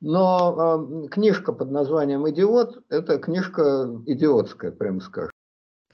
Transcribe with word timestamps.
Но 0.00 1.04
э, 1.04 1.08
книжка 1.08 1.52
под 1.52 1.70
названием 1.70 2.28
«Идиот»– 2.28 2.84
это 2.88 3.18
книжка 3.18 4.02
идиотская, 4.06 4.70
прямо 4.70 5.00
скажем. 5.00 5.32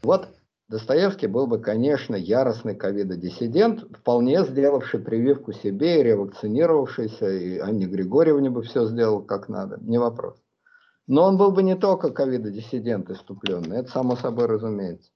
Вот 0.03 0.29
Достоевский 0.69 1.29
был 1.29 1.47
бы, 1.47 1.61
конечно, 1.61 2.17
яростный 2.17 2.75
ковидодиссидент, 2.75 3.85
вполне 3.97 4.45
сделавший 4.45 4.99
прививку 4.99 5.53
себе 5.53 6.01
и 6.01 6.03
ревакцинировавшийся, 6.03 7.31
и 7.31 7.59
Анне 7.59 7.87
Григорьевне 7.87 8.51
бы 8.51 8.63
все 8.63 8.87
сделал 8.87 9.23
как 9.23 9.49
надо, 9.49 9.79
не 9.81 9.99
вопрос. 9.99 10.43
Но 11.07 11.23
он 11.23 11.37
был 11.37 11.53
бы 11.53 11.63
не 11.63 11.77
только 11.77 12.11
ковидодиссидент 12.11 13.11
иступленный, 13.11 13.79
это 13.79 13.93
само 13.93 14.17
собой 14.17 14.47
разумеется. 14.47 15.13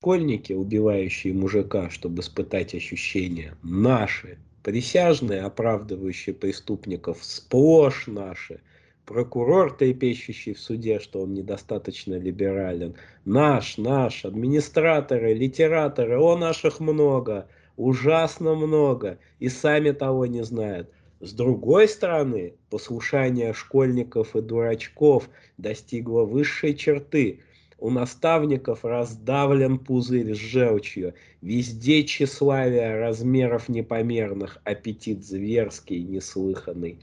Школьники, 0.00 0.52
убивающие 0.52 1.32
мужика, 1.32 1.88
чтобы 1.88 2.20
испытать 2.20 2.74
ощущения, 2.74 3.56
наши. 3.62 4.38
Присяжные, 4.64 5.42
оправдывающие 5.42 6.34
преступников, 6.34 7.18
сплошь 7.22 8.06
наши– 8.06 8.60
прокурор, 9.04 9.76
трепещущий 9.76 10.54
в 10.54 10.58
суде, 10.58 10.98
что 11.00 11.20
он 11.20 11.34
недостаточно 11.34 12.14
либерален, 12.14 12.94
наш, 13.26 13.76
наш, 13.76 14.24
администраторы, 14.24 15.34
литераторы, 15.34 16.18
о 16.18 16.38
наших 16.38 16.80
много, 16.80 17.46
ужасно 17.76 18.54
много, 18.54 19.18
и 19.38 19.50
сами 19.50 19.90
того 19.90 20.24
не 20.24 20.42
знают. 20.42 20.90
С 21.20 21.32
другой 21.32 21.86
стороны, 21.86 22.54
послушание 22.70 23.52
школьников 23.52 24.34
и 24.34 24.40
дурачков 24.40 25.28
достигло 25.58 26.24
высшей 26.24 26.74
черты. 26.74 27.40
У 27.78 27.90
наставников 27.90 28.84
раздавлен 28.84 29.78
пузырь 29.78 30.34
с 30.34 30.38
желчью, 30.38 31.14
везде 31.42 32.04
тщеславие 32.04 32.98
размеров 32.98 33.68
непомерных, 33.68 34.58
аппетит 34.64 35.24
зверский, 35.24 36.02
неслыханный. 36.02 37.00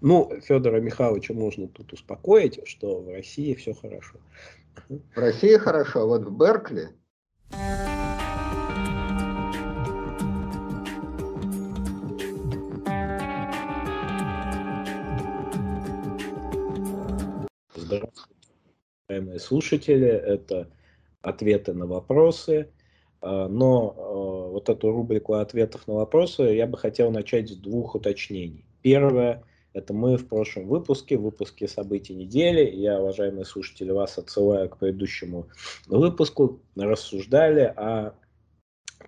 Ну, 0.00 0.32
Федора 0.42 0.80
Михайловича 0.80 1.34
можно 1.34 1.68
тут 1.68 1.92
успокоить, 1.92 2.60
что 2.66 3.00
в 3.00 3.08
России 3.08 3.54
все 3.54 3.74
хорошо. 3.74 4.16
В 4.88 5.18
России 5.18 5.56
хорошо, 5.56 6.02
а 6.02 6.06
вот 6.06 6.22
в 6.22 6.36
Беркли... 6.36 6.88
Здравствуйте, 7.50 7.99
уважаемые 19.10 19.40
слушатели. 19.40 20.06
Это 20.06 20.68
ответы 21.20 21.74
на 21.74 21.86
вопросы. 21.86 22.70
А, 23.20 23.48
но 23.48 23.94
а, 23.96 24.50
вот 24.50 24.68
эту 24.68 24.92
рубрику 24.92 25.34
ответов 25.34 25.86
на 25.88 25.94
вопросы 25.94 26.42
я 26.42 26.66
бы 26.66 26.78
хотел 26.78 27.10
начать 27.10 27.50
с 27.50 27.56
двух 27.56 27.96
уточнений. 27.96 28.64
Первое 28.82 29.42
это 29.72 29.92
мы 29.92 30.16
в 30.16 30.26
прошлом 30.26 30.66
выпуске, 30.66 31.16
в 31.16 31.22
выпуске 31.22 31.68
событий 31.68 32.14
недели. 32.14 32.70
Я, 32.70 33.00
уважаемые 33.00 33.44
слушатели, 33.44 33.90
вас 33.90 34.18
отсылаю 34.18 34.68
к 34.68 34.78
предыдущему 34.78 35.48
выпуску. 35.86 36.60
Рассуждали 36.76 37.72
о 37.76 38.14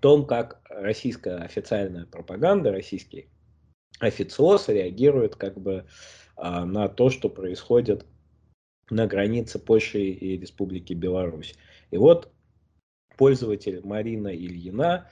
том, 0.00 0.27
как 0.27 0.61
российская 0.69 1.39
официальная 1.39 2.06
пропаганда, 2.06 2.70
российский 2.73 3.28
официоз 4.00 4.69
реагирует 4.69 5.36
как 5.36 5.58
бы 5.58 5.84
а, 6.36 6.64
на 6.64 6.89
то, 6.89 7.11
что 7.11 7.28
происходит 7.28 8.05
на 8.91 9.06
границе 9.06 9.58
Польши 9.58 10.00
и 10.00 10.38
Республики 10.38 10.92
Беларусь. 10.92 11.55
И 11.91 11.97
вот 11.97 12.33
пользователь 13.16 13.80
Марина 13.84 14.28
Ильина 14.28 15.08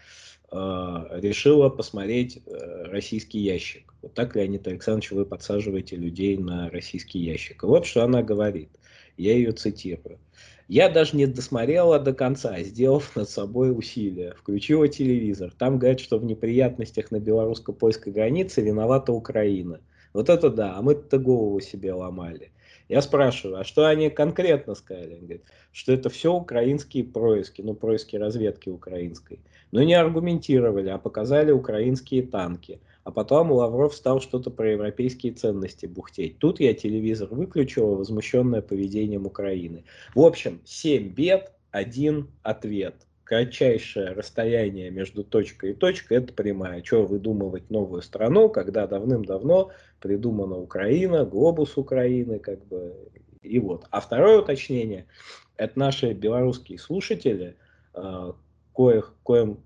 а, 0.51 1.07
решила 1.13 1.69
посмотреть 1.69 2.43
э, 2.45 2.83
российский 2.85 3.39
ящик. 3.39 3.95
Вот 4.03 4.15
так, 4.15 4.35
Леонид 4.35 4.67
Александрович, 4.67 5.13
вы 5.13 5.25
подсаживаете 5.25 5.95
людей 5.97 6.37
на 6.37 6.71
российский 6.71 7.21
ящик. 7.21 7.63
И 7.63 7.67
вот 7.67 7.87
что 7.87 8.03
она 8.03 8.23
говорит. 8.23 8.71
Я 9.17 9.35
ее 9.35 9.53
цитирую. 9.53 10.19
Я 10.67 10.89
даже 10.89 11.17
не 11.17 11.27
досмотрела 11.27 11.99
до 11.99 12.15
конца, 12.15 12.61
сделав 12.63 13.15
над 13.15 13.29
собой 13.29 13.77
усилия. 13.77 14.35
Включила 14.37 14.89
телевизор. 14.89 15.53
Там 15.57 15.79
говорят, 15.79 16.01
что 16.01 16.19
в 16.19 16.25
неприятностях 16.25 17.11
на 17.11 17.21
белорусско-польской 17.21 18.13
границе 18.13 18.63
виновата 18.63 19.13
Украина. 19.13 19.81
Вот 20.15 20.29
это 20.29 20.49
да, 20.49 20.77
а 20.77 20.83
мы-то 20.83 21.19
голову 21.19 21.61
себе 21.61 21.93
ломали. 21.93 22.51
Я 22.91 23.03
спрашиваю, 23.03 23.61
а 23.61 23.65
что 23.65 23.87
они 23.87 24.11
конкретно 24.11 24.75
сказали? 24.75 25.15
Они 25.15 25.21
говорят, 25.21 25.45
что 25.71 25.93
это 25.93 26.11
все 26.11 26.35
украинские 26.35 27.05
происки, 27.05 27.63
ну, 27.63 27.73
происки 27.73 28.17
разведки 28.17 28.69
украинской. 28.69 29.39
Но 29.71 29.85
не 29.85 29.95
аргументировали, 29.95 30.89
а 30.89 30.99
показали 30.99 31.53
украинские 31.53 32.25
танки. 32.25 32.81
А 33.05 33.13
потом 33.13 33.53
Лавров 33.53 33.95
стал 33.95 34.21
что-то 34.21 34.51
про 34.51 34.73
европейские 34.73 35.35
ценности 35.35 35.87
бухтеть. 35.87 36.41
Тут 36.41 36.59
я 36.59 36.75
телевизор 36.75 37.29
выключил, 37.31 37.95
возмущенное 37.95 38.61
поведением 38.61 39.25
Украины. 39.25 39.85
В 40.17 40.23
общем, 40.23 40.61
семь 40.65 41.11
бед, 41.11 41.53
один 41.71 42.27
ответ 42.43 43.07
кратчайшее 43.31 44.09
расстояние 44.09 44.91
между 44.91 45.23
точкой 45.23 45.71
и 45.71 45.75
точкой– 45.75 46.15
это 46.19 46.33
прямая. 46.33 46.81
Чего 46.81 47.07
выдумывать 47.07 47.71
новую 47.71 48.03
страну, 48.03 48.49
когда 48.49 48.89
давным-давно 48.89 49.71
придумана 50.01 50.59
Украина, 50.59 51.25
глобус 51.25 51.77
Украины, 51.77 52.41
как 52.41 52.67
бы, 52.67 52.93
и 53.41 53.61
вот. 53.61 53.87
А 53.93 54.01
второе 54.01 54.41
уточнение– 54.41 55.07
это 55.57 55.79
наши 55.79 56.13
белорусские 56.13 56.81
слушатели, 56.81 57.55
э, 57.95 58.33
коих, 58.75 59.15
коим 59.23 59.61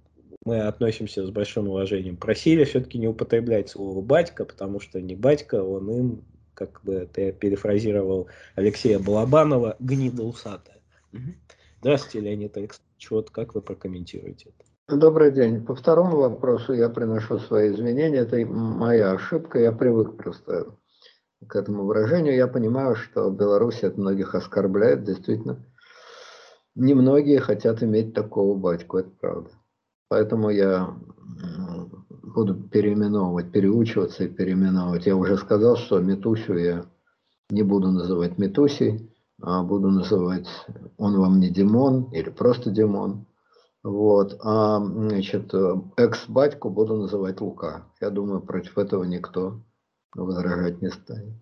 мы 0.45 0.61
относимся 0.61 1.27
с 1.27 1.31
большим 1.31 1.69
уважением, 1.69 2.19
просили 2.19 2.65
все-таки 2.65 2.99
не 2.99 3.09
употреблять 3.09 3.71
слово 3.71 4.03
«батька», 4.03 4.45
потому 4.45 4.79
что 4.79 5.01
не 5.01 5.17
батька, 5.17 5.65
он 5.65 5.91
им, 5.91 6.25
как 6.53 6.83
бы 6.85 6.93
это 6.97 7.23
я 7.23 7.33
перефразировал 7.33 8.29
Алексея 8.57 8.99
Балабанова, 8.99 9.77
гнида 9.79 10.23
усатая. 10.23 10.83
Здравствуйте, 11.81 12.21
Леонид 12.21 12.55
Александрович. 12.59 12.94
Вот 13.11 13.31
как 13.31 13.55
вы 13.55 13.63
прокомментируете 13.63 14.51
это? 14.51 14.99
Добрый 14.99 15.33
день. 15.33 15.65
По 15.65 15.75
второму 15.75 16.19
вопросу 16.19 16.73
я 16.73 16.89
приношу 16.89 17.39
свои 17.39 17.71
извинения. 17.71 18.19
Это 18.19 18.45
моя 18.47 19.13
ошибка. 19.13 19.59
Я 19.59 19.73
привык 19.73 20.17
просто 20.17 20.77
к 21.47 21.57
этому 21.57 21.85
выражению. 21.85 22.35
Я 22.35 22.47
понимаю, 22.47 22.95
что 22.95 23.31
Беларусь 23.31 23.83
от 23.83 23.97
многих 23.97 24.35
оскорбляет. 24.35 25.05
Действительно, 25.05 25.65
немногие 26.75 27.41
хотят 27.41 27.83
иметь 27.83 28.15
такого 28.15 28.57
батьку. 28.59 28.99
Это 28.99 29.11
правда. 29.21 29.51
Поэтому 30.09 30.51
я 30.51 30.95
буду 32.23 32.55
переименовывать, 32.55 33.53
переучиваться 33.53 34.25
и 34.25 34.29
переименовывать. 34.29 35.07
Я 35.07 35.17
уже 35.17 35.37
сказал, 35.39 35.77
что 35.77 35.99
Метусю 36.01 36.59
я 36.59 36.87
не 37.49 37.63
буду 37.63 37.91
называть 37.91 38.39
Метусей 38.39 39.14
буду 39.39 39.91
называть 39.91 40.47
«Он 40.97 41.19
вам 41.19 41.41
не 41.41 41.51
Димон» 41.51 42.05
или 42.13 42.31
просто 42.31 42.71
Димон. 42.71 43.27
Вот. 43.83 44.39
А 44.43 44.79
значит, 44.79 45.53
экс-батьку 45.97 46.71
буду 46.71 46.97
называть 46.97 47.41
Лука. 47.41 47.87
Я 48.01 48.11
думаю, 48.11 48.41
против 48.41 48.79
этого 48.79 49.05
никто 49.05 49.61
возражать 50.15 50.81
не 50.81 50.91
станет. 50.91 51.35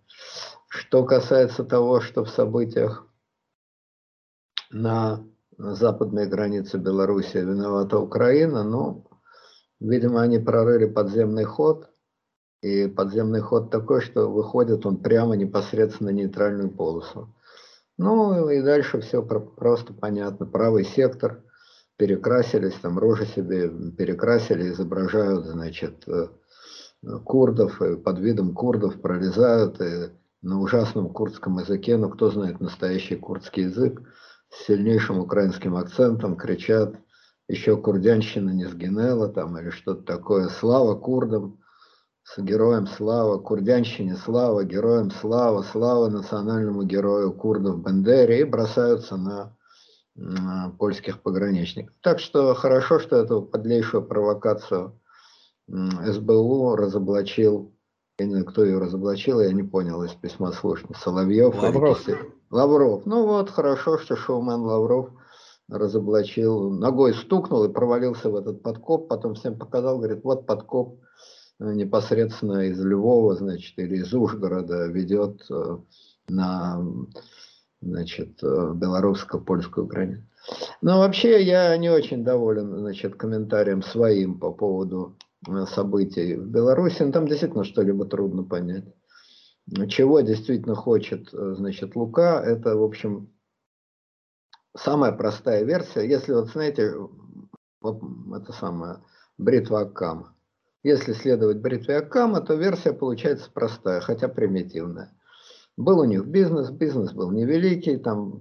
Что 0.69 1.05
касается 1.05 1.65
того, 1.65 2.01
что 2.01 2.25
в 2.25 2.31
событиях 2.31 3.07
на 4.71 5.23
западной 5.59 6.27
границе 6.27 6.79
Беларуси 6.79 7.37
виновата 7.37 7.99
Украина, 7.99 8.65
ну, 8.65 9.07
видимо, 9.79 10.23
они 10.23 10.39
прорыли 10.39 10.87
подземный 10.87 11.45
ход, 11.45 11.91
и 12.63 12.87
подземный 12.87 13.41
ход 13.41 13.71
такой, 13.71 14.01
что 14.01 14.31
выходит 14.31 14.87
он 14.87 14.97
прямо 14.97 15.37
непосредственно 15.37 16.11
на 16.11 16.15
нейтральную 16.15 16.71
полосу. 16.71 17.35
Ну 17.99 18.49
и 18.49 18.63
дальше 18.63 19.01
все 19.01 19.23
просто 19.23 19.93
понятно. 19.93 20.47
Правый 20.47 20.85
сектор. 20.85 21.43
Перекрасились, 21.99 22.75
там 22.81 22.99
рожи 22.99 23.27
себе 23.27 23.69
перекрасили, 23.97 24.71
изображают, 24.71 25.45
значит, 25.45 26.03
э, 26.09 26.29
курдов, 27.25 27.81
и 27.83 27.97
под 27.97 28.19
видом 28.19 28.55
курдов 28.55 29.01
пролезают 29.01 29.81
и 29.81 30.11
на 30.41 30.61
ужасном 30.61 31.11
курдском 31.11 31.59
языке, 31.59 31.97
ну 31.97 32.09
кто 32.09 32.31
знает 32.31 32.61
настоящий 32.61 33.17
курдский 33.17 33.65
язык, 33.65 34.03
с 34.49 34.67
сильнейшим 34.67 35.21
украинским 35.21 35.77
акцентом 35.77 36.37
кричат 36.37 36.97
еще 37.49 37.77
курдянщина 37.77 38.51
не 38.51 38.67
сгинела 38.67 39.29
там 39.29 39.59
или 39.59 39.71
что-то 39.71 40.03
такое, 40.03 40.49
слава 40.49 40.95
курдам, 40.95 41.59
с 42.25 42.39
героем 42.39 42.87
слава, 42.87 43.39
курдянщине 43.39 44.17
слава, 44.17 44.65
героем 44.65 45.11
слава, 45.11 45.63
слава 45.63 46.09
национальному 46.09 46.85
герою 46.85 47.33
курдов 47.33 47.83
Бендере 47.83 48.41
и 48.41 48.45
бросаются 48.45 49.17
на, 49.17 49.57
на 50.15 50.75
польских 50.79 51.21
пограничников. 51.23 51.95
Так 52.01 52.21
что 52.21 52.55
хорошо, 52.55 53.01
что 53.01 53.17
эту 53.17 53.43
подлейшую 53.43 54.05
провокацию 54.05 54.99
СБУ 55.69 56.77
разоблачил, 56.77 57.75
я 58.19 58.27
не 58.27 58.33
знаю, 58.33 58.47
кто 58.47 58.65
ее 58.65 58.79
разоблачил, 58.79 59.41
я 59.41 59.53
не 59.53 59.63
понял 59.63 60.03
из 60.05 60.13
письма 60.13 60.53
слушателя, 60.53 60.97
Соловьев 60.97 61.61
Лавров. 61.61 62.09
Или 62.09 62.19
Лавров. 62.51 63.05
Ну 63.07 63.27
вот, 63.27 63.51
хорошо, 63.51 63.99
что 63.99 64.17
шоумен 64.17 64.61
Лавров 64.61 65.11
разоблачил, 65.69 66.71
ногой 66.71 67.15
стукнул 67.15 67.65
и 67.65 67.73
провалился 67.73 68.31
в 68.31 68.37
этот 68.37 68.63
подкоп, 68.63 69.09
потом 69.09 69.35
всем 69.35 69.59
показал, 69.59 69.99
говорит, 69.99 70.23
вот 70.23 70.47
подкоп, 70.47 71.01
непосредственно 71.75 72.69
из 72.69 72.85
Львова, 72.85 73.37
значит, 73.37 73.79
или 73.79 73.97
из 73.99 74.13
Ужгорода 74.13 74.87
ведет 74.87 75.47
на 76.29 76.83
значит, 77.81 78.43
белорусско-польскую 78.43 79.87
границу. 79.87 80.23
Но 80.81 80.99
вообще 80.99 81.43
я 81.43 81.77
не 81.77 81.89
очень 81.91 82.25
доволен 82.25 82.79
значит, 82.79 83.17
комментарием 83.17 83.83
своим 83.83 84.39
по 84.39 84.53
поводу 84.53 85.17
событий 85.69 86.37
в 86.37 86.47
Беларуси. 86.49 87.03
Ну, 87.03 87.13
там 87.13 87.27
действительно 87.27 87.65
что-либо 87.65 88.05
трудно 88.07 88.45
понять. 88.45 88.85
Чего 89.89 90.21
действительно 90.21 90.75
хочет 90.75 91.31
значит, 91.31 91.95
Лука, 91.95 92.43
это, 92.45 92.77
в 92.77 92.83
общем, 92.83 93.33
самая 94.77 95.13
простая 95.13 95.65
версия, 95.65 96.09
если 96.09 96.33
вот 96.33 96.51
знаете, 96.51 96.95
это 97.85 98.53
самое, 98.53 98.99
бритва 99.39 99.83
Аккама. 99.83 100.35
Если 100.83 101.13
следовать 101.13 101.59
бритве 101.59 101.99
Аккама, 101.99 102.41
то 102.41 102.55
версия 102.55 102.93
получается 102.93 103.51
простая, 103.53 104.01
хотя 104.01 104.29
примитивная. 104.29 105.13
Был 105.77 106.01
у 106.01 106.05
них 106.05 106.27
бизнес, 106.27 106.71
бизнес 106.71 107.13
был 107.13 107.31
невеликий, 107.31 107.97
там 107.97 108.41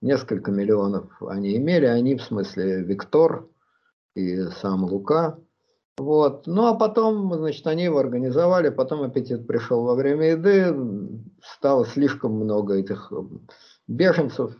несколько 0.00 0.50
миллионов 0.50 1.10
они 1.22 1.56
имели, 1.56 1.86
они 1.86 2.16
в 2.16 2.22
смысле 2.22 2.82
Виктор 2.82 3.48
и 4.14 4.42
сам 4.60 4.84
Лука. 4.84 5.38
Вот. 5.96 6.46
Ну 6.46 6.66
а 6.66 6.74
потом, 6.74 7.34
значит, 7.34 7.66
они 7.66 7.84
его 7.84 7.98
организовали, 7.98 8.68
потом 8.68 9.02
аппетит 9.02 9.46
пришел 9.46 9.82
во 9.84 9.94
время 9.94 10.32
еды, 10.32 10.74
стало 11.42 11.86
слишком 11.86 12.32
много 12.32 12.74
этих 12.74 13.12
беженцев, 13.88 14.54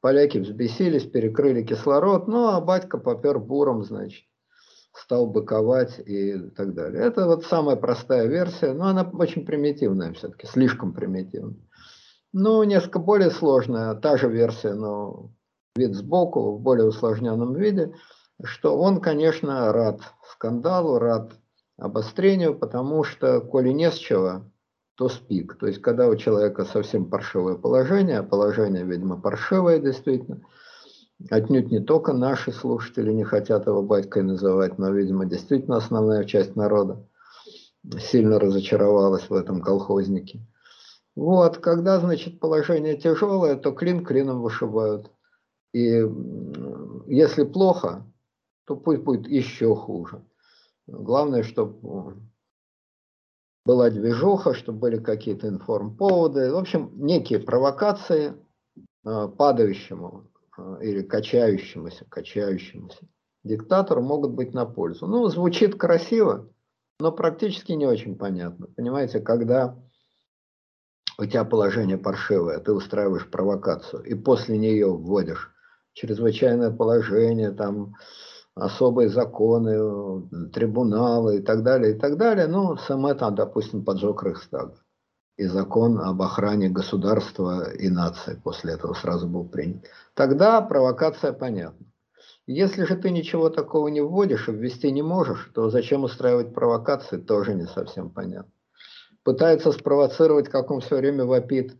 Поляки 0.00 0.38
взбесились, 0.38 1.04
перекрыли 1.04 1.62
кислород, 1.62 2.26
ну 2.26 2.46
а 2.48 2.60
батька 2.62 2.96
попер 2.96 3.38
буром, 3.38 3.84
значит, 3.84 4.24
стал 4.92 5.26
быковать 5.26 5.98
и 5.98 6.38
так 6.56 6.74
далее. 6.74 7.02
Это 7.02 7.26
вот 7.26 7.44
самая 7.44 7.76
простая 7.76 8.26
версия, 8.26 8.72
но 8.72 8.86
она 8.86 9.02
очень 9.12 9.44
примитивная 9.44 10.12
все-таки, 10.12 10.46
слишком 10.46 10.92
примитивная. 10.92 11.60
Ну, 12.32 12.62
несколько 12.62 12.98
более 12.98 13.30
сложная, 13.30 13.94
та 13.94 14.16
же 14.16 14.28
версия, 14.28 14.74
но 14.74 15.32
вид 15.76 15.94
сбоку, 15.94 16.56
в 16.56 16.60
более 16.60 16.86
усложненном 16.86 17.54
виде, 17.54 17.94
что 18.42 18.78
он, 18.78 19.00
конечно, 19.00 19.72
рад 19.72 20.00
скандалу, 20.30 20.98
рад 20.98 21.32
обострению, 21.76 22.58
потому 22.58 23.04
что, 23.04 23.40
коли 23.40 23.70
не 23.70 23.90
с 23.90 23.94
чего, 23.94 24.44
то 24.96 25.08
спик. 25.08 25.56
То 25.58 25.66
есть, 25.66 25.80
когда 25.80 26.08
у 26.08 26.16
человека 26.16 26.64
совсем 26.64 27.06
паршивое 27.06 27.56
положение, 27.56 28.18
а 28.18 28.22
положение, 28.22 28.84
видимо, 28.84 29.20
паршивое 29.20 29.78
действительно, 29.78 30.42
отнюдь 31.28 31.70
не 31.70 31.80
только 31.80 32.12
наши 32.12 32.52
слушатели 32.52 33.12
не 33.12 33.24
хотят 33.24 33.66
его 33.66 33.82
батькой 33.82 34.22
называть, 34.22 34.78
но, 34.78 34.90
видимо, 34.90 35.26
действительно 35.26 35.76
основная 35.76 36.24
часть 36.24 36.56
народа 36.56 37.06
сильно 37.98 38.38
разочаровалась 38.38 39.28
в 39.28 39.34
этом 39.34 39.60
колхознике. 39.60 40.40
Вот, 41.16 41.58
когда, 41.58 41.98
значит, 41.98 42.40
положение 42.40 42.96
тяжелое, 42.96 43.56
то 43.56 43.72
клин 43.72 44.04
клином 44.04 44.40
вышибают. 44.40 45.10
И 45.72 46.04
если 47.06 47.44
плохо, 47.44 48.06
то 48.64 48.76
пусть 48.76 49.02
будет 49.02 49.28
еще 49.28 49.74
хуже. 49.74 50.24
Главное, 50.86 51.42
чтобы 51.42 52.16
была 53.64 53.90
движуха, 53.90 54.54
что 54.54 54.72
были 54.72 54.98
какие-то 54.98 55.48
информповоды. 55.48 56.52
В 56.52 56.56
общем, 56.56 56.90
некие 56.94 57.38
провокации 57.38 58.34
э, 59.04 59.28
падающему 59.28 60.24
э, 60.24 60.29
или 60.80 61.02
качающемуся, 61.02 62.04
качающемуся 62.08 63.06
диктатору 63.44 64.02
могут 64.02 64.32
быть 64.32 64.54
на 64.54 64.66
пользу. 64.66 65.06
Ну, 65.06 65.26
звучит 65.28 65.76
красиво, 65.76 66.48
но 66.98 67.12
практически 67.12 67.72
не 67.72 67.86
очень 67.86 68.16
понятно. 68.16 68.66
Понимаете, 68.76 69.20
когда 69.20 69.76
у 71.18 71.24
тебя 71.24 71.44
положение 71.44 71.98
паршивое, 71.98 72.58
ты 72.58 72.72
устраиваешь 72.72 73.30
провокацию, 73.30 74.02
и 74.02 74.14
после 74.14 74.58
нее 74.58 74.88
вводишь 74.90 75.50
чрезвычайное 75.92 76.70
положение, 76.70 77.50
там, 77.50 77.94
особые 78.54 79.08
законы, 79.08 80.28
трибуналы 80.50 81.38
и 81.38 81.42
так 81.42 81.62
далее, 81.62 81.94
и 81.94 81.98
так 81.98 82.16
далее. 82.16 82.46
Ну, 82.46 82.76
сам 82.76 83.16
там, 83.16 83.34
допустим, 83.34 83.84
поджог 83.84 84.22
Рейхстага. 84.22 84.76
И 85.40 85.46
закон 85.46 85.98
об 85.98 86.20
охране 86.20 86.68
государства 86.68 87.72
и 87.72 87.88
нации 87.88 88.38
после 88.44 88.74
этого 88.74 88.92
сразу 88.92 89.26
был 89.26 89.48
принят. 89.48 89.86
Тогда 90.12 90.60
провокация 90.60 91.32
понятна. 91.32 91.86
Если 92.46 92.84
же 92.84 92.94
ты 92.94 93.10
ничего 93.10 93.48
такого 93.48 93.88
не 93.88 94.02
вводишь 94.02 94.50
и 94.50 94.52
ввести 94.52 94.92
не 94.92 95.00
можешь, 95.00 95.50
то 95.54 95.70
зачем 95.70 96.04
устраивать 96.04 96.52
провокации, 96.52 97.16
тоже 97.16 97.54
не 97.54 97.64
совсем 97.64 98.10
понятно. 98.10 98.52
Пытается 99.22 99.72
спровоцировать, 99.72 100.50
как 100.50 100.70
он 100.70 100.82
все 100.82 100.98
время 100.98 101.24
вопит, 101.24 101.74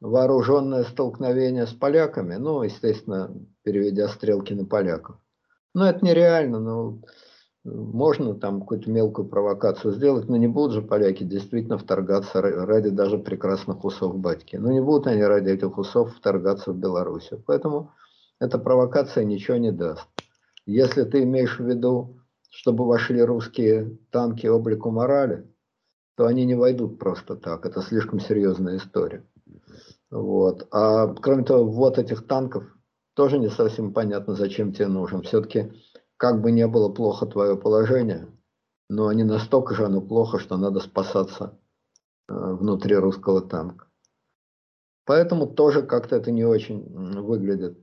вооруженное 0.00 0.84
столкновение 0.84 1.66
с 1.66 1.72
поляками, 1.72 2.36
ну, 2.36 2.62
естественно, 2.62 3.34
переведя 3.64 4.06
стрелки 4.06 4.52
на 4.52 4.66
поляков. 4.66 5.16
Ну, 5.74 5.82
это 5.82 6.04
нереально, 6.04 6.60
но 6.60 7.00
можно 7.64 8.34
там 8.34 8.60
какую-то 8.60 8.90
мелкую 8.90 9.28
провокацию 9.28 9.92
сделать, 9.92 10.28
но 10.28 10.36
не 10.36 10.48
будут 10.48 10.72
же 10.72 10.82
поляки 10.82 11.24
действительно 11.24 11.76
вторгаться 11.78 12.40
ради 12.40 12.88
даже 12.90 13.18
прекрасных 13.18 13.84
усов 13.84 14.16
батьки. 14.16 14.56
Но 14.56 14.72
не 14.72 14.80
будут 14.80 15.06
они 15.06 15.22
ради 15.22 15.50
этих 15.50 15.76
усов 15.76 16.14
вторгаться 16.14 16.72
в 16.72 16.78
Белоруссию. 16.78 17.42
Поэтому 17.46 17.92
эта 18.38 18.58
провокация 18.58 19.24
ничего 19.24 19.58
не 19.58 19.72
даст. 19.72 20.06
Если 20.64 21.04
ты 21.04 21.22
имеешь 21.24 21.58
в 21.58 21.64
виду, 21.64 22.20
чтобы 22.48 22.86
вошли 22.86 23.22
русские 23.22 23.98
танки 24.10 24.46
облику 24.46 24.90
морали, 24.90 25.46
то 26.16 26.26
они 26.26 26.44
не 26.44 26.54
войдут 26.54 26.98
просто 26.98 27.36
так. 27.36 27.66
Это 27.66 27.82
слишком 27.82 28.20
серьезная 28.20 28.78
история. 28.78 29.24
Вот. 30.10 30.66
А 30.70 31.08
кроме 31.14 31.44
того, 31.44 31.64
вот 31.70 31.98
этих 31.98 32.26
танков 32.26 32.64
тоже 33.14 33.38
не 33.38 33.48
совсем 33.48 33.92
понятно, 33.92 34.34
зачем 34.34 34.72
тебе 34.72 34.88
нужен. 34.88 35.22
Все-таки, 35.22 35.72
как 36.20 36.42
бы 36.42 36.52
не 36.52 36.66
было 36.66 36.90
плохо 36.90 37.24
твое 37.24 37.56
положение, 37.56 38.28
но 38.90 39.10
не 39.10 39.24
настолько 39.24 39.74
же 39.74 39.86
оно 39.86 40.02
плохо, 40.02 40.38
что 40.38 40.58
надо 40.58 40.80
спасаться 40.80 41.58
э, 42.28 42.34
внутри 42.34 42.94
русского 42.94 43.40
танка. 43.40 43.86
Поэтому 45.06 45.46
тоже 45.46 45.82
как-то 45.82 46.16
это 46.16 46.30
не 46.30 46.44
очень 46.44 47.22
выглядит. 47.22 47.78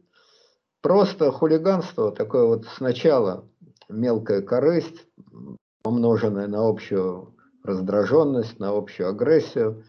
Просто 0.84 1.32
хулиганство, 1.32 2.12
такое 2.12 2.46
вот 2.46 2.68
сначала 2.68 3.50
мелкая 3.90 4.44
корысть, 4.44 5.08
умноженная 5.84 6.46
на 6.46 6.70
общую 6.70 7.36
раздраженность, 7.64 8.60
на 8.60 8.70
общую 8.70 9.10
агрессию, 9.10 9.84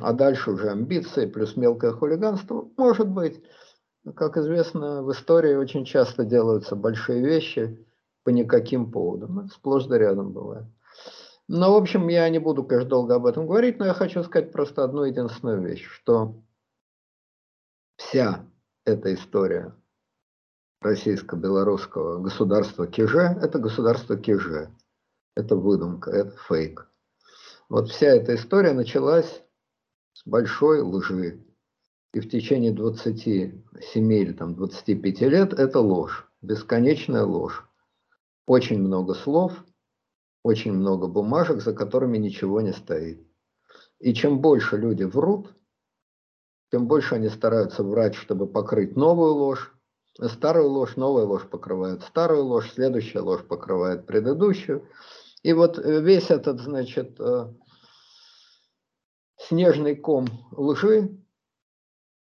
а 0.00 0.12
дальше 0.12 0.50
уже 0.50 0.70
амбиции 0.70 1.26
плюс 1.26 1.56
мелкое 1.56 1.92
хулиганство, 1.92 2.68
может 2.76 3.08
быть. 3.08 3.40
Как 4.14 4.36
известно, 4.36 5.02
в 5.02 5.12
истории 5.12 5.54
очень 5.54 5.84
часто 5.84 6.24
делаются 6.24 6.74
большие 6.74 7.22
вещи 7.22 7.86
по 8.24 8.30
никаким 8.30 8.90
поводам. 8.90 9.40
Это 9.40 9.48
сплошь 9.48 9.84
да 9.84 9.98
рядом 9.98 10.32
бывает. 10.32 10.64
Но, 11.48 11.72
в 11.72 11.76
общем, 11.76 12.08
я 12.08 12.28
не 12.28 12.38
буду, 12.38 12.64
конечно, 12.64 12.88
долго 12.88 13.16
об 13.16 13.26
этом 13.26 13.46
говорить, 13.46 13.78
но 13.78 13.86
я 13.86 13.92
хочу 13.92 14.22
сказать 14.22 14.52
просто 14.52 14.84
одну 14.84 15.04
единственную 15.04 15.60
вещь, 15.60 15.84
что 15.84 16.42
вся 17.96 18.46
эта 18.84 19.12
история 19.12 19.74
российско-белорусского 20.80 22.22
государства 22.22 22.86
Киже– 22.86 23.36
это 23.42 23.58
государство 23.58 24.16
Киже. 24.16 24.70
Это 25.36 25.56
выдумка, 25.56 26.10
это 26.10 26.36
фейк. 26.48 26.90
Вот 27.68 27.90
вся 27.90 28.08
эта 28.08 28.34
история 28.34 28.72
началась 28.72 29.42
с 30.14 30.26
большой 30.26 30.80
лжи 30.80 31.44
и 32.12 32.20
в 32.20 32.28
течение 32.28 32.72
27 32.72 34.12
или 34.12 34.32
там, 34.32 34.54
25 34.54 35.20
лет 35.22 35.52
это 35.52 35.80
ложь, 35.80 36.28
бесконечная 36.42 37.24
ложь. 37.24 37.64
Очень 38.46 38.80
много 38.80 39.14
слов, 39.14 39.52
очень 40.42 40.72
много 40.72 41.06
бумажек, 41.06 41.62
за 41.62 41.72
которыми 41.72 42.18
ничего 42.18 42.60
не 42.60 42.72
стоит. 42.72 43.24
И 44.00 44.12
чем 44.14 44.40
больше 44.40 44.76
люди 44.76 45.04
врут, 45.04 45.54
тем 46.72 46.86
больше 46.88 47.16
они 47.16 47.28
стараются 47.28 47.82
врать, 47.82 48.14
чтобы 48.14 48.46
покрыть 48.46 48.96
новую 48.96 49.34
ложь. 49.34 49.72
Старую 50.20 50.68
ложь, 50.70 50.96
новая 50.96 51.24
ложь 51.24 51.48
покрывает 51.48 52.02
старую 52.02 52.44
ложь, 52.44 52.72
следующая 52.72 53.20
ложь 53.20 53.44
покрывает 53.44 54.06
предыдущую. 54.06 54.88
И 55.42 55.52
вот 55.52 55.78
весь 55.78 56.30
этот, 56.30 56.60
значит, 56.60 57.18
э, 57.20 57.52
снежный 59.36 59.96
ком 59.96 60.26
лжи, 60.52 61.19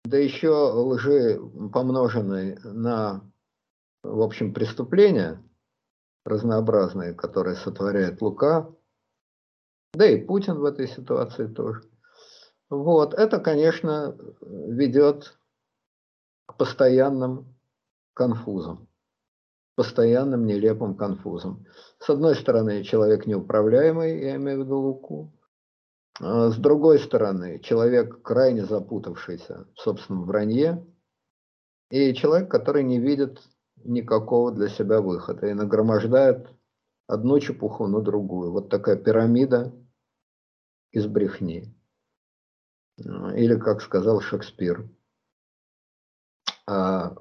да 0.08 0.18
еще 0.18 0.50
лжи, 0.50 1.40
помноженные 1.72 2.58
на, 2.64 3.22
в 4.02 4.20
общем, 4.22 4.54
преступления 4.54 5.42
разнообразные, 6.24 7.14
которые 7.14 7.56
сотворяет 7.56 8.20
Лука, 8.22 8.70
да 9.94 10.06
и 10.06 10.24
Путин 10.24 10.58
в 10.58 10.64
этой 10.64 10.88
ситуации 10.88 11.46
тоже. 11.46 11.82
Вот, 12.70 13.14
это, 13.14 13.38
конечно, 13.38 14.16
ведет 14.40 15.38
к 16.46 16.56
постоянным 16.56 17.54
конфузам. 18.14 18.88
постоянным 19.78 20.44
нелепым 20.44 20.96
конфузом. 20.96 21.64
С 22.00 22.10
одной 22.10 22.34
стороны, 22.34 22.82
человек 22.82 23.26
неуправляемый, 23.26 24.20
я 24.20 24.34
имею 24.34 24.62
в 24.62 24.64
виду 24.64 24.76
Луку. 24.78 25.32
А 26.20 26.50
с 26.50 26.56
другой 26.56 26.98
стороны, 26.98 27.60
человек 27.60 28.22
крайне 28.22 28.64
запутавшийся 28.64 29.66
в 29.74 29.80
собственном 29.80 30.24
вранье. 30.24 30.84
И 31.90 32.12
человек, 32.14 32.50
который 32.50 32.82
не 32.82 32.98
видит 32.98 33.40
никакого 33.76 34.52
для 34.52 34.68
себя 34.68 35.00
выхода 35.00 35.46
и 35.46 35.54
нагромождает 35.54 36.48
одну 37.06 37.38
чепуху 37.40 37.86
на 37.86 38.00
другую. 38.00 38.52
Вот 38.52 38.68
такая 38.68 38.96
пирамида 38.96 39.72
из 40.90 41.06
брехни. 41.06 41.74
Или, 42.98 43.56
как 43.58 43.80
сказал 43.80 44.20
Шекспир, 44.20 44.88
а, 46.66 47.14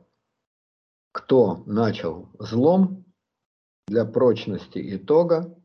кто 1.12 1.64
начал 1.66 2.30
злом, 2.40 3.06
для 3.88 4.04
прочности 4.04 4.96
итога 4.96 5.58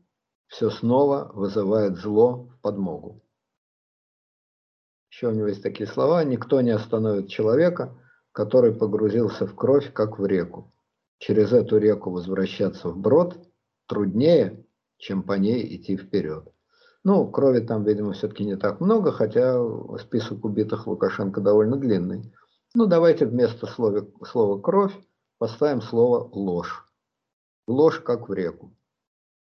все 0.47 0.69
снова 0.69 1.31
вызывает 1.33 1.97
зло 1.97 2.49
в 2.49 2.61
подмогу. 2.61 3.23
Еще 5.11 5.27
у 5.27 5.31
него 5.31 5.47
есть 5.47 5.61
такие 5.61 5.87
слова. 5.87 6.23
Никто 6.23 6.61
не 6.61 6.71
остановит 6.71 7.29
человека, 7.29 7.95
который 8.31 8.73
погрузился 8.73 9.45
в 9.45 9.55
кровь, 9.55 9.93
как 9.93 10.17
в 10.17 10.25
реку. 10.25 10.73
Через 11.19 11.53
эту 11.53 11.77
реку 11.77 12.09
возвращаться 12.09 12.89
в 12.89 12.97
брод 12.97 13.37
труднее, 13.87 14.65
чем 14.97 15.23
по 15.23 15.33
ней 15.33 15.75
идти 15.75 15.97
вперед. 15.97 16.51
Ну, 17.03 17.29
крови 17.29 17.59
там, 17.59 17.83
видимо, 17.83 18.13
все-таки 18.13 18.45
не 18.45 18.55
так 18.55 18.79
много, 18.79 19.11
хотя 19.11 19.57
список 19.99 20.45
убитых 20.45 20.87
Лукашенко 20.87 21.41
довольно 21.41 21.77
длинный. 21.77 22.33
Ну, 22.73 22.87
давайте 22.87 23.25
вместо 23.25 23.67
слова, 23.67 24.07
слова 24.25 24.59
«кровь» 24.59 24.93
поставим 25.37 25.81
слово 25.81 26.29
«ложь». 26.31 26.85
Ложь 27.67 27.99
как 27.99 28.29
в 28.29 28.33
реку. 28.33 28.75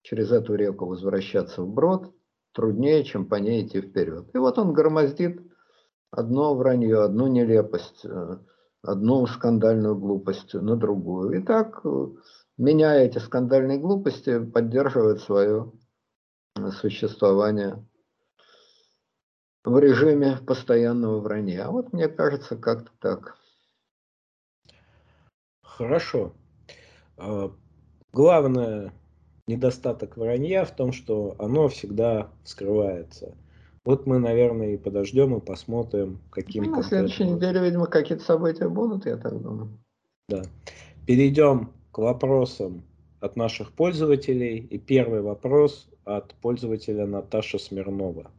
Через 0.05 0.31
эту 0.31 0.53
реку 0.53 0.85
возвращаться 0.85 1.63
в 1.63 1.67
брод 1.67 2.13
труднее, 2.53 3.03
чем 3.03 3.25
по 3.25 3.35
ней 3.35 3.65
идти 3.65 3.81
вперед. 3.81 4.29
И 4.35 4.37
вот 4.37 4.59
он 4.59 4.71
громоздит 4.71 5.41
одно 6.11 6.53
вранье, 6.53 7.01
одну 7.01 7.25
нелепость, 7.25 8.05
э, 8.05 8.37
одну 8.83 9.25
скандальную 9.25 9.95
глупость 9.95 10.53
на 10.53 10.75
другую. 10.75 11.39
И 11.39 11.43
так, 11.43 11.83
э, 11.83 12.07
меняя 12.55 13.03
эти 13.03 13.17
скандальные 13.17 13.79
глупости, 13.79 14.45
поддерживает 14.45 15.21
свое 15.21 15.71
э, 16.55 16.69
существование 16.69 17.83
в 19.63 19.79
режиме 19.79 20.37
постоянного 20.45 21.19
вранья. 21.19 21.65
А 21.65 21.71
вот 21.71 21.93
мне 21.93 22.09
кажется, 22.09 22.55
как-то 22.55 22.91
так. 22.99 23.39
Хорошо. 25.63 26.35
А, 27.17 27.51
главное 28.13 28.93
недостаток 29.47 30.17
вранья 30.17 30.65
в 30.65 30.71
том, 30.71 30.91
что 30.91 31.35
оно 31.39 31.67
всегда 31.67 32.29
скрывается. 32.43 33.35
Вот 33.83 34.07
мы, 34.07 34.17
наверное, 34.17 34.73
и 34.73 34.77
подождем 34.77 35.35
и 35.35 35.39
посмотрим, 35.39 36.19
каким... 36.31 36.63
Ну, 36.63 36.75
на 36.77 36.83
следующей 36.83 37.25
неделе, 37.25 37.61
видимо, 37.61 37.85
какие-то 37.85 38.23
события 38.23 38.67
будут, 38.67 39.05
я 39.05 39.17
так 39.17 39.39
думаю. 39.39 39.77
Да. 40.27 40.41
Перейдем 41.05 41.71
к 41.91 41.99
вопросам 41.99 42.83
от 43.19 43.35
наших 43.35 43.71
пользователей. 43.73 44.57
И 44.57 44.79
первый 44.79 45.21
вопрос 45.21 45.87
от 46.03 46.33
пользователя 46.35 47.05
Наташи 47.05 47.59
Смирнова. 47.59 48.31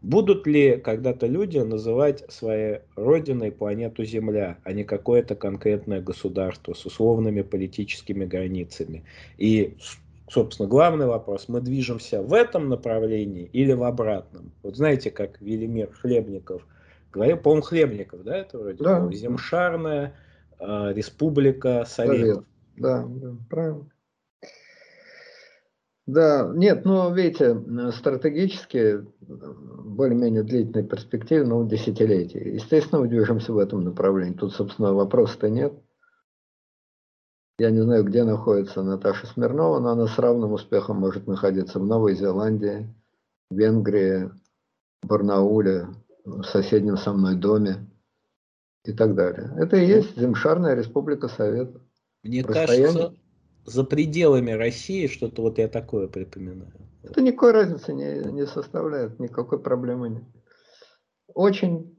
Будут 0.00 0.46
ли 0.48 0.78
когда-то 0.78 1.26
люди 1.26 1.58
называть 1.58 2.24
своей 2.30 2.80
родиной 2.96 3.52
планету 3.52 4.04
Земля, 4.04 4.58
а 4.64 4.72
не 4.72 4.82
какое-то 4.82 5.36
конкретное 5.36 6.00
государство 6.00 6.74
с 6.74 6.84
условными 6.86 7.42
политическими 7.42 8.24
границами? 8.24 9.04
И, 9.38 9.76
собственно, 10.32 10.68
главный 10.68 11.06
вопрос, 11.06 11.48
мы 11.48 11.60
движемся 11.60 12.22
в 12.22 12.32
этом 12.32 12.68
направлении 12.68 13.44
или 13.52 13.72
в 13.72 13.82
обратном? 13.84 14.52
Вот 14.62 14.76
знаете, 14.76 15.10
как 15.10 15.40
Велимир 15.40 15.92
Хлебников 15.92 16.66
говорил, 17.12 17.36
по-моему, 17.36 17.62
Хлебников, 17.62 18.22
да, 18.24 18.38
это 18.38 18.58
вроде? 18.58 18.82
Да. 18.82 19.10
Земшарная 19.12 20.14
э, 20.58 20.92
республика 20.94 21.84
Советов. 21.86 22.44
Да, 22.76 23.04
да, 23.06 23.36
правильно. 23.50 23.88
Да, 26.06 26.50
нет, 26.54 26.84
ну, 26.84 27.14
видите, 27.14 27.56
стратегически, 27.92 29.06
более-менее 29.20 30.42
длительной 30.42 30.84
перспективе, 30.84 31.44
ну, 31.44 31.64
десятилетия. 31.66 32.54
Естественно, 32.54 33.02
мы 33.02 33.08
движемся 33.08 33.52
в 33.52 33.58
этом 33.58 33.84
направлении. 33.84 34.34
Тут, 34.34 34.52
собственно, 34.52 34.94
вопроса-то 34.94 35.48
нет. 35.48 35.74
Я 37.62 37.70
не 37.70 37.80
знаю, 37.80 38.02
где 38.02 38.24
находится 38.24 38.82
Наташа 38.82 39.28
Смирнова, 39.28 39.78
но 39.78 39.90
она 39.90 40.08
с 40.08 40.18
равным 40.18 40.52
успехом 40.52 40.96
может 40.96 41.28
находиться 41.28 41.78
в 41.78 41.86
Новой 41.86 42.16
Зеландии, 42.16 42.92
Венгрии, 43.52 44.32
Барнауле, 45.04 45.86
в 46.24 46.42
соседнем 46.42 46.96
со 46.96 47.12
мной 47.12 47.36
доме 47.36 47.88
и 48.84 48.92
так 48.92 49.14
далее. 49.14 49.54
Это 49.56 49.76
и 49.76 49.86
есть 49.86 50.18
Земшарная 50.18 50.74
Республика 50.74 51.28
Совета. 51.28 51.80
Мне 52.24 52.42
кажется, 52.42 53.14
за 53.64 53.84
пределами 53.84 54.50
России 54.50 55.06
что-то 55.06 55.42
вот 55.42 55.58
я 55.58 55.68
такое 55.68 56.08
припоминаю. 56.08 56.72
Это 57.04 57.20
никакой 57.20 57.52
разницы 57.52 57.92
не, 57.92 58.24
не 58.32 58.44
составляет, 58.44 59.20
никакой 59.20 59.60
проблемы 59.60 60.08
нет. 60.08 60.24
Очень 61.32 61.96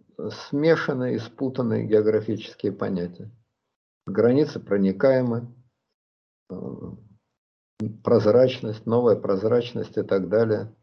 смешанные 0.49 1.15
и 1.15 1.19
спутанные 1.19 1.85
географические 1.85 2.73
понятия. 2.73 3.31
Границы 4.05 4.59
проникаемы, 4.59 5.53
э, 6.49 6.55
прозрачность, 8.03 8.85
новая 8.85 9.15
прозрачность 9.15 9.97
и 9.97 10.03
так 10.03 10.29
далее. 10.29 10.75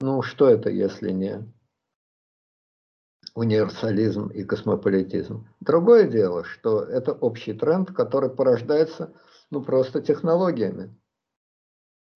Ну, 0.00 0.22
что 0.22 0.48
это, 0.48 0.70
если 0.70 1.10
не 1.10 1.50
универсализм 3.34 4.28
и 4.28 4.44
космополитизм? 4.44 5.48
Другое 5.60 6.08
дело, 6.08 6.44
что 6.44 6.82
это 6.82 7.12
общий 7.12 7.54
тренд, 7.54 7.90
который 7.92 8.30
порождается 8.30 9.14
ну, 9.50 9.62
просто 9.62 10.02
технологиями, 10.02 10.94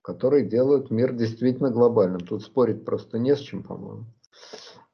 которые 0.02 0.44
делают 0.44 0.90
мир 0.90 1.14
действительно 1.14 1.70
глобальным. 1.70 2.20
Тут 2.20 2.42
спорить 2.42 2.84
просто 2.84 3.18
не 3.18 3.34
с 3.34 3.40
чем, 3.40 3.62
по-моему. 3.62 4.06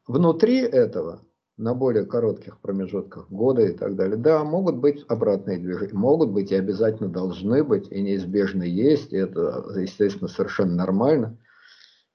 Внутри 0.07 0.59
этого, 0.59 1.25
на 1.57 1.75
более 1.75 2.05
коротких 2.05 2.59
промежутках 2.61 3.31
года 3.31 3.63
и 3.63 3.73
так 3.73 3.95
далее, 3.95 4.17
да, 4.17 4.43
могут 4.43 4.77
быть 4.77 5.05
обратные 5.09 5.59
движения, 5.59 5.95
могут 5.95 6.31
быть 6.31 6.51
и 6.51 6.57
обязательно 6.57 7.09
должны 7.09 7.63
быть, 7.63 7.91
и 7.91 8.03
неизбежно 8.03 8.65
есть, 8.65 9.13
и 9.13 9.17
это, 9.17 9.65
естественно, 9.77 10.29
совершенно 10.29 10.75
нормально, 10.75 11.39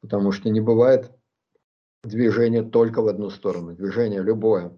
потому 0.01 0.31
что 0.31 0.49
не 0.49 0.59
бывает 0.59 1.11
движения 2.03 2.63
только 2.63 3.01
в 3.01 3.07
одну 3.07 3.29
сторону. 3.29 3.75
Движение 3.75 4.21
любое 4.21 4.77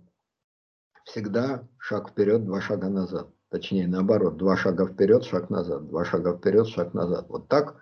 всегда 1.06 1.68
шаг 1.78 2.10
вперед, 2.10 2.46
два 2.46 2.62
шага 2.62 2.90
назад. 2.90 3.30
Точнее, 3.50 3.88
наоборот, 3.88 4.38
два 4.38 4.56
шага 4.56 4.88
вперед, 4.88 5.24
шаг 5.24 5.50
назад, 5.50 5.88
два 5.88 6.06
шага 6.06 6.38
вперед, 6.38 6.68
шаг 6.68 6.94
назад. 6.94 7.26
Вот 7.30 7.48
так, 7.48 7.78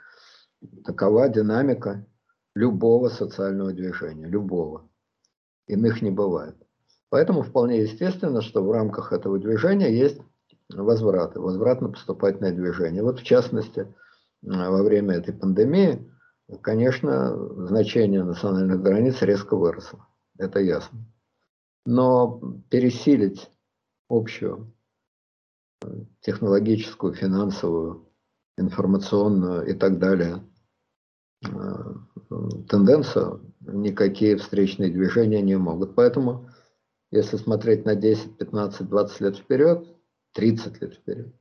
такова 0.83 1.29
динамика 1.29 2.05
любого 2.55 3.09
социального 3.09 3.71
движения, 3.73 4.25
любого. 4.25 4.89
Иных 5.67 6.01
не 6.01 6.09
бывает. 6.09 6.55
Поэтому 7.09 7.41
вполне 7.41 7.81
естественно, 7.81 8.41
что 8.41 8.63
в 8.63 8.71
рамках 8.71 9.13
этого 9.13 9.39
движения 9.39 9.91
есть 9.91 10.21
возвраты, 10.69 11.39
возвратно-поступательное 11.39 12.53
движение. 12.53 13.01
Вот 13.01 13.19
в 13.19 13.23
частности, 13.23 13.93
во 14.41 14.83
время 14.83 15.15
этой 15.15 15.33
пандемии, 15.33 16.07
конечно, 16.61 17.35
значение 17.67 18.23
национальных 18.23 18.81
границ 18.81 19.21
резко 19.21 19.55
выросло. 19.55 20.07
Это 20.37 20.59
ясно. 20.59 20.99
Но 21.85 22.39
пересилить 22.69 23.49
общую 24.07 24.73
технологическую, 26.21 27.13
финансовую, 27.13 28.09
информационную 28.57 29.65
и 29.67 29.73
так 29.73 29.99
далее 29.99 30.43
э, 31.45 31.49
тенденцию, 32.67 33.53
никакие 33.61 34.37
встречные 34.37 34.91
движения 34.91 35.41
не 35.41 35.57
могут. 35.57 35.95
Поэтому, 35.95 36.49
если 37.11 37.37
смотреть 37.37 37.85
на 37.85 37.95
10, 37.95 38.37
15, 38.37 38.87
20 38.87 39.21
лет 39.21 39.37
вперед, 39.37 39.87
30 40.33 40.81
лет 40.81 40.93
вперед, 40.95 41.35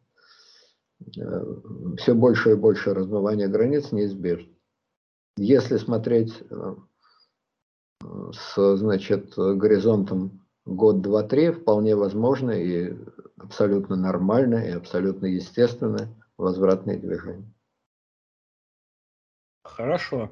э, 1.16 1.44
все 1.98 2.14
больше 2.14 2.52
и 2.52 2.54
больше 2.54 2.94
размывания 2.94 3.48
границ 3.48 3.92
неизбежно. 3.92 4.52
Если 5.36 5.76
смотреть 5.76 6.42
э, 6.50 6.74
с 8.32 8.76
значит, 8.76 9.34
горизонтом 9.36 10.46
год, 10.64 11.00
два, 11.00 11.22
три, 11.22 11.50
вполне 11.50 11.96
возможно 11.96 12.50
и 12.50 12.94
абсолютно 13.36 13.96
нормальное 13.96 14.68
и 14.68 14.72
абсолютно 14.72 15.26
естественное 15.26 16.08
возвратное 16.36 16.98
движение. 16.98 17.52
Хорошо. 19.64 20.30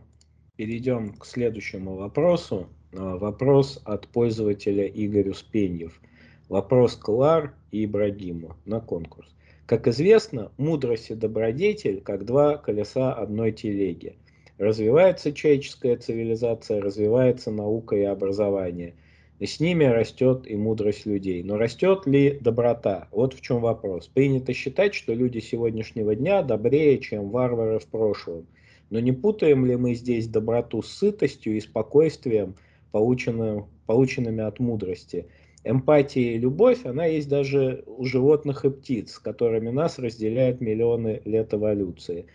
Перейдем 0.57 1.15
к 1.17 1.27
следующему 1.27 1.97
вопросу. 1.97 2.69
А, 2.99 3.19
вопрос 3.19 3.79
от 3.85 4.09
пользователя 4.09 4.87
Игорь 4.87 5.29
Успеньев. 5.29 6.01
Вопрос 6.49 6.97
к 6.97 7.09
Лар 7.09 7.53
и 7.71 7.85
Ибрагиму 7.85 8.57
на 8.65 8.81
конкурс. 8.81 9.29
Как 9.67 9.87
известно, 9.89 10.51
мудрость 10.57 11.11
и 11.11 11.15
добродетель 11.15 12.01
как 12.01 12.25
два 12.25 12.57
колеса 12.57 13.13
одной 13.13 13.53
телеги. 13.53 14.17
Развивается 14.57 15.33
человеческая 15.33 15.97
цивилизация, 15.97 16.81
развивается 16.81 17.51
наука 17.51 17.97
и 17.97 18.03
образование. 18.03 18.95
И 19.41 19.47
с 19.47 19.61
ними 19.61 19.85
растет 19.85 20.47
и 20.47 20.57
мудрость 20.57 21.05
людей. 21.05 21.43
Но 21.43 21.59
растет 21.59 22.07
ли 22.07 22.39
доброта? 22.41 23.09
Вот 23.11 23.35
в 23.35 23.43
чем 23.43 23.61
вопрос. 23.61 24.07
Принято 24.07 24.55
считать, 24.55 24.95
что 24.95 25.13
люди 25.13 25.41
сегодняшнего 25.41 26.15
дня 26.15 26.43
добрее, 26.43 26.99
чем 26.99 27.29
варвары 27.29 27.79
в 27.79 27.87
прошлом. 27.87 28.47
Но 28.89 29.01
не 29.01 29.13
путаем 29.13 29.67
ли 29.67 29.77
мы 29.77 29.95
здесь 29.95 30.29
доброту 30.29 30.81
с 30.81 30.89
сытостью 30.89 31.57
и 31.57 31.61
спокойствием, 31.61 32.55
полученным, 32.97 33.67
полученными 33.87 34.43
от 34.43 34.59
мудрости? 34.59 35.27
эмпатия 35.65 36.35
и 36.35 36.39
любовь, 36.39 36.87
она 36.87 37.07
есть 37.07 37.29
даже 37.29 37.83
у 37.87 38.05
животных 38.05 38.65
и 38.65 38.71
птиц, 38.71 39.15
с 39.15 39.19
которыми 39.19 39.71
нас 39.71 39.99
разделяют 39.99 40.61
миллионы 40.61 41.21
лет 41.25 41.53
эволюции. 41.53 42.27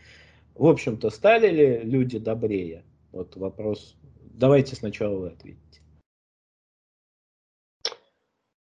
В 0.54 0.66
общем-то, 0.66 1.10
стали 1.10 1.50
ли 1.50 1.80
люди 1.80 2.20
добрее? 2.20 2.84
Вот 3.12 3.38
вопрос. 3.38 3.96
Давайте 4.22 4.76
сначала 4.76 5.18
вы 5.18 5.28
ответите. 5.30 5.82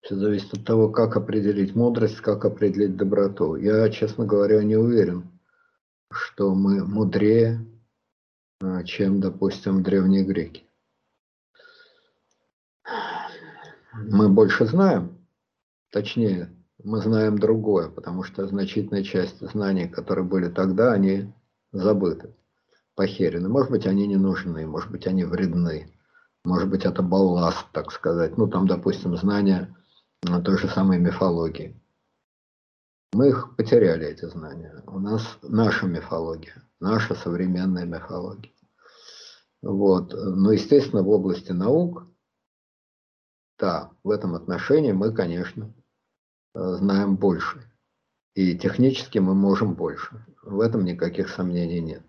Все 0.03 0.17
зависит 0.17 0.53
от 0.53 0.65
того, 0.65 0.91
как 0.91 1.17
определить 1.17 1.75
мудрость, 1.75 2.17
как 2.17 2.45
определить 2.45 2.97
доброту. 2.97 3.57
Я, 3.57 3.89
честно 3.89 4.27
говоря, 4.27 4.63
не 4.63 4.77
уверен, 4.77 5.25
что 6.13 6.55
мы 6.55 6.85
мудрее, 6.85 7.65
а, 8.61 8.85
чем, 8.85 9.21
допустим, 9.21 9.83
древние 9.83 10.25
греки. 10.25 10.68
Мы 13.99 14.29
больше 14.29 14.67
знаем, 14.67 15.19
точнее, 15.91 16.55
мы 16.83 17.01
знаем 17.01 17.39
другое, 17.39 17.89
потому 17.89 18.23
что 18.23 18.47
значительная 18.47 19.03
часть 19.03 19.41
знаний, 19.41 19.89
которые 19.89 20.25
были 20.25 20.49
тогда, 20.49 20.93
они 20.93 21.33
забыты, 21.73 22.35
похерены. 22.95 23.49
Может 23.49 23.71
быть, 23.71 23.87
они 23.87 24.07
не 24.07 24.17
нужны, 24.17 24.67
может 24.67 24.91
быть, 24.91 25.07
они 25.07 25.25
вредны, 25.25 25.93
может 26.45 26.69
быть, 26.69 26.85
это 26.85 27.03
балласт, 27.03 27.67
так 27.73 27.91
сказать. 27.93 28.39
Ну, 28.39 28.47
там, 28.47 28.67
допустим, 28.67 29.17
знания 29.17 29.75
той 30.23 30.59
же 30.59 30.69
самой 30.69 30.99
мифологии. 30.99 31.81
Мы 33.13 33.29
их 33.29 33.57
потеряли, 33.57 34.07
эти 34.07 34.27
знания. 34.27 34.83
У 34.87 34.99
нас 34.99 35.39
наша 35.43 35.87
мифология, 35.87 36.63
наша 36.81 37.15
современная 37.15 37.85
мифология. 37.85 38.53
Вот. 39.63 40.13
Но, 40.13 40.53
естественно, 40.53 41.03
в 41.03 41.09
области 41.09 41.53
наук 41.53 42.07
да, 43.59 43.91
в 44.05 44.11
этом 44.11 44.35
отношении 44.35 44.93
мы, 44.93 45.13
конечно, 45.13 45.75
э, 46.55 46.61
знаем 46.75 47.17
больше. 47.17 47.71
И 48.35 48.57
технически 48.57 49.19
мы 49.19 49.35
можем 49.35 49.75
больше. 49.75 50.25
В 50.43 50.61
этом 50.61 50.85
никаких 50.85 51.29
сомнений 51.29 51.81
нет. 51.81 52.03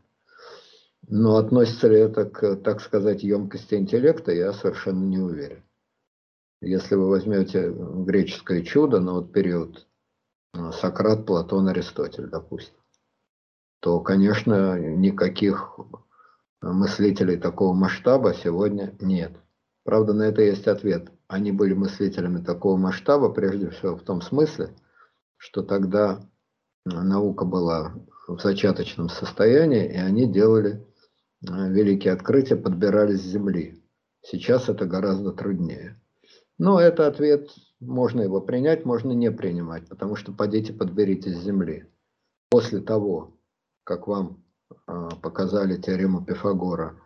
Но 1.08 1.38
относится 1.38 1.88
ли 1.88 1.98
это 1.98 2.26
к, 2.26 2.56
так 2.58 2.82
сказать, 2.82 3.24
емкости 3.24 3.74
интеллекта, 3.76 4.32
я 4.32 4.54
совершенно 4.54 5.04
не 5.04 5.18
уверен. 5.18 5.64
Если 6.62 6.94
вы 6.94 7.10
возьмете 7.10 7.72
греческое 7.72 8.62
чудо, 8.62 9.00
ну 9.00 9.14
вот 9.14 9.32
период 9.32 9.88
э, 10.54 10.72
Сократ, 10.74 11.26
Платон, 11.26 11.68
Аристотель, 11.68 12.28
допустим, 12.28 12.76
то, 13.80 14.02
конечно, 14.02 14.78
никаких 14.78 15.80
мыслителей 16.62 17.38
такого 17.38 17.74
масштаба 17.74 18.34
сегодня 18.36 18.94
нет. 19.00 19.32
Правда, 19.84 20.14
на 20.14 20.24
это 20.24 20.42
есть 20.42 20.68
ответ 20.68 21.10
они 21.30 21.52
были 21.52 21.76
мыслителями 21.76 22.44
такого 22.44 22.76
масштаба, 22.76 23.30
прежде 23.30 23.70
всего 23.70 23.96
в 23.96 24.02
том 24.02 24.22
смысле, 24.22 24.76
что 25.38 25.62
тогда 25.62 26.28
наука 26.86 27.46
была 27.46 27.94
в 28.28 28.40
зачаточном 28.40 29.10
состоянии, 29.10 29.94
и 29.94 29.98
они 29.98 30.26
делали 30.28 30.84
э, 31.48 31.70
великие 31.70 32.14
открытия, 32.14 32.56
подбирались 32.56 33.22
с 33.22 33.32
Земли. 33.32 33.80
Сейчас 34.24 34.70
это 34.70 34.88
гораздо 34.88 35.32
труднее. 35.32 36.02
Но 36.58 36.82
это 36.82 37.06
ответ, 37.06 37.50
можно 37.80 38.22
его 38.22 38.42
принять, 38.42 38.84
можно 38.84 39.12
не 39.12 39.32
принимать, 39.32 39.88
потому 39.88 40.16
что 40.16 40.34
пойдите 40.34 40.74
подберите 40.74 41.32
с 41.32 41.44
Земли. 41.44 41.86
После 42.50 42.82
того, 42.82 43.38
как 43.84 44.08
вам 44.08 44.44
э, 44.88 45.10
показали 45.22 45.80
теорему 45.80 46.26
Пифагора, 46.26 47.00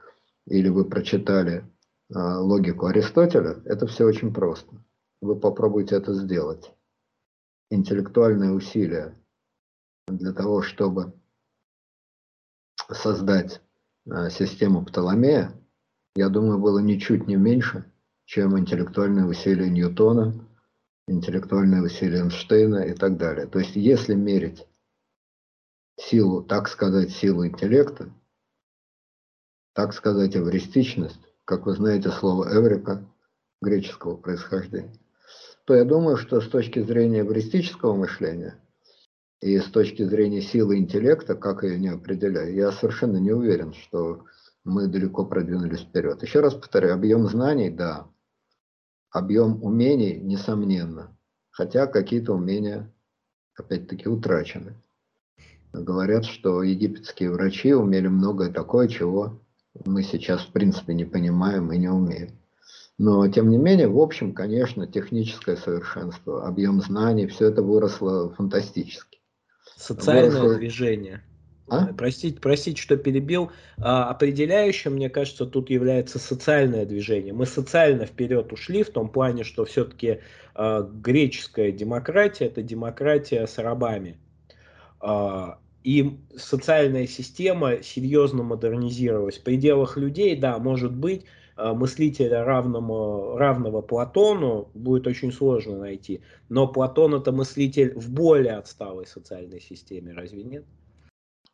или 0.45 0.69
вы 0.69 0.85
прочитали 0.85 1.65
логику 2.13 2.87
Аристотеля, 2.87 3.61
это 3.65 3.87
все 3.87 4.05
очень 4.05 4.33
просто. 4.33 4.75
Вы 5.21 5.39
попробуйте 5.39 5.95
это 5.95 6.13
сделать. 6.13 6.73
Интеллектуальные 7.69 8.51
усилия 8.51 9.17
для 10.07 10.33
того, 10.33 10.61
чтобы 10.61 11.13
создать 12.91 13.61
а, 14.09 14.29
систему 14.29 14.85
Птоломея, 14.85 15.53
я 16.15 16.29
думаю, 16.29 16.59
было 16.59 16.79
ничуть 16.79 17.27
не 17.27 17.35
меньше, 17.35 17.91
чем 18.25 18.59
интеллектуальные 18.59 19.25
усилия 19.25 19.69
Ньютона, 19.69 20.33
интеллектуальные 21.07 21.83
усилия 21.83 22.19
Эйнштейна 22.19 22.83
и 22.83 22.93
так 22.93 23.17
далее. 23.17 23.47
То 23.47 23.59
есть, 23.59 23.75
если 23.75 24.13
мерить 24.13 24.67
силу, 25.97 26.43
так 26.43 26.67
сказать, 26.67 27.11
силу 27.11 27.45
интеллекта, 27.45 28.13
так 29.73 29.93
сказать, 29.93 30.35
эвристичность, 30.35 31.32
как 31.45 31.65
вы 31.65 31.73
знаете, 31.73 32.09
слово 32.09 32.55
«эврика» 32.55 33.05
греческого 33.61 34.15
происхождения, 34.15 34.97
то 35.65 35.75
я 35.75 35.85
думаю, 35.85 36.17
что 36.17 36.41
с 36.41 36.47
точки 36.47 36.81
зрения 36.81 37.21
эвристического 37.21 37.95
мышления 37.95 38.59
и 39.41 39.59
с 39.59 39.65
точки 39.65 40.03
зрения 40.03 40.41
силы 40.41 40.77
интеллекта, 40.77 41.35
как 41.35 41.63
ее 41.63 41.79
не 41.79 41.89
определяю, 41.89 42.53
я 42.53 42.71
совершенно 42.71 43.17
не 43.17 43.31
уверен, 43.31 43.73
что 43.73 44.25
мы 44.63 44.87
далеко 44.87 45.25
продвинулись 45.25 45.81
вперед. 45.81 46.21
Еще 46.23 46.39
раз 46.39 46.53
повторяю, 46.53 46.93
объем 46.93 47.27
знаний, 47.27 47.69
да, 47.69 48.07
объем 49.11 49.61
умений, 49.63 50.19
несомненно, 50.19 51.17
хотя 51.51 51.87
какие-то 51.87 52.33
умения, 52.33 52.93
опять-таки, 53.55 54.07
утрачены. 54.07 54.75
Говорят, 55.73 56.25
что 56.25 56.63
египетские 56.63 57.31
врачи 57.31 57.73
умели 57.73 58.07
многое 58.07 58.51
такое, 58.51 58.87
чего 58.87 59.42
мы 59.85 60.03
сейчас 60.03 60.41
в 60.41 60.51
принципе 60.51 60.93
не 60.93 61.05
понимаем 61.05 61.71
и 61.71 61.77
не 61.77 61.89
умеем. 61.89 62.39
Но, 62.97 63.27
тем 63.27 63.49
не 63.49 63.57
менее, 63.57 63.87
в 63.87 63.99
общем, 63.99 64.33
конечно, 64.33 64.85
техническое 64.85 65.57
совершенство, 65.57 66.47
объем 66.47 66.79
знаний, 66.81 67.27
все 67.27 67.47
это 67.47 67.63
выросло 67.63 68.31
фантастически. 68.33 69.19
Социальное 69.75 70.29
выросло... 70.29 70.55
движение. 70.59 71.23
А? 71.67 71.87
Простите, 71.93 72.39
простите, 72.39 72.81
что 72.81 72.97
перебил. 72.97 73.51
А, 73.77 74.09
определяющим, 74.09 74.93
мне 74.93 75.09
кажется, 75.09 75.45
тут 75.45 75.69
является 75.69 76.19
социальное 76.19 76.85
движение. 76.85 77.33
Мы 77.33 77.45
социально 77.45 78.05
вперед 78.05 78.51
ушли 78.53 78.83
в 78.83 78.91
том 78.91 79.09
плане, 79.09 79.43
что 79.43 79.65
все-таки 79.65 80.19
а, 80.53 80.81
греческая 80.83 81.71
демократия 81.71 82.45
это 82.45 82.61
демократия 82.61 83.47
с 83.47 83.57
рабами. 83.57 84.17
А, 84.99 85.59
и 85.83 86.19
социальная 86.35 87.07
система 87.07 87.81
серьезно 87.83 88.43
модернизировалась. 88.43 89.37
В 89.37 89.43
пределах 89.43 89.97
людей, 89.97 90.35
да, 90.35 90.57
может 90.57 90.95
быть, 90.95 91.25
э, 91.57 91.73
мыслителя 91.73 92.43
равному, 92.45 93.37
равного 93.37 93.81
Платону 93.81 94.69
будет 94.73 95.07
очень 95.07 95.31
сложно 95.31 95.77
найти. 95.77 96.21
Но 96.49 96.67
Платон 96.67 97.15
это 97.15 97.31
мыслитель 97.31 97.93
в 97.95 98.09
более 98.11 98.53
отсталой 98.53 99.05
социальной 99.05 99.59
системе, 99.59 100.13
разве 100.13 100.43
нет? 100.43 100.65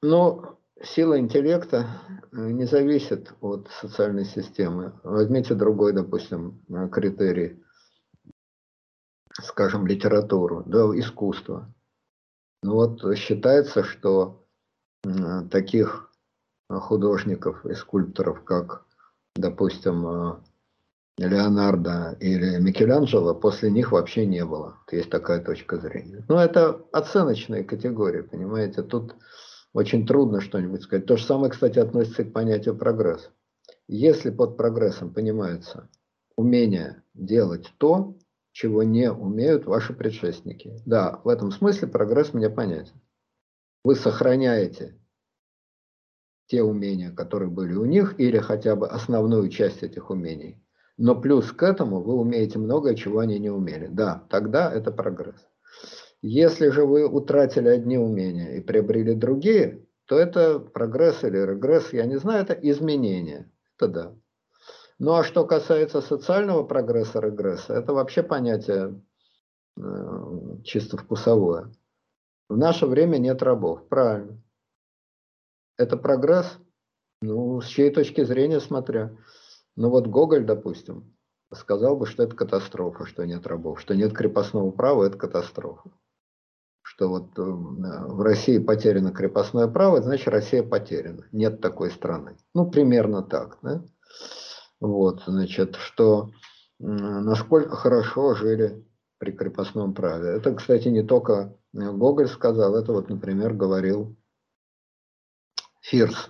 Ну, 0.01 0.43
сила 0.81 1.19
интеллекта 1.19 1.87
э, 2.31 2.51
не 2.51 2.65
зависит 2.65 3.33
от 3.41 3.67
социальной 3.81 4.25
системы. 4.25 4.93
Возьмите 5.03 5.55
другой, 5.55 5.93
допустим, 5.93 6.61
э, 6.69 6.87
критерий, 6.89 7.63
скажем, 9.41 9.87
литературу, 9.87 10.63
да, 10.67 10.85
искусство. 10.97 11.73
Ну 12.61 12.73
вот 12.73 13.17
считается, 13.17 13.83
что 13.83 14.45
таких 15.49 16.09
художников 16.69 17.65
и 17.65 17.73
скульпторов, 17.73 18.43
как, 18.43 18.85
допустим, 19.35 20.07
э, 20.07 20.35
Леонардо 21.17 22.15
или 22.19 22.59
Микеланджело, 22.59 23.33
после 23.33 23.71
них 23.71 23.91
вообще 23.91 24.25
не 24.25 24.45
было. 24.45 24.77
Есть 24.91 25.09
такая 25.09 25.43
точка 25.43 25.77
зрения. 25.77 26.23
Но 26.29 26.41
это 26.41 26.85
оценочные 26.91 27.63
категории, 27.63 28.21
понимаете. 28.21 28.83
Тут 28.83 29.15
очень 29.73 30.05
трудно 30.05 30.41
что-нибудь 30.41 30.83
сказать. 30.83 31.05
То 31.05 31.17
же 31.17 31.25
самое, 31.25 31.51
кстати, 31.51 31.79
относится 31.79 32.23
к 32.23 32.33
понятию 32.33 32.77
прогресс. 32.77 33.29
Если 33.87 34.29
под 34.29 34.55
прогрессом 34.55 35.13
понимается 35.13 35.89
умение 36.35 37.03
делать 37.13 37.73
то, 37.79 38.15
чего 38.51 38.83
не 38.83 39.11
умеют 39.11 39.65
ваши 39.65 39.93
предшественники. 39.93 40.81
Да, 40.85 41.21
в 41.23 41.27
этом 41.27 41.51
смысле 41.51 41.87
прогресс 41.87 42.33
мне 42.33 42.49
понятен. 42.49 42.99
Вы 43.83 43.95
сохраняете 43.95 44.99
те 46.47 46.63
умения, 46.63 47.11
которые 47.11 47.49
были 47.49 47.73
у 47.75 47.85
них, 47.85 48.19
или 48.19 48.39
хотя 48.39 48.75
бы 48.75 48.87
основную 48.87 49.49
часть 49.49 49.83
этих 49.83 50.09
умений. 50.09 50.61
Но 50.97 51.15
плюс 51.15 51.51
к 51.51 51.63
этому 51.63 52.01
вы 52.01 52.15
умеете 52.15 52.59
многое, 52.59 52.95
чего 52.95 53.19
они 53.19 53.39
не 53.39 53.49
умели. 53.49 53.87
Да, 53.87 54.25
тогда 54.29 54.71
это 54.73 54.91
прогресс. 54.91 55.47
Если 56.21 56.69
же 56.69 56.85
вы 56.85 57.07
утратили 57.07 57.69
одни 57.69 57.97
умения 57.97 58.57
и 58.57 58.59
приобрели 58.59 59.13
другие, 59.13 59.85
то 60.05 60.17
это 60.17 60.59
прогресс 60.59 61.23
или 61.23 61.37
регресс, 61.37 61.93
я 61.93 62.05
не 62.05 62.17
знаю, 62.17 62.43
это 62.43 62.53
изменение. 62.53 63.49
Это 63.77 63.87
да. 63.87 64.15
Ну 64.99 65.13
а 65.13 65.23
что 65.23 65.45
касается 65.45 66.01
социального 66.01 66.63
прогресса, 66.63 67.21
регресса, 67.21 67.73
это 67.73 67.93
вообще 67.93 68.21
понятие 68.21 69.01
э, 69.77 69.81
чисто 70.65 70.97
вкусовое. 70.97 71.71
В 72.49 72.57
наше 72.57 72.85
время 72.85 73.17
нет 73.17 73.41
рабов, 73.41 73.87
правильно. 73.87 74.41
Это 75.77 75.95
прогресс, 75.95 76.57
ну, 77.21 77.61
с 77.61 77.67
чьей 77.67 77.91
точки 77.91 78.25
зрения 78.25 78.59
смотря. 78.59 79.15
Ну 79.77 79.89
вот 79.89 80.07
Гоголь, 80.07 80.45
допустим, 80.45 81.15
сказал 81.53 81.95
бы, 81.95 82.05
что 82.05 82.23
это 82.23 82.35
катастрофа, 82.35 83.05
что 83.05 83.25
нет 83.25 83.47
рабов, 83.47 83.79
что 83.79 83.95
нет 83.95 84.13
крепостного 84.13 84.71
права, 84.71 85.05
это 85.05 85.17
катастрофа. 85.17 85.91
Что 86.81 87.07
вот 87.07 87.39
э, 87.39 87.41
в 87.41 88.21
России 88.21 88.57
потеряно 88.57 89.13
крепостное 89.13 89.69
право, 89.69 90.01
значит 90.01 90.27
Россия 90.27 90.61
потеряна. 90.61 91.25
Нет 91.31 91.61
такой 91.61 91.89
страны. 91.89 92.35
Ну, 92.53 92.69
примерно 92.69 93.23
так. 93.23 93.59
Да? 93.61 93.85
Вот, 94.79 95.23
значит, 95.25 95.75
что 95.75 96.31
насколько 96.79 97.75
хорошо 97.75 98.35
жили 98.35 98.85
при 99.17 99.31
крепостном 99.31 99.93
праве. 99.93 100.29
Это, 100.29 100.55
кстати, 100.55 100.87
не 100.87 101.03
только 101.03 101.55
Гоголь 101.73 102.27
сказал, 102.27 102.75
это 102.75 102.93
вот, 102.93 103.09
например, 103.09 103.53
говорил 103.53 104.15
Фирс 105.81 106.29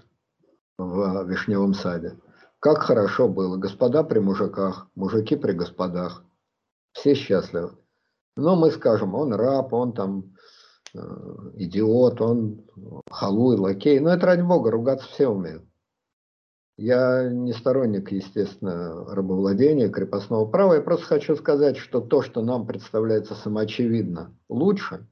в 0.77 1.23
Вишневом 1.27 1.73
саде. 1.73 2.17
Как 2.59 2.79
хорошо 2.79 3.29
было, 3.29 3.57
господа 3.57 4.03
при 4.03 4.19
мужиках, 4.19 4.89
мужики 4.95 5.35
при 5.35 5.53
господах. 5.53 6.23
Все 6.91 7.13
счастливы. 7.13 7.77
Но 8.35 8.55
мы 8.55 8.71
скажем, 8.71 9.15
он 9.15 9.33
раб, 9.33 9.71
он 9.73 9.93
там 9.93 10.35
э, 10.93 10.99
идиот, 11.55 12.19
он 12.21 12.65
халуй, 13.09 13.57
лакей. 13.57 13.99
Но 13.99 14.09
это 14.09 14.25
ради 14.25 14.41
бога, 14.41 14.71
ругаться 14.71 15.07
все 15.07 15.27
умеют. 15.27 15.68
Я 16.79 17.27
не 17.29 17.51
сторонник, 17.51 18.09
естественно, 18.13 19.03
рабовладения, 19.13 19.89
крепостного 19.89 20.45
права. 20.45 20.75
Я 20.75 20.81
просто 20.81 21.07
хочу 21.07 21.35
сказать, 21.35 21.75
что 21.75 21.99
то, 21.99 22.21
что 22.21 22.41
нам 22.41 22.65
представляется 22.65 23.35
самоочевидно 23.35 24.33
лучше, 24.47 25.05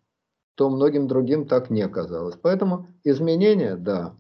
то 0.56 0.70
многим 0.70 1.10
другим 1.10 1.46
так 1.46 1.70
не 1.70 1.82
оказалось. 1.82 2.38
Поэтому 2.42 2.88
изменения, 3.04 3.76
да, 3.76 4.16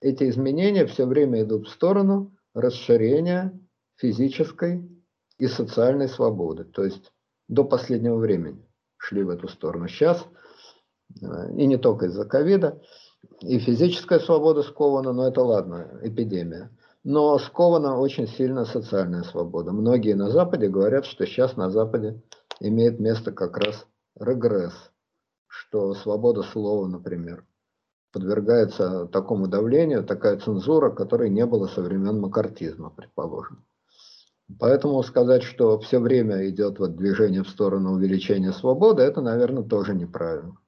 эти 0.00 0.28
изменения 0.28 0.84
все 0.86 1.06
время 1.06 1.42
идут 1.42 1.68
в 1.68 1.70
сторону 1.70 2.36
расширения 2.54 3.56
физической 3.94 4.84
и 5.38 5.46
социальной 5.46 6.08
свободы. 6.08 6.64
То 6.64 6.82
есть 6.82 7.12
до 7.46 7.62
последнего 7.62 8.16
времени 8.16 8.68
шли 8.96 9.22
в 9.22 9.30
эту 9.30 9.46
сторону. 9.46 9.86
Сейчас, 9.86 10.26
э, 11.22 11.54
и 11.56 11.66
не 11.66 11.76
только 11.76 12.06
из-за 12.06 12.24
ковида, 12.24 12.82
и 13.40 13.58
физическая 13.58 14.18
свобода 14.18 14.62
скована, 14.62 15.12
но 15.12 15.26
это 15.26 15.42
ладно, 15.42 16.00
эпидемия. 16.02 16.70
Но 17.04 17.38
скована 17.38 17.98
очень 17.98 18.26
сильно 18.26 18.64
социальная 18.64 19.22
свобода. 19.24 19.72
Многие 19.72 20.14
на 20.14 20.30
Западе 20.30 20.68
говорят, 20.68 21.04
что 21.04 21.26
сейчас 21.26 21.56
на 21.56 21.70
Западе 21.70 22.22
имеет 22.60 22.98
место 22.98 23.32
как 23.32 23.58
раз 23.58 23.86
регресс, 24.18 24.72
что 25.46 25.94
свобода 25.94 26.42
слова, 26.42 26.86
например, 26.86 27.44
подвергается 28.12 29.06
такому 29.06 29.48
давлению, 29.48 30.04
такая 30.04 30.38
цензура, 30.38 30.90
которой 30.90 31.28
не 31.28 31.44
было 31.44 31.66
со 31.66 31.82
времен 31.82 32.20
макартизма, 32.20 32.90
предположим. 32.90 33.64
Поэтому 34.58 35.02
сказать, 35.02 35.42
что 35.42 35.78
все 35.80 35.98
время 35.98 36.48
идет 36.48 36.78
вот 36.78 36.96
движение 36.96 37.42
в 37.42 37.48
сторону 37.48 37.92
увеличения 37.92 38.52
свободы, 38.52 39.02
это, 39.02 39.20
наверное, 39.20 39.64
тоже 39.64 39.94
неправильно. 39.94 40.58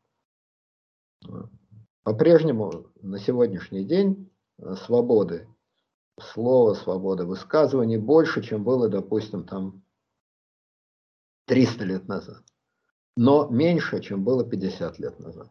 По-прежнему 2.07 2.93
на 3.03 3.19
сегодняшний 3.19 3.83
день 3.83 4.31
э, 4.59 4.77
свободы 4.77 5.49
слова, 6.21 6.75
свободы 6.75 7.25
высказываний 7.25 7.97
больше, 7.97 8.45
чем 8.45 8.63
было, 8.63 8.89
допустим, 8.89 9.43
там 9.43 9.83
300 11.47 11.85
лет 11.85 12.07
назад. 12.07 12.45
Но 13.17 13.49
меньше, 13.49 14.01
чем 14.03 14.23
было 14.23 14.49
50 14.49 15.01
лет 15.01 15.19
назад, 15.19 15.51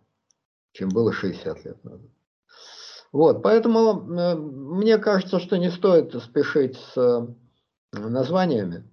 чем 0.72 0.88
было 0.88 1.12
60 1.12 1.66
лет 1.66 1.84
назад. 1.84 2.10
Вот, 3.12 3.44
поэтому 3.44 4.18
э, 4.18 4.36
мне 4.36 4.98
кажется, 4.98 5.42
что 5.42 5.58
не 5.58 5.70
стоит 5.70 6.16
спешить 6.24 6.78
с 6.78 6.98
э, 6.98 8.00
названиями. 8.00 8.90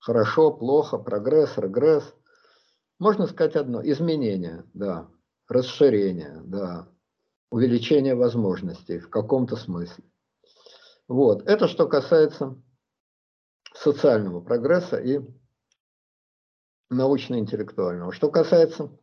Хорошо, 0.00 0.52
плохо, 0.52 0.98
прогресс, 0.98 1.56
регресс. 1.56 2.14
Можно 2.98 3.26
сказать 3.26 3.56
одно. 3.56 3.80
Изменение, 3.82 4.66
да 4.74 5.08
расширение, 5.48 6.40
да, 6.44 6.88
увеличение 7.50 8.14
возможностей 8.14 8.98
в 8.98 9.10
каком-то 9.10 9.56
смысле. 9.56 10.04
Вот, 11.06 11.46
это 11.46 11.68
что 11.68 11.86
касается 11.86 12.60
социального 13.74 14.40
прогресса 14.40 14.96
и 14.96 15.20
научно-интеллектуального. 16.90 18.12
Что 18.12 18.30
касается 18.30 18.96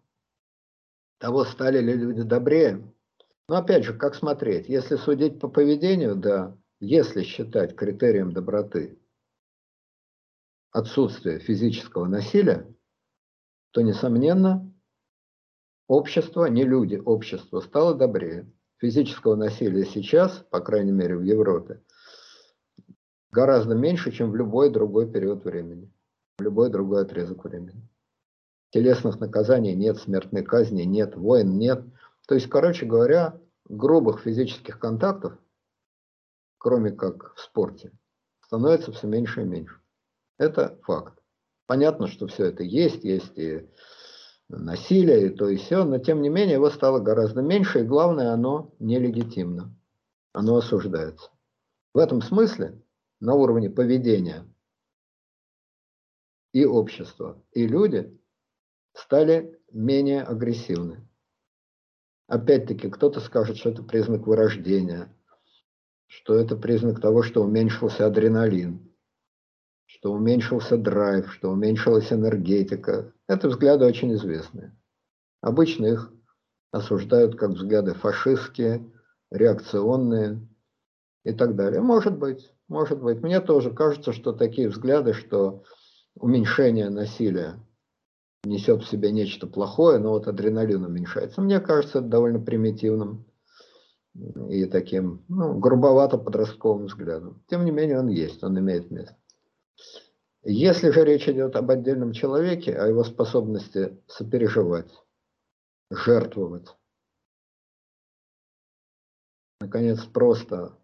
того, 1.19 1.45
стали 1.45 1.79
ли 1.79 1.93
люди 1.93 2.23
добрее, 2.23 2.91
ну, 3.47 3.55
опять 3.55 3.83
же, 3.83 3.93
как 3.93 4.15
смотреть? 4.15 4.69
Если 4.69 4.95
судить 4.95 5.39
по 5.39 5.49
поведению, 5.49 6.15
да, 6.15 6.57
если 6.79 7.23
считать 7.23 7.75
критерием 7.75 8.31
доброты 8.31 8.99
отсутствие 10.71 11.39
физического 11.39 12.05
насилия, 12.07 12.73
то, 13.71 13.81
несомненно, 13.81 14.70
Общество, 15.91 16.45
не 16.45 16.63
люди, 16.63 16.95
общество 16.95 17.59
стало 17.59 17.93
добрее. 17.93 18.49
Физического 18.77 19.35
насилия 19.35 19.83
сейчас, 19.83 20.31
по 20.49 20.61
крайней 20.61 20.93
мере 20.93 21.17
в 21.17 21.21
Европе, 21.21 21.81
гораздо 23.29 23.75
меньше, 23.75 24.13
чем 24.13 24.31
в 24.31 24.37
любой 24.37 24.69
другой 24.69 25.11
период 25.11 25.43
времени, 25.43 25.91
в 26.37 26.43
любой 26.43 26.69
другой 26.69 27.01
отрезок 27.01 27.43
времени. 27.43 27.85
Телесных 28.69 29.19
наказаний 29.19 29.75
нет, 29.75 29.97
смертной 29.97 30.43
казни 30.43 30.83
нет, 30.83 31.17
войн 31.17 31.57
нет. 31.57 31.83
То 32.25 32.35
есть, 32.35 32.47
короче 32.47 32.85
говоря, 32.85 33.37
грубых 33.65 34.21
физических 34.21 34.79
контактов, 34.79 35.33
кроме 36.57 36.91
как 36.91 37.35
в 37.35 37.41
спорте, 37.41 37.91
становится 38.45 38.93
все 38.93 39.07
меньше 39.07 39.41
и 39.41 39.45
меньше. 39.45 39.81
Это 40.37 40.79
факт. 40.83 41.21
Понятно, 41.65 42.07
что 42.07 42.27
все 42.27 42.45
это 42.45 42.63
есть, 42.63 43.03
есть 43.03 43.37
и 43.37 43.69
насилия 44.57 45.27
и 45.27 45.29
то 45.29 45.49
и 45.49 45.57
все, 45.57 45.83
но 45.83 45.97
тем 45.97 46.21
не 46.21 46.29
менее 46.29 46.55
его 46.55 46.69
стало 46.69 46.99
гораздо 46.99 47.41
меньше, 47.41 47.79
и 47.79 47.83
главное, 47.83 48.31
оно 48.31 48.73
нелегитимно, 48.79 49.75
оно 50.33 50.57
осуждается. 50.57 51.29
В 51.93 51.97
этом 51.97 52.21
смысле 52.21 52.81
на 53.19 53.33
уровне 53.33 53.69
поведения 53.69 54.45
и 56.53 56.65
общества, 56.65 57.41
и 57.51 57.67
люди 57.67 58.19
стали 58.93 59.59
менее 59.71 60.23
агрессивны. 60.23 61.07
Опять-таки, 62.27 62.89
кто-то 62.89 63.19
скажет, 63.19 63.57
что 63.57 63.69
это 63.69 63.83
признак 63.83 64.27
вырождения, 64.27 65.13
что 66.07 66.35
это 66.35 66.55
признак 66.55 67.01
того, 67.01 67.23
что 67.23 67.43
уменьшился 67.43 68.05
адреналин 68.05 68.91
что 69.91 70.13
уменьшился 70.13 70.77
драйв, 70.77 71.31
что 71.33 71.51
уменьшилась 71.51 72.13
энергетика. 72.13 73.13
Это 73.31 73.47
взгляды 73.47 73.85
очень 73.85 74.13
известные. 74.15 74.75
Обычно 75.39 75.85
их 75.85 76.11
осуждают 76.71 77.37
как 77.37 77.51
взгляды 77.51 77.93
фашистские, 77.93 78.91
реакционные 79.31 80.45
и 81.23 81.31
так 81.31 81.55
далее. 81.55 81.79
Может 81.79 82.17
быть, 82.17 82.51
может 82.67 83.01
быть. 83.01 83.21
Мне 83.21 83.39
тоже 83.39 83.71
кажется, 83.71 84.11
что 84.11 84.33
такие 84.33 84.67
взгляды, 84.67 85.13
что 85.13 85.63
уменьшение 86.13 86.89
насилия 86.89 87.53
несет 88.43 88.83
в 88.83 88.89
себе 88.89 89.13
нечто 89.13 89.47
плохое, 89.47 89.97
но 89.97 90.09
вот 90.09 90.27
адреналин 90.27 90.83
уменьшается. 90.83 91.39
Мне 91.39 91.61
кажется, 91.61 91.99
это 91.99 92.09
довольно 92.09 92.41
примитивным 92.41 93.23
и 94.49 94.65
таким 94.65 95.23
ну, 95.29 95.57
грубовато-подростковым 95.57 96.87
взглядом. 96.87 97.41
Тем 97.47 97.63
не 97.63 97.71
менее, 97.71 97.99
он 97.99 98.09
есть, 98.09 98.43
он 98.43 98.59
имеет 98.59 98.91
место. 98.91 99.15
Если 100.43 100.89
же 100.89 101.03
речь 101.03 101.29
идет 101.29 101.55
об 101.55 101.69
отдельном 101.69 102.13
человеке, 102.13 102.75
о 102.75 102.87
его 102.87 103.03
способности 103.03 104.01
сопереживать, 104.07 104.91
жертвовать, 105.91 106.75
наконец, 109.59 110.03
просто 110.05 110.75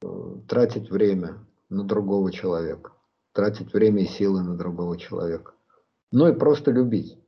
э, 0.00 0.36
тратить 0.48 0.90
время 0.90 1.46
на 1.68 1.84
другого 1.84 2.32
человека, 2.32 2.92
тратить 3.32 3.74
время 3.74 4.04
и 4.04 4.06
силы 4.06 4.42
на 4.42 4.56
другого 4.56 4.96
человека, 4.96 5.52
ну 6.10 6.26
и 6.28 6.32
просто 6.32 6.70
любить 6.70 7.18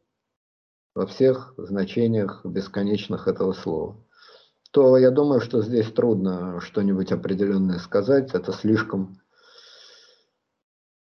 во 0.95 1.07
всех 1.07 1.53
значениях 1.59 2.43
бесконечных 2.47 3.29
этого 3.29 3.53
слова, 3.53 4.03
то 4.71 4.97
я 4.97 5.11
думаю, 5.11 5.43
что 5.43 5.61
здесь 5.61 5.93
трудно 5.93 6.59
что-нибудь 6.63 7.13
определенное 7.13 7.81
сказать, 7.81 8.35
это 8.35 8.53
слишком 8.53 9.21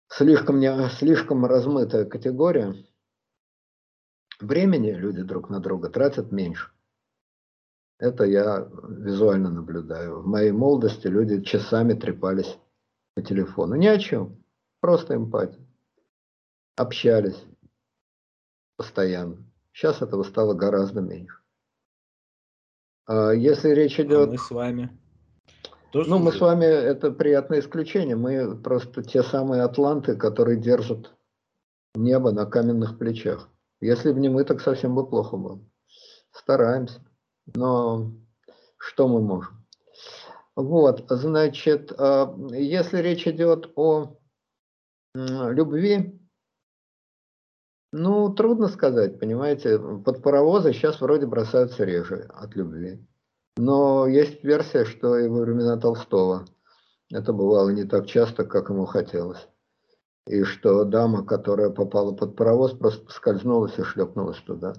слишком, 0.09 0.59
не, 0.59 0.89
слишком 0.89 1.45
размытая 1.45 2.05
категория. 2.05 2.75
времени 4.39 4.91
люди 4.91 5.21
друг 5.23 5.49
на 5.49 5.59
друга 5.59 5.89
тратят 5.89 6.31
меньше. 6.31 6.71
Это 7.99 8.25
я 8.25 8.69
визуально 8.87 9.49
наблюдаю. 9.49 10.21
В 10.21 10.27
моей 10.27 10.51
молодости 10.51 11.07
люди 11.07 11.41
часами 11.41 11.93
трепались 11.93 12.57
по 13.15 13.21
телефону. 13.21 13.75
Ни 13.75 13.87
о 13.87 13.97
чем. 13.97 14.43
Просто 14.79 15.15
эмпатия. 15.15 15.65
Общались 16.75 17.43
постоянно. 18.75 19.43
Сейчас 19.73 20.01
этого 20.01 20.23
стало 20.23 20.53
гораздо 20.53 21.01
меньше. 21.01 21.35
А 23.07 23.31
если 23.31 23.69
речь 23.69 23.99
идет... 23.99 24.29
А 24.29 24.31
мы 24.31 24.37
с 24.37 24.51
вами. 24.51 24.97
Тоже 25.91 26.09
ну, 26.09 26.19
мы 26.19 26.31
с 26.31 26.39
вами, 26.41 26.65
это 26.65 27.11
приятное 27.11 27.59
исключение. 27.59 28.15
Мы 28.15 28.57
просто 28.57 29.03
те 29.03 29.23
самые 29.23 29.63
атланты, 29.63 30.15
которые 30.15 30.57
держат 30.59 31.13
небо 31.95 32.31
на 32.31 32.45
каменных 32.45 32.97
плечах. 32.97 33.49
Если 33.79 34.11
бы 34.11 34.19
не 34.19 34.29
мы, 34.29 34.43
так 34.43 34.61
совсем 34.61 34.95
бы 34.95 35.07
плохо 35.07 35.37
было. 35.37 35.61
Стараемся. 36.31 37.01
Но 37.55 38.11
что 38.77 39.07
мы 39.07 39.21
можем? 39.21 39.65
Вот, 40.55 41.05
значит, 41.09 41.93
а, 41.97 42.35
если 42.51 42.97
речь 42.97 43.27
идет 43.27 43.71
о 43.75 44.17
любви, 45.13 46.19
ну, 47.91 48.33
трудно 48.33 48.67
сказать, 48.67 49.19
понимаете, 49.19 49.79
под 49.79 50.21
паровозы 50.21 50.73
сейчас 50.73 50.99
вроде 50.99 51.25
бросаются 51.25 51.83
реже 51.85 52.29
от 52.33 52.55
любви. 52.55 53.07
Но 53.57 54.07
есть 54.07 54.43
версия, 54.43 54.85
что 54.85 55.17
и 55.17 55.27
во 55.27 55.41
времена 55.41 55.77
Толстого 55.77 56.45
это 57.11 57.33
бывало 57.33 57.69
не 57.69 57.85
так 57.85 58.05
часто, 58.05 58.45
как 58.45 58.69
ему 58.69 58.85
хотелось. 58.85 59.47
И 60.27 60.43
что 60.43 60.83
дама, 60.83 61.25
которая 61.25 61.69
попала 61.69 62.13
под 62.13 62.35
паровоз, 62.35 62.73
просто 62.73 63.11
скользнулась 63.11 63.77
и 63.79 63.83
шлепнулась 63.83 64.39
туда. 64.39 64.73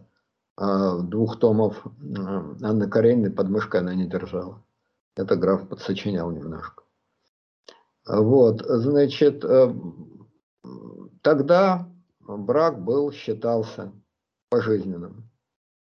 А 0.56 0.98
двух 0.98 1.38
томов 1.38 1.86
Анны 2.62 2.88
Карениной 2.88 3.30
под 3.30 3.48
мышкой 3.48 3.80
она 3.80 3.94
не 3.94 4.06
держала. 4.06 4.62
Это 5.16 5.36
граф 5.36 5.68
подсочинял 5.68 6.30
немножко. 6.30 6.84
Вот, 8.06 8.62
значит, 8.66 9.44
э, 9.44 9.74
тогда 11.22 11.88
брак 12.20 12.82
был, 12.82 13.12
считался 13.12 13.92
пожизненным. 14.50 15.30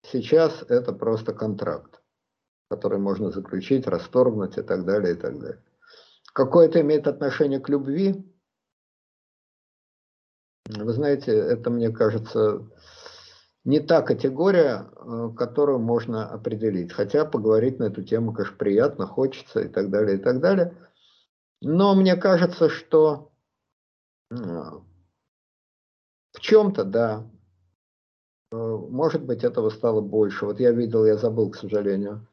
Сейчас 0.03 0.63
это 0.69 0.93
просто 0.93 1.33
контракт, 1.33 1.92
который 2.73 2.99
можно 2.99 3.31
заключить, 3.31 3.87
расторгнуть 3.87 4.57
и 4.57 4.63
так 4.63 4.87
далее, 4.87 5.13
и 5.13 5.19
так 5.19 5.39
далее. 5.39 5.63
Какое 6.33 6.69
это 6.69 6.81
имеет 6.81 7.07
отношение 7.07 7.61
к 7.61 7.69
любви? 7.69 8.25
Вы 10.67 10.93
знаете, 10.95 11.33
это, 11.33 11.69
мне 11.69 11.91
кажется, 11.91 12.67
не 13.65 13.81
та 13.81 14.01
категория, 14.01 14.87
э, 14.97 15.31
которую 15.37 15.81
можно 15.81 16.27
определить. 16.27 16.93
Хотя 16.93 17.27
поговорить 17.27 17.79
на 17.79 17.85
эту 17.85 18.03
тему, 18.03 18.33
конечно, 18.33 18.57
приятно, 18.57 19.07
хочется 19.07 19.61
и 19.61 19.69
так 19.69 19.91
далее, 19.91 20.17
и 20.17 20.21
так 20.21 20.41
далее. 20.41 20.75
Но 21.61 21.95
мне 21.95 22.17
кажется, 22.17 22.71
что 22.71 23.33
э, 24.31 24.35
в 24.35 26.41
чем-то, 26.41 26.85
да. 26.85 27.31
Э, 28.51 28.57
может 28.57 29.23
быть, 29.23 29.45
этого 29.45 29.69
стало 29.69 30.01
больше. 30.01 30.47
Вот 30.47 30.59
я 30.59 30.71
видел, 30.71 31.05
я 31.05 31.19
забыл, 31.19 31.51
к 31.51 31.57
сожалению, 31.57 32.27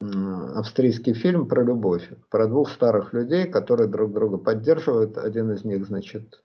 австрийский 0.00 1.12
фильм 1.14 1.48
про 1.48 1.64
любовь, 1.64 2.08
про 2.30 2.46
двух 2.46 2.70
старых 2.70 3.12
людей, 3.12 3.46
которые 3.46 3.88
друг 3.88 4.12
друга 4.12 4.38
поддерживают. 4.38 5.18
Один 5.18 5.52
из 5.52 5.64
них, 5.64 5.86
значит, 5.86 6.42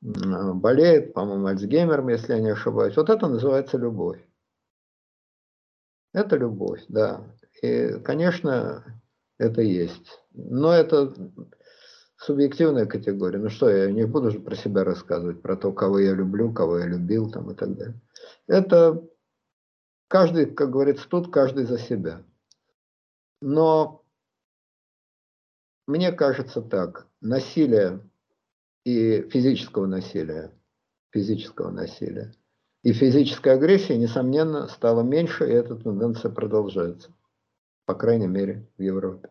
болеет, 0.00 1.14
по-моему, 1.14 1.46
Альцгеймером, 1.46 2.08
если 2.08 2.34
я 2.34 2.40
не 2.40 2.50
ошибаюсь. 2.50 2.96
Вот 2.96 3.08
это 3.08 3.26
называется 3.26 3.78
любовь. 3.78 4.20
Это 6.12 6.36
любовь, 6.36 6.84
да. 6.88 7.24
И, 7.62 7.98
конечно, 8.04 8.84
это 9.38 9.62
есть. 9.62 10.20
Но 10.32 10.72
это 10.72 11.14
субъективная 12.16 12.86
категория. 12.86 13.38
Ну 13.38 13.48
что, 13.48 13.68
я 13.70 13.90
не 13.90 14.04
буду 14.06 14.30
же 14.30 14.40
про 14.40 14.54
себя 14.54 14.84
рассказывать, 14.84 15.40
про 15.42 15.56
то, 15.56 15.72
кого 15.72 15.98
я 15.98 16.12
люблю, 16.12 16.52
кого 16.52 16.78
я 16.78 16.86
любил 16.86 17.30
там 17.30 17.50
и 17.50 17.54
так 17.54 17.74
далее. 17.76 18.00
Это 18.46 19.02
каждый, 20.08 20.46
как 20.46 20.70
говорится, 20.70 21.08
тут 21.08 21.32
каждый 21.32 21.64
за 21.64 21.78
себя. 21.78 22.22
Но 23.46 24.02
мне 25.86 26.12
кажется 26.12 26.62
так, 26.62 27.06
насилие 27.20 28.00
и 28.84 29.20
физического 29.28 29.84
насилия, 29.84 30.50
физического 31.10 31.70
насилия, 31.70 32.32
и 32.84 32.94
физической 32.94 33.52
агрессии, 33.52 33.92
несомненно, 33.92 34.66
стало 34.68 35.02
меньше, 35.02 35.46
и 35.46 35.52
эта 35.52 35.76
тенденция 35.76 36.30
продолжается, 36.30 37.12
по 37.84 37.94
крайней 37.94 38.28
мере, 38.28 38.66
в 38.78 38.82
Европе. 38.82 39.30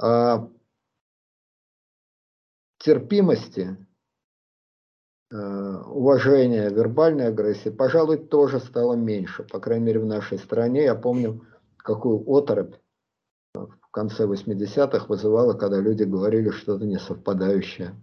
А 0.00 0.50
терпимости, 2.78 3.76
э, 5.30 5.36
уважения, 5.36 6.70
вербальной 6.70 7.28
агрессии, 7.28 7.68
пожалуй, 7.68 8.18
тоже 8.18 8.58
стало 8.58 8.94
меньше. 8.94 9.44
По 9.44 9.60
крайней 9.60 9.84
мере, 9.84 10.00
в 10.00 10.06
нашей 10.06 10.38
стране. 10.38 10.82
Я 10.82 10.96
помню, 10.96 11.46
какую 11.82 12.22
оторопь 12.26 12.76
в 13.54 13.90
конце 13.90 14.24
80-х 14.24 15.06
вызывало, 15.06 15.52
когда 15.52 15.78
люди 15.78 16.04
говорили 16.04 16.50
что-то 16.50 16.86
несовпадающее 16.86 17.94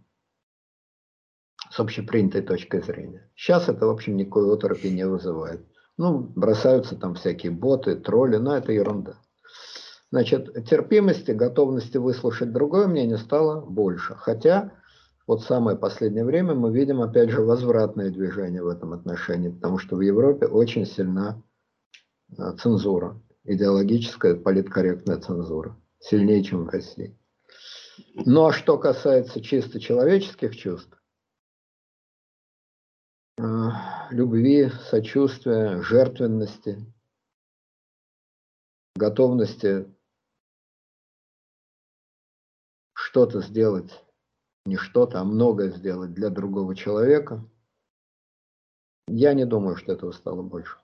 с 1.71 1.79
общепринятой 1.79 2.41
точкой 2.41 2.81
зрения. 2.81 3.29
Сейчас 3.35 3.69
это, 3.69 3.87
в 3.87 3.89
общем, 3.89 4.15
никакой 4.15 4.53
оторопи 4.53 4.89
не 4.91 5.07
вызывает. 5.07 5.65
Ну, 5.97 6.19
бросаются 6.19 6.95
там 6.95 7.15
всякие 7.15 7.51
боты, 7.51 7.95
тролли, 7.95 8.37
но 8.37 8.55
это 8.55 8.71
ерунда. 8.71 9.15
Значит, 10.11 10.53
терпимости, 10.67 11.31
готовности 11.31 11.97
выслушать 11.97 12.51
другое 12.51 12.87
мнение 12.87 13.17
стало 13.17 13.61
больше. 13.61 14.15
Хотя 14.15 14.71
вот 15.27 15.43
самое 15.43 15.77
последнее 15.77 16.25
время 16.25 16.55
мы 16.55 16.73
видим, 16.73 17.01
опять 17.01 17.29
же, 17.29 17.41
возвратное 17.41 18.09
движение 18.09 18.63
в 18.63 18.67
этом 18.67 18.93
отношении, 18.93 19.49
потому 19.49 19.77
что 19.77 19.95
в 19.95 20.01
Европе 20.01 20.47
очень 20.47 20.87
сильна 20.87 21.43
э, 22.35 22.53
цензура, 22.59 23.21
идеологическая, 23.49 24.35
политкорректная 24.35 25.17
цензура, 25.17 25.75
сильнее, 25.99 26.43
чем 26.43 26.65
в 26.65 26.69
России. 26.69 27.17
Ну 28.13 28.45
а 28.45 28.53
что 28.53 28.77
касается 28.77 29.41
чисто 29.41 29.79
человеческих 29.79 30.55
чувств, 30.55 30.95
э, 33.37 33.43
любви, 34.11 34.69
сочувствия, 34.89 35.81
жертвенности, 35.81 36.77
готовности 38.95 39.91
что-то 42.93 43.41
сделать, 43.41 43.91
не 44.65 44.77
что-то, 44.77 45.21
а 45.21 45.23
многое 45.23 45.71
сделать 45.71 46.13
для 46.13 46.29
другого 46.29 46.75
человека, 46.75 47.43
я 49.07 49.33
не 49.33 49.45
думаю, 49.45 49.75
что 49.75 49.93
этого 49.93 50.11
стало 50.11 50.43
больше. 50.43 50.77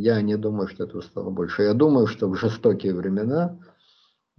Я 0.00 0.22
не 0.22 0.38
думаю, 0.38 0.66
что 0.66 0.84
этого 0.84 1.02
стало 1.02 1.28
больше. 1.28 1.62
Я 1.62 1.74
думаю, 1.74 2.06
что 2.06 2.26
в 2.26 2.34
жестокие 2.34 2.94
времена, 2.94 3.60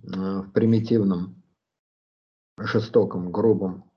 э, 0.02 0.08
в 0.08 0.52
примитивном, 0.54 1.44
жестоком, 2.58 3.32
грубом 3.32 3.92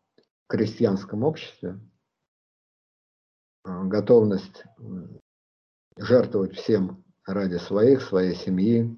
крестьянском 0.46 1.24
обществе, 1.24 1.80
э, 3.64 3.84
готовность 3.84 4.64
жертвовать 5.96 6.54
всем 6.54 7.02
ради 7.24 7.56
своих, 7.56 8.02
своей 8.02 8.34
семьи, 8.34 8.94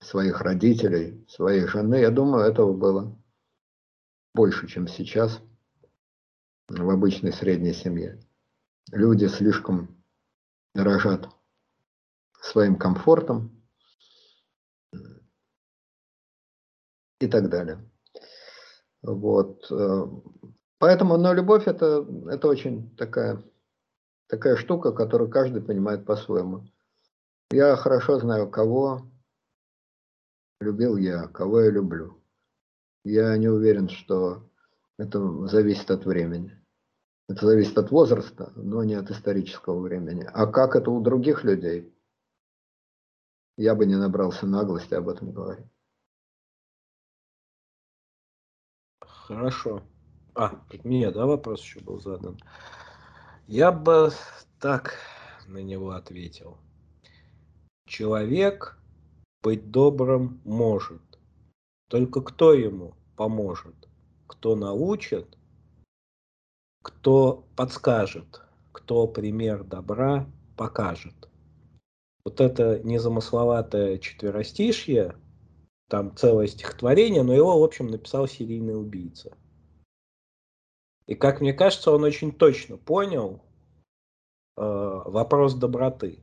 своих 0.00 0.42
родителей, 0.42 1.24
своей 1.30 1.66
жены. 1.66 1.94
Я 1.96 2.10
думаю, 2.10 2.44
этого 2.44 2.74
было 2.74 3.18
больше, 4.34 4.66
чем 4.66 4.86
сейчас 4.86 5.40
в 6.68 6.90
обычной 6.90 7.32
средней 7.32 7.72
семье. 7.72 8.20
Люди 8.92 9.28
слишком 9.28 9.96
дорожат 10.74 11.30
своим 12.46 12.76
комфортом 12.76 13.62
и 17.20 17.26
так 17.28 17.48
далее. 17.48 17.78
Вот. 19.02 19.70
Поэтому, 20.78 21.16
но 21.16 21.32
любовь 21.32 21.66
это, 21.66 22.06
это 22.28 22.48
очень 22.48 22.94
такая, 22.96 23.42
такая 24.28 24.56
штука, 24.56 24.92
которую 24.92 25.30
каждый 25.30 25.62
понимает 25.62 26.04
по-своему. 26.04 26.66
Я 27.50 27.76
хорошо 27.76 28.18
знаю, 28.18 28.50
кого 28.50 29.10
любил 30.60 30.96
я, 30.96 31.28
кого 31.28 31.60
я 31.60 31.70
люблю. 31.70 32.22
Я 33.04 33.36
не 33.36 33.48
уверен, 33.48 33.88
что 33.88 34.50
это 34.98 35.46
зависит 35.46 35.90
от 35.90 36.04
времени. 36.04 36.60
Это 37.28 37.46
зависит 37.46 37.76
от 37.78 37.90
возраста, 37.90 38.52
но 38.56 38.84
не 38.84 38.94
от 38.94 39.10
исторического 39.10 39.80
времени. 39.80 40.28
А 40.32 40.46
как 40.46 40.76
это 40.76 40.90
у 40.90 41.00
других 41.00 41.44
людей, 41.44 41.95
я 43.56 43.74
бы 43.74 43.86
не 43.86 43.96
набрался 43.96 44.46
наглости 44.46 44.94
об 44.94 45.08
этом 45.08 45.32
говорить. 45.32 45.66
Хорошо. 49.00 49.82
А, 50.34 50.50
к 50.50 50.84
мне, 50.84 51.10
да, 51.10 51.26
вопрос 51.26 51.62
еще 51.62 51.80
был 51.80 52.00
задан. 52.00 52.38
Я 53.46 53.72
бы 53.72 54.10
так 54.60 54.98
на 55.46 55.58
него 55.58 55.90
ответил. 55.90 56.58
Человек 57.86 58.78
быть 59.42 59.70
добрым 59.70 60.40
может. 60.44 61.02
Только 61.88 62.20
кто 62.20 62.52
ему 62.52 62.94
поможет? 63.16 63.88
Кто 64.26 64.56
научит? 64.56 65.38
Кто 66.82 67.46
подскажет? 67.56 68.42
Кто 68.72 69.06
пример 69.06 69.64
добра 69.64 70.26
покажет? 70.56 71.28
Вот 72.26 72.40
это 72.40 72.80
незамысловатое 72.82 73.98
четверостишье, 73.98 75.14
там 75.88 76.16
целое 76.16 76.48
стихотворение, 76.48 77.22
но 77.22 77.32
его, 77.32 77.56
в 77.60 77.62
общем, 77.62 77.86
написал 77.86 78.26
серийный 78.26 78.76
убийца. 78.76 79.38
И, 81.06 81.14
как 81.14 81.40
мне 81.40 81.52
кажется, 81.52 81.92
он 81.92 82.02
очень 82.02 82.32
точно 82.32 82.78
понял 82.78 83.44
э, 84.56 84.60
вопрос 84.60 85.54
доброты 85.54 86.18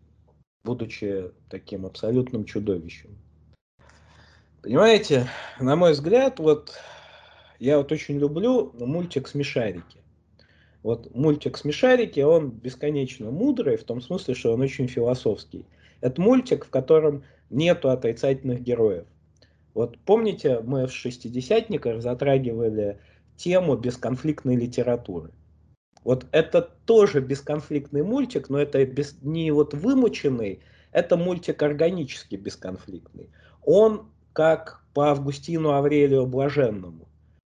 будучи 0.65 1.31
таким 1.49 1.85
абсолютным 1.85 2.43
чудовищем. 2.43 3.17
Понимаете, 4.61 5.29
на 5.61 5.77
мой 5.77 5.93
взгляд, 5.93 6.37
вот 6.37 6.73
я 7.59 7.77
вот 7.77 7.93
очень 7.93 8.17
люблю 8.17 8.73
мультик 8.73 9.29
«Смешарики». 9.29 10.01
Вот 10.81 11.15
мультик 11.15 11.57
«Смешарики», 11.57 12.19
он 12.19 12.49
бесконечно 12.51 13.31
мудрый, 13.31 13.77
в 13.77 13.85
том 13.85 14.01
смысле, 14.01 14.33
что 14.33 14.51
он 14.51 14.59
очень 14.59 14.89
философский. 14.89 15.65
Это 16.03 16.21
мультик, 16.21 16.65
в 16.65 16.69
котором 16.69 17.23
нету 17.49 17.89
отрицательных 17.89 18.61
героев. 18.61 19.05
Вот 19.73 19.97
помните, 19.99 20.59
мы 20.59 20.85
в 20.85 20.91
«Шестидесятниках» 20.91 22.01
затрагивали 22.01 22.99
тему 23.37 23.77
бесконфликтной 23.77 24.57
литературы. 24.57 25.31
Вот 26.03 26.25
это 26.33 26.61
тоже 26.61 27.21
бесконфликтный 27.21 28.03
мультик, 28.03 28.49
но 28.49 28.59
это 28.59 28.85
без, 28.85 29.21
не 29.21 29.49
вот 29.51 29.73
вымученный, 29.73 30.59
это 30.91 31.15
мультик 31.15 31.63
органически 31.63 32.35
бесконфликтный. 32.35 33.29
Он 33.63 34.11
как 34.33 34.83
по 34.93 35.09
Августину 35.09 35.71
Аврелию 35.71 36.25
Блаженному. 36.25 37.07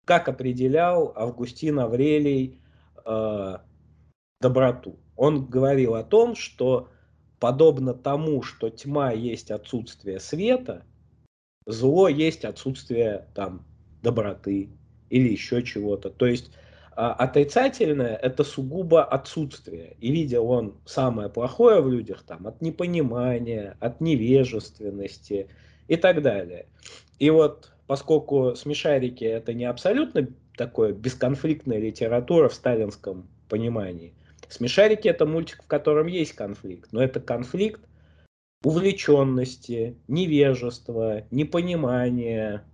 Как 0.07 0.29
определял 0.29 1.13
Августин 1.15 1.79
Аврелий 1.79 2.61
э, 3.07 3.59
доброту? 4.41 4.99
Он 5.15 5.47
говорил 5.47 5.95
о 5.95 6.03
том, 6.03 6.35
что 6.35 6.89
подобно 7.40 7.94
тому, 7.94 8.42
что 8.42 8.70
тьма 8.70 9.12
есть 9.12 9.50
отсутствие 9.50 10.20
света, 10.20 10.85
зло 11.66 12.09
есть 12.09 12.44
отсутствие 12.44 13.26
там 13.35 13.64
доброты 14.03 14.70
или 15.09 15.29
еще 15.31 15.62
чего-то. 15.62 16.11
То 16.11 16.26
есть 16.26 16.53
а 16.96 17.14
отрицательное– 17.14 18.14
это 18.22 18.44
сугубо 18.44 19.03
отсутствие. 19.03 19.96
И 20.00 20.12
видел 20.12 20.50
он 20.50 20.74
самое 20.85 21.31
плохое 21.31 21.81
в 21.81 21.88
людях 21.88 22.22
там, 22.24 22.46
от 22.46 22.61
непонимания, 22.61 23.76
от 23.81 24.03
невежественности 24.03 25.48
и 25.88 25.96
так 25.96 26.20
далее. 26.20 26.66
И 27.18 27.31
вот 27.31 27.72
поскольку 27.87 28.55
смешарики– 28.55 29.24
это 29.24 29.55
не 29.55 29.64
абсолютно 29.64 30.29
такое 30.57 30.92
бесконфликтная 30.92 31.79
литература 31.79 32.50
в 32.50 32.55
сталинском 32.55 33.29
понимании, 33.48 34.12
смешарики– 34.53 35.09
это 35.09 35.27
мультик, 35.27 35.63
в 35.63 35.67
котором 35.67 36.07
есть 36.07 36.33
конфликт, 36.33 36.93
но 36.93 37.03
это 37.03 37.21
конфликт 37.21 37.81
увлеченности, 38.63 39.97
невежества, 40.07 41.25
непонимания, 41.31 42.65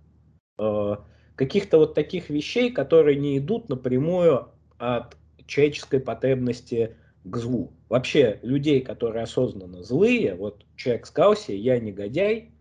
э, 0.59 0.95
каких-то 1.35 1.77
вот 1.77 1.93
таких 1.93 2.29
вещей, 2.29 2.71
которые 2.71 3.17
не 3.17 3.37
идут 3.37 3.69
напрямую 3.69 4.49
от 4.77 5.15
человеческой 5.45 5.99
потребности 5.99 6.97
к 7.23 7.37
злу. 7.37 7.73
Вообще, 7.89 8.39
людей, 8.41 8.81
которые 8.81 9.23
осознанно 9.23 9.83
злые, 9.83 10.35
вот 10.35 10.65
человек 10.75 11.05
сказал 11.05 11.35
себе, 11.35 11.57
я 11.57 11.79
негодяй 11.79 12.51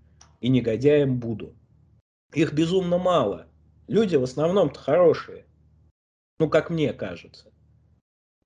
и 0.41 0.49
негодяем 0.49 1.19
буду. 1.19 1.55
Их 2.33 2.53
безумно 2.53 2.99
мало. 2.99 3.47
Люди 3.89 4.17
в 4.17 4.23
основном-то 4.23 4.79
хорошие. 4.79 5.47
Ну, 6.39 6.49
как 6.49 6.71
мне 6.71 6.93
кажется. 6.93 7.51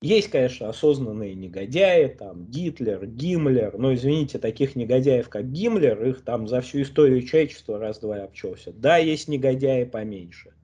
Есть, 0.03 0.29
конечно, 0.29 0.71
осознанные 0.71 1.35
негодяи, 1.35 2.07
там, 2.07 2.47
Гитлер, 2.47 3.05
Гиммлер, 3.07 3.77
но, 3.77 3.93
извините, 3.93 4.39
таких 4.39 4.75
негодяев, 4.75 5.29
как 5.29 5.53
Гиммлер, 5.53 6.03
их 6.07 6.25
там 6.25 6.49
за 6.49 6.63
всю 6.63 6.83
историю 6.83 7.23
человечества 7.23 7.79
раз-два 7.79 8.23
обчелся. 8.25 8.73
Да, 8.73 8.97
есть 8.97 9.29
негодяи 9.29 9.85
поменьше 9.85 10.55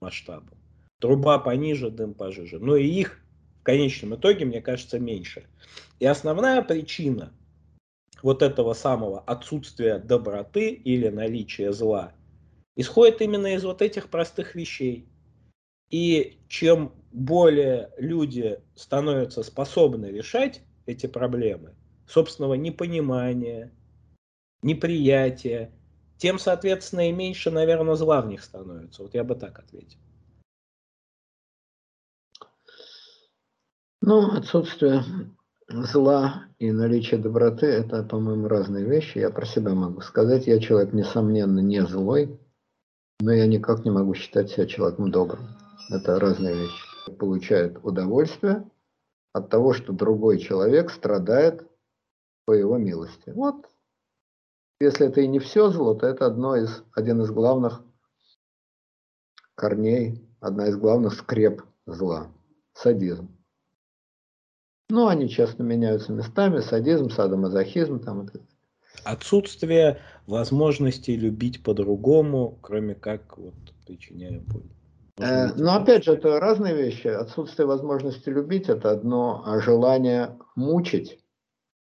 масштабом. 0.00 0.58
Труба 1.00 1.38
пониже, 1.38 1.90
дым 1.90 2.12
пожиже. 2.12 2.58
Но 2.58 2.76
и 2.76 2.86
их 2.86 3.18
в 3.60 3.62
конечном 3.62 4.14
итоге, 4.16 4.44
мне 4.44 4.60
кажется, 4.60 4.98
меньше. 4.98 5.46
И 5.98 6.04
основная 6.04 6.60
причина 6.60 7.32
вот 8.22 8.42
этого 8.42 8.74
самого 8.74 9.20
отсутствия 9.20 9.98
доброты 9.98 10.70
или 10.70 11.08
наличия 11.08 11.72
зла 11.72 12.12
исходит 12.76 13.22
именно 13.22 13.54
из 13.54 13.64
вот 13.64 13.80
этих 13.80 14.10
простых 14.10 14.54
вещей. 14.54 15.08
И 15.90 16.38
чем 16.48 16.92
более 17.12 17.90
люди 17.98 18.60
становятся 18.74 19.42
способны 19.42 20.06
решать 20.06 20.62
эти 20.86 21.06
проблемы, 21.06 21.74
собственного 22.06 22.54
непонимания, 22.54 23.72
неприятия, 24.62 25.70
тем, 26.18 26.38
соответственно, 26.38 27.08
и 27.08 27.12
меньше, 27.12 27.50
наверное, 27.50 27.94
зла 27.94 28.22
в 28.22 28.28
них 28.28 28.42
становится. 28.42 29.02
Вот 29.02 29.14
я 29.14 29.24
бы 29.24 29.34
так 29.34 29.58
ответил. 29.58 29.98
Ну, 34.00 34.32
отсутствие 34.36 35.04
зла 35.68 36.46
и 36.58 36.70
наличие 36.70 37.20
доброты– 37.20 37.66
это, 37.66 38.02
по-моему, 38.02 38.48
разные 38.48 38.84
вещи. 38.84 39.18
Я 39.18 39.30
про 39.30 39.46
себя 39.46 39.74
могу 39.74 40.00
сказать. 40.00 40.46
Я 40.46 40.60
человек, 40.60 40.92
несомненно, 40.92 41.60
не 41.60 41.84
злой, 41.86 42.40
но 43.20 43.32
я 43.32 43.46
никак 43.46 43.84
не 43.84 43.90
могу 43.90 44.14
считать 44.14 44.50
себя 44.50 44.66
человеком 44.66 45.10
добрым. 45.10 45.46
Это 45.90 46.18
разные 46.18 46.54
вещи 46.54 46.91
получает 47.18 47.84
удовольствие 47.84 48.68
от 49.32 49.50
того, 49.50 49.72
что 49.72 49.92
другой 49.92 50.38
человек 50.38 50.90
страдает 50.90 51.66
по 52.44 52.52
его 52.52 52.76
милости. 52.76 53.30
Вот, 53.30 53.68
если 54.80 55.06
это 55.06 55.20
и 55.20 55.28
не 55.28 55.38
все 55.38 55.70
зло, 55.70 55.94
то 55.94 56.06
это 56.06 56.26
одно 56.26 56.56
из, 56.56 56.82
один 56.94 57.22
из 57.22 57.30
главных 57.30 57.82
корней, 59.54 60.28
одна 60.40 60.66
из 60.66 60.76
главных 60.76 61.14
скреп 61.14 61.62
зла– 61.86 62.32
садизм. 62.74 63.28
Ну, 64.90 65.06
они 65.06 65.28
часто 65.28 65.62
меняются 65.62 66.12
местами, 66.12 66.58
садизм, 66.58 67.10
садомазохизм 67.10 68.00
там 68.00 68.24
и 68.24 68.30
так 68.30 68.42
Отсутствие 69.04 70.00
возможности 70.26 71.12
любить 71.12 71.62
по-другому, 71.62 72.58
кроме 72.62 72.94
как 72.94 73.38
вот 73.38 73.54
причиняя 73.86 74.40
боль. 74.40 74.70
Э, 75.18 75.52
но 75.54 75.74
опять 75.74 76.04
же, 76.04 76.14
это 76.14 76.40
разные 76.40 76.74
вещи. 76.74 77.08
Отсутствие 77.08 77.66
возможности 77.66 78.28
любить– 78.28 78.68
это 78.68 78.90
одно, 78.90 79.42
а 79.44 79.60
желание 79.60 80.38
мучить 80.56 81.18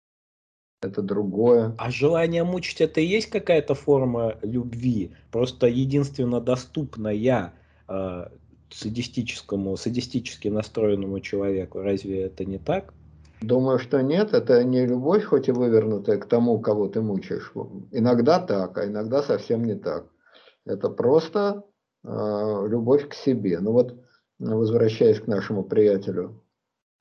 –это 0.81 1.01
другое. 1.01 1.75
А 1.77 1.91
желание 1.91 2.43
мучить– 2.43 2.79
это 2.81 3.01
и 3.01 3.05
есть 3.05 3.29
какая-то 3.29 3.75
форма 3.75 4.37
любви? 4.41 5.13
Просто 5.31 5.67
единственно 5.67 6.41
доступная 6.41 7.53
э, 7.87 8.25
садистическому, 8.71 9.77
садистически 9.77 10.47
настроенному 10.47 11.19
человеку. 11.19 11.81
Разве 11.81 12.23
это 12.23 12.45
не 12.45 12.57
так? 12.57 12.93
Думаю, 13.41 13.79
что 13.79 14.01
нет. 14.01 14.33
Это 14.33 14.63
не 14.63 14.85
любовь, 14.85 15.23
хоть 15.23 15.47
и 15.47 15.51
вывернутая 15.51 16.17
к 16.17 16.25
тому, 16.25 16.59
кого 16.59 16.87
ты 16.87 17.01
мучаешь. 17.01 17.51
Иногда 17.91 18.39
так, 18.39 18.77
а 18.77 18.85
иногда 18.85 19.21
совсем 19.21 19.63
не 19.63 19.75
так. 19.75 20.07
Это 20.65 20.89
просто 20.89 21.63
любовь 22.09 23.07
к 23.07 23.13
себе. 23.13 23.59
Ну 23.59 23.71
вот, 23.71 23.95
возвращаясь 24.39 25.19
к 25.19 25.27
нашему 25.27 25.63
приятелю 25.63 26.43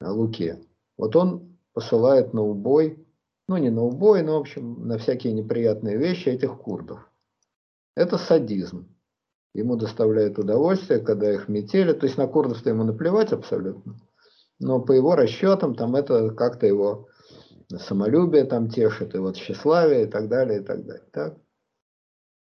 а, 0.01 0.13
Луке, 0.13 0.61
вот 0.97 1.17
он 1.17 1.57
посылает 1.73 2.35
на 2.35 2.43
убой, 2.43 3.07
ну 3.49 3.57
не 3.57 3.71
на 3.71 3.83
убой, 3.83 4.23
но 4.23 4.37
в 4.37 4.41
общем 4.41 4.87
на 4.87 4.99
всякие 4.99 5.33
неприятные 5.33 5.97
вещи 5.97 6.29
этих 6.29 6.59
курдов. 6.59 7.11
Это 7.97 8.19
садизм. 8.19 8.95
Ему 9.55 9.77
доставляет 9.77 10.39
удовольствие, 10.39 11.01
когда 11.01 11.33
их 11.33 11.49
метели. 11.49 11.93
То 11.93 12.07
есть 12.07 12.19
на 12.19 12.27
курдов-то 12.27 12.69
ему 12.69 12.85
наплевать 12.85 13.33
абсолютно. 13.33 13.97
Но 14.61 14.81
по 14.81 14.93
его 14.93 15.17
расчетам 15.17 15.75
там 15.75 15.97
это 15.97 16.31
как-то 16.31 16.67
его 16.67 17.09
самолюбие 17.77 18.45
там 18.45 18.69
тешит, 18.69 19.15
и 19.15 19.19
вот 19.19 19.37
тщеславие 19.37 20.05
и 20.05 20.07
так 20.07 20.29
далее, 20.29 20.61
и 20.61 20.65
так 20.65 20.85
далее. 20.85 21.05
Так? 21.13 21.39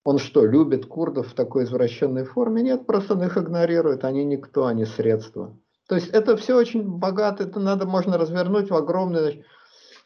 Он 0.03 0.17
что, 0.17 0.45
любит 0.45 0.85
курдов 0.87 1.27
в 1.29 1.35
такой 1.35 1.65
извращенной 1.65 2.23
форме? 2.23 2.63
Нет, 2.63 2.87
просто 2.87 3.13
он 3.13 3.23
их 3.23 3.37
игнорирует. 3.37 4.03
Они 4.03 4.23
никто, 4.23 4.65
они 4.65 4.85
средства. 4.85 5.57
То 5.87 5.95
есть 5.95 6.07
это 6.07 6.37
все 6.37 6.55
очень 6.55 6.83
богато, 6.83 7.43
это 7.43 7.59
надо, 7.59 7.85
можно 7.85 8.17
развернуть 8.17 8.69
в 8.69 8.75
огромное, 8.75 9.43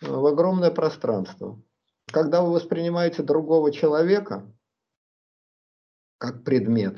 в 0.01 0.25
огромное 0.25 0.71
пространство. 0.71 1.61
Когда 2.11 2.41
вы 2.41 2.51
воспринимаете 2.51 3.23
другого 3.23 3.71
человека 3.71 4.51
как 6.17 6.43
предмет, 6.43 6.97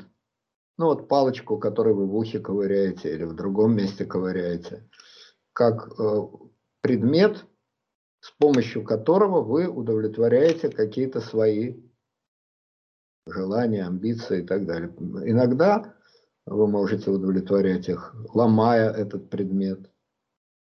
ну 0.76 0.86
вот 0.86 1.08
палочку, 1.08 1.58
которую 1.58 1.96
вы 1.96 2.06
в 2.06 2.16
ухе 2.16 2.40
ковыряете 2.40 3.12
или 3.14 3.24
в 3.24 3.34
другом 3.34 3.76
месте 3.76 4.04
ковыряете, 4.04 4.88
как 5.52 5.88
э, 5.98 6.22
предмет– 6.82 7.44
с 8.20 8.30
помощью 8.32 8.84
которого 8.84 9.42
вы 9.42 9.68
удовлетворяете 9.68 10.68
какие-то 10.68 11.20
свои 11.20 11.76
желания, 13.30 13.86
амбиции 13.86 14.42
и 14.42 14.46
так 14.46 14.66
далее. 14.66 14.92
Иногда 15.24 15.94
вы 16.46 16.66
можете 16.66 17.10
удовлетворять 17.10 17.88
их, 17.88 18.14
ломая 18.34 18.90
этот 18.90 19.30
предмет. 19.30 19.90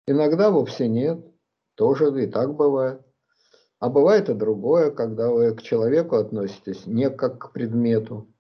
Иногда 0.07 0.51
вовсе 0.51 0.88
нет, 0.88 1.24
тоже 1.74 2.24
и 2.24 2.26
так 2.26 2.55
бывает. 2.55 3.03
А 3.80 3.88
бывает 3.88 4.28
и 4.28 4.34
другое, 4.34 4.90
когда 4.90 5.30
вы 5.30 5.55
к 5.55 5.62
человеку 5.62 6.16
относитесь 6.16 6.86
не 6.86 7.11
как 7.11 7.38
к 7.38 7.53
предмету, 7.53 8.32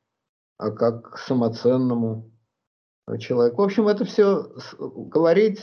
а 0.56 0.70
как 0.70 1.12
к 1.12 1.18
самоценному 1.18 2.32
человеку. 3.18 3.62
В 3.62 3.64
общем, 3.64 3.86
это 3.88 4.04
все 4.04 4.52
говорить 4.78 5.60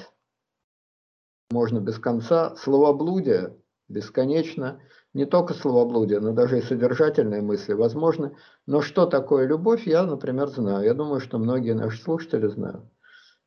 можно 1.51 1.79
без 1.79 1.99
конца. 1.99 2.55
Словоблудие 2.55 3.57
бесконечно. 3.87 4.81
Не 5.15 5.25
только 5.25 5.53
словоблудие, 5.53 6.19
но 6.19 6.33
даже 6.33 6.59
и 6.59 6.61
содержательные 6.61 7.41
мысли 7.41 7.71
возможны. 7.71 8.35
Но 8.65 8.81
что 8.81 9.05
такое 9.05 9.47
любовь, 9.47 9.87
я, 9.87 10.03
например, 10.03 10.49
знаю. 10.49 10.83
Я 10.83 10.93
думаю, 10.93 11.21
что 11.21 11.37
многие 11.37 11.71
наши 11.71 12.01
слушатели 12.03 12.47
знают. 12.47 12.83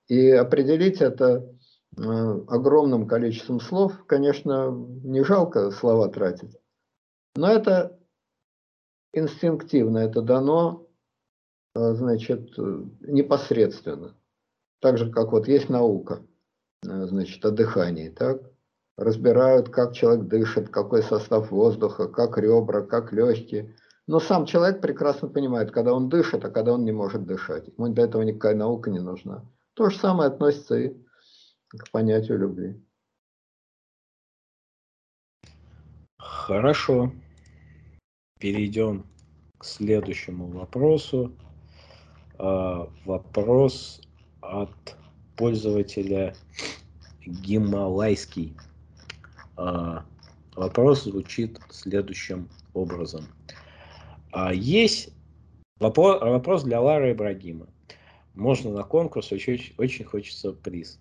И 0.06 0.30
определить 0.30 1.02
это 1.02 1.46
э, 1.94 2.00
огромным 2.00 3.06
количеством 3.06 3.60
слов, 3.60 3.92
конечно, 4.06 4.70
не 4.70 5.22
жалко 5.22 5.70
слова 5.70 6.08
тратить. 6.08 6.56
Но 7.36 7.50
это 7.50 8.00
инстинктивно, 9.12 9.98
это 9.98 10.22
дано, 10.22 10.88
э, 11.74 11.92
значит, 11.92 12.56
непосредственно. 12.56 14.16
Так 14.80 14.96
же, 14.96 15.12
как 15.12 15.32
вот 15.32 15.48
есть 15.48 15.68
наука, 15.68 16.22
э, 16.82 17.04
значит, 17.08 17.44
о 17.44 17.50
дыхании, 17.50 18.08
так? 18.08 18.40
Разбирают, 18.98 19.68
как 19.68 19.94
человек 19.94 20.26
дышит, 20.26 20.70
какой 20.70 21.04
состав 21.04 21.52
воздуха, 21.52 22.08
как 22.08 22.36
ребра, 22.36 22.82
как 22.82 23.12
легкие. 23.12 23.76
Но 24.08 24.18
сам 24.18 24.44
человек 24.44 24.80
прекрасно 24.80 25.28
понимает, 25.28 25.70
когда 25.70 25.94
он 25.94 26.08
дышит, 26.08 26.44
а 26.44 26.50
когда 26.50 26.72
он 26.72 26.84
не 26.84 26.92
может 26.92 27.24
дышать. 27.24 27.68
Ему 27.68 27.88
для 27.88 28.04
этого 28.04 28.22
никакая 28.22 28.56
наука 28.56 28.90
не 28.90 28.98
нужна. 28.98 29.44
То 29.74 29.88
же 29.88 29.96
самое 29.96 30.28
относится 30.28 30.76
и 30.76 30.96
к 31.68 31.90
понятию 31.92 32.38
любви. 32.38 32.82
Хорошо. 36.18 37.12
Перейдем 38.40 39.06
к 39.58 39.64
следующему 39.64 40.48
вопросу. 40.48 41.32
А, 42.38 42.88
вопрос 43.04 44.00
от 44.40 44.96
пользователя 45.36 46.34
Гималайский. 47.24 48.56
А, 49.58 50.04
вопрос 50.54 51.02
звучит 51.04 51.60
следующим 51.70 52.48
образом. 52.74 53.26
А, 54.30 54.54
есть 54.54 55.10
вопрос, 55.80 56.62
для 56.62 56.80
Лары 56.80 57.12
Ибрагима. 57.12 57.66
Можно 58.34 58.70
на 58.70 58.84
конкурс, 58.84 59.32
очень, 59.32 59.74
очень 59.76 60.04
хочется 60.04 60.52
приз. 60.52 61.00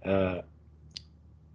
А, 0.00 0.44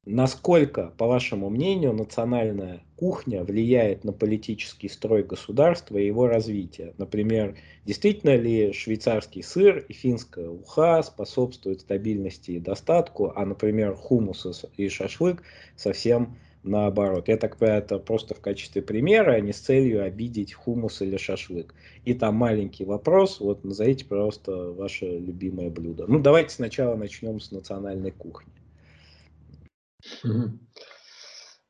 насколько, 0.05 0.87
по 0.97 1.07
вашему 1.07 1.49
мнению, 1.49 1.93
национальная 1.93 2.83
кухня 3.03 3.43
влияет 3.43 4.05
на 4.05 4.13
политический 4.13 4.87
строй 4.87 5.23
государства 5.23 5.97
и 5.97 6.05
его 6.05 6.27
развитие? 6.27 6.93
Например, 6.97 7.57
действительно 7.83 8.37
ли 8.37 8.71
швейцарский 8.71 9.43
сыр 9.43 9.79
и 9.89 9.91
финская 9.91 10.47
уха 10.47 11.03
способствуют 11.03 11.81
стабильности 11.81 12.51
и 12.51 12.59
достатку, 12.61 13.33
а, 13.35 13.45
например, 13.45 13.93
хумус 13.95 14.47
и 14.77 14.87
шашлык 14.87 15.43
совсем 15.75 16.37
наоборот. 16.63 17.27
Я 17.27 17.35
так 17.35 17.57
понимаю, 17.57 17.81
это 17.81 17.99
просто 17.99 18.35
в 18.35 18.39
качестве 18.39 18.81
примера, 18.81 19.31
а 19.31 19.41
не 19.41 19.51
с 19.51 19.59
целью 19.59 20.05
обидеть 20.05 20.53
хумус 20.53 21.01
или 21.01 21.17
шашлык. 21.17 21.75
И 22.05 22.13
там 22.13 22.35
маленький 22.35 22.85
вопрос, 22.85 23.41
вот 23.41 23.65
назовите, 23.65 24.05
пожалуйста, 24.05 24.71
ваше 24.71 25.07
любимое 25.07 25.69
блюдо. 25.69 26.05
Ну, 26.07 26.19
давайте 26.19 26.51
сначала 26.51 26.95
начнем 26.95 27.41
с 27.41 27.51
национальной 27.51 28.11
кухни. 28.11 28.53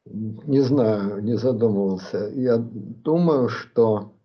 Не 0.05 0.61
знаю, 0.61 1.23
не 1.23 1.37
задумывался. 1.37 2.29
Я 2.35 2.57
думаю, 2.57 3.47
что 3.47 4.17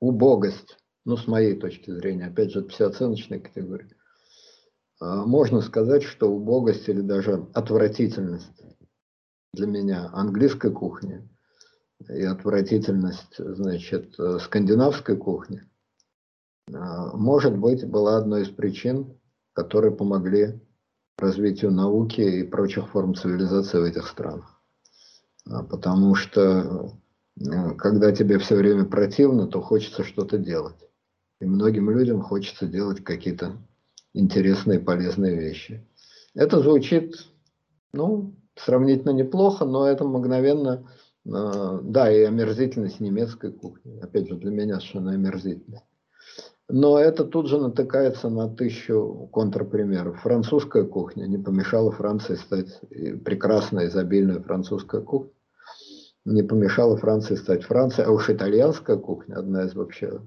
убогость, 0.00 0.78
ну, 1.04 1.16
с 1.16 1.26
моей 1.26 1.58
точки 1.58 1.90
зрения, 1.90 2.26
опять 2.26 2.52
же, 2.52 2.60
это 2.60 2.70
всеоценочная 2.70 3.38
категория, 3.38 3.90
а, 4.98 5.26
можно 5.26 5.60
сказать, 5.60 6.02
что 6.04 6.30
убогость 6.30 6.88
или 6.88 7.02
даже 7.02 7.48
отвратительность 7.52 8.62
для 9.52 9.66
меня 9.66 10.10
английской 10.12 10.72
кухни 10.72 11.28
и 12.08 12.22
отвратительность, 12.22 13.36
значит, 13.36 14.14
скандинавской 14.40 15.16
кухни, 15.16 15.62
а, 16.72 17.14
может 17.16 17.56
быть, 17.58 17.86
была 17.86 18.16
одной 18.16 18.42
из 18.42 18.48
причин, 18.48 19.18
которые 19.52 19.94
помогли 19.94 20.60
развитию 21.18 21.70
науки 21.70 22.20
и 22.20 22.42
прочих 22.42 22.88
форм 22.88 23.14
цивилизации 23.14 23.78
в 23.78 23.84
этих 23.84 24.06
странах. 24.06 24.60
А, 25.48 25.62
потому 25.62 26.14
что 26.14 26.92
когда 27.78 28.12
тебе 28.12 28.38
все 28.38 28.56
время 28.56 28.84
противно, 28.84 29.46
то 29.46 29.60
хочется 29.60 30.04
что-то 30.04 30.38
делать. 30.38 30.76
И 31.40 31.44
многим 31.44 31.90
людям 31.90 32.22
хочется 32.22 32.66
делать 32.66 33.04
какие-то 33.04 33.52
интересные, 34.14 34.80
полезные 34.80 35.36
вещи. 35.36 35.86
Это 36.34 36.60
звучит, 36.60 37.14
ну, 37.92 38.34
сравнительно 38.54 39.10
неплохо, 39.10 39.66
но 39.66 39.86
это 39.86 40.04
мгновенно, 40.04 40.90
э, 41.26 41.80
да, 41.82 42.10
и 42.10 42.22
омерзительность 42.22 43.00
немецкой 43.00 43.52
кухни. 43.52 43.98
Опять 44.00 44.28
же, 44.28 44.36
для 44.36 44.50
меня 44.50 44.76
совершенно 44.76 45.12
омерзительность. 45.12 45.84
Но 46.68 46.98
это 46.98 47.24
тут 47.24 47.46
же 47.46 47.58
натыкается 47.58 48.28
на 48.28 48.48
тысячу 48.48 49.28
контрпримеров. 49.32 50.20
Французская 50.20 50.84
кухня 50.84 51.26
не 51.26 51.38
помешала 51.38 51.92
Франции 51.92 52.34
стать 52.34 52.80
прекрасной, 53.24 53.86
изобильной 53.86 54.42
французской 54.42 55.02
кухней. 55.02 55.32
Не 56.24 56.42
помешала 56.42 56.96
Франции 56.96 57.36
стать 57.36 57.62
Францией, 57.62 58.08
а 58.08 58.10
уж 58.10 58.28
итальянская 58.30 58.96
кухня, 58.96 59.36
одна 59.36 59.64
из 59.64 59.74
вообще 59.76 60.20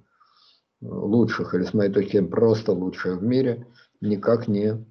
лучших, 0.80 1.54
или 1.54 1.64
с 1.64 1.74
моей 1.74 1.92
точки 1.92 2.12
зрения 2.12 2.30
просто 2.30 2.72
лучшая 2.72 3.16
в 3.16 3.24
мире, 3.24 3.68
никак 4.00 4.48
не 4.48 4.86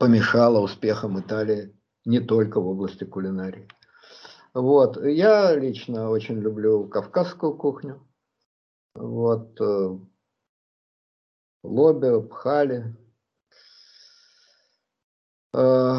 помешала 0.00 0.58
успехам 0.58 1.20
Италии 1.20 1.76
не 2.04 2.18
только 2.18 2.60
в 2.60 2.66
области 2.66 3.04
кулинарии. 3.04 3.68
Вот. 4.52 5.00
Я 5.04 5.54
лично 5.54 6.10
очень 6.10 6.40
люблю 6.40 6.88
кавказскую 6.88 7.54
кухню. 7.54 8.00
Вот. 8.98 9.60
Э, 9.60 9.96
лоби, 11.62 12.28
пхали. 12.28 12.96
Э, 15.54 15.98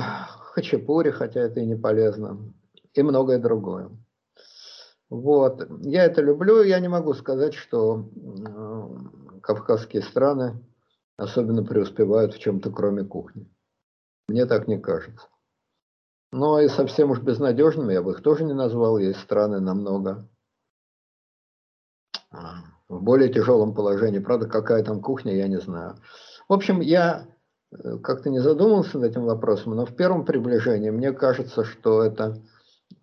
хачапури, 0.54 1.12
хотя 1.12 1.42
это 1.42 1.62
и 1.62 1.66
не 1.66 1.76
полезно. 1.76 2.54
И 2.94 3.02
многое 3.02 3.40
другое. 3.40 3.90
Вот. 5.10 5.66
Я 5.82 6.04
это 6.06 6.22
люблю. 6.22 6.62
Я 6.62 6.80
не 6.80 6.90
могу 6.90 7.14
сказать, 7.14 7.54
что 7.54 8.10
э, 8.16 9.40
кавказские 9.42 10.02
страны 10.02 10.62
особенно 11.16 11.64
преуспевают 11.64 12.34
в 12.34 12.40
чем-то 12.40 12.72
кроме 12.72 13.06
кухни. 13.06 13.50
Мне 14.28 14.46
так 14.46 14.68
не 14.68 14.78
кажется. 14.78 15.28
Но 16.32 16.60
и 16.60 16.68
совсем 16.68 17.12
уж 17.12 17.22
безнадежными 17.22 17.94
я 17.94 18.04
бы 18.04 18.12
их 18.12 18.22
тоже 18.22 18.44
не 18.44 18.54
назвал. 18.54 18.98
Есть 18.98 19.22
страны 19.22 19.62
намного 19.62 20.30
в 22.90 23.02
более 23.02 23.32
тяжелом 23.32 23.74
положении. 23.74 24.20
Правда, 24.20 24.48
какая 24.48 24.84
там 24.84 25.02
кухня, 25.02 25.36
я 25.36 25.48
не 25.48 25.60
знаю. 25.60 25.96
В 26.50 26.54
общем, 26.54 26.82
я 26.82 27.28
э, 27.72 27.98
как-то 28.00 28.30
не 28.30 28.40
задумывался 28.40 28.98
над 28.98 29.12
этим 29.12 29.26
вопросом, 29.26 29.76
но 29.76 29.86
в 29.86 29.96
первом 29.96 30.26
приближении 30.26 30.90
мне 30.90 31.14
кажется, 31.14 31.64
что 31.64 32.04
это 32.04 32.42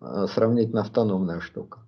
э, 0.01 0.25
сравнительно 0.27 0.81
автономная 0.81 1.39
штука. 1.39 1.79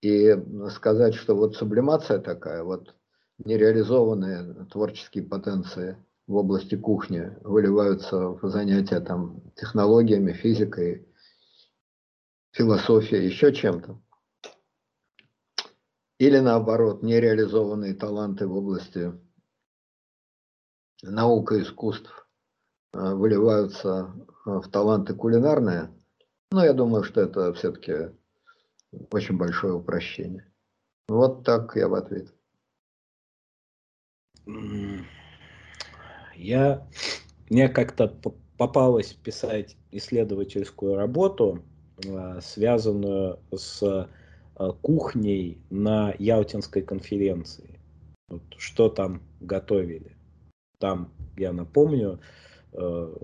И 0.00 0.34
сказать, 0.70 1.14
что 1.14 1.36
вот 1.36 1.56
сублимация 1.56 2.18
такая, 2.18 2.64
вот 2.64 2.94
нереализованные 3.44 4.66
творческие 4.70 5.24
потенции 5.24 5.98
в 6.26 6.36
области 6.36 6.74
кухни 6.74 7.36
выливаются 7.42 8.28
в 8.30 8.48
занятия 8.48 9.00
там 9.00 9.42
технологиями, 9.56 10.32
физикой, 10.32 11.06
философией, 12.52 13.26
еще 13.26 13.52
чем-то. 13.52 14.00
Или 16.20 16.38
наоборот, 16.38 17.02
нереализованные 17.02 17.94
таланты 17.94 18.46
в 18.46 18.54
области 18.54 19.10
наук 21.02 21.52
и 21.52 21.62
искусств 21.62 22.28
э, 22.92 23.14
выливаются 23.14 24.12
в 24.44 24.68
таланты 24.68 25.14
кулинарные. 25.14 25.88
Но 26.52 26.62
я 26.62 26.74
думаю, 26.74 27.04
что 27.04 27.22
это 27.22 27.54
все-таки 27.54 28.10
очень 29.10 29.38
большое 29.38 29.72
упрощение. 29.72 30.52
Вот 31.08 31.42
так 31.42 31.74
я 31.76 31.88
в 31.88 31.94
ответ. 31.94 32.34
Я, 36.36 36.86
мне 37.48 37.70
как-то 37.70 38.08
попалось 38.58 39.14
писать 39.14 39.78
исследовательскую 39.90 40.96
работу, 40.96 41.64
э, 42.04 42.42
связанную 42.42 43.38
с 43.52 43.82
э, 43.82 44.06
кухней 44.82 45.58
на 45.70 46.14
Ялтинской 46.18 46.82
конференции. 46.82 47.80
Вот, 48.28 48.42
что 48.56 48.88
там 48.88 49.22
готовили. 49.40 50.16
Там, 50.78 51.12
я 51.36 51.52
напомню, 51.52 52.20
э, 52.72 53.16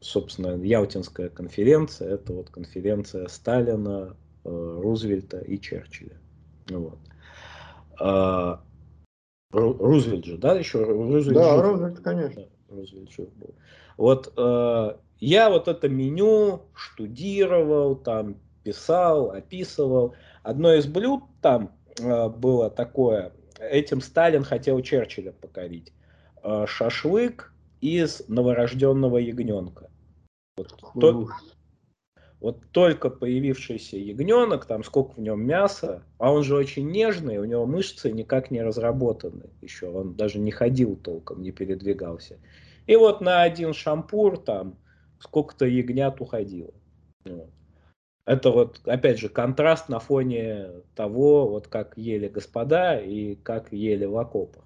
собственно, 0.00 0.62
Ялтинская 0.62 1.28
конференция, 1.28 2.14
это 2.14 2.32
вот 2.32 2.50
конференция 2.50 3.28
Сталина, 3.28 4.16
Рузвельта 4.44 5.38
и 5.38 5.60
Черчилля. 5.60 6.16
Вот. 6.70 6.98
А, 8.00 8.62
Рузвельт 9.52 10.24
же, 10.24 10.38
да, 10.38 10.54
еще 10.54 10.82
Рузвельт 10.84 11.36
Да, 11.36 11.56
жив. 11.56 11.64
Рузвельт, 11.64 12.00
конечно. 12.00 12.46
Рузвельт 12.68 13.10
жив 13.10 13.28
был. 13.34 13.54
Вот 13.96 14.32
э, 14.36 14.96
я 15.18 15.50
вот 15.50 15.68
это 15.68 15.88
меню 15.88 16.62
штудировал, 16.74 17.96
там 17.96 18.36
писал, 18.62 19.30
описывал. 19.32 20.14
Одно 20.42 20.74
из 20.74 20.86
блюд 20.86 21.22
там 21.42 21.76
э, 21.98 22.28
было 22.28 22.70
такое, 22.70 23.32
этим 23.58 24.00
Сталин 24.00 24.42
хотел 24.42 24.80
Черчилля 24.80 25.32
покорить. 25.32 25.92
Э, 26.42 26.64
шашлык 26.66 27.52
из 27.80 28.22
новорожденного 28.28 29.18
ягненка. 29.18 29.90
Вот, 30.56 30.74
то, 31.00 31.28
вот 32.40 32.70
только 32.72 33.10
появившийся 33.10 33.96
ягненок, 33.96 34.64
там 34.64 34.82
сколько 34.82 35.12
в 35.12 35.20
нем 35.20 35.44
мяса, 35.44 36.02
а 36.18 36.32
он 36.32 36.42
же 36.42 36.56
очень 36.56 36.90
нежный, 36.90 37.38
у 37.38 37.44
него 37.44 37.66
мышцы 37.66 38.10
никак 38.10 38.50
не 38.50 38.62
разработаны 38.62 39.50
еще, 39.60 39.88
он 39.88 40.14
даже 40.14 40.38
не 40.38 40.50
ходил 40.50 40.96
толком, 40.96 41.42
не 41.42 41.52
передвигался. 41.52 42.38
И 42.86 42.96
вот 42.96 43.20
на 43.20 43.42
один 43.42 43.74
шампур 43.74 44.38
там 44.38 44.78
сколько-то 45.18 45.66
ягнят 45.66 46.20
уходило. 46.20 46.72
Вот. 47.24 47.50
Это 48.30 48.52
вот, 48.52 48.80
опять 48.84 49.18
же, 49.18 49.28
контраст 49.28 49.88
на 49.88 49.98
фоне 49.98 50.68
того, 50.94 51.48
вот 51.48 51.66
как 51.66 51.98
ели 51.98 52.28
господа 52.28 52.96
и 52.96 53.34
как 53.34 53.72
ели 53.72 54.04
в 54.04 54.16
окопах. 54.16 54.62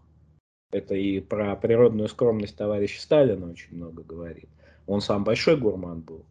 Это 0.71 0.95
и 0.95 1.19
про 1.21 1.57
природную 1.57 2.09
скромность 2.09 2.59
товарища 2.59 3.01
Сталина 3.01 3.51
очень 3.51 3.75
много 3.75 4.03
говорит. 4.03 4.51
Он 4.87 5.01
сам 5.01 5.25
большой 5.25 5.57
гурман 5.57 6.03
был 6.03 6.27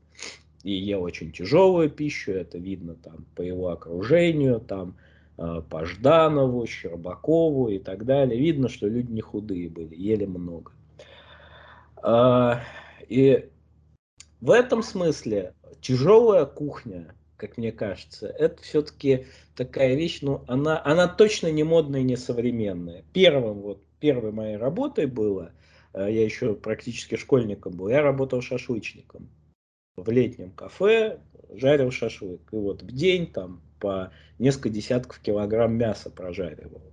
и 0.62 0.74
ел 0.74 1.02
очень 1.02 1.32
тяжелую 1.32 1.90
пищу, 1.90 2.34
это 2.34 2.60
видно 2.60 2.94
там 2.94 3.26
по 3.36 3.42
его 3.42 3.70
окружению, 3.70 4.60
там 4.60 4.96
э, 5.40 5.64
по 5.68 5.86
Жданову, 5.86 6.68
Щербакову 6.68 7.70
и 7.70 7.80
так 7.80 8.06
далее. 8.06 8.40
Видно, 8.40 8.70
что 8.70 8.88
люди 8.88 9.12
не 9.12 9.22
худые 9.22 9.70
были, 9.70 9.96
ели 9.96 10.26
много. 10.26 10.72
Э, 12.04 12.58
и 13.10 13.50
в 14.40 14.52
этом 14.52 14.84
смысле 14.84 15.56
тяжелая 15.82 16.46
кухня, 16.46 17.16
как 17.44 17.58
мне 17.58 17.74
кажется, 17.74 18.28
это 18.28 18.62
все-таки 18.62 19.26
такая 19.54 19.96
вещь, 19.96 20.20
ну, 20.22 20.46
она, 20.48 20.82
она 20.86 21.10
точно 21.10 21.52
не 21.52 21.64
модная 21.64 22.00
и 22.00 22.06
не 22.06 22.16
современная. 22.16 23.04
Первым, 23.12 23.60
вот, 23.60 23.84
первой 24.00 24.32
моей 24.32 24.56
работой 24.56 25.08
было, 25.08 25.52
э, 25.94 26.08
я 26.10 26.24
еще 26.24 26.56
практически 26.56 27.18
школьником 27.18 27.76
был, 27.76 27.90
я 27.90 28.02
работал 28.02 28.42
шашлычником 28.42 29.28
в 29.98 30.10
летнем 30.10 30.52
кафе, 30.52 31.20
жарил 31.54 31.92
шашлык. 31.92 32.40
И 32.54 32.56
вот 32.56 32.82
в 32.82 32.94
день 32.94 33.28
там 33.28 33.62
по 33.82 34.14
несколько 34.40 34.70
десятков 34.70 35.20
килограмм 35.20 35.76
мяса 35.76 36.10
прожаривал. 36.10 36.93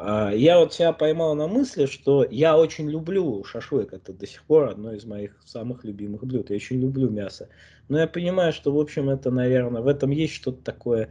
А, 0.00 0.30
я 0.30 0.60
вот 0.60 0.72
себя 0.72 0.92
поймал 0.92 1.34
на 1.34 1.48
мысли, 1.48 1.86
что 1.86 2.24
я 2.30 2.56
очень 2.56 2.88
люблю 2.88 3.42
шашлык. 3.42 3.92
Это 3.92 4.12
до 4.12 4.26
сих 4.28 4.44
пор 4.44 4.68
одно 4.68 4.92
из 4.92 5.04
моих 5.04 5.36
самых 5.44 5.84
любимых 5.84 6.24
блюд. 6.24 6.50
Я 6.50 6.56
очень 6.56 6.80
люблю 6.80 7.10
мясо. 7.10 7.48
Но 7.88 7.98
я 7.98 8.06
понимаю, 8.06 8.52
что, 8.52 8.72
в 8.72 8.78
общем, 8.78 9.10
это, 9.10 9.32
наверное, 9.32 9.82
в 9.82 9.88
этом 9.88 10.10
есть 10.10 10.34
что-то 10.34 10.62
такое 10.62 11.10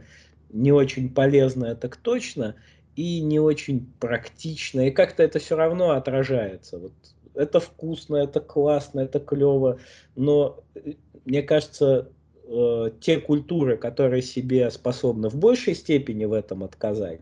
не 0.50 0.72
очень 0.72 1.12
полезное, 1.12 1.74
так 1.74 1.96
точно, 1.96 2.54
и 2.96 3.20
не 3.20 3.38
очень 3.38 3.92
практичное. 4.00 4.88
И 4.88 4.90
как-то 4.90 5.22
это 5.22 5.38
все 5.38 5.56
равно 5.56 5.90
отражается. 5.90 6.78
Вот 6.78 6.92
это 7.34 7.60
вкусно, 7.60 8.16
это 8.16 8.40
классно, 8.40 9.00
это 9.00 9.20
клево, 9.20 9.78
но 10.16 10.64
э, 10.74 10.94
мне 11.26 11.42
кажется, 11.42 12.10
э, 12.44 12.90
те 13.02 13.20
культуры, 13.20 13.76
которые 13.76 14.22
себе 14.22 14.70
способны 14.70 15.28
в 15.28 15.36
большей 15.36 15.74
степени 15.74 16.24
в 16.24 16.32
этом 16.32 16.64
отказать, 16.64 17.20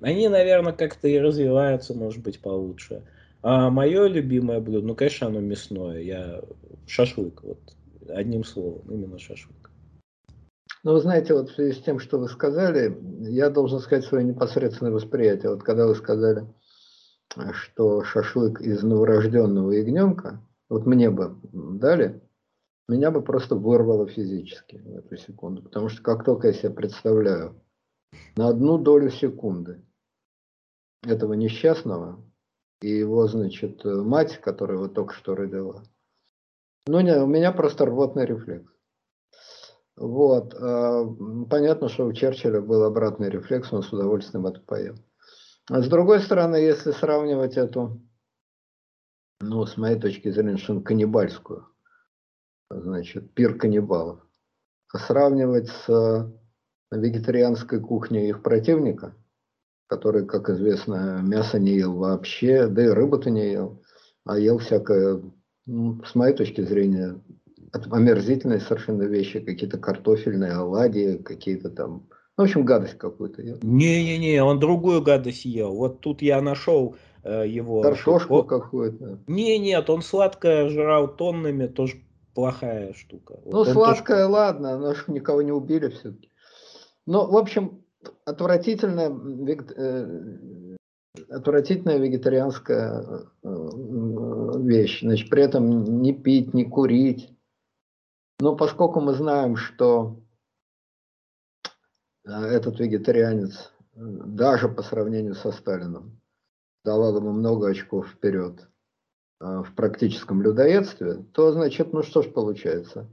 они, 0.00 0.28
наверное, 0.28 0.72
как-то 0.72 1.08
и 1.08 1.18
развиваются, 1.18 1.94
может 1.94 2.22
быть, 2.22 2.40
получше. 2.40 3.04
А 3.42 3.70
мое 3.70 4.06
любимое 4.06 4.60
блюдо, 4.60 4.86
ну, 4.86 4.94
конечно, 4.94 5.28
оно 5.28 5.40
мясное. 5.40 6.00
Я 6.00 6.42
шашлык, 6.86 7.42
вот 7.42 7.58
одним 8.08 8.44
словом, 8.44 8.82
именно 8.90 9.18
шашлык. 9.18 9.70
Ну, 10.84 10.92
вы 10.92 11.00
знаете, 11.00 11.34
вот 11.34 11.50
в 11.50 11.54
связи 11.54 11.72
с 11.72 11.82
тем, 11.82 11.98
что 11.98 12.18
вы 12.18 12.28
сказали, 12.28 12.96
я 13.28 13.50
должен 13.50 13.80
сказать 13.80 14.04
свое 14.04 14.24
непосредственное 14.24 14.92
восприятие. 14.92 15.50
Вот 15.50 15.62
когда 15.62 15.86
вы 15.86 15.94
сказали, 15.94 16.46
что 17.52 18.04
шашлык 18.04 18.60
из 18.60 18.82
новорожденного 18.82 19.72
ягненка, 19.72 20.40
вот 20.68 20.86
мне 20.86 21.10
бы 21.10 21.36
дали, 21.52 22.20
меня 22.88 23.10
бы 23.10 23.22
просто 23.22 23.54
вырвало 23.54 24.06
физически 24.06 24.76
в 24.76 24.96
эту 24.96 25.16
секунду. 25.16 25.62
Потому 25.62 25.88
что 25.88 26.02
как 26.02 26.24
только 26.24 26.48
я 26.48 26.52
себе 26.52 26.70
представляю 26.70 27.60
на 28.36 28.48
одну 28.48 28.78
долю 28.78 29.10
секунды 29.10 29.82
этого 31.02 31.34
несчастного 31.34 32.24
и 32.80 32.88
его, 32.88 33.26
значит, 33.26 33.84
мать, 33.84 34.40
которая 34.40 34.78
его 34.78 34.88
только 34.88 35.14
что 35.14 35.34
родила, 35.34 35.82
ну, 36.88 37.00
не, 37.00 37.14
у 37.22 37.26
меня 37.26 37.52
просто 37.52 37.84
рвотный 37.84 38.24
рефлекс. 38.24 38.72
Вот. 39.94 40.54
А, 40.54 41.04
понятно, 41.50 41.90
что 41.90 42.06
у 42.06 42.12
Черчилля 42.14 42.62
был 42.62 42.82
обратный 42.84 43.28
рефлекс, 43.28 43.70
он 43.74 43.82
с 43.82 43.92
удовольствием 43.92 44.46
это 44.46 44.60
поел. 44.60 44.94
А 45.68 45.82
с 45.82 45.88
другой 45.88 46.20
стороны, 46.20 46.56
если 46.56 46.92
сравнивать 46.92 47.58
эту, 47.58 48.00
ну, 49.40 49.66
с 49.66 49.76
моей 49.76 50.00
точки 50.00 50.30
зрения, 50.30 50.56
что 50.56 50.80
каннибальскую, 50.80 51.68
значит, 52.70 53.34
пир 53.34 53.58
каннибалов, 53.58 54.26
сравнивать 54.90 55.68
с 55.68 56.32
вегетарианской 56.90 57.80
кухней 57.80 58.30
их 58.30 58.42
противника, 58.42 59.14
который, 59.88 60.26
как 60.26 60.48
известно, 60.50 61.20
мясо 61.22 61.58
не 61.58 61.72
ел 61.72 61.94
вообще, 61.94 62.68
да 62.68 62.84
и 62.84 62.88
рыбу-то 62.88 63.30
не 63.30 63.50
ел, 63.50 63.82
а 64.24 64.38
ел 64.38 64.58
всякое, 64.58 65.20
ну, 65.66 66.02
с 66.04 66.14
моей 66.14 66.36
точки 66.36 66.60
зрения, 66.60 67.20
омерзительные 67.72 68.60
совершенно 68.60 69.02
вещи, 69.02 69.40
какие-то 69.40 69.78
картофельные 69.78 70.52
оладьи, 70.52 71.16
какие-то 71.16 71.70
там 71.70 72.06
в 72.36 72.42
общем, 72.42 72.64
гадость 72.64 72.96
какую-то 72.98 73.42
ел. 73.42 73.58
Не-не-не, 73.62 74.44
он 74.44 74.60
другую 74.60 75.02
гадость 75.02 75.44
ел. 75.44 75.74
Вот 75.74 76.00
тут 76.00 76.22
я 76.22 76.40
нашел 76.40 76.94
э, 77.24 77.48
его... 77.48 77.82
Картошку 77.82 78.44
какую-то. 78.44 79.18
Не, 79.26 79.58
нет, 79.58 79.90
он 79.90 80.02
сладкое 80.02 80.68
жрал 80.68 81.08
тоннами, 81.08 81.66
тоже 81.66 81.96
плохая 82.34 82.92
штука. 82.92 83.40
Вот 83.44 83.52
ну, 83.52 83.64
сладкое, 83.64 84.26
тоже... 84.26 84.32
ладно, 84.32 84.78
но 84.78 84.94
никого 85.12 85.42
не 85.42 85.50
убили 85.50 85.88
все-таки. 85.88 86.30
Ну, 87.06 87.28
в 87.28 87.36
общем, 87.36 87.82
отвратительная, 88.24 89.10
э, 89.76 90.76
отвратительная 91.30 91.98
вегетарианская 91.98 93.28
э, 93.42 93.48
вещь. 94.60 95.00
Значит, 95.02 95.30
при 95.30 95.42
этом 95.42 96.02
не 96.02 96.12
пить, 96.12 96.54
не 96.54 96.64
курить. 96.64 97.30
Но 98.40 98.56
поскольку 98.56 99.00
мы 99.00 99.14
знаем, 99.14 99.56
что 99.56 100.22
а 102.24 102.46
этот 102.46 102.78
вегетарианец, 102.78 103.72
даже 103.94 104.68
по 104.68 104.82
сравнению 104.82 105.34
со 105.34 105.50
Сталином, 105.50 106.20
давал 106.84 107.16
ему 107.16 107.32
много 107.32 107.68
очков 107.68 108.08
вперед 108.08 108.68
в 109.40 109.74
практическом 109.74 110.42
людоедстве, 110.42 111.24
то 111.32 111.52
значит, 111.52 111.92
ну 111.92 112.02
что 112.02 112.22
ж 112.22 112.30
получается? 112.32 113.08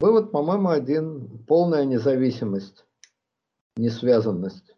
Вывод, 0.00 0.32
по-моему, 0.32 0.70
один. 0.70 1.44
Полная 1.46 1.84
независимость, 1.84 2.84
несвязанность 3.78 4.74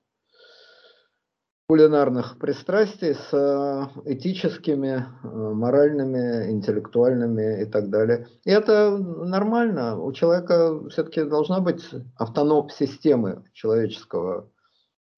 кулинарных 1.71 2.37
пристрастий 2.41 3.15
с 3.15 3.29
э, 3.33 3.87
этическими, 4.05 5.07
э, 5.23 5.29
моральными, 5.29 6.51
интеллектуальными 6.51 7.63
и 7.63 7.65
так 7.65 7.91
далее. 7.91 8.27
И 8.45 8.51
это 8.51 8.99
нормально. 8.99 9.97
У 9.97 10.13
человека 10.13 10.89
все-таки 10.89 11.23
должна 11.23 11.61
быть 11.61 11.85
автоном 12.17 12.71
системы 12.71 13.45
человеческого 13.53 14.51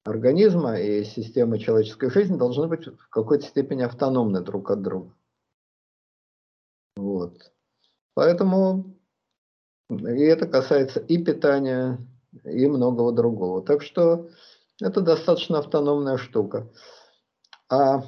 организма 0.05 0.79
и 0.79 1.05
системы 1.05 1.59
человеческой 1.59 2.11
жизни 2.11 2.37
должны 2.37 2.69
быть 2.69 2.87
в 2.87 3.09
какой-то 3.09 3.47
степени 3.47 3.85
автономны 3.85 4.43
друг 4.43 4.71
от 4.71 4.83
друга. 4.83 5.15
Вот. 6.97 7.51
Поэтому 8.13 8.95
и 9.89 10.23
это 10.23 10.47
касается 10.47 11.01
и 11.01 11.17
питания, 11.17 11.99
и 12.45 12.67
многого 12.67 13.13
другого. 13.13 13.63
Так 13.63 13.83
что 13.83 14.29
это 14.81 15.01
достаточно 15.01 15.59
автономная 15.59 16.17
штука. 16.17 16.71
А 17.69 18.03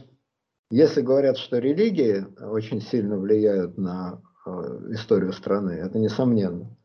если 0.70 1.02
говорят, 1.02 1.38
что 1.38 1.58
религии 1.58 2.24
очень 2.42 2.80
сильно 2.80 3.18
влияют 3.18 3.78
на 3.78 4.22
э, 4.46 4.50
историю 4.90 5.32
страны, 5.32 5.72
это 5.72 5.98
несомненно. 5.98 6.76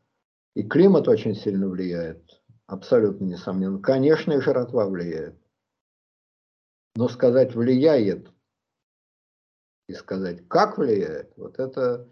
И 0.54 0.62
климат 0.62 1.08
очень 1.08 1.34
сильно 1.34 1.68
влияет, 1.68 2.22
абсолютно 2.66 3.24
несомненно. 3.24 3.80
Конечно, 3.80 4.32
и 4.32 4.40
жратва 4.40 4.86
влияет. 4.86 5.36
Но 6.96 7.08
сказать 7.08 7.54
влияет 7.54 8.28
и 9.88 9.94
сказать, 9.94 10.46
как 10.48 10.78
влияет, 10.78 11.32
вот 11.36 11.58
это 11.58 12.08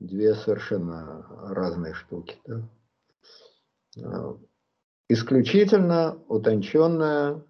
две 0.00 0.34
совершенно 0.34 1.26
разные 1.54 1.94
штуки. 1.94 2.36
Да? 3.96 4.36
Исключительно 5.08 6.18
утонченное 6.28 7.44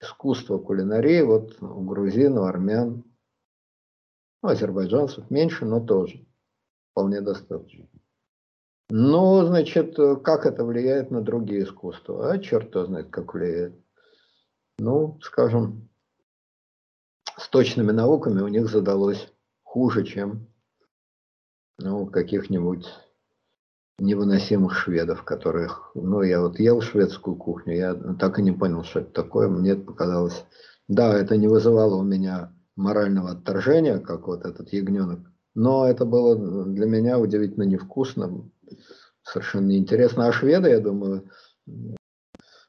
искусство 0.00 0.58
кулинарии, 0.58 1.22
вот 1.22 1.62
у 1.62 1.80
грузин, 1.82 2.36
у 2.36 2.42
армян, 2.42 3.04
у 4.42 4.48
азербайджанцев 4.48 5.30
меньше, 5.30 5.64
но 5.64 5.80
тоже 5.80 6.26
вполне 6.90 7.22
достаточно. 7.22 7.88
Ну, 8.90 9.44
значит, 9.46 9.96
как 10.22 10.44
это 10.44 10.64
влияет 10.64 11.10
на 11.10 11.22
другие 11.22 11.64
искусства? 11.64 12.30
А 12.30 12.38
черт 12.38 12.68
кто 12.68 12.84
знает, 12.84 13.08
как 13.08 13.32
влияет. 13.32 13.74
Ну, 14.78 15.18
скажем, 15.22 15.88
с 17.38 17.48
точными 17.48 17.92
науками 17.92 18.42
у 18.42 18.48
них 18.48 18.68
задалось 18.68 19.32
хуже, 19.62 20.04
чем 20.04 20.46
ну, 21.78 22.06
каких-нибудь 22.06 22.86
невыносимых 23.98 24.76
шведов, 24.76 25.22
которых, 25.22 25.90
ну, 25.94 26.22
я 26.22 26.40
вот 26.40 26.58
ел 26.58 26.80
шведскую 26.80 27.36
кухню, 27.36 27.76
я 27.76 27.94
так 27.94 28.38
и 28.38 28.42
не 28.42 28.52
понял, 28.52 28.82
что 28.84 29.00
это 29.00 29.12
такое, 29.12 29.48
мне 29.48 29.72
это 29.72 29.82
показалось, 29.82 30.44
да, 30.88 31.16
это 31.16 31.36
не 31.36 31.48
вызывало 31.48 31.96
у 31.96 32.02
меня 32.02 32.52
морального 32.76 33.30
отторжения, 33.30 33.98
как 33.98 34.26
вот 34.26 34.44
этот 34.44 34.72
ягненок, 34.72 35.20
но 35.54 35.88
это 35.88 36.04
было 36.04 36.36
для 36.66 36.86
меня 36.86 37.18
удивительно 37.18 37.62
невкусно, 37.62 38.50
совершенно 39.22 39.66
неинтересно, 39.66 40.26
а 40.26 40.32
шведы, 40.32 40.70
я 40.70 40.80
думаю, 40.80 41.30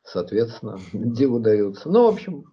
соответственно, 0.03 0.79
диву 0.93 1.39
даются. 1.39 1.89
Ну, 1.89 2.05
в 2.05 2.13
общем, 2.13 2.45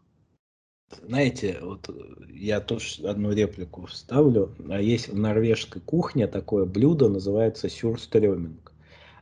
знаете, 1.07 1.59
вот 1.61 1.89
я 2.29 2.61
тоже 2.61 3.07
одну 3.07 3.33
реплику 3.33 3.87
вставлю. 3.87 4.55
А 4.69 4.81
есть 4.81 5.09
в 5.09 5.19
норвежской 5.19 5.81
кухне 5.81 6.27
такое 6.27 6.65
блюдо, 6.65 7.09
называется 7.09 7.69
сюрстрёминг. 7.69 8.73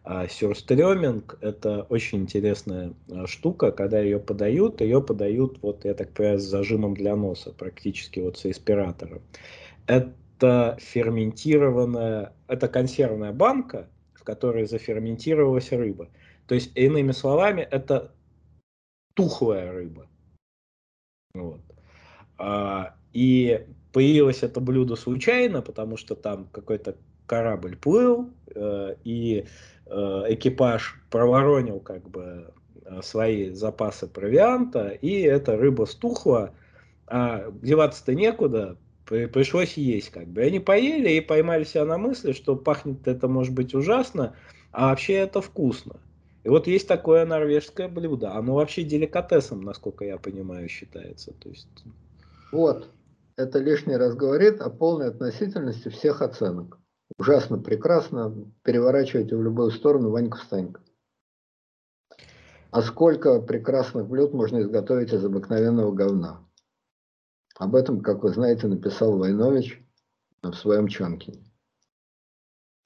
А 0.03 0.27
сюрстрёминг– 0.29 1.39
это 1.41 1.83
очень 1.89 2.21
интересная 2.21 2.95
а, 3.11 3.27
штука, 3.27 3.71
когда 3.71 4.01
ее 4.01 4.19
подают, 4.19 4.81
ее 4.81 5.03
подают, 5.03 5.59
вот 5.63 5.85
я 5.85 5.95
так 5.95 6.11
понимаю, 6.13 6.39
с 6.39 6.45
зажимом 6.45 6.95
для 6.95 7.15
носа, 7.17 7.53
практически 7.53 8.19
вот 8.21 8.39
с 8.39 8.45
респиратором. 8.47 9.21
Это 9.87 10.79
ферментированная, 10.81 12.33
это 12.49 12.69
консервная 12.69 13.33
банка, 13.33 13.89
в 14.15 14.25
которой 14.25 14.67
заферментировалась 14.67 15.71
рыба. 15.71 16.09
То 16.47 16.55
есть, 16.55 16.73
иными 16.75 17.13
словами, 17.13 17.61
это 17.71 18.13
тухлая 19.15 19.71
рыба. 19.71 20.10
Вот. 21.35 21.61
А, 22.39 22.95
и 23.13 23.67
появилось 23.93 24.43
это 24.43 24.61
блюдо 24.61 24.97
случайно, 24.97 25.63
потому 25.63 25.97
что 25.97 26.15
там 26.15 26.49
какой-то 26.53 26.97
корабль 27.27 27.77
плыл, 27.77 28.31
э, 28.55 28.95
и 29.05 29.47
э, 29.87 30.23
экипаж 30.29 31.01
проворонил 31.11 31.79
как 31.81 32.09
бы 32.09 32.53
э, 32.85 33.03
свои 33.03 33.51
запасы 33.51 34.09
провианта, 34.09 34.89
и 34.89 35.21
эта 35.21 35.57
рыба 35.57 35.85
стухла, 35.85 36.53
а 37.07 37.51
деваться-то 37.63 38.15
некуда, 38.15 38.77
пришлось 39.05 39.75
есть 39.75 40.11
как 40.11 40.29
бы. 40.29 40.43
И 40.43 40.47
они 40.47 40.61
поели 40.61 41.11
и 41.11 41.21
поймали 41.21 41.65
себя 41.65 41.85
на 41.85 41.99
мысли, 41.99 42.33
что 42.33 42.57
пахнет 42.57 43.07
это 43.07 43.29
может 43.29 43.55
быть 43.55 43.75
ужасно, 43.75 44.35
а 44.73 44.89
вообще 44.89 45.15
это 45.15 45.41
вкусно. 45.41 46.01
И 46.43 46.49
вот 46.49 46.67
есть 46.67 46.89
такое 46.89 47.27
норвежское 47.27 47.89
блюдо. 47.89 48.33
Оно 48.33 48.55
вообще 48.55 48.83
деликатесом, 48.83 49.63
насколько 49.63 50.05
я 50.05 50.17
понимаю, 50.19 50.69
считается. 50.69 51.33
То 51.33 51.49
есть... 51.51 51.69
Вот. 52.53 52.89
Это 53.37 53.59
лишний 53.59 53.97
раз 53.97 54.15
говорит 54.15 54.61
о 54.61 54.71
полной 54.71 55.09
относительности 55.09 55.89
всех 55.89 56.23
оценок. 56.23 56.79
Ужасно 57.19 57.59
прекрасно. 57.59 58.35
Переворачивайте 58.63 59.37
в 59.37 59.43
любую 59.43 59.71
сторону 59.71 60.11
Ваньку 60.11 60.39
Станька. 60.39 60.81
А 62.71 62.83
сколько 62.83 63.41
прекрасных 63.41 64.07
блюд 64.07 64.33
можно 64.33 64.63
изготовить 64.63 65.13
из 65.13 65.25
обыкновенного 65.25 65.93
говна? 65.93 66.47
Об 67.57 67.75
этом, 67.75 68.01
как 68.01 68.23
вы 68.23 68.31
знаете, 68.31 68.69
написал 68.69 69.19
Войнович 69.19 69.83
в 70.43 70.53
своем 70.55 70.87
Чонкине. 70.89 71.50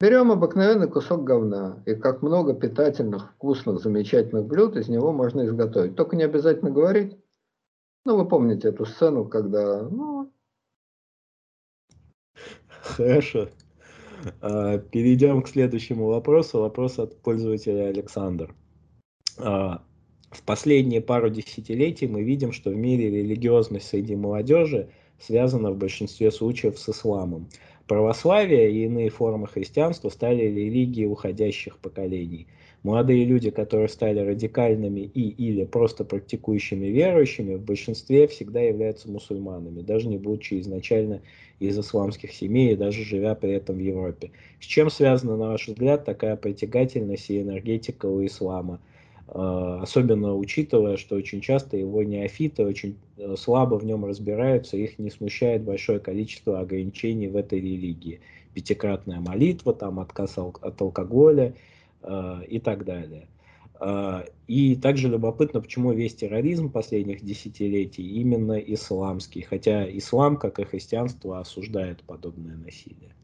Берем 0.01 0.33
обыкновенный 0.33 0.89
кусок 0.89 1.25
говна, 1.25 1.83
и 1.87 1.95
как 1.95 2.21
много 2.23 2.53
питательных, 2.53 3.33
вкусных, 3.35 3.81
замечательных 3.81 4.45
блюд 4.45 4.77
из 4.77 4.89
него 4.89 5.13
можно 5.13 5.47
изготовить. 5.47 5.95
Только 5.95 6.17
не 6.17 6.25
обязательно 6.25 6.71
говорить. 6.71 7.17
Ну, 8.05 8.17
вы 8.17 8.29
помните 8.29 8.69
эту 8.69 8.87
сцену, 8.87 9.25
когда... 9.25 9.83
Ну... 9.83 10.31
Хорошо. 12.83 13.49
А, 14.41 14.79
перейдем 14.79 15.43
к 15.43 15.49
следующему 15.49 16.09
вопросу. 16.09 16.61
Вопрос 16.61 16.99
от 16.99 17.17
пользователя 17.23 17.89
Александр. 17.89 18.55
А, 19.39 19.83
в 20.31 20.43
последние 20.43 21.01
пару 21.01 21.31
десятилетий 21.31 22.09
мы 22.09 22.25
видим, 22.25 22.53
что 22.53 22.71
в 22.71 22.77
мире 22.77 23.11
религиозность 23.11 23.89
среди 23.89 24.17
молодежи 24.17 24.91
связана 25.19 25.71
в 25.71 25.79
большинстве 25.79 26.31
случаев 26.31 26.79
с 26.79 26.89
исламом. 26.89 27.49
Православие 27.87 28.73
и 28.73 28.85
иные 28.85 29.11
формы 29.11 29.47
христианства 29.47 30.09
стали 30.09 30.45
религией 30.45 31.07
уходящих 31.07 31.77
поколений. 31.79 32.47
Молодые 32.83 33.27
люди, 33.27 33.51
которые 33.51 33.89
стали 33.89 34.21
радикальными 34.21 35.01
и 35.01 35.29
или 35.29 35.65
просто 35.65 36.05
практикующими 36.05 36.87
верующими, 36.87 37.57
в 37.57 37.63
большинстве 37.63 38.27
всегда 38.27 38.61
являются 38.61 39.11
мусульманами, 39.11 39.83
даже 39.83 40.09
не 40.09 40.17
будучи 40.17 40.61
изначально 40.61 41.21
из 41.61 41.79
исламских 41.79 42.33
семей 42.33 42.73
и 42.73 42.77
даже 42.77 43.05
живя 43.05 43.35
при 43.35 43.53
этом 43.53 43.77
в 43.77 43.81
Европе. 43.81 44.31
С 44.61 44.65
чем 44.65 44.89
связана, 44.89 45.37
на 45.37 45.49
ваш 45.49 45.69
взгляд, 45.69 46.07
такая 46.07 46.37
притягательность 46.37 47.29
и 47.29 47.43
энергетика 47.43 48.07
у 48.07 48.25
ислама? 48.25 48.81
А, 49.29 49.81
особенно 49.83 50.35
учитывая, 50.35 50.97
что 50.97 51.17
очень 51.17 51.41
часто 51.41 51.77
его 51.77 52.03
неофиты 52.03 52.65
очень 52.65 52.97
э, 53.17 53.35
слабо 53.37 53.77
в 53.77 53.85
нем 53.85 54.05
разбираются, 54.05 54.77
их 54.77 54.99
не 54.99 55.11
смущает 55.11 55.63
большое 55.63 55.99
количество 55.99 56.61
ограничений 56.61 57.29
в 57.29 57.37
этой 57.37 57.61
религии. 57.61 58.21
Пятикратная 58.53 59.21
молитва, 59.21 59.73
там, 59.75 59.99
отказ 59.99 60.37
от 60.39 60.81
алкоголя 60.81 61.55
э, 62.03 62.41
и 62.49 62.61
так 62.61 62.85
далее. 62.85 63.29
А, 63.81 64.25
и 64.47 64.77
также 64.77 65.09
любопытно, 65.09 65.61
почему 65.61 65.93
весь 65.93 66.15
терроризм 66.15 66.71
последних 66.71 67.25
десятилетий 67.25 68.07
именно 68.07 68.59
исламский, 68.59 69.43
хотя 69.43 69.85
ислам, 69.99 70.37
как 70.37 70.59
и 70.59 70.65
христианство, 70.65 71.41
осуждает 71.41 72.03
подобное 72.03 72.57
насилие. 72.57 73.15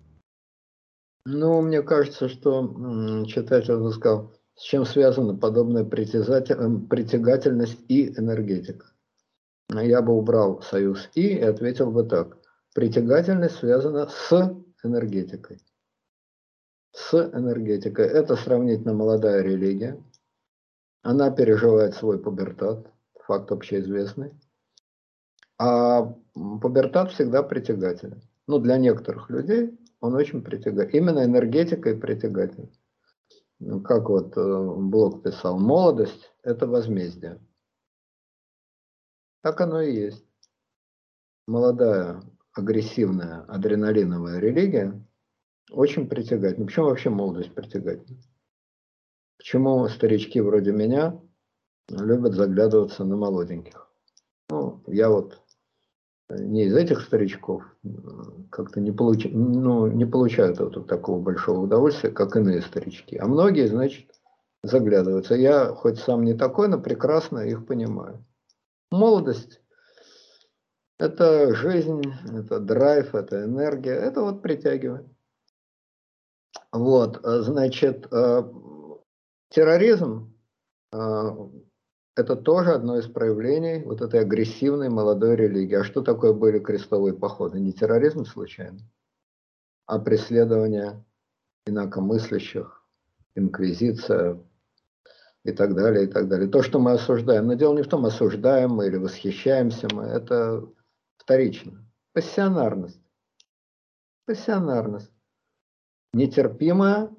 Ну, 1.26 1.60
мне 1.60 1.82
кажется, 1.82 2.28
что 2.28 3.24
читатель 3.26 3.90
сказал, 3.92 4.32
с 4.60 4.62
чем 4.62 4.84
связана 4.84 5.34
подобная 5.34 5.84
притягательность 5.84 7.78
и 7.88 8.10
энергетика? 8.10 8.92
Я 9.72 10.02
бы 10.02 10.12
убрал 10.12 10.60
союз 10.60 11.08
«и» 11.14 11.28
и 11.28 11.40
ответил 11.40 11.90
бы 11.90 12.04
так. 12.04 12.36
Притягательность 12.74 13.56
связана 13.56 14.08
с 14.08 14.54
энергетикой. 14.84 15.60
С 16.92 17.14
энергетикой. 17.14 18.04
Это 18.06 18.36
сравнительно 18.36 18.92
молодая 18.92 19.40
религия. 19.40 19.98
Она 21.00 21.30
переживает 21.30 21.94
свой 21.94 22.22
пубертат, 22.22 22.86
факт 23.24 23.50
общеизвестный. 23.52 24.38
А 25.56 26.14
пубертат 26.34 27.12
всегда 27.12 27.42
притягателен. 27.42 28.20
Ну, 28.46 28.58
для 28.58 28.76
некоторых 28.76 29.30
людей 29.30 29.78
он 30.00 30.14
очень 30.16 30.42
притягателен. 30.42 31.02
Именно 31.02 31.24
энергетика 31.24 31.88
и 31.88 31.98
притягатель. 31.98 32.68
Ну, 32.68 32.79
как 33.84 34.08
вот 34.08 34.36
э, 34.36 34.74
Блок 34.76 35.22
писал, 35.22 35.58
молодость– 35.58 36.32
это 36.42 36.66
возмездие. 36.66 37.40
Так 39.42 39.60
оно 39.60 39.80
и 39.80 39.94
есть. 39.94 40.24
Молодая, 41.46 42.22
агрессивная, 42.52 43.42
адреналиновая 43.42 44.38
религия 44.38 45.04
очень 45.70 46.08
притягательна. 46.08 46.66
Почему 46.66 46.86
вообще 46.86 47.10
молодость 47.10 47.54
притягательна? 47.54 48.20
Почему 49.38 49.88
старички 49.88 50.40
вроде 50.40 50.72
меня 50.72 51.20
любят 51.88 52.34
заглядываться 52.34 53.04
на 53.04 53.16
молоденьких? 53.16 53.90
Ну, 54.48 54.82
я 54.86 55.08
вот 55.10 55.39
не 56.38 56.64
из 56.64 56.74
этих 56.74 57.00
старичков 57.00 57.64
как-то 58.50 58.80
не, 58.80 58.92
получ... 58.92 59.26
ну, 59.30 59.86
не 59.86 60.04
получают 60.04 60.60
вот 60.60 60.86
такого 60.86 61.20
большого 61.20 61.60
удовольствия, 61.60 62.10
как 62.10 62.36
иные 62.36 62.62
старички. 62.62 63.16
А 63.16 63.26
многие, 63.26 63.66
значит, 63.66 64.10
заглядываются. 64.62 65.34
Я 65.34 65.68
хоть 65.68 65.98
сам 65.98 66.24
не 66.24 66.34
такой, 66.34 66.68
но 66.68 66.78
прекрасно 66.80 67.38
их 67.40 67.66
понимаю. 67.66 68.24
Молодость– 68.90 69.62
это 70.98 71.54
жизнь, 71.54 72.02
это 72.32 72.60
драйв, 72.60 73.14
это 73.14 73.44
энергия, 73.44 73.94
это 73.94 74.20
вот 74.22 74.42
притягивает. 74.42 75.06
Вот, 76.72 77.20
значит, 77.22 78.08
терроризм 79.48 80.34
это 82.16 82.36
тоже 82.36 82.72
одно 82.72 82.98
из 82.98 83.06
проявлений 83.06 83.82
вот 83.84 84.00
этой 84.00 84.20
агрессивной 84.20 84.88
молодой 84.88 85.36
религии. 85.36 85.76
А 85.76 85.84
что 85.84 86.02
такое 86.02 86.32
были 86.32 86.58
крестовые 86.58 87.14
походы? 87.14 87.60
Не 87.60 87.72
терроризм 87.72 88.24
случайно, 88.24 88.80
а 89.86 89.98
преследование 89.98 91.04
инакомыслящих, 91.66 92.84
инквизиция 93.34 94.40
и 95.44 95.52
так 95.52 95.74
далее, 95.74 96.04
и 96.04 96.06
так 96.08 96.28
далее. 96.28 96.48
То, 96.48 96.62
что 96.62 96.78
мы 96.78 96.92
осуждаем. 96.92 97.46
Но 97.46 97.54
дело 97.54 97.76
не 97.76 97.82
в 97.82 97.88
том, 97.88 98.04
осуждаем 98.04 98.70
мы 98.70 98.86
или 98.86 98.96
восхищаемся 98.96 99.88
мы, 99.92 100.04
это 100.04 100.66
вторично. 101.16 101.86
Пассионарность. 102.12 103.00
Пассионарность. 104.26 105.12
Нетерпимая 106.12 107.10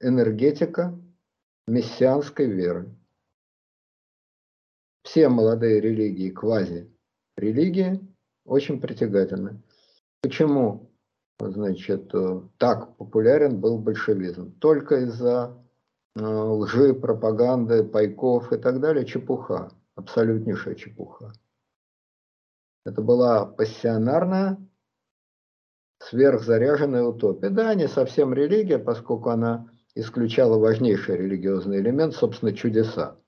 энергетика 0.00 0.96
мессианской 1.66 2.46
веры 2.46 2.94
все 5.08 5.30
молодые 5.30 5.80
религии, 5.80 6.28
квази-религии, 6.28 7.98
очень 8.44 8.78
притягательны. 8.78 9.62
Почему, 10.20 10.90
значит, 11.40 12.14
э, 12.14 12.42
так 12.58 12.94
популярен 12.98 13.58
был 13.58 13.78
большевизм? 13.78 14.52
Только 14.58 14.96
из-за 15.04 15.56
э, 16.14 16.20
лжи, 16.20 16.92
пропаганды, 16.92 17.84
пайков 17.84 18.52
и 18.52 18.58
так 18.58 18.80
далее, 18.80 19.06
чепуха, 19.06 19.72
абсолютнейшая 19.94 20.74
чепуха. 20.74 21.32
Это 22.84 23.00
была 23.00 23.46
пассионарная, 23.46 24.58
сверхзаряженная 26.00 27.04
утопия. 27.04 27.48
Да, 27.48 27.74
не 27.74 27.88
совсем 27.88 28.34
религия, 28.34 28.78
поскольку 28.78 29.30
она 29.30 29.70
исключала 29.94 30.58
важнейший 30.58 31.16
религиозный 31.16 31.78
элемент, 31.80 32.14
собственно, 32.14 32.52
чудеса 32.52 33.18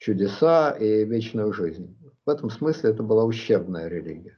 чудеса 0.00 0.72
и 0.72 1.04
вечную 1.04 1.52
жизнь. 1.52 1.96
В 2.26 2.30
этом 2.30 2.50
смысле 2.50 2.90
это 2.90 3.02
была 3.02 3.24
ущербная 3.24 3.86
религия. 3.88 4.36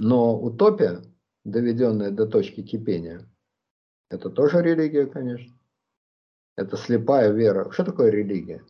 Но 0.00 0.38
утопия, 0.38 1.02
доведенная 1.44 2.10
до 2.10 2.26
точки 2.26 2.62
кипения, 2.62 3.26
это 4.10 4.28
тоже 4.28 4.60
религия, 4.60 5.06
конечно. 5.06 5.54
Это 6.56 6.76
слепая 6.76 7.30
вера. 7.30 7.70
Что 7.70 7.84
такое 7.84 8.10
религия? 8.10 8.64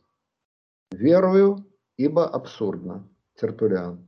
Верую, 0.93 1.67
ибо 1.97 2.29
абсурдно. 2.29 3.09
Тертулян. 3.35 4.07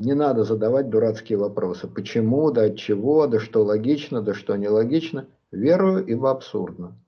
Не 0.00 0.14
надо 0.14 0.44
задавать 0.44 0.90
дурацкие 0.90 1.38
вопросы. 1.38 1.88
Почему, 1.88 2.50
да 2.50 2.64
от 2.64 2.76
чего, 2.76 3.26
да 3.26 3.40
что 3.40 3.64
логично, 3.64 4.22
да 4.22 4.34
что 4.34 4.56
нелогично. 4.56 5.28
Верую, 5.50 6.06
ибо 6.06 6.30
абсурдно. 6.30 6.98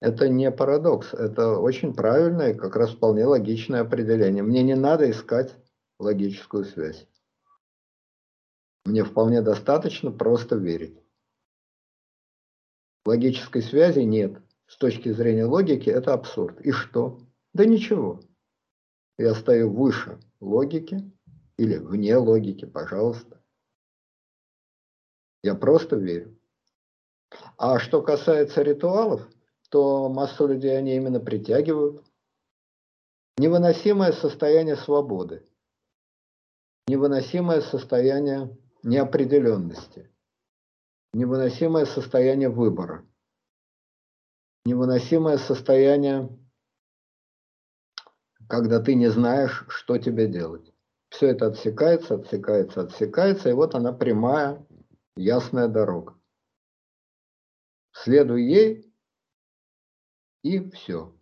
Это 0.00 0.30
не 0.30 0.50
парадокс, 0.50 1.12
это 1.12 1.58
очень 1.58 1.94
правильное, 1.94 2.54
как 2.54 2.74
раз 2.74 2.90
вполне 2.90 3.26
логичное 3.26 3.82
определение. 3.82 4.42
Мне 4.42 4.62
не 4.62 4.74
надо 4.74 5.10
искать 5.10 5.54
логическую 5.98 6.64
связь. 6.64 7.06
Мне 8.86 9.04
вполне 9.04 9.42
достаточно 9.42 10.10
просто 10.10 10.56
верить. 10.56 10.98
Логической 13.04 13.62
связи 13.62 14.00
нет. 14.00 14.42
С 14.66 14.78
точки 14.78 15.12
зрения 15.12 15.44
логики 15.44 15.90
это 15.90 16.14
абсурд. 16.14 16.60
И 16.62 16.72
что? 16.72 17.20
Да 17.52 17.66
ничего. 17.66 18.20
Я 19.18 19.34
стою 19.34 19.70
выше 19.70 20.18
логики 20.40 21.12
или 21.58 21.76
вне 21.76 22.16
логики, 22.16 22.64
пожалуйста. 22.64 23.42
Я 25.42 25.54
просто 25.54 25.96
верю. 25.96 26.38
А 27.58 27.78
что 27.78 28.02
касается 28.02 28.62
ритуалов, 28.62 29.28
то 29.70 30.08
массу 30.08 30.46
людей 30.46 30.76
они 30.76 30.96
именно 30.96 31.20
притягивают. 31.20 32.04
Невыносимое 33.38 34.12
состояние 34.12 34.76
свободы, 34.76 35.46
невыносимое 36.88 37.62
состояние 37.62 38.54
неопределенности, 38.82 40.10
невыносимое 41.14 41.86
состояние 41.86 42.50
выбора, 42.50 43.06
невыносимое 44.66 45.38
состояние, 45.38 46.28
когда 48.48 48.80
ты 48.80 48.94
не 48.94 49.08
знаешь, 49.08 49.64
что 49.68 49.96
тебе 49.96 50.26
делать. 50.26 50.74
Все 51.08 51.28
это 51.28 51.46
отсекается, 51.46 52.16
отсекается, 52.16 52.82
отсекается, 52.82 53.48
и 53.48 53.54
вот 53.54 53.74
она 53.74 53.92
прямая, 53.92 54.66
ясная 55.16 55.68
дорога. 55.68 56.14
Следуй 57.92 58.44
ей, 58.44 58.89
и 60.42 60.70
все. 60.70 61.12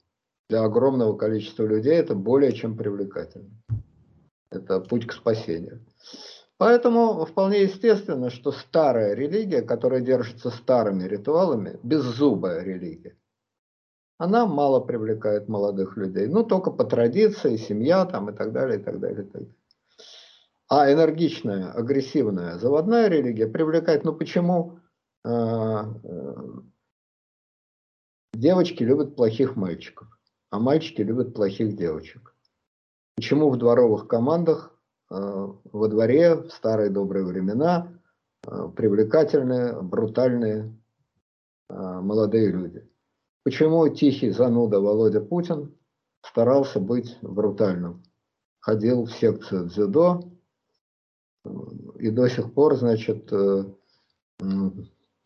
Для 0.48 0.64
огромного 0.64 1.16
количества 1.16 1.64
людей 1.64 1.94
это 1.94 2.14
более 2.14 2.52
чем 2.52 2.76
привлекательно. 2.76 3.50
Это 4.50 4.80
путь 4.80 5.06
к 5.06 5.12
спасению. 5.12 5.84
Поэтому 6.56 7.24
вполне 7.24 7.62
естественно, 7.62 8.30
что 8.30 8.50
старая 8.50 9.14
религия, 9.14 9.62
которая 9.62 10.00
держится 10.00 10.50
старыми 10.50 11.04
ритуалами, 11.04 11.78
беззубая 11.82 12.62
религия, 12.62 13.16
она 14.18 14.46
мало 14.46 14.80
привлекает 14.80 15.48
молодых 15.48 15.96
людей. 15.96 16.26
Ну, 16.26 16.42
только 16.42 16.72
по 16.72 16.84
традиции, 16.84 17.56
семья 17.56 18.04
там 18.06 18.30
и 18.30 18.32
так 18.34 18.52
далее, 18.52 18.80
и 18.80 18.82
так 18.82 18.98
далее, 18.98 19.20
и 19.20 19.22
так 19.22 19.32
далее. 19.32 19.54
А 20.68 20.92
энергичная, 20.92 21.70
агрессивная, 21.70 22.58
заводная 22.58 23.08
религия 23.08 23.46
привлекает, 23.46 24.04
ну 24.04 24.12
почему 24.12 24.80
а, 25.24 25.94
э, 26.02 26.34
Девочки 28.34 28.82
любят 28.82 29.16
плохих 29.16 29.56
мальчиков, 29.56 30.08
а 30.50 30.58
мальчики 30.58 31.00
любят 31.00 31.34
плохих 31.34 31.76
девочек. 31.76 32.34
Почему 33.16 33.50
в 33.50 33.56
дворовых 33.56 34.06
командах 34.06 34.78
э, 35.10 35.14
во 35.16 35.88
дворе 35.88 36.36
в 36.36 36.50
старые 36.50 36.90
добрые 36.90 37.24
времена 37.24 37.98
э, 38.46 38.70
привлекательные, 38.76 39.80
брутальные 39.80 40.76
э, 41.68 41.74
молодые 41.74 42.52
люди? 42.52 42.88
Почему 43.44 43.88
тихий 43.88 44.30
зануда 44.30 44.78
Володя 44.78 45.20
Путин 45.20 45.74
старался 46.22 46.80
быть 46.80 47.16
брутальным? 47.22 48.02
Ходил 48.60 49.06
в 49.06 49.12
секцию 49.12 49.68
дзюдо 49.68 50.30
и 51.98 52.10
до 52.10 52.28
сих 52.28 52.52
пор, 52.52 52.76
значит, 52.76 53.32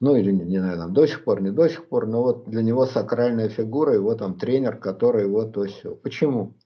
ну 0.02 0.16
или 0.16 0.32
не, 0.32 0.44
не 0.44 0.60
там, 0.60 0.92
до 0.92 1.06
сих 1.06 1.22
пор, 1.22 1.40
не 1.40 1.52
до 1.52 1.68
сих 1.68 1.88
пор, 1.88 2.08
но 2.08 2.22
вот 2.22 2.50
для 2.50 2.62
него 2.62 2.86
сакральная 2.86 3.48
фигура, 3.48 3.94
его 3.94 4.16
там 4.16 4.36
тренер, 4.36 4.76
который 4.78 5.22
его 5.22 5.44
то 5.44 5.64
все. 5.64 5.94
Почему? 5.94 6.58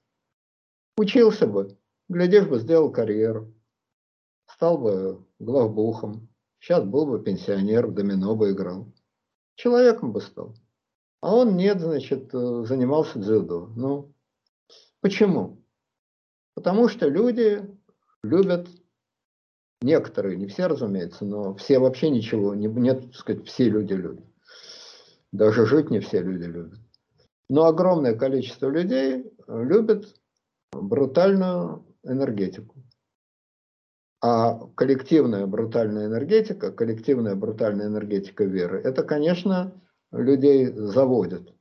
Учился 0.97 1.47
бы, 1.47 1.77
глядишь 2.09 2.47
бы, 2.47 2.59
сделал 2.59 2.91
карьеру, 2.91 3.53
стал 4.51 4.79
бы 4.79 5.27
главбухом, 5.39 6.31
сейчас 6.61 6.85
был 6.85 7.05
бы 7.05 7.23
пенсионер, 7.23 7.89
в 7.89 7.93
домино 7.93 8.35
бы 8.35 8.53
играл. 8.53 8.91
Человеком 9.57 10.13
бы 10.13 10.23
стал. 10.23 10.55
А 11.21 11.37
он 11.37 11.59
нет, 11.59 11.79
значит, 11.79 12.35
э, 12.35 12.65
занимался 12.65 13.19
дзюдо. 13.19 13.71
Ну, 13.77 14.15
почему? 15.03 15.63
Потому 16.55 16.89
что 16.89 17.07
люди 17.07 17.63
любят 18.23 18.67
Некоторые, 19.83 20.37
не 20.37 20.47
все, 20.47 20.67
разумеется, 20.67 21.25
но 21.25 21.55
все 21.55 21.79
вообще 21.79 22.11
ничего, 22.11 22.55
не, 22.55 22.67
нет, 22.67 23.03
так 23.03 23.15
сказать, 23.15 23.47
все 23.47 23.69
люди 23.69 23.93
любят. 23.93 24.25
Даже 25.33 25.67
жить 25.67 25.91
не 25.91 26.01
все 26.01 26.23
люди 26.23 26.45
любят. 26.45 26.79
Но 27.49 27.67
огромное 27.67 28.15
количество 28.15 28.69
людей 28.69 29.31
любят 29.47 30.15
брутальную 30.73 31.85
энергетику. 32.05 32.75
А 34.23 34.67
коллективная 34.75 35.47
брутальная 35.47 36.07
энергетика, 36.07 36.73
коллективная 36.73 37.35
брутальная 37.35 37.87
энергетика 37.87 38.45
веры, 38.45 38.81
это, 38.81 39.05
конечно, 39.05 39.81
людей 40.11 40.73
заводит. 40.73 41.55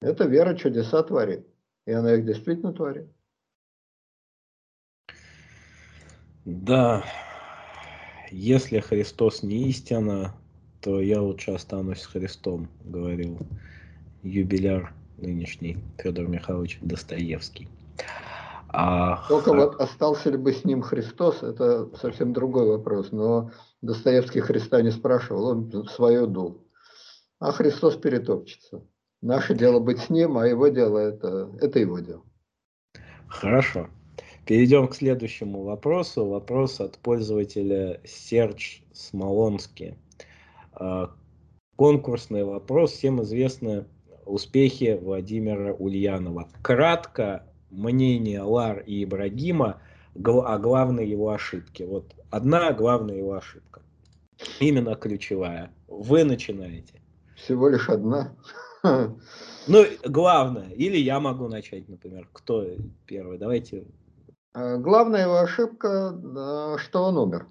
Это 0.00 0.24
вера 0.24 0.54
чудеса 0.54 1.02
творит. 1.02 1.46
И 1.86 1.92
она 1.92 2.14
их 2.14 2.26
действительно 2.26 2.72
творит. 2.72 3.08
Да, 6.44 7.04
если 8.30 8.80
Христос 8.80 9.42
не 9.42 9.68
истина, 9.68 10.34
то 10.80 11.00
я 11.00 11.20
лучше 11.20 11.52
останусь 11.52 12.02
с 12.02 12.06
Христом, 12.06 12.68
говорил 12.84 13.38
юбиляр 14.22 14.92
нынешний 15.16 15.78
Федор 15.98 16.28
Михайлович 16.28 16.78
Достоевский. 16.80 17.68
А... 18.68 19.26
Только 19.28 19.54
вот 19.54 19.80
остался 19.80 20.30
ли 20.30 20.36
бы 20.36 20.52
с 20.52 20.64
ним 20.64 20.82
Христос, 20.82 21.42
это 21.42 21.88
совсем 21.96 22.32
другой 22.32 22.68
вопрос. 22.68 23.12
Но 23.12 23.50
Достоевский 23.80 24.40
Христа 24.40 24.82
не 24.82 24.90
спрашивал, 24.90 25.46
он 25.46 25.88
свое 25.88 26.26
дул. 26.26 26.64
А 27.40 27.52
Христос 27.52 27.96
перетопчется. 27.96 28.82
Наше 29.22 29.54
дело 29.54 29.80
быть 29.80 29.98
с 29.98 30.10
ним, 30.10 30.38
а 30.38 30.46
его 30.46 30.68
дело 30.68 30.98
это, 30.98 31.50
это 31.60 31.78
его 31.78 31.98
дело. 31.98 32.22
Хорошо. 33.26 33.88
Перейдем 34.48 34.88
к 34.88 34.94
следующему 34.94 35.62
вопросу. 35.62 36.24
Вопрос 36.24 36.80
от 36.80 36.96
пользователя 36.96 38.00
Серж 38.06 38.82
Смолонский. 38.94 39.94
А, 40.72 41.10
конкурсный 41.76 42.44
вопрос. 42.44 42.92
Всем 42.92 43.22
известны 43.22 43.84
успехи 44.24 44.98
Владимира 45.02 45.74
Ульянова. 45.74 46.48
Кратко 46.62 47.44
мнение 47.68 48.40
Лар 48.40 48.82
и 48.86 49.04
Ибрагима 49.04 49.82
о 50.14 50.58
главной 50.58 51.06
его 51.06 51.28
ошибке. 51.28 51.84
Вот 51.84 52.14
одна 52.30 52.72
главная 52.72 53.16
его 53.16 53.34
ошибка. 53.34 53.82
Именно 54.60 54.94
ключевая. 54.94 55.70
Вы 55.88 56.24
начинаете. 56.24 57.02
Всего 57.36 57.68
лишь 57.68 57.90
одна. 57.90 58.34
Ну, 58.82 59.84
главное. 60.06 60.70
Или 60.70 60.96
я 60.96 61.20
могу 61.20 61.48
начать, 61.48 61.86
например. 61.90 62.26
Кто 62.32 62.64
первый? 63.04 63.36
Давайте. 63.36 63.84
А, 64.58 64.76
главная 64.76 65.22
его 65.22 65.36
ошибка, 65.36 66.78
что 66.78 67.04
он 67.04 67.16
умер. 67.16 67.48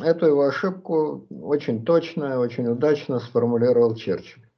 Эту 0.00 0.26
его 0.26 0.42
ошибку 0.42 1.26
очень 1.30 1.84
точно, 1.84 2.38
очень 2.38 2.68
удачно 2.68 3.18
сформулировал 3.18 3.96
Черчилль. 3.96 4.48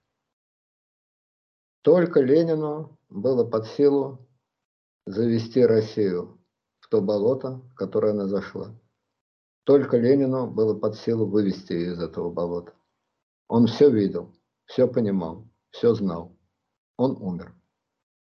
Только 1.81 2.21
Ленину 2.21 2.99
было 3.09 3.49
под 3.49 3.67
силу 3.67 4.29
завести 5.07 5.65
Россию 5.65 6.39
в 6.81 6.89
то 6.89 7.01
болото, 7.01 7.63
в 7.73 7.75
которое 7.75 8.13
она 8.13 8.27
зашла. 8.27 8.75
Только 9.65 9.97
Ленину 9.97 10.51
было 10.51 10.79
под 10.79 10.97
силу 10.97 11.25
вывести 11.25 11.73
ее 11.73 11.93
из 11.93 12.03
этого 12.03 12.31
болота. 12.31 12.75
Он 13.49 13.67
все 13.69 13.89
видел, 13.91 14.35
все 14.67 14.87
понимал, 14.87 15.49
все 15.71 15.95
знал. 15.95 16.37
Он 16.99 17.17
умер. 17.23 17.55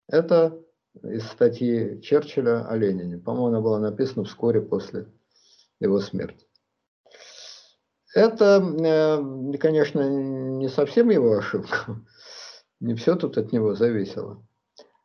Это 0.09 0.63
из 1.03 1.27
статьи 1.27 2.01
Черчилля 2.01 2.67
о 2.67 2.77
Ленине. 2.77 3.19
По-моему, 3.19 3.47
она 3.49 3.61
была 3.61 3.79
написана 3.79 4.25
вскоре 4.25 4.61
после 4.61 5.07
его 5.81 6.01
смерти. 6.01 6.47
Это, 8.15 8.61
э, 8.61 9.59
конечно, 9.59 10.09
не 10.09 10.69
совсем 10.69 11.11
его 11.11 11.39
ошибка. 11.39 12.01
Не 12.81 12.95
все 12.97 13.15
тут 13.15 13.39
от 13.39 13.53
него 13.53 13.77
зависело. 13.77 14.45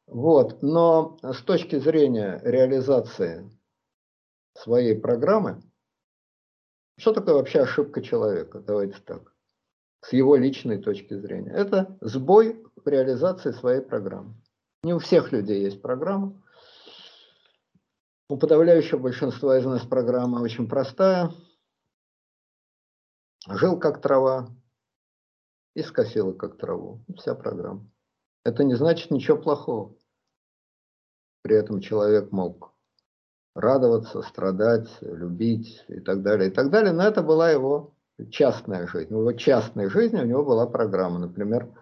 Вот. 0.08 0.64
Но 0.64 1.20
с 1.22 1.44
точки 1.44 1.78
зрения 1.78 2.42
реализации 2.44 3.48
своей 4.56 5.00
программы, 5.00 5.62
что 6.98 7.14
такое 7.14 7.36
вообще 7.36 7.62
ошибка 7.62 8.02
человека? 8.02 8.60
Давайте 8.60 8.98
так. 9.06 9.36
С 10.02 10.12
его 10.12 10.36
личной 10.36 10.80
точки 10.80 11.14
зрения. 11.14 11.52
Это 11.52 11.98
сбой 12.02 12.64
в 12.84 12.88
реализации 12.88 13.52
своей 13.52 13.82
программы. 13.82 14.34
Не 14.88 14.94
у 14.94 15.00
всех 15.00 15.34
людей 15.34 15.64
есть 15.64 15.82
программа. 15.82 16.42
У 18.30 18.38
подавляющего 18.38 19.00
большинства 19.00 19.58
из 19.58 19.66
нас 19.66 19.86
программа 19.86 20.40
очень 20.40 20.70
простая. 20.70 21.34
Жил 23.50 23.78
как 23.78 24.00
трава 24.00 24.48
и 25.74 25.82
скосила 25.82 26.32
как 26.32 26.58
траву. 26.58 27.04
Вся 27.18 27.36
программа. 27.36 27.86
Это 28.46 28.64
не 28.64 28.76
значит 28.76 29.12
ничего 29.12 29.36
плохого. 29.38 29.94
При 31.42 31.58
этом 31.58 31.82
человек 31.82 32.32
мог 32.32 32.74
радоваться, 33.56 34.22
страдать, 34.22 34.88
любить 35.02 35.84
и 35.90 36.00
так 36.00 36.22
далее, 36.22 36.50
и 36.50 36.54
так 36.54 36.70
далее. 36.70 36.94
Но 36.94 37.04
это 37.04 37.22
была 37.22 37.52
его 37.52 37.94
частная 38.32 38.88
жизнь. 38.88 39.14
В 39.14 39.20
его 39.20 39.34
частной 39.34 39.90
жизни 39.90 40.22
у 40.22 40.26
него 40.26 40.46
была 40.46 40.66
программа, 40.66 41.20
например, 41.20 41.74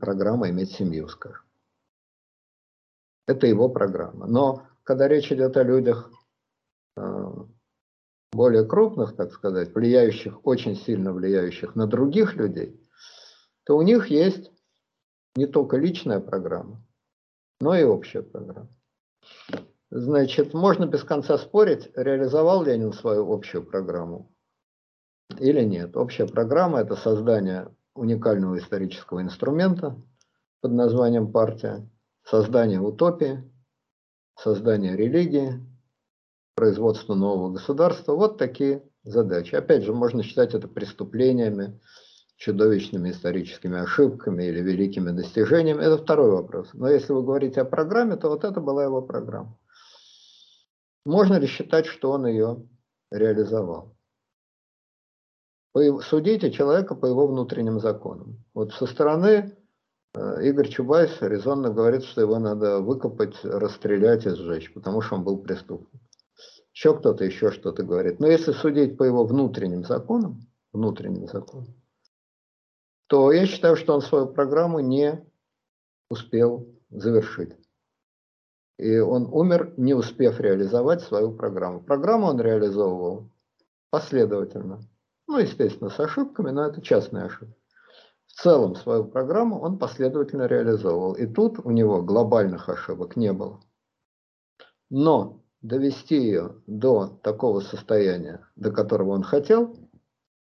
программа 0.00 0.50
«Иметь 0.50 0.72
семью», 0.72 1.06
скажем. 1.06 1.44
Это 3.26 3.46
его 3.46 3.68
программа. 3.68 4.26
Но 4.26 4.66
когда 4.84 5.08
речь 5.08 5.30
идет 5.30 5.56
о 5.56 5.62
людях 5.62 6.10
э, 6.96 7.32
более 8.32 8.64
крупных, 8.64 9.14
так 9.16 9.32
сказать, 9.32 9.74
влияющих, 9.74 10.44
очень 10.46 10.76
сильно 10.76 11.12
влияющих 11.12 11.74
на 11.74 11.86
других 11.86 12.34
людей, 12.34 12.80
то 13.64 13.76
у 13.76 13.82
них 13.82 14.08
есть 14.08 14.50
не 15.36 15.46
только 15.46 15.76
личная 15.76 16.20
программа, 16.20 16.84
но 17.60 17.76
и 17.76 17.84
общая 17.84 18.22
программа. 18.22 18.70
Значит, 19.90 20.54
можно 20.54 20.86
без 20.86 21.04
конца 21.04 21.38
спорить, 21.38 21.90
реализовал 21.94 22.64
Ленин 22.64 22.92
свою 22.92 23.30
общую 23.30 23.64
программу 23.64 24.32
или 25.38 25.62
нет. 25.62 25.96
Общая 25.96 26.26
программа– 26.26 26.80
это 26.80 26.96
создание 26.96 27.74
уникального 27.94 28.58
исторического 28.58 29.20
инструмента 29.20 30.00
под 30.60 30.72
названием 30.72 31.30
партия, 31.30 31.86
создание 32.24 32.80
утопии, 32.80 33.42
создание 34.38 34.96
религии, 34.96 35.60
производство 36.54 37.14
нового 37.14 37.52
государства. 37.52 38.14
Вот 38.14 38.38
такие 38.38 38.82
задачи. 39.04 39.54
Опять 39.54 39.84
же, 39.84 39.92
можно 39.92 40.22
считать 40.22 40.54
это 40.54 40.68
преступлениями, 40.68 41.80
чудовищными 42.36 43.10
историческими 43.10 43.78
ошибками 43.78 44.44
или 44.44 44.60
великими 44.60 45.10
достижениями. 45.10 45.82
Это 45.82 45.98
второй 45.98 46.30
вопрос. 46.30 46.70
Но 46.72 46.88
если 46.88 47.12
вы 47.12 47.22
говорите 47.22 47.60
о 47.60 47.64
программе, 47.64 48.16
то 48.16 48.28
вот 48.28 48.44
это 48.44 48.60
была 48.60 48.84
его 48.84 49.00
программа. 49.02 49.58
Можно 51.04 51.38
ли 51.38 51.46
считать, 51.46 51.86
что 51.86 52.12
он 52.12 52.26
ее 52.26 52.68
реализовал? 53.10 53.96
Судите 56.02 56.52
человека 56.52 56.94
по 56.94 57.06
его 57.06 57.26
внутренним 57.26 57.80
законам. 57.80 58.44
Вот 58.52 58.72
со 58.74 58.86
стороны 58.86 59.56
Игорь 60.14 60.68
Чубайс 60.68 61.22
резонно 61.22 61.70
говорит, 61.70 62.04
что 62.04 62.20
его 62.20 62.38
надо 62.38 62.80
выкопать, 62.80 63.42
расстрелять 63.44 64.26
и 64.26 64.30
сжечь, 64.30 64.72
потому 64.74 65.00
что 65.00 65.16
он 65.16 65.24
был 65.24 65.38
преступник. 65.38 66.02
Еще 66.74 66.96
кто-то 66.98 67.24
еще 67.24 67.50
что-то 67.50 67.82
говорит. 67.82 68.20
Но 68.20 68.26
если 68.26 68.52
судить 68.52 68.98
по 68.98 69.04
его 69.04 69.24
внутренним 69.24 69.84
законам, 69.84 70.40
внутренним 70.72 71.28
законам, 71.28 71.74
то 73.06 73.32
я 73.32 73.46
считаю, 73.46 73.76
что 73.76 73.94
он 73.94 74.02
свою 74.02 74.26
программу 74.26 74.80
не 74.80 75.24
успел 76.10 76.68
завершить. 76.90 77.56
И 78.78 78.98
он 78.98 79.28
умер, 79.32 79.74
не 79.76 79.94
успев 79.94 80.40
реализовать 80.40 81.02
свою 81.02 81.32
программу. 81.32 81.82
Программу 81.82 82.26
он 82.26 82.40
реализовывал 82.40 83.30
последовательно. 83.90 84.80
Ну, 85.26 85.38
естественно, 85.38 85.88
с 85.88 86.00
ошибками, 86.00 86.50
но 86.50 86.66
это 86.66 86.82
частная 86.82 87.26
ошибка. 87.26 87.61
В 88.32 88.42
целом 88.42 88.74
свою 88.74 89.04
программу 89.04 89.60
он 89.60 89.78
последовательно 89.78 90.46
реализовывал. 90.46 91.12
И 91.14 91.26
тут 91.26 91.58
у 91.64 91.70
него 91.70 92.02
глобальных 92.02 92.68
ошибок 92.68 93.16
не 93.16 93.32
было. 93.32 93.60
Но 94.90 95.42
довести 95.60 96.16
ее 96.16 96.56
до 96.66 97.08
такого 97.22 97.60
состояния, 97.60 98.46
до 98.56 98.72
которого 98.72 99.10
он 99.10 99.22
хотел, 99.22 99.76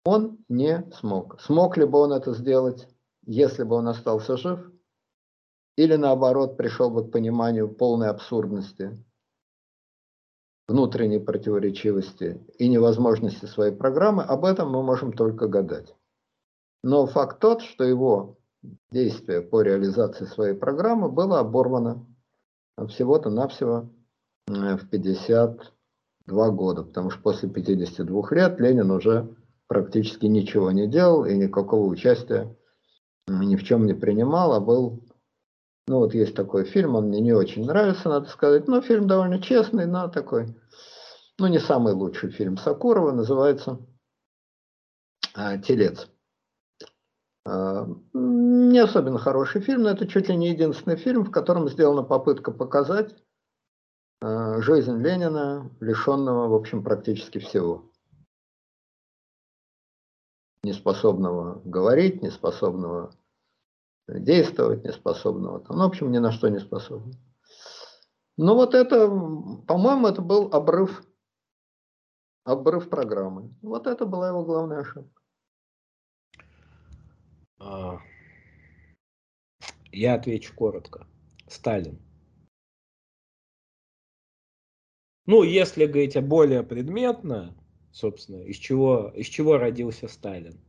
он 0.06 0.40
не 0.48 0.90
смог. 1.00 1.40
Смог 1.42 1.78
ли 1.78 1.86
бы 1.86 2.00
он 2.00 2.14
это 2.14 2.34
сделать, 2.34 2.88
если 3.26 3.64
бы 3.64 3.76
он 3.76 3.88
остался 3.90 4.38
жив? 4.38 4.72
Или 5.76 5.96
наоборот 5.96 6.58
пришел 6.58 6.90
бы 6.90 7.08
к 7.08 7.12
пониманию 7.12 7.70
полной 7.70 8.10
абсурдности, 8.10 9.04
внутренней 10.68 11.20
противоречивости 11.20 12.42
и 12.58 12.70
невозможности 12.70 13.46
своей 13.46 13.74
программы, 13.74 14.24
об 14.24 14.46
этом 14.46 14.72
мы 14.72 14.82
можем 14.82 15.12
только 15.12 15.48
гадать. 15.48 15.94
Но 16.84 17.06
факт 17.06 17.40
тот, 17.40 17.62
что 17.62 17.84
его 17.84 18.38
действие 18.92 19.42
по 19.42 19.62
реализации 19.62 20.26
своей 20.26 20.56
программы 20.56 21.10
было 21.10 21.40
оборвано 21.40 22.06
всего-то 22.88 23.30
навсего 23.30 23.90
в 24.48 24.90
52 24.90 26.50
года, 26.50 26.84
потому 26.84 27.10
что 27.10 27.22
после 27.22 27.50
52 27.50 28.28
лет 28.32 28.60
Ленин 28.60 28.92
уже 28.92 29.36
практически 29.68 30.26
ничего 30.26 30.72
не 30.72 30.88
делал 30.88 31.26
и 31.26 31.36
никакого 31.36 31.86
участия 31.86 32.56
ни 33.28 33.56
в 33.56 33.64
чем 33.64 33.86
не 33.86 33.94
принимал, 33.94 34.54
а 34.54 34.60
был 34.60 35.04
ну 35.88 36.00
вот 36.00 36.14
есть 36.14 36.36
такой 36.36 36.66
фильм, 36.66 36.96
он 36.96 37.08
мне 37.08 37.20
не 37.20 37.34
очень 37.34 37.66
нравится, 37.66 38.08
надо 38.08 38.30
сказать, 38.30 38.68
но 38.68 38.82
фильм 38.82 39.08
довольно 39.08 39.42
честный, 39.42 39.86
но 39.86 40.08
такой, 40.08 40.56
ну 41.40 41.48
не 41.48 41.60
самый 41.60 41.94
лучший 41.94 42.30
фильм 42.30 42.58
Сакурова, 42.58 43.12
называется 43.12 43.80
а, 45.34 45.58
«Телец». 45.58 46.08
А, 47.46 47.88
не 48.14 48.80
особенно 48.80 49.18
хороший 49.18 49.62
фильм, 49.62 49.84
но 49.84 49.90
это 49.90 50.08
чуть 50.08 50.30
ли 50.30 50.36
не 50.36 50.50
единственный 50.50 50.96
фильм, 50.96 51.24
в 51.24 51.32
котором 51.32 51.70
сделана 51.70 52.04
попытка 52.04 52.52
показать 52.52 53.16
а, 54.22 54.62
жизнь 54.62 54.98
Ленина, 54.98 55.70
лишенного, 55.80 56.48
в 56.48 56.54
общем, 56.54 56.84
практически 56.84 57.40
всего. 57.40 57.92
Неспособного 60.64 61.62
говорить, 61.66 62.22
неспособного 62.22 63.12
действовать 64.08 64.84
неспособного, 64.84 65.60
там, 65.62 65.78
ну, 65.78 65.84
в 65.84 65.88
общем, 65.88 66.12
ни 66.12 66.18
на 66.18 66.32
что 66.32 66.50
не 66.50 66.60
способен. 66.60 67.16
Ну 68.38 68.56
вот 68.56 68.74
это, 68.74 69.08
по-моему, 69.08 70.08
это 70.08 70.22
был 70.22 70.50
обрыв, 70.52 71.04
обрыв 72.44 72.90
программы. 72.90 73.54
Вот 73.62 73.88
это 73.88 74.06
была 74.06 74.30
его 74.30 74.44
главная 74.44 74.80
ошибка. 74.80 75.21
А, 77.64 78.00
я 79.92 80.16
отвечу 80.16 80.54
коротко. 80.56 81.06
Сталин. 81.48 82.00
Ну, 85.28 85.44
если 85.44 85.86
говорить 85.86 86.20
более 86.26 86.64
предметно, 86.64 87.56
собственно, 87.92 88.38
из 88.38 88.58
чего, 88.58 89.12
из 89.16 89.28
чего 89.28 89.58
родился 89.58 90.08
Сталин. 90.08 90.60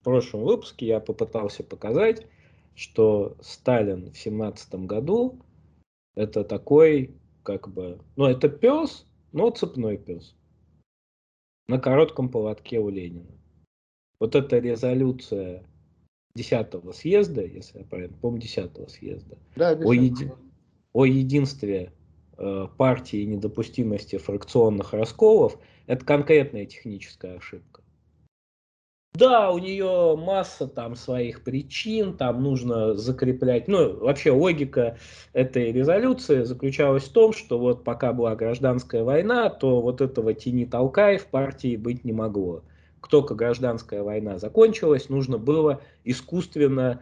В 0.00 0.04
прошлом 0.04 0.42
выпуске 0.42 0.86
я 0.86 1.00
попытался 1.00 1.62
показать, 1.62 2.26
что 2.74 3.36
Сталин 3.40 4.10
в 4.10 4.18
семнадцатом 4.18 4.86
году 4.86 5.40
это 6.16 6.42
такой, 6.44 7.14
как 7.44 7.72
бы, 7.72 8.00
ну 8.16 8.24
это 8.26 8.48
пес, 8.48 9.06
но 9.32 9.50
цепной 9.50 9.98
пес. 9.98 10.34
На 11.68 11.78
коротком 11.78 12.28
поводке 12.28 12.80
у 12.80 12.88
Ленина. 12.88 13.43
Вот 14.24 14.34
эта 14.34 14.58
резолюция 14.58 15.62
10 16.34 16.94
съезда, 16.94 17.44
если 17.44 17.80
я 17.80 17.84
правильно 17.84 18.16
помню, 18.22 18.40
10 18.40 18.90
съезда, 18.90 19.36
да, 19.54 19.72
о, 19.72 19.92
еди... 19.92 20.32
о 20.94 21.04
единстве 21.04 21.92
э, 22.38 22.66
партии 22.78 23.18
и 23.18 23.26
недопустимости 23.26 24.16
фракционных 24.16 24.94
расколов, 24.94 25.58
это 25.86 26.06
конкретная 26.06 26.64
техническая 26.64 27.36
ошибка. 27.36 27.82
Да, 29.12 29.50
у 29.50 29.58
нее 29.58 30.16
масса 30.16 30.68
там 30.68 30.96
своих 30.96 31.44
причин, 31.44 32.16
там 32.16 32.42
нужно 32.42 32.94
закреплять. 32.94 33.68
Ну, 33.68 33.98
вообще 33.98 34.30
логика 34.30 34.96
этой 35.34 35.70
резолюции 35.70 36.44
заключалась 36.44 37.04
в 37.04 37.12
том, 37.12 37.34
что 37.34 37.58
вот 37.58 37.84
пока 37.84 38.14
была 38.14 38.34
гражданская 38.36 39.04
война, 39.04 39.50
то 39.50 39.82
вот 39.82 40.00
этого 40.00 40.32
тени-толкай 40.32 41.18
в 41.18 41.26
партии 41.26 41.76
быть 41.76 42.04
не 42.04 42.12
могло. 42.12 42.62
Только 43.14 43.36
гражданская 43.36 44.02
война 44.02 44.40
закончилась, 44.40 45.08
нужно 45.08 45.38
было 45.38 45.80
искусственно 46.02 47.00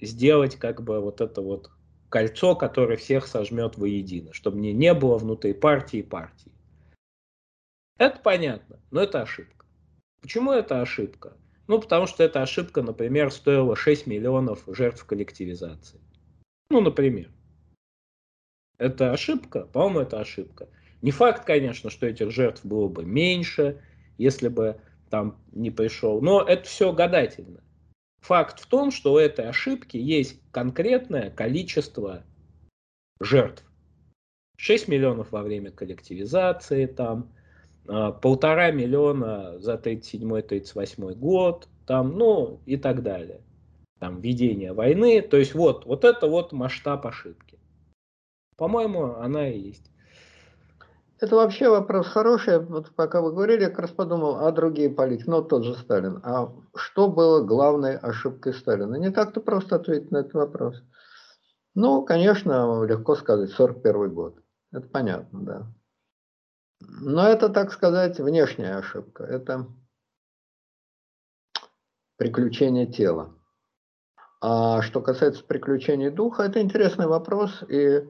сделать 0.00 0.56
как 0.56 0.82
бы 0.82 0.98
вот 0.98 1.20
это 1.20 1.42
вот 1.42 1.70
кольцо, 2.08 2.56
которое 2.56 2.96
всех 2.96 3.26
сожмет 3.26 3.76
воедино, 3.76 4.32
чтобы 4.32 4.56
не, 4.56 4.72
не 4.72 4.94
было 4.94 5.18
внутри 5.18 5.52
партии 5.52 6.00
партии. 6.00 6.52
Это 7.98 8.18
понятно, 8.18 8.80
но 8.90 9.02
это 9.02 9.20
ошибка. 9.20 9.66
Почему 10.22 10.52
это 10.52 10.80
ошибка? 10.80 11.36
Ну, 11.66 11.78
потому 11.78 12.06
что 12.06 12.24
эта 12.24 12.40
ошибка, 12.40 12.80
например, 12.80 13.30
стоила 13.30 13.76
6 13.76 14.06
миллионов 14.06 14.62
жертв 14.68 15.04
коллективизации. 15.04 16.00
Ну, 16.70 16.80
например. 16.80 17.30
Это 18.78 19.12
ошибка? 19.12 19.66
По-моему, 19.66 20.00
это 20.00 20.18
ошибка. 20.18 20.70
Не 21.02 21.10
факт, 21.10 21.44
конечно, 21.44 21.90
что 21.90 22.06
этих 22.06 22.30
жертв 22.30 22.64
было 22.64 22.88
бы 22.88 23.04
меньше, 23.04 23.82
если 24.18 24.48
бы 24.48 24.80
там 25.10 25.38
не 25.52 25.70
пришел. 25.70 26.20
Но 26.20 26.42
это 26.42 26.64
все 26.64 26.92
гадательно. 26.92 27.60
Факт 28.20 28.60
в 28.60 28.66
том, 28.66 28.90
что 28.90 29.14
у 29.14 29.18
этой 29.18 29.48
ошибки 29.48 29.96
есть 29.96 30.40
конкретное 30.50 31.30
количество 31.30 32.24
жертв. 33.20 33.64
6 34.56 34.88
миллионов 34.88 35.32
во 35.32 35.42
время 35.42 35.70
коллективизации, 35.70 36.86
там, 36.86 37.32
а, 37.86 38.12
полтора 38.12 38.70
миллиона 38.70 39.58
за 39.58 39.76
37-38 39.76 41.14
год, 41.14 41.68
там, 41.86 42.16
ну 42.18 42.60
и 42.66 42.76
так 42.76 43.02
далее. 43.02 43.42
Там 44.00 44.20
ведение 44.20 44.72
войны, 44.72 45.22
то 45.22 45.36
есть 45.36 45.54
вот, 45.54 45.86
вот 45.86 46.04
это 46.04 46.26
вот 46.26 46.52
масштаб 46.52 47.06
ошибки. 47.06 47.58
По-моему, 48.56 49.16
она 49.16 49.48
и 49.48 49.58
есть. 49.58 49.90
Это 51.18 51.34
вообще 51.34 51.70
вопрос 51.70 52.08
хороший. 52.08 52.58
Вот 52.60 52.94
пока 52.94 53.22
вы 53.22 53.32
говорили, 53.32 53.62
я 53.62 53.70
как 53.70 53.78
раз 53.80 53.90
подумал, 53.90 54.44
а 54.44 54.52
другие 54.52 54.90
политики, 54.90 55.28
ну 55.28 55.42
тот 55.42 55.64
же 55.64 55.74
Сталин. 55.74 56.20
А 56.22 56.52
что 56.74 57.08
было 57.08 57.42
главной 57.42 57.96
ошибкой 57.96 58.52
Сталина? 58.52 58.96
Не 58.96 59.10
так-то 59.10 59.40
просто 59.40 59.76
ответить 59.76 60.10
на 60.10 60.18
этот 60.18 60.34
вопрос. 60.34 60.82
Ну, 61.74 62.04
конечно, 62.04 62.82
легко 62.84 63.16
сказать, 63.16 63.50
41 63.50 64.14
год. 64.14 64.38
Это 64.72 64.88
понятно, 64.88 65.40
да. 65.40 65.66
Но 66.80 67.26
это, 67.26 67.48
так 67.48 67.72
сказать, 67.72 68.18
внешняя 68.18 68.76
ошибка. 68.76 69.24
Это 69.24 69.66
приключение 72.16 72.86
тела. 72.86 73.34
А 74.42 74.82
что 74.82 75.00
касается 75.00 75.42
приключений 75.44 76.10
духа, 76.10 76.42
это 76.42 76.60
интересный 76.60 77.06
вопрос, 77.06 77.62
и 77.68 78.06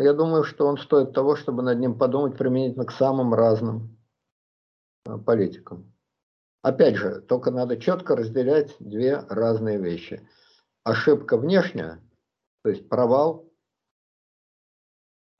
я 0.00 0.12
думаю, 0.12 0.44
что 0.44 0.66
он 0.66 0.76
стоит 0.78 1.12
того, 1.12 1.36
чтобы 1.36 1.62
над 1.62 1.78
ним 1.78 1.98
подумать 1.98 2.36
применительно 2.36 2.84
к 2.84 2.92
самым 2.92 3.32
разным 3.34 3.96
а, 5.04 5.18
политикам. 5.18 5.92
Опять 6.62 6.96
же, 6.96 7.20
только 7.20 7.50
надо 7.50 7.78
четко 7.78 8.16
разделять 8.16 8.74
две 8.80 9.18
разные 9.28 9.78
вещи. 9.78 10.26
Ошибка 10.82 11.36
внешняя, 11.36 12.00
то 12.62 12.70
есть 12.70 12.88
провал 12.88 13.52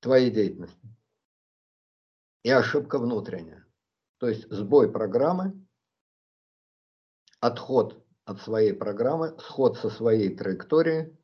твоей 0.01 0.31
деятельности 0.31 0.89
и 2.43 2.51
ошибка 2.51 2.99
внутренняя. 2.99 3.67
То 4.19 4.29
есть 4.29 4.49
сбой 4.51 4.93
программы, 4.93 5.67
отход 7.41 8.05
от 8.25 8.41
своей 8.41 8.73
программы, 8.73 9.37
сход 9.41 9.79
со 9.79 9.91
своей 9.91 10.37
траектории 10.37 11.17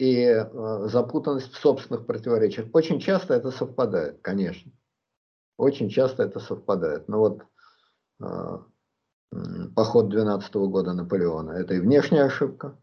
и 0.00 0.24
э, 0.24 0.88
запутанность 0.88 1.52
в 1.52 1.58
собственных 1.58 2.06
противоречиях. 2.06 2.68
Очень 2.72 3.00
часто 3.00 3.34
это 3.34 3.50
совпадает, 3.50 4.20
конечно. 4.22 4.72
Очень 5.58 5.90
часто 5.90 6.22
это 6.22 6.40
совпадает. 6.40 7.06
Но 7.06 7.18
вот 7.18 7.42
э, 8.22 8.58
поход 9.76 10.08
12 10.08 10.54
-го 10.54 10.68
года 10.68 10.94
Наполеона– 10.94 11.50
это 11.52 11.74
и 11.74 11.80
внешняя 11.80 12.24
ошибка, 12.24 12.78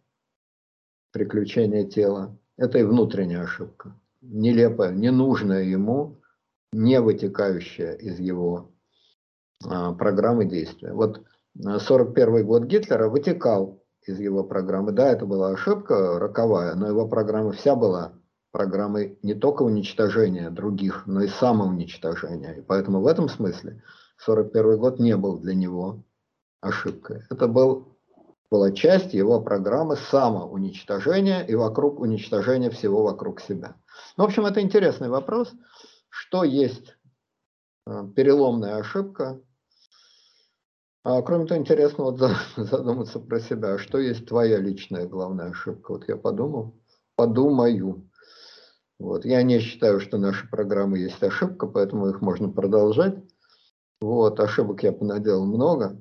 приключение 1.11 1.85
тела, 1.85 2.37
это 2.55 2.77
и 2.77 2.83
внутренняя 2.83 3.41
ошибка. 3.41 3.99
Нелепая, 4.21 4.91
ненужная 4.91 5.63
ему 5.63 6.21
не 6.71 7.01
вытекающая 7.01 7.93
из 7.93 8.19
его 8.19 8.71
а, 9.65 9.93
программы 9.93 10.45
действия. 10.45 10.93
Вот 10.93 11.23
41 11.55 12.35
а, 12.35 12.43
год 12.43 12.63
Гитлера 12.65 13.09
вытекал 13.09 13.81
из 14.07 14.19
его 14.19 14.43
программы. 14.43 14.91
Да, 14.91 15.09
это 15.09 15.25
была 15.25 15.51
ошибка 15.51 16.19
роковая, 16.19 16.75
но 16.75 16.87
его 16.87 17.07
программа 17.07 17.51
вся 17.51 17.75
была 17.75 18.13
программой 18.51 19.19
не 19.21 19.33
только 19.33 19.63
уничтожения 19.63 20.49
других, 20.49 21.03
но 21.05 21.21
и 21.21 21.27
самоуничтожения. 21.27 22.53
И 22.53 22.61
поэтому 22.61 23.01
в 23.01 23.07
этом 23.07 23.29
смысле 23.29 23.83
41 24.17 24.77
год 24.77 24.99
не 24.99 25.15
был 25.15 25.37
для 25.37 25.53
него 25.53 26.03
ошибкой. 26.61 27.23
Это 27.29 27.47
был, 27.47 27.97
была 28.49 28.71
часть 28.71 29.13
его 29.13 29.41
программы 29.41 29.95
самоуничтожения 29.95 31.41
и 31.41 31.55
вокруг 31.55 31.99
уничтожения 31.99 32.69
всего 32.69 33.03
вокруг 33.03 33.41
себя. 33.41 33.75
Ну, 34.15 34.23
в 34.23 34.27
общем, 34.27 34.45
это 34.45 34.61
интересный 34.61 35.09
вопрос 35.09 35.53
что 36.17 36.43
есть 36.43 36.95
э, 37.85 38.07
переломная 38.15 38.77
ошибка. 38.77 39.39
А 41.09 41.21
кроме 41.21 41.45
того, 41.45 41.61
интересно 41.61 42.03
вот 42.03 42.19
задуматься 42.57 43.21
про 43.21 43.39
себя, 43.39 43.75
а 43.75 43.77
что 43.77 43.97
есть 43.97 44.25
твоя 44.25 44.57
личная 44.57 45.07
главная 45.07 45.51
ошибка. 45.51 45.93
Вот 45.93 46.09
я 46.09 46.17
подумал, 46.17 46.73
подумаю. 47.15 48.09
Вот. 48.99 49.23
Я 49.23 49.41
не 49.43 49.59
считаю, 49.59 50.01
что 50.01 50.17
наши 50.17 50.49
программы 50.49 50.99
есть 50.99 51.23
ошибка, 51.23 51.65
поэтому 51.65 52.09
их 52.09 52.19
можно 52.19 52.49
продолжать. 52.49 53.15
Вот. 54.01 54.37
Ошибок 54.41 54.83
я 54.83 54.91
понаделал 54.91 55.45
много. 55.45 55.97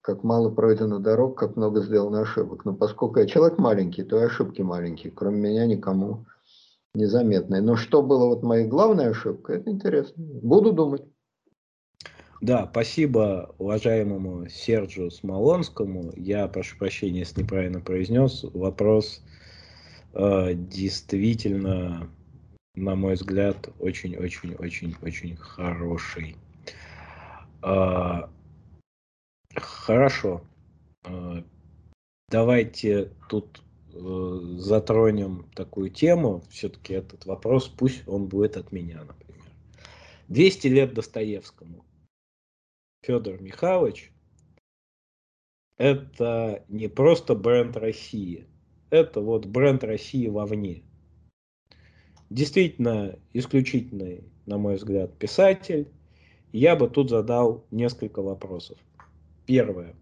Как 0.00 0.24
мало 0.24 0.48
пройдено 0.48 0.98
дорог, 0.98 1.36
как 1.36 1.56
много 1.56 1.82
сделано 1.82 2.22
ошибок. 2.22 2.64
Но 2.64 2.74
поскольку 2.74 3.18
я 3.18 3.26
человек 3.26 3.58
маленький, 3.58 4.02
то 4.02 4.18
и 4.18 4.24
ошибки 4.24 4.62
маленькие. 4.62 5.12
Кроме 5.12 5.40
меня 5.40 5.66
никому 5.66 6.24
незаметной. 6.94 7.60
Но 7.60 7.76
что 7.76 8.02
было 8.02 8.24
вот 8.28 8.42
моей 8.42 8.66
главной 8.66 9.10
ошибкой, 9.10 9.58
это 9.58 9.70
интересно. 9.70 10.14
Буду 10.16 10.72
думать. 10.72 11.04
Да, 12.40 12.68
спасибо 12.70 13.54
уважаемому 13.58 14.48
Серджу 14.48 15.10
Смолонскому. 15.10 16.12
Я 16.16 16.46
прошу 16.48 16.76
прощения, 16.78 17.20
если 17.20 17.42
неправильно 17.42 17.80
произнес. 17.80 18.44
Вопрос 18.54 19.22
э, 20.14 20.54
действительно, 20.54 22.08
на 22.74 22.94
мой 22.94 23.14
взгляд, 23.14 23.70
очень-очень-очень-очень 23.80 25.36
хороший. 25.36 26.36
Э, 27.62 28.28
хорошо. 29.56 30.42
Э, 31.04 31.42
давайте 32.28 33.10
тут 33.28 33.62
Э, 34.00 34.40
затронем 34.58 35.46
такую 35.54 35.90
тему, 35.90 36.42
все-таки 36.50 36.94
этот 36.94 37.26
вопрос, 37.26 37.68
пусть 37.68 38.06
он 38.06 38.26
будет 38.26 38.56
от 38.56 38.70
меня, 38.70 39.02
например. 39.02 39.44
200 40.28 40.66
лет 40.68 40.94
Достоевскому. 40.94 41.84
Федор 43.02 43.40
Михайлович– 43.40 44.12
это 45.76 46.64
не 46.68 46.88
просто 46.88 47.34
бренд 47.34 47.76
России, 47.76 48.46
это 48.90 49.20
вот 49.20 49.46
бренд 49.46 49.84
России 49.84 50.28
вовне. 50.28 50.82
Действительно 52.30 53.18
исключительный, 53.32 54.24
на 54.46 54.58
мой 54.58 54.76
взгляд, 54.76 55.16
писатель. 55.18 55.88
Я 56.52 56.76
бы 56.76 56.88
тут 56.88 57.10
задал 57.10 57.66
несколько 57.70 58.20
вопросов. 58.20 58.78
Первое. 59.46 59.94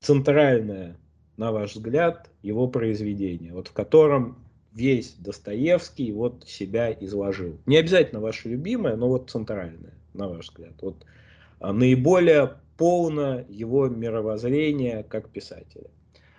Центральная 0.00 0.98
на 1.36 1.52
ваш 1.52 1.74
взгляд, 1.74 2.30
его 2.42 2.68
произведение, 2.68 3.52
вот 3.52 3.68
в 3.68 3.72
котором 3.72 4.38
весь 4.72 5.14
Достоевский 5.14 6.12
вот 6.12 6.44
себя 6.46 6.92
изложил. 6.92 7.58
Не 7.66 7.76
обязательно 7.76 8.20
ваше 8.20 8.48
любимое, 8.48 8.96
но 8.96 9.08
вот 9.08 9.30
центральное, 9.30 9.94
на 10.14 10.28
ваш 10.28 10.48
взгляд. 10.48 10.74
Вот 10.82 11.04
наиболее 11.60 12.54
полно 12.76 13.44
его 13.48 13.88
мировоззрение 13.88 15.02
как 15.04 15.30
писателя. 15.30 15.90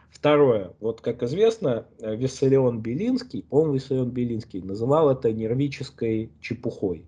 Второе. 0.09 0.73
Вот 0.79 1.01
как 1.01 1.21
известно, 1.23 1.85
Виссарион 1.99 2.81
Белинский, 2.81 3.43
по-моему, 3.43 3.73
Виссарион 3.75 4.11
Белинский 4.11 4.61
называл 4.61 5.11
это 5.11 5.31
нервической 5.31 6.31
чепухой. 6.41 7.05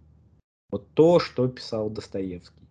Вот 0.71 0.87
то, 0.93 1.19
что 1.19 1.47
писал 1.47 1.89
Достоевский. 1.89 2.67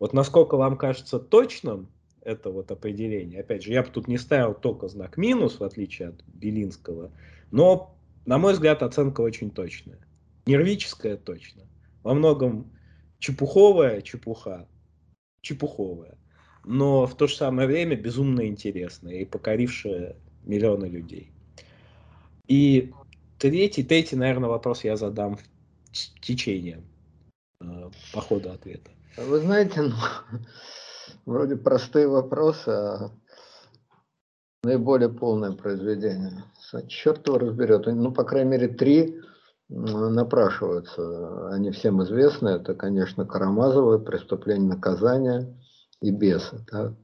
Вот 0.00 0.12
насколько 0.12 0.56
вам 0.56 0.76
кажется 0.76 1.18
точным 1.20 1.88
это 2.24 2.50
вот 2.50 2.70
определение. 2.70 3.40
Опять 3.40 3.62
же, 3.62 3.72
я 3.72 3.82
бы 3.82 3.88
тут 3.90 4.08
не 4.08 4.18
ставил 4.18 4.54
только 4.54 4.88
знак 4.88 5.16
минус, 5.16 5.60
в 5.60 5.64
отличие 5.64 6.08
от 6.08 6.24
Белинского, 6.26 7.12
но, 7.50 7.94
на 8.26 8.38
мой 8.38 8.54
взгляд, 8.54 8.82
оценка 8.82 9.20
очень 9.20 9.50
точная. 9.50 9.98
Нервическая 10.46 11.16
точно. 11.16 11.62
Во 12.02 12.14
многом 12.14 12.72
чепуховая 13.24 14.02
чепуха, 14.02 14.68
чепуховая, 15.40 16.18
но 16.62 17.06
в 17.06 17.16
то 17.16 17.26
же 17.26 17.34
самое 17.36 17.66
время 17.66 17.96
безумно 17.96 18.46
интересная 18.46 19.14
и 19.14 19.24
покорившая 19.24 20.16
миллионы 20.44 20.84
людей. 20.84 21.32
И 22.48 22.92
третий, 23.38 23.82
третий, 23.82 24.16
наверное, 24.16 24.50
вопрос 24.50 24.84
я 24.84 24.98
задам 24.98 25.38
в 25.38 25.42
течение 26.20 26.82
э, 27.62 27.90
по 28.12 28.20
ходу 28.20 28.50
ответа. 28.50 28.90
Вы 29.16 29.40
знаете, 29.40 29.80
ну, 29.80 29.94
Вроде 31.24 31.56
простые 31.56 32.06
вопросы, 32.06 32.68
а 32.68 33.10
наиболее 34.62 35.08
полное 35.08 35.52
произведение. 35.52 36.44
Черт 36.88 37.26
его 37.26 37.38
разберет. 37.38 37.86
Ну, 37.86 38.12
по 38.12 38.24
крайней 38.24 38.50
мере, 38.50 38.68
три 38.68 39.22
напрашиваются. 39.68 41.48
Они 41.50 41.70
всем 41.70 42.02
известны. 42.02 42.50
Это, 42.50 42.74
конечно, 42.74 43.26
Карамазовы, 43.26 43.98
«Преступление 43.98 44.68
наказания» 44.68 45.58
и 46.00 46.10
«Бесы». 46.10 46.64
Да? 46.70 46.94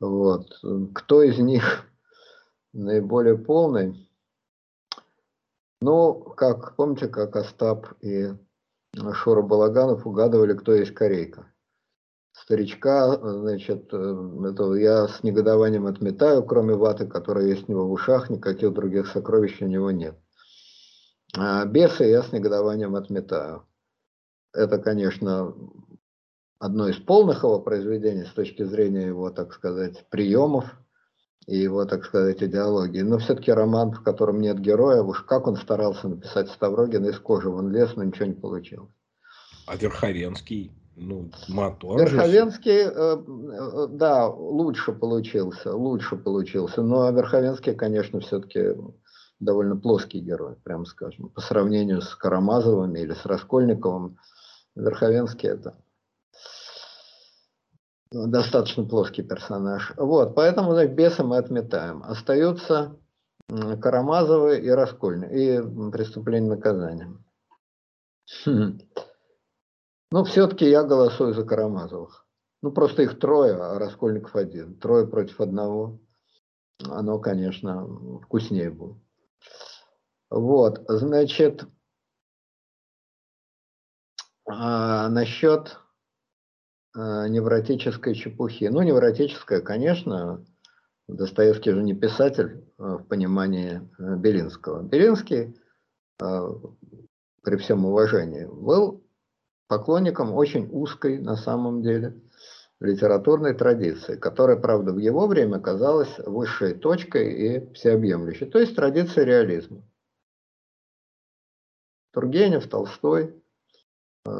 Вот. 0.00 0.48
Кто 0.94 1.22
из 1.22 1.38
них 1.38 1.84
наиболее 2.72 3.38
полный? 3.38 4.08
Ну, 5.80 6.14
как, 6.14 6.76
помните, 6.76 7.08
как 7.08 7.34
Остап 7.36 7.92
и 8.00 8.32
Шура 9.12 9.42
Балаганов 9.42 10.06
угадывали, 10.06 10.54
кто 10.54 10.74
есть 10.74 10.94
корейка 10.94 11.52
старичка, 12.32 13.16
значит, 13.16 13.88
э, 13.92 14.48
это 14.50 14.74
я 14.74 15.08
с 15.08 15.22
негодованием 15.22 15.86
отметаю, 15.86 16.42
кроме 16.44 16.74
ваты, 16.74 17.06
которая 17.06 17.46
есть 17.46 17.68
у 17.68 17.72
него 17.72 17.86
в 17.86 17.92
ушах, 17.92 18.30
никаких 18.30 18.72
других 18.72 19.06
сокровищ 19.06 19.60
у 19.60 19.66
него 19.66 19.90
нет. 19.90 20.18
А 21.36 21.64
бесы 21.64 22.04
я 22.04 22.22
с 22.22 22.32
негодованием 22.32 22.94
отметаю. 22.94 23.66
Это, 24.52 24.78
конечно, 24.78 25.54
одно 26.58 26.88
из 26.88 26.96
полных 26.96 27.42
его 27.42 27.58
произведений 27.58 28.24
с 28.24 28.32
точки 28.32 28.64
зрения 28.64 29.06
его, 29.06 29.30
так 29.30 29.54
сказать, 29.54 30.04
приемов 30.10 30.66
и 31.46 31.56
его, 31.56 31.84
так 31.86 32.04
сказать, 32.04 32.42
идеологии. 32.42 33.00
Но 33.00 33.18
все-таки 33.18 33.50
роман, 33.50 33.92
в 33.92 34.02
котором 34.02 34.40
нет 34.40 34.60
героя, 34.60 35.02
уж 35.02 35.22
как 35.22 35.46
он 35.46 35.56
старался 35.56 36.08
написать 36.08 36.50
Ставрогина 36.50 37.06
из 37.06 37.18
кожи, 37.18 37.48
он 37.48 37.72
лез, 37.72 37.96
но 37.96 38.04
ничего 38.04 38.26
не 38.26 38.34
получилось. 38.34 38.92
А 39.66 39.76
Верховенский? 39.76 40.72
Ну, 40.94 41.30
мотор 41.48 41.98
Верховенский. 41.98 42.82
Э, 42.82 43.16
э, 43.16 43.86
да, 43.90 44.28
лучше 44.28 44.92
получился, 44.92 45.74
лучше 45.74 46.16
получился. 46.16 46.82
Но 46.82 47.10
Верховенский, 47.10 47.74
конечно, 47.74 48.20
все-таки 48.20 48.76
довольно 49.44 49.76
плоский 49.76 50.20
герой, 50.20 50.56
прямо 50.62 50.84
скажем. 50.84 51.28
По 51.30 51.40
сравнению 51.40 52.00
с 52.00 52.14
Карамазовым 52.14 52.94
или 52.94 53.12
с 53.12 53.26
Раскольниковым, 53.26 54.18
Верховенский 54.74 55.48
это 55.48 55.76
достаточно 58.10 58.84
плоский 58.84 59.22
персонаж. 59.22 59.92
Вот, 59.96 60.34
поэтому, 60.34 60.72
значит, 60.72 60.94
беса 60.94 61.24
мы 61.24 61.38
отметаем. 61.38 62.02
Остаются 62.02 62.96
Карамазовы 63.48 64.58
и 64.60 64.68
Раскольник, 64.68 65.30
и 65.32 65.90
преступление 65.90 66.50
наказания. 66.50 67.16
Хм. 68.44 68.78
Ну, 70.10 70.24
все-таки 70.24 70.68
я 70.68 70.84
голосую 70.84 71.34
за 71.34 71.44
Карамазовых. 71.44 72.26
Ну, 72.62 72.70
просто 72.70 73.02
их 73.02 73.18
трое, 73.18 73.54
а 73.54 73.78
Раскольников 73.78 74.36
один. 74.36 74.78
Трое 74.78 75.06
против 75.06 75.40
одного. 75.40 75.98
Оно, 76.84 77.18
конечно, 77.18 77.86
вкуснее 78.22 78.70
будет. 78.70 78.98
Вот, 80.30 80.84
значит, 80.88 81.64
а, 84.46 85.08
насчет 85.08 85.78
а, 86.94 87.28
невротической 87.28 88.14
чепухи. 88.14 88.64
Ну, 88.64 88.82
невротическая, 88.82 89.60
конечно, 89.60 90.44
Достоевский 91.08 91.72
же 91.72 91.82
не 91.82 91.94
писатель 91.94 92.64
а, 92.78 92.98
в 92.98 93.06
понимании 93.06 93.80
а, 93.98 94.16
Белинского. 94.16 94.82
Белинский, 94.82 95.56
а, 96.20 96.48
при 97.42 97.56
всем 97.56 97.84
уважении, 97.84 98.44
был 98.44 99.04
поклонником 99.68 100.32
очень 100.32 100.68
узкой 100.70 101.18
на 101.18 101.36
самом 101.36 101.82
деле 101.82 102.20
литературной 102.82 103.54
традиции, 103.54 104.16
которая, 104.16 104.56
правда, 104.56 104.92
в 104.92 104.98
его 104.98 105.26
время 105.26 105.60
казалась 105.60 106.18
высшей 106.18 106.74
точкой 106.74 107.32
и 107.32 107.72
всеобъемлющей, 107.74 108.46
то 108.46 108.58
есть 108.58 108.74
традиция 108.74 109.24
реализма. 109.24 109.82
Тургенев, 112.12 112.68
Толстой, 112.68 113.34
э, 114.26 114.30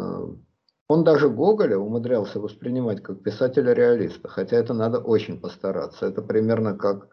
он 0.89 1.05
даже 1.05 1.31
Гоголя 1.31 1.79
умудрялся 1.79 2.39
воспринимать 2.39 3.03
как 3.03 3.23
писателя-реалиста, 3.23 4.29
хотя 4.29 4.57
это 4.57 4.75
надо 4.75 4.99
очень 4.99 5.41
постараться. 5.41 6.07
Это 6.07 6.21
примерно 6.21 6.77
как 6.77 7.09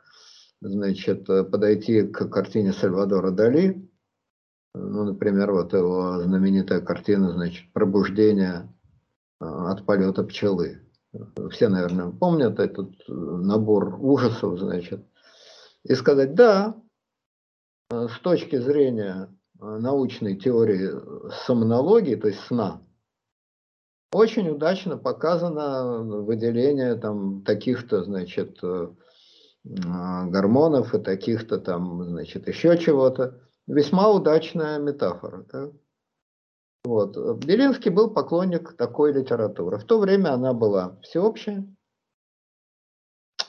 значит, 0.60 1.26
подойти 1.26 2.04
к 2.04 2.28
картине 2.28 2.74
Сальвадора 2.74 3.32
Дали 3.32 3.90
ну, 4.74 5.04
например, 5.04 5.52
вот 5.52 5.74
его 5.74 6.22
знаменитая 6.22 6.82
картина, 6.82 7.34
значит, 7.34 7.72
«Пробуждение 7.74 8.72
а, 9.40 9.72
от 9.72 9.86
полета 9.86 10.24
пчелы». 10.24 10.82
Все, 11.52 11.70
наверное, 11.70 12.12
помнят 12.12 12.60
этот 12.60 12.92
э, 13.08 13.12
набор 13.12 13.98
ужасов, 14.00 14.60
значит. 14.60 15.04
И 15.84 15.96
сказать, 15.96 16.36
да, 16.36 16.76
э, 17.90 18.08
с 18.08 18.20
точки 18.20 18.58
зрения 18.58 19.36
э, 19.60 19.66
научной 19.66 20.36
теории 20.36 20.92
сомнологии, 21.46 22.16
то 22.16 22.28
есть 22.28 22.42
сна, 22.42 22.82
очень 24.12 24.50
удачно 24.50 24.98
показано 24.98 26.04
выделение 26.24 26.96
там 26.96 27.44
таких-то, 27.44 28.04
значит, 28.04 28.60
гормонов 29.64 30.96
и 30.96 31.00
таких-то 31.00 31.60
там, 31.60 32.04
значит, 32.04 32.48
еще 32.48 32.76
чего-то. 32.80 33.40
Весьма 33.68 34.10
удачная 34.10 34.80
метафора. 34.80 35.46
Да? 35.52 35.72
Вот. 36.84 37.44
Белинский 37.44 37.92
был 37.92 38.12
поклонник 38.12 38.74
такой 38.74 39.12
литературы. 39.14 39.78
В 39.78 39.86
то 39.86 40.00
время 40.00 40.34
она 40.34 40.54
была 40.54 41.00
всеобщая, 41.02 41.66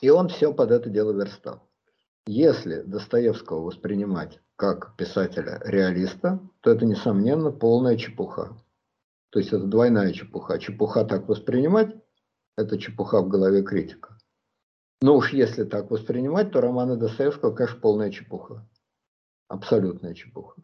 и 0.01 0.11
он 0.11 0.28
все 0.28 0.52
под 0.52 0.70
это 0.70 0.90
дело 0.90 1.12
верстал. 1.12 1.69
Если 2.27 2.82
Достоевского 2.82 3.61
воспринимать 3.61 4.40
как 4.57 4.97
писателя-реалиста, 4.97 6.40
то 6.61 6.70
это, 6.70 6.85
несомненно, 6.85 7.51
полная 7.51 7.97
чепуха. 7.97 8.57
То 9.31 9.39
есть 9.39 9.52
это 9.52 9.65
двойная 9.65 10.12
чепуха. 10.12 10.59
Чепуха 10.59 11.05
так 11.05 11.28
воспринимать– 11.28 11.94
это 12.57 12.78
чепуха 12.78 13.23
в 13.23 13.28
голове 13.28 13.62
критика. 13.62 14.19
Но 15.01 15.16
уж 15.16 15.32
если 15.32 15.65
так 15.65 15.90
воспринимать, 15.90 16.52
то 16.52 16.61
романы 16.61 16.97
Достоевского, 16.97 17.55
конечно, 17.55 17.81
полная 17.81 18.11
чепуха. 18.11 18.69
Абсолютная 19.48 20.15
чепуха. 20.15 20.62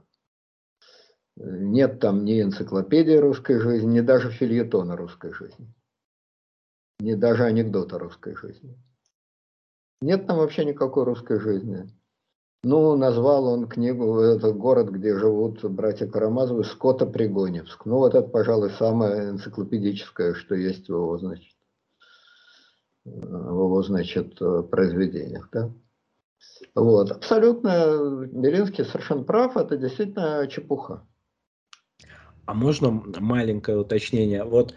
Нет 1.36 2.00
там 2.00 2.24
ни 2.24 2.40
энциклопедии 2.40 3.16
русской 3.16 3.60
жизни, 3.60 3.98
ни 3.98 4.00
даже 4.00 4.30
фильетона 4.30 4.96
русской 4.96 5.32
жизни. 5.32 5.72
Ни 6.98 7.14
даже 7.14 7.44
анекдота 7.44 7.98
русской 7.98 8.34
жизни. 8.34 8.78
Нет 10.00 10.26
там 10.26 10.38
вообще 10.38 10.64
никакой 10.64 11.04
русской 11.04 11.38
жизни. 11.38 11.90
Ну, 12.62 12.96
назвал 12.96 13.46
он 13.46 13.68
книгу, 13.68 14.18
этот 14.18 14.56
город, 14.56 14.88
где 14.88 15.16
живут 15.16 15.62
братья 15.64 16.06
Карамазовы, 16.06 16.64
Скотопригоневск. 16.64 17.84
Ну, 17.84 17.98
вот 17.98 18.14
это, 18.14 18.26
пожалуй, 18.26 18.70
самое 18.70 19.30
энциклопедическое, 19.30 20.34
что 20.34 20.54
есть 20.54 20.86
в 20.88 20.94
его, 20.94 21.18
значит, 21.18 21.54
в 23.04 23.08
его, 23.10 23.82
значит, 23.82 24.38
произведениях. 24.70 25.48
Да? 25.52 25.70
Вот. 26.74 27.12
Абсолютно, 27.12 28.26
Белинский 28.26 28.84
совершенно 28.84 29.22
прав, 29.22 29.56
это 29.56 29.76
действительно 29.76 30.46
чепуха. 30.48 31.06
А 32.46 32.54
можно 32.54 32.90
маленькое 33.20 33.78
уточнение? 33.78 34.44
Вот 34.44 34.74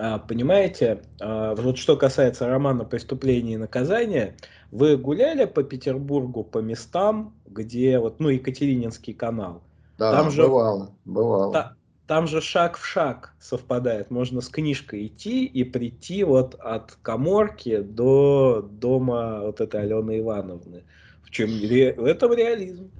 А, 0.00 0.18
понимаете, 0.20 1.02
а, 1.20 1.56
вот 1.56 1.76
что 1.76 1.96
касается 1.96 2.46
романа 2.46 2.84
«Преступление 2.84 3.54
и 3.54 3.58
наказание», 3.58 4.36
вы 4.70 4.96
гуляли 4.96 5.44
по 5.44 5.64
Петербургу, 5.64 6.44
по 6.44 6.58
местам, 6.58 7.34
где 7.46 7.98
вот, 7.98 8.20
ну, 8.20 8.28
Екатерининский 8.28 9.12
канал? 9.12 9.64
Да, 9.98 10.12
там 10.12 10.30
же, 10.30 10.42
бывало, 10.42 10.94
бывало. 11.04 11.52
Та, 11.52 11.76
там 12.06 12.28
же 12.28 12.40
шаг 12.40 12.78
в 12.78 12.86
шаг 12.86 13.34
совпадает. 13.40 14.10
Можно 14.12 14.40
с 14.40 14.48
книжкой 14.48 15.08
идти 15.08 15.44
и 15.44 15.64
прийти 15.64 16.22
вот 16.22 16.54
от 16.54 16.96
коморки 17.02 17.78
до 17.78 18.62
дома 18.62 19.40
вот 19.40 19.60
этой 19.60 19.82
Алены 19.82 20.20
Ивановны. 20.20 20.84
В 21.24 21.30
чем 21.30 21.50
в 21.50 22.04
этом 22.04 22.32
реализм. 22.32 22.90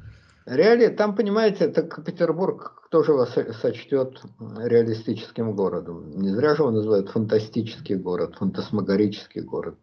Реали, 0.47 0.89
там, 0.89 1.15
понимаете, 1.15 1.69
так 1.69 2.05
Петербург 2.05 2.78
тоже 2.91 3.13
вас 3.13 3.37
сочтет 3.61 4.21
реалистическим 4.41 5.55
городом. 5.55 6.11
Не 6.11 6.31
зря 6.31 6.55
же 6.55 6.63
его 6.63 6.71
называют 6.71 7.11
фантастический 7.11 7.97
город, 7.97 8.37
фантасмагорический 8.37 9.43
город, 9.43 9.77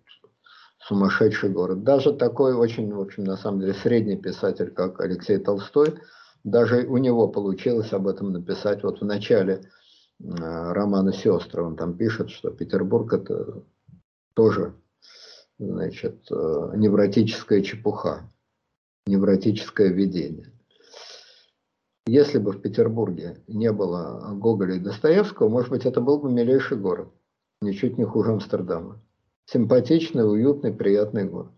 сумасшедший 0.79 1.49
город. 1.49 1.83
Даже 1.83 2.13
такой 2.13 2.53
очень, 2.53 2.93
в 2.93 2.99
общем, 2.99 3.23
на 3.23 3.37
самом 3.37 3.61
деле, 3.61 3.73
средний 3.73 4.17
писатель, 4.17 4.71
как 4.71 4.99
Алексей 4.99 5.37
Толстой, 5.37 5.95
даже 6.43 6.85
у 6.85 6.97
него 6.97 7.27
получилось 7.27 7.91
об 7.93 8.07
этом 8.07 8.31
написать. 8.31 8.83
Вот 8.83 9.01
в 9.01 9.05
начале 9.05 9.61
романа 10.19 11.11
«Сестры» 11.11 11.63
он 11.63 11.75
там 11.75 11.97
пишет, 11.97 12.29
что 12.29 12.49
Петербург 12.49 13.13
это 13.13 13.63
тоже, 14.33 14.73
значит, 15.59 16.25
э, 16.31 16.71
невротическая 16.75 17.61
чепуха, 17.61 18.31
невротическое 19.07 19.89
видение. 19.89 20.54
Если 22.07 22.37
бы 22.37 22.51
в 22.51 22.61
Петербурге 22.61 23.43
не 23.47 23.71
было 23.71 24.35
Гоголя 24.35 24.75
и 24.75 24.79
Достоевского, 24.79 25.49
может 25.49 25.71
быть, 25.71 25.85
это 25.85 26.01
был 26.01 26.19
бы 26.19 26.31
милейший 26.31 26.77
город, 26.77 27.09
ничуть 27.61 27.97
не 27.97 28.03
хуже 28.03 28.31
Амстердама. 28.31 29.01
Симпатичный, 29.45 30.29
уютный, 30.29 30.71
приятный 30.71 31.23
город. 31.23 31.51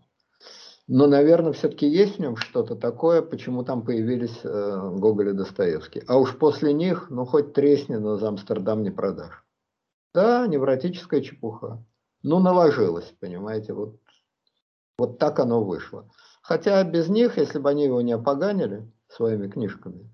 Но, 0.86 1.06
наверное, 1.06 1.52
все-таки 1.52 1.86
есть 1.86 2.16
в 2.16 2.18
нем 2.20 2.36
что-то 2.36 2.74
такое, 2.74 3.20
почему 3.20 3.62
там 3.62 3.84
появились 3.84 4.40
э, 4.42 4.90
Гоголь 4.96 5.28
и 5.28 5.32
Достоевский. 5.34 6.02
А 6.06 6.18
уж 6.18 6.34
после 6.38 6.72
них, 6.72 7.10
ну, 7.10 7.26
хоть 7.26 7.52
тресни, 7.52 7.96
но 7.96 8.16
за 8.16 8.28
Амстердам 8.28 8.82
не 8.82 8.90
продашь. 8.90 9.44
Да, 10.14 10.46
невротическая 10.46 11.20
чепуха. 11.20 11.84
Ну, 12.22 12.38
наложилось, 12.38 13.14
понимаете, 13.20 13.74
вот, 13.74 14.00
вот 14.98 15.18
так 15.18 15.40
оно 15.40 15.62
вышло. 15.62 16.08
Хотя 16.40 16.82
без 16.84 17.08
них, 17.08 17.36
если 17.36 17.58
бы 17.58 17.68
они 17.68 17.84
его 17.84 18.00
не 18.00 18.12
опоганили 18.12 18.90
своими 19.08 19.48
книжками, 19.48 20.10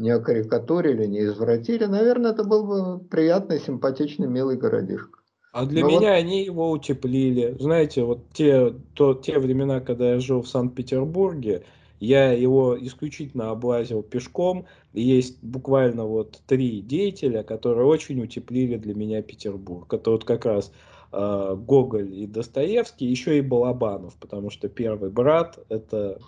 не 0.00 0.10
окарикатурили, 0.10 1.06
не 1.06 1.20
извратили, 1.24 1.84
наверное, 1.84 2.32
это 2.32 2.42
был 2.42 2.64
бы 2.64 3.04
приятный, 3.04 3.60
симпатичный, 3.60 4.26
милый 4.26 4.56
городишко. 4.56 5.20
А 5.52 5.66
для 5.66 5.82
Но 5.82 5.88
меня 5.88 6.12
вот... 6.12 6.18
они 6.18 6.44
его 6.44 6.70
утеплили. 6.70 7.56
Знаете, 7.58 8.04
вот 8.04 8.30
те, 8.32 8.72
то, 8.94 9.14
те 9.14 9.38
времена, 9.38 9.80
когда 9.80 10.12
я 10.12 10.20
жил 10.20 10.42
в 10.42 10.48
Санкт-Петербурге, 10.48 11.64
я 11.98 12.32
его 12.32 12.78
исключительно 12.80 13.50
облазил 13.50 14.02
пешком. 14.02 14.66
И 14.94 15.02
есть 15.02 15.42
буквально 15.42 16.06
вот 16.06 16.40
три 16.46 16.80
деятеля, 16.80 17.42
которые 17.42 17.84
очень 17.84 18.22
утеплили 18.22 18.76
для 18.76 18.94
меня 18.94 19.22
Петербург. 19.22 19.92
Это 19.92 20.12
вот 20.12 20.24
как 20.24 20.46
раз 20.46 20.72
э, 21.12 21.56
Гоголь 21.58 22.14
и 22.14 22.26
Достоевский, 22.26 23.06
еще 23.06 23.36
и 23.36 23.42
Балабанов, 23.42 24.14
потому 24.18 24.50
что 24.50 24.68
первый 24.68 25.10
брат 25.10 25.58
это 25.68 26.20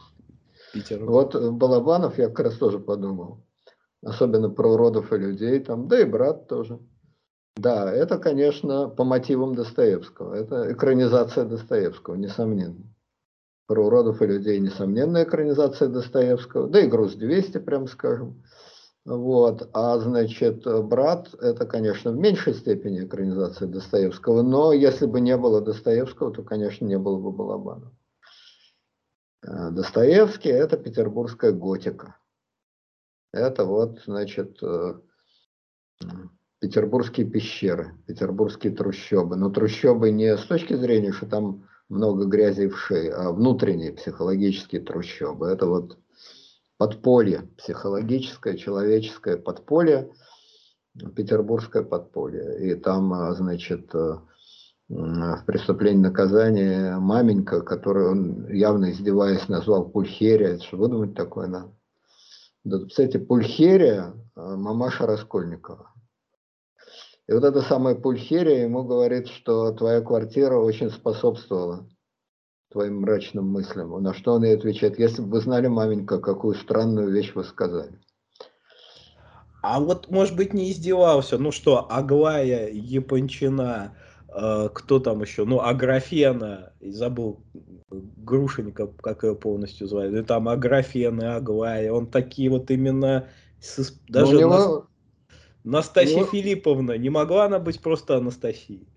Петербург. 0.75 1.33
Вот 1.33 1.53
Балабанов 1.53 2.19
я 2.19 2.29
как 2.29 2.41
раз 2.41 2.59
тоже 2.59 2.79
подумал 2.81 3.39
особенно 4.05 4.51
про 4.51 4.73
уродов 4.73 5.13
и 5.13 5.17
людей, 5.17 5.61
там, 5.61 5.89
да 5.89 6.01
и 6.01 6.05
брат 6.05 6.49
тоже. 6.49 6.79
Да, 7.57 7.93
это, 7.93 8.19
конечно, 8.19 8.89
по 8.89 9.05
мотивам 9.05 9.55
Достоевского. 9.55 10.35
Это 10.35 10.73
экранизация 10.73 11.45
Достоевского, 11.45 12.15
несомненно. 12.15 12.83
Про 13.67 13.87
уродов 13.87 14.23
и 14.23 14.27
людей, 14.27 14.59
несомненно, 14.59 15.23
экранизация 15.23 15.89
Достоевского. 15.89 16.69
Да 16.69 16.81
и 16.81 16.89
«Груз-200», 16.89 17.61
прям 17.61 17.87
скажем. 17.89 18.43
Вот. 19.05 19.69
А, 19.73 19.99
значит, 19.99 20.65
«Брат»– 20.65 21.35
это, 21.41 21.67
конечно, 21.67 22.13
в 22.13 22.17
меньшей 22.17 22.55
степени 22.55 23.05
экранизация 23.05 23.69
Достоевского. 23.69 24.43
Но 24.43 24.73
если 24.73 25.07
бы 25.07 25.21
не 25.21 25.37
было 25.37 25.61
Достоевского, 25.61 26.33
то, 26.33 26.43
конечно, 26.43 26.87
не 26.87 26.99
было 26.99 27.19
бы 27.19 27.33
Балабанова. 27.33 27.93
Э, 29.43 29.71
Достоевский– 29.71 30.49
это 30.51 30.77
петербургская 30.77 31.53
готика. 31.53 32.17
Это 33.33 33.65
вот, 33.65 34.01
значит, 34.07 34.63
э, 34.63 34.95
петербургские 36.59 37.27
пещеры, 37.27 37.95
петербургские 38.07 38.75
трущобы. 38.75 39.37
Но 39.37 39.51
трущобы 39.51 40.11
не 40.11 40.37
с 40.37 40.45
точки 40.45 40.75
зрения, 40.75 41.13
что 41.13 41.27
там 41.27 41.67
много 41.89 42.27
грязи 42.27 42.69
в 42.69 42.79
шее, 42.79 43.13
а 43.13 43.33
внутренние 43.33 43.93
психологические 43.93 44.83
трущобы. 44.83 45.49
Это 45.49 45.67
вот 45.67 45.99
подполье, 46.77 47.49
психологическое, 47.57 48.57
человеческое 48.57 49.39
подполье, 49.39 50.13
петербургское 51.17 51.83
подполье. 51.83 52.71
И 52.71 52.75
там, 52.75 53.13
а, 53.15 53.33
значит, 53.35 53.95
э, 53.95 54.19
в 54.89 55.45
преступлении 55.47 56.03
наказания 56.03 56.97
маменька, 56.99 57.63
которую 57.63 58.11
он, 58.11 58.49
явно 58.49 58.91
издеваясь, 58.91 59.49
назвал 59.49 59.89
Пульхерия. 59.89 60.55
Это 60.55 60.65
что 60.65 60.77
выдумать 60.77 61.15
такое 61.15 61.47
надо? 61.47 61.73
Да, 62.65 62.79
кстати, 62.87 63.17
Пульхерия, 63.17 64.15
а, 64.37 64.57
мамаша 64.57 65.07
Раскольникова. 65.07 65.93
И 67.29 67.33
вот 67.33 67.45
эта 67.45 67.63
самая 67.63 67.95
Пульхерия 67.95 68.65
ему 68.65 68.85
говорит, 68.85 69.29
что 69.29 69.73
твоя 69.73 70.01
квартира 70.01 70.57
очень 70.57 70.91
способствовала 70.91 71.89
твоим 72.71 73.01
мрачным 73.01 73.49
мыслям. 73.49 74.03
На 74.03 74.15
что 74.15 74.35
он 74.35 74.45
ей 74.45 74.57
отвечает, 74.57 74.99
если 74.99 75.23
бы 75.23 75.31
вы 75.31 75.41
знали, 75.41 75.67
маменька, 75.67 76.19
какую 76.19 76.55
странную 76.55 77.11
вещь 77.11 77.33
вы 77.35 77.45
сказали. 77.45 78.01
А 79.63 79.79
вот, 79.79 80.11
может 80.11 80.37
быть, 80.37 80.55
не 80.55 80.73
издевался. 80.73 81.39
Ну 81.39 81.53
что, 81.53 81.87
Аглая 81.91 82.69
Япончина, 82.73 83.97
э, 83.97 84.12
кто 84.33 84.99
там 84.99 85.21
еще? 85.23 85.45
Ну, 85.45 85.61
Аграфена, 85.61 86.73
забыл, 86.81 87.41
Грушенька, 87.91 88.87
как 89.03 89.25
ее 89.25 89.35
полностью 89.35 89.87
звали, 89.87 90.21
и 90.21 90.23
там 90.23 90.49
Аграфена, 90.49 91.37
Аглая, 91.37 91.93
он 91.93 92.07
такие 92.07 92.49
вот 92.49 92.71
именно, 92.71 93.29
даже 94.09 94.37
него... 94.37 94.51
Нас... 94.51 94.83
Настасья 95.65 96.17
него... 96.17 96.27
Филипповна, 96.27 96.99
не 96.99 97.11
могла 97.11 97.45
она 97.45 97.59
быть 97.59 97.81
просто 97.81 98.17
Анастасией? 98.17 98.89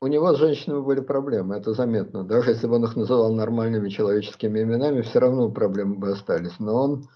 У 0.00 0.06
него 0.06 0.34
с 0.34 0.38
женщинами 0.38 0.82
были 0.82 1.00
проблемы, 1.00 1.56
это 1.56 1.72
заметно. 1.72 2.24
Даже 2.24 2.50
если 2.50 2.66
бы 2.66 2.76
он 2.76 2.84
их 2.84 2.94
называл 2.94 3.32
нормальными 3.34 3.88
человеческими 3.88 4.60
именами, 4.60 5.00
все 5.00 5.18
равно 5.20 5.50
проблемы 5.50 5.96
бы 5.96 6.10
остались. 6.10 6.58
Но 6.58 6.74
он 6.74 7.08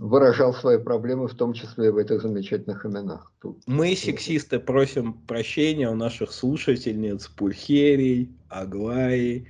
выражал 0.00 0.54
свои 0.54 0.78
проблемы, 0.78 1.28
в 1.28 1.34
том 1.34 1.52
числе 1.52 1.88
и 1.88 1.90
в 1.90 1.98
этих 1.98 2.22
замечательных 2.22 2.86
именах. 2.86 3.30
Тут, 3.40 3.62
Мы, 3.66 3.94
сексисты, 3.94 4.58
просим 4.58 5.12
прощения 5.12 5.90
у 5.90 5.94
наших 5.94 6.32
слушательниц 6.32 7.28
Пульхерий, 7.28 8.34
Аглаи, 8.48 9.46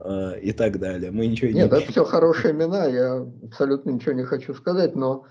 э, 0.00 0.40
и 0.40 0.52
так 0.52 0.78
далее. 0.78 1.10
Мы 1.10 1.26
ничего 1.26 1.50
Нет, 1.50 1.70
не... 1.70 1.78
это 1.78 1.92
все 1.92 2.04
хорошие 2.06 2.54
имена, 2.54 2.86
я 2.86 3.26
абсолютно 3.44 3.90
ничего 3.90 4.12
не 4.12 4.24
хочу 4.24 4.54
сказать, 4.54 4.96
но 4.96 5.26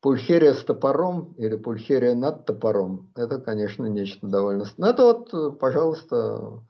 пульхерия 0.00 0.54
с 0.54 0.62
топором 0.62 1.34
или 1.36 1.56
пульхерия 1.56 2.14
над 2.14 2.46
топором, 2.46 3.10
это, 3.16 3.40
конечно, 3.40 3.86
нечто 3.86 4.28
довольно... 4.28 4.64
Ну, 4.76 4.86
это 4.86 5.02
вот, 5.02 5.58
пожалуйста, 5.58 6.62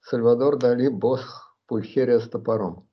Сальвадор 0.00 0.56
Дали, 0.56 0.88
Босх, 0.88 1.54
пульхерия 1.66 2.18
с 2.18 2.28
топором. 2.30 2.85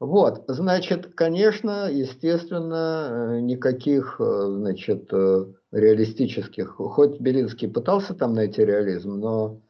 Вот, 0.00 0.44
значит, 0.46 1.14
конечно, 1.16 1.90
естественно, 1.90 3.40
никаких, 3.40 4.16
значит, 4.20 5.10
реалистических, 5.72 6.76
хоть 6.76 7.18
Белинский 7.20 7.68
пытался 7.68 8.14
там 8.14 8.32
найти 8.32 8.64
реализм, 8.64 9.18
но 9.18 9.60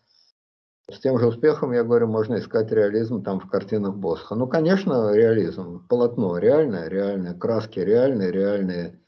с 0.90 1.00
тем 1.00 1.18
же 1.18 1.26
успехом, 1.26 1.72
я 1.72 1.84
говорю, 1.84 2.06
можно 2.06 2.38
искать 2.38 2.72
реализм 2.72 3.22
там 3.22 3.40
в 3.40 3.48
картинах 3.48 3.94
Босха. 3.96 4.34
Ну, 4.34 4.46
конечно, 4.46 5.12
реализм. 5.12 5.86
Полотно 5.86 6.38
реальное, 6.38 6.88
реальное, 6.88 7.34
краски 7.34 7.78
реальные, 7.80 8.32
реальные, 8.32 8.98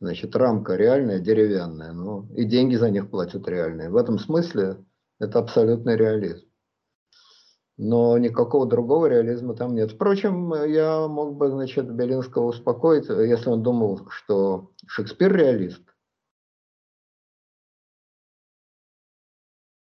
значит, 0.00 0.34
рамка 0.34 0.74
реальная, 0.74 1.20
деревянная. 1.20 1.92
Ну, 1.92 2.28
и 2.34 2.44
деньги 2.44 2.74
за 2.74 2.90
них 2.90 3.08
платят 3.10 3.46
реальные. 3.48 3.88
В 3.88 3.96
этом 3.96 4.18
смысле 4.18 4.84
это 5.20 5.38
абсолютный 5.38 5.96
реализм. 5.96 6.47
Но 7.78 8.18
никакого 8.18 8.66
другого 8.66 9.06
реализма 9.06 9.54
там 9.54 9.76
нет. 9.76 9.92
Впрочем, 9.92 10.52
я 10.64 11.06
мог 11.06 11.36
бы, 11.36 11.48
значит, 11.48 11.88
Белинского 11.88 12.46
успокоить, 12.46 13.08
если 13.08 13.50
он 13.50 13.62
думал, 13.62 14.08
что 14.10 14.72
Шекспир 14.86 15.32
реалист. 15.32 15.82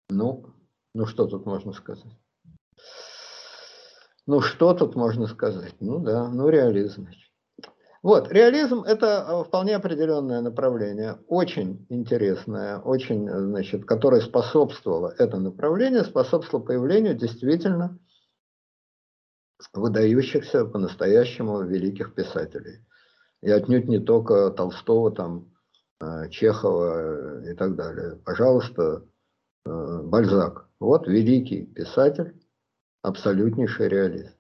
Ну, 0.09 0.47
ну 0.95 1.05
что 1.05 1.27
тут 1.27 1.45
можно 1.45 1.73
сказать? 1.73 2.17
Ну 4.27 4.41
что 4.41 4.73
тут 4.73 4.95
можно 4.95 5.27
сказать? 5.27 5.75
Ну 5.81 5.99
да, 5.99 6.29
ну 6.29 6.49
реализм. 6.49 7.09
Вот, 8.03 8.33
реализм– 8.33 8.83
это 8.87 9.25
э, 9.29 9.45
вполне 9.45 9.77
определенное 9.77 10.41
направление, 10.41 11.19
очень 11.29 11.87
интересное, 11.89 12.79
очень, 12.79 13.31
значит, 13.31 13.85
которое 13.85 14.21
способствовало, 14.21 15.15
это 15.19 15.39
направление 15.39 16.03
способствовало 16.03 16.65
появлению 16.65 17.15
действительно 17.15 17.97
выдающихся 19.73 20.65
по-настоящему 20.65 21.63
великих 21.63 22.15
писателей. 22.15 22.85
И 23.41 23.51
отнюдь 23.51 23.87
не 23.87 24.01
только 24.01 24.51
Толстого, 24.51 25.13
там, 25.13 25.53
э, 26.01 26.29
Чехова 26.29 27.49
и 27.49 27.55
так 27.55 27.77
далее. 27.77 28.17
Пожалуйста, 28.25 29.05
э, 29.65 30.01
Бальзак. 30.03 30.69
Вот 30.81 31.07
великий 31.07 31.67
писатель, 31.67 32.35
абсолютнейший 33.03 33.89
реалист. 33.89 34.37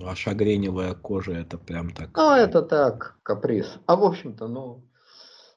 А 0.00 0.14
шагреневая 0.14 0.94
кожа 0.94 1.32
это 1.32 1.58
прям 1.58 1.90
так. 1.90 2.16
Ну, 2.16 2.30
это 2.30 2.62
так, 2.62 3.18
каприз. 3.24 3.78
А 3.86 3.96
в 3.96 4.04
общем-то, 4.04 4.46
ну, 4.46 4.84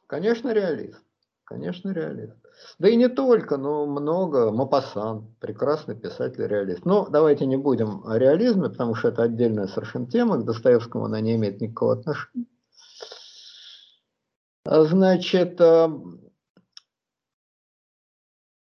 конечно, 0.08 0.52
реалист. 0.52 1.04
Конечно, 1.44 1.92
реалист. 1.92 2.36
Да 2.80 2.90
и 2.90 2.96
не 2.96 3.08
только, 3.08 3.58
но 3.58 3.86
много. 3.86 4.52
Мапасан, 4.52 5.36
прекрасный 5.40 5.96
писатель-реалист. 5.96 6.86
Но 6.86 7.08
давайте 7.08 7.46
не 7.46 7.58
будем 7.58 8.06
о 8.08 8.18
реализме, 8.18 8.70
потому 8.70 8.96
что 8.96 9.10
это 9.10 9.24
отдельная 9.24 9.68
совершенно 9.68 10.10
тема. 10.10 10.38
К 10.38 10.46
Достоевскому 10.46 11.06
она 11.06 11.20
не 11.22 11.36
имеет 11.36 11.62
никакого 11.62 11.94
отношения. 11.94 12.48
А, 14.64 14.84
значит, 14.84 15.60
э, 15.60 15.90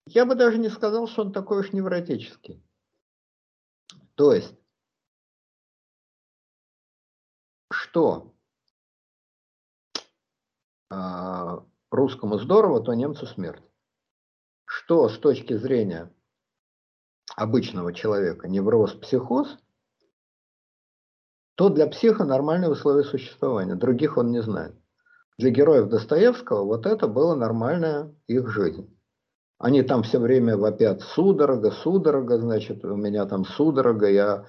я 0.07 0.25
бы 0.25 0.35
даже 0.35 0.59
не 0.59 0.69
сказал, 0.69 1.09
что 1.09 1.23
он 1.23 1.33
такой 1.33 1.61
уж 1.61 1.73
невротический. 1.73 2.63
То 4.15 4.33
есть, 4.33 4.55
что 7.77 8.33
э, 10.91 10.97
русскому 11.91 12.39
здорово, 12.39 12.83
то 12.83 12.95
немцу 12.95 13.27
смерть. 13.27 13.63
Что 14.65 15.09
с 15.09 15.19
точки 15.19 15.57
зрения 15.57 16.13
обычного 17.37 17.93
человека 17.93 18.49
невроз, 18.49 18.93
психоз, 18.95 19.57
то 21.55 21.69
для 21.69 21.87
психа 21.87 22.25
нормальные 22.25 22.71
условия 22.71 23.05
существования. 23.05 23.75
Других 23.75 24.17
он 24.17 24.31
не 24.31 24.43
знает. 24.43 24.75
Для 25.39 25.51
героев 25.51 25.89
Достоевского 25.89 26.65
вот 26.65 26.87
это 26.87 27.09
было 27.09 27.35
нормальная 27.35 28.15
их 28.27 28.49
жизнь. 28.49 28.93
Они 29.59 29.83
там 29.83 30.03
все 30.03 30.19
время 30.19 30.57
вопят 30.57 31.03
судорога, 31.03 31.71
судорога, 31.71 32.39
значит, 32.39 32.85
у 32.85 32.97
меня 32.97 33.25
там 33.27 33.45
судорога, 33.45 34.11
я 34.11 34.47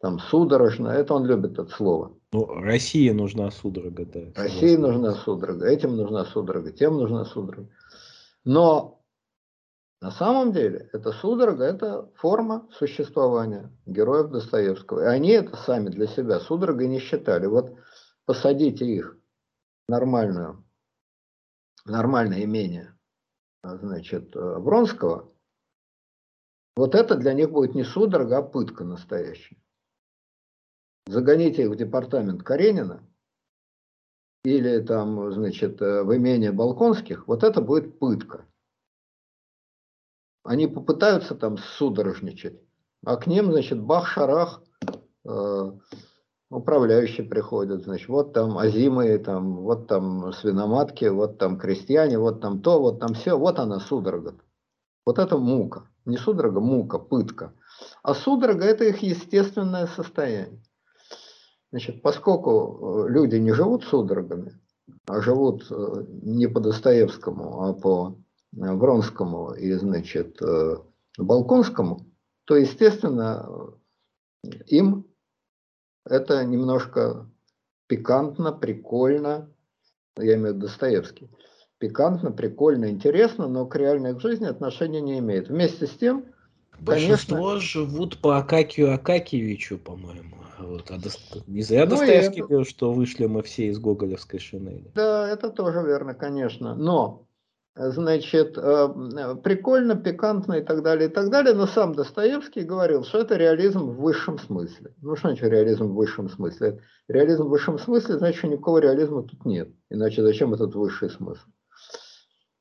там 0.00 0.18
судорожно. 0.18 0.88
Это 0.88 1.14
он 1.14 1.26
любит 1.26 1.58
это 1.58 1.68
слово. 1.74 2.18
Ну, 2.32 2.46
России 2.46 3.10
нужна 3.10 3.50
судорога, 3.50 4.04
да. 4.04 4.32
России 4.34 4.76
нужна 4.76 5.14
судорога, 5.14 5.66
этим 5.66 5.96
нужна 5.96 6.24
судорога, 6.24 6.72
тем 6.72 6.96
нужна 6.96 7.24
судорога. 7.24 7.68
Но 8.44 9.02
на 10.00 10.10
самом 10.10 10.52
деле 10.52 10.90
это 10.92 11.12
судорога, 11.12 11.64
это 11.64 12.10
форма 12.16 12.68
существования 12.72 13.72
героев 13.86 14.30
Достоевского. 14.30 15.02
И 15.02 15.06
они 15.06 15.30
это 15.30 15.56
сами 15.56 15.88
для 15.88 16.06
себя 16.06 16.40
судорогой 16.40 16.88
не 16.88 16.98
считали. 16.98 17.46
Вот 17.46 17.76
посадите 18.24 18.84
их 18.84 19.16
в 19.86 19.90
нормальную, 19.90 20.64
в 21.84 21.90
нормальное 21.90 22.44
имение 22.44 22.96
а, 23.62 23.76
значит, 23.78 24.36
э, 24.36 24.40
Вронского, 24.40 25.32
вот 26.76 26.94
это 26.94 27.16
для 27.16 27.32
них 27.32 27.50
будет 27.50 27.74
не 27.74 27.84
судорога, 27.84 28.38
а 28.38 28.42
пытка 28.42 28.84
настоящая. 28.84 29.56
Загоните 31.06 31.62
их 31.62 31.70
в 31.70 31.76
департамент 31.76 32.42
Каренина 32.42 33.02
или 34.44 34.80
там, 34.80 35.32
значит, 35.32 35.80
э, 35.82 36.02
в 36.02 36.16
имение 36.16 36.52
Балконских, 36.52 37.26
вот 37.26 37.42
это 37.42 37.60
будет 37.60 37.98
пытка. 37.98 38.44
Они 40.44 40.68
попытаются 40.68 41.34
там 41.34 41.58
судорожничать, 41.58 42.60
а 43.04 43.16
к 43.16 43.26
ним, 43.26 43.50
значит, 43.50 43.80
бах-шарах, 43.80 44.62
э, 45.24 45.72
управляющие 46.50 47.26
приходят, 47.26 47.84
значит, 47.84 48.08
вот 48.08 48.32
там 48.32 48.56
азимы, 48.58 49.18
там, 49.18 49.56
вот 49.56 49.88
там 49.88 50.32
свиноматки, 50.32 51.06
вот 51.06 51.38
там 51.38 51.58
крестьяне, 51.58 52.18
вот 52.18 52.40
там 52.40 52.62
то, 52.62 52.80
вот 52.80 53.00
там 53.00 53.14
все, 53.14 53.36
вот 53.36 53.58
она 53.58 53.80
судорога. 53.80 54.36
Вот 55.04 55.18
это 55.18 55.38
мука. 55.38 55.88
Не 56.04 56.16
судорога, 56.16 56.60
мука, 56.60 56.98
пытка. 56.98 57.52
А 58.02 58.14
судорога– 58.14 58.64
это 58.66 58.84
их 58.84 58.98
естественное 59.02 59.86
состояние. 59.86 60.62
Значит, 61.72 62.02
поскольку 62.02 63.06
э, 63.06 63.10
люди 63.10 63.36
не 63.36 63.52
живут 63.52 63.84
судорогами, 63.84 64.58
а 65.06 65.20
живут 65.20 65.66
э, 65.70 66.04
не 66.22 66.46
по 66.46 66.60
Достоевскому, 66.60 67.62
а 67.62 67.72
по 67.74 68.18
э, 68.56 68.72
Вронскому 68.72 69.52
и, 69.52 69.72
значит, 69.72 70.40
Балконскому, 71.18 72.06
то, 72.44 72.56
естественно, 72.56 73.74
им 74.66 75.06
это 76.04 76.44
немножко 76.44 77.28
пикантно, 77.88 78.52
прикольно, 78.52 79.50
я 80.16 80.36
имею 80.36 80.52
в 80.52 80.56
виду 80.56 80.66
Достоевский, 80.66 81.30
пикантно, 81.78 82.30
прикольно, 82.30 82.90
интересно, 82.90 83.48
но 83.48 83.66
к 83.66 83.74
реальной 83.76 84.18
жизни 84.20 84.46
отношения 84.46 85.00
не 85.00 85.18
имеет. 85.18 85.48
Вместе 85.48 85.86
с 85.86 85.90
тем, 85.90 86.26
Большинство 86.80 87.48
конечно, 87.50 87.60
живут 87.60 88.18
по 88.18 88.38
Акакию 88.38 88.94
Акакиевичу, 88.94 89.78
по-моему. 89.78 90.36
Вот, 90.58 90.90
а 90.90 90.98
до... 90.98 91.10
Не 91.46 91.62
зря 91.62 91.84
ну, 91.84 91.90
Достоевский 91.90 92.40
это... 92.40 92.48
говорил, 92.48 92.64
что 92.64 92.92
вышли 92.92 93.26
мы 93.26 93.42
все 93.42 93.68
из 93.68 93.78
гоголевской 93.78 94.40
шинели. 94.40 94.90
Да, 94.94 95.28
это 95.28 95.50
тоже 95.50 95.82
верно, 95.82 96.14
конечно. 96.14 96.74
Но 96.74 97.26
значит, 97.76 98.56
э, 98.56 99.36
прикольно, 99.42 99.96
пикантно 99.96 100.54
и 100.54 100.62
так 100.62 100.82
далее, 100.82 101.10
и 101.10 101.12
так 101.12 101.30
далее, 101.30 101.54
но 101.54 101.66
сам 101.66 101.94
Достоевский 101.94 102.62
говорил, 102.62 103.04
что 103.04 103.18
это 103.18 103.36
реализм 103.36 103.80
в 103.80 104.00
высшем 104.00 104.38
смысле. 104.38 104.94
Ну, 105.02 105.14
что 105.14 105.28
значит 105.28 105.50
реализм 105.50 105.88
в 105.88 105.94
высшем 105.94 106.30
смысле? 106.30 106.80
Реализм 107.08 107.44
в 107.44 107.50
высшем 107.50 107.78
смысле, 107.78 108.16
значит, 108.16 108.44
никакого 108.44 108.78
реализма 108.78 109.24
тут 109.24 109.44
нет. 109.44 109.68
Иначе 109.90 110.22
зачем 110.22 110.54
этот 110.54 110.74
высший 110.74 111.10
смысл? 111.10 111.46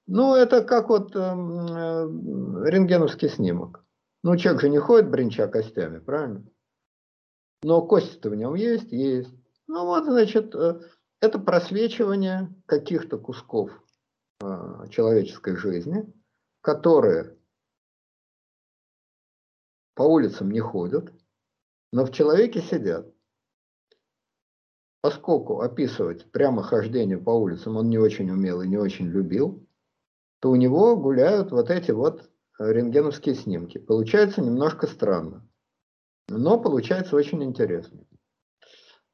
Ну, 0.08 0.36
это 0.36 0.62
как 0.62 0.90
вот 0.90 1.16
э, 1.16 1.20
э, 1.20 2.10
рентгеновский 2.70 3.30
снимок. 3.30 3.85
Ну, 4.26 4.35
человек 4.35 4.61
же 4.61 4.69
не 4.69 4.80
ходит 4.80 5.10
бренча 5.10 5.47
костями, 5.47 5.99
правильно? 5.99 6.43
Но 7.64 7.81
кости-то 7.85 8.30
в 8.30 8.35
нем 8.35 8.56
есть, 8.56 8.91
есть. 8.91 9.31
Ну, 9.68 9.85
вот, 9.85 10.03
значит, 10.03 10.53
э, 10.53 10.81
это 11.22 11.39
просвечивание 11.39 12.53
каких-то 12.65 13.18
кусков 13.18 13.72
Э, 14.41 14.88
человеческой 14.89 15.56
жизни, 15.56 16.06
которые 16.60 17.38
по 19.93 20.03
улицам 20.03 20.52
не 20.52 20.60
ходят, 20.60 21.14
но 21.93 22.06
в 22.06 22.11
человеке 22.11 22.61
сидят. 22.61 23.10
Поскольку 25.02 25.61
описывать 25.61 26.30
прямо 26.31 26.64
хождение 26.64 27.18
по 27.18 27.30
улицам 27.30 27.77
он 27.77 27.89
не 27.89 27.97
очень 27.97 28.30
умел 28.30 28.61
и 28.61 28.68
не 28.68 28.77
очень 28.77 29.07
любил, 29.07 29.65
то 30.41 30.52
у 30.52 30.56
него 30.56 30.97
гуляют 30.97 31.52
вот 31.52 31.69
эти 31.69 31.91
вот 31.91 32.30
рентгеновские 32.60 33.36
снимки. 33.36 33.77
Получается 33.77 34.41
немножко 34.41 34.88
странно, 34.88 35.48
но 36.30 36.60
получается 36.60 37.15
очень 37.15 37.44
интересно. 37.44 38.06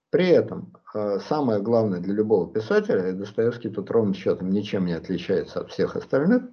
При 0.09 0.27
этом 0.27 0.73
э, 0.93 1.19
самое 1.19 1.61
главное 1.61 1.99
для 1.99 2.13
любого 2.13 2.51
писателя, 2.51 3.09
и 3.09 3.13
Достоевский 3.13 3.69
тут 3.69 3.89
ровным 3.89 4.13
счетом 4.13 4.51
ничем 4.51 4.85
не 4.85 4.93
отличается 4.93 5.61
от 5.61 5.71
всех 5.71 5.95
остальных, 5.95 6.43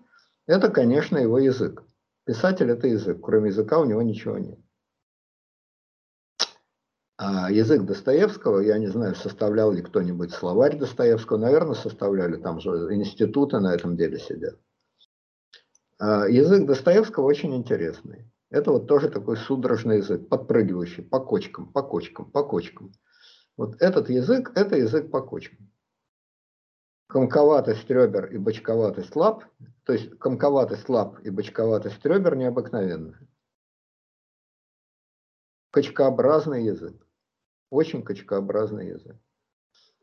это, 0.47 0.71
конечно, 0.71 1.19
его 1.19 1.39
язык. 1.39 1.83
Писатель– 2.25 2.71
это 2.73 2.87
язык. 2.87 3.21
Кроме 3.21 3.49
языка 3.49 3.79
у 3.79 3.85
него 3.85 4.01
ничего 4.01 4.39
нет. 4.39 4.59
А 7.17 7.51
язык 7.51 7.83
Достоевского, 7.83 8.61
я 8.61 8.79
не 8.79 8.87
знаю, 8.87 9.17
составлял 9.17 9.73
ли 9.73 9.83
кто-нибудь 9.83 10.33
словарь 10.33 10.79
Достоевского, 10.79 11.37
наверное, 11.37 11.75
составляли, 11.75 12.37
там 12.37 12.61
же 12.61 12.71
институты 12.95 13.59
на 13.59 13.75
этом 13.75 13.97
деле 13.97 14.21
сидят. 14.21 14.57
А 15.99 16.29
язык 16.29 16.67
Достоевского 16.67 17.25
очень 17.25 17.55
интересный. 17.57 18.31
Это 18.51 18.71
вот 18.71 18.87
тоже 18.87 19.11
такой 19.11 19.37
судорожный 19.37 19.99
язык, 19.99 20.29
подпрыгивающий 20.29 21.03
по 21.03 21.21
кочкам, 21.21 21.73
по 21.73 21.83
кочкам, 21.83 22.31
по 22.31 22.45
кочкам. 22.45 22.93
Вот 23.57 23.83
этот 23.83 24.09
язык– 24.09 24.53
это 24.55 24.77
язык 24.77 25.11
по 25.11 25.21
кочкам. 25.21 25.71
Комковатость 27.09 27.91
ребер 27.91 28.27
и 28.27 28.39
бочковатость 28.39 29.17
лап, 29.17 29.45
то 29.85 29.93
есть 29.93 30.17
комковатость 30.19 30.89
лап 30.89 31.19
и 31.21 31.31
бочковатость 31.31 32.05
ребер 32.05 32.37
необыкновенная. 32.37 33.21
Качкообразный 35.71 36.65
язык. 36.65 37.07
Очень 37.71 38.03
качкообразный 38.03 38.89
язык. 38.89 39.17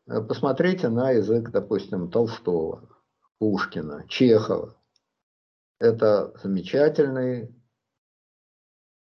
Э, 0.08 0.22
посмотрите 0.22 0.90
на 0.90 1.12
язык, 1.12 1.50
допустим, 1.52 2.12
Толстого, 2.12 2.90
Пушкина, 3.40 4.06
Чехова. 4.08 4.76
Это 5.80 6.38
замечательный, 6.42 7.54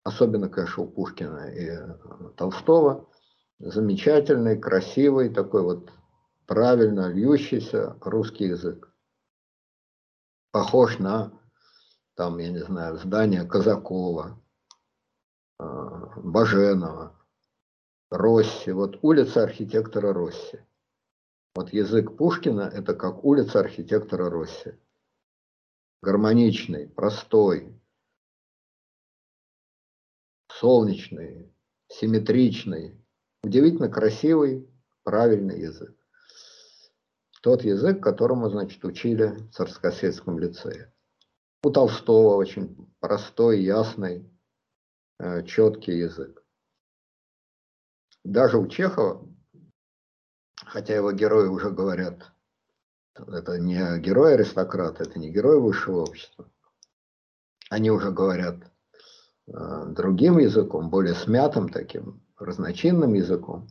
особенно, 0.04 0.48
конечно, 0.48 0.84
у 0.84 0.88
Пушкина 0.88 1.50
и 1.50 2.34
Толстого, 2.36 3.10
замечательный, 3.58 4.58
красивый, 4.58 5.28
такой 5.28 5.62
вот 5.62 5.92
правильно 6.46 7.08
льющийся 7.12 7.96
русский 8.00 8.46
язык. 8.46 8.92
Похож 10.50 10.98
на, 10.98 11.38
там, 12.14 12.38
я 12.38 12.50
не 12.50 12.60
знаю, 12.60 12.96
здание 12.96 13.44
Казакова, 13.44 14.42
а, 15.58 16.20
Баженова, 16.20 17.16
Росси. 18.10 18.70
Вот 18.70 18.98
улица 19.02 19.42
архитектора 19.42 20.14
Росси. 20.14 20.60
Вот 21.54 21.72
язык 21.72 22.16
Пушкина– 22.16 22.62
это 22.74 22.94
как 22.94 23.24
улица 23.24 23.60
архитектора 23.60 24.30
Росси. 24.30 24.78
Гармоничный, 26.06 26.88
простой, 26.88 27.76
солнечный, 30.46 31.52
симметричный, 31.88 33.04
удивительно 33.42 33.88
красивый, 33.88 34.70
правильный 35.02 35.62
язык. 35.62 35.98
Тот 37.42 37.64
язык, 37.64 38.00
которому, 38.00 38.48
значит, 38.48 38.84
учили 38.84 39.30
в 39.30 39.50
царскосельском 39.50 40.38
лицее. 40.38 40.94
У 41.64 41.72
Толстого 41.72 42.36
очень 42.36 42.88
простой, 43.00 43.64
ясный, 43.64 44.30
э, 45.18 45.42
четкий 45.42 45.98
язык. 45.98 46.46
Даже 48.22 48.58
у 48.58 48.68
Чехова, 48.68 49.28
хотя 50.54 50.94
его 50.94 51.10
герои 51.10 51.48
уже 51.48 51.72
говорят, 51.72 52.32
это 53.28 53.58
не 53.58 53.98
герой-аристократ, 53.98 55.00
это 55.00 55.18
не 55.18 55.30
герой 55.30 55.60
высшего 55.60 56.02
общества, 56.02 56.46
они 57.70 57.90
уже 57.90 58.10
говорят 58.10 58.56
э, 59.48 59.86
другим 59.88 60.38
языком, 60.38 60.90
более 60.90 61.14
смятым 61.14 61.68
таким, 61.68 62.22
разночинным 62.38 63.14
языком. 63.14 63.68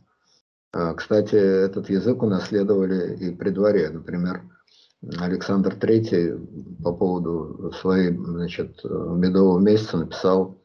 Э, 0.72 0.94
кстати, 0.94 1.34
этот 1.34 1.88
язык 1.88 2.22
унаследовали 2.22 3.16
и 3.16 3.34
при 3.34 3.50
дворе. 3.50 3.90
Например, 3.90 4.42
Александр 5.18 5.74
III 5.74 6.82
по 6.82 6.92
поводу 6.92 7.72
своей 7.80 8.16
значит, 8.16 8.82
медового 8.84 9.58
месяца 9.58 9.98
написал 9.98 10.58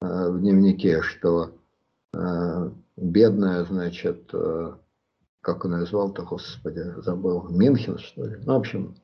э, 0.00 0.30
в 0.30 0.40
дневнике, 0.40 1.02
что 1.02 1.56
бедная, 2.96 3.64
значит, 3.66 4.34
как 5.40 5.64
он 5.64 5.72
назвал-то, 5.72 6.22
господи, 6.22 6.82
забыл, 7.02 7.48
Минхен, 7.48 7.98
что 7.98 8.26
ли? 8.26 8.36
Ну, 8.44 8.54
в 8.54 8.58
общем, 8.58 8.96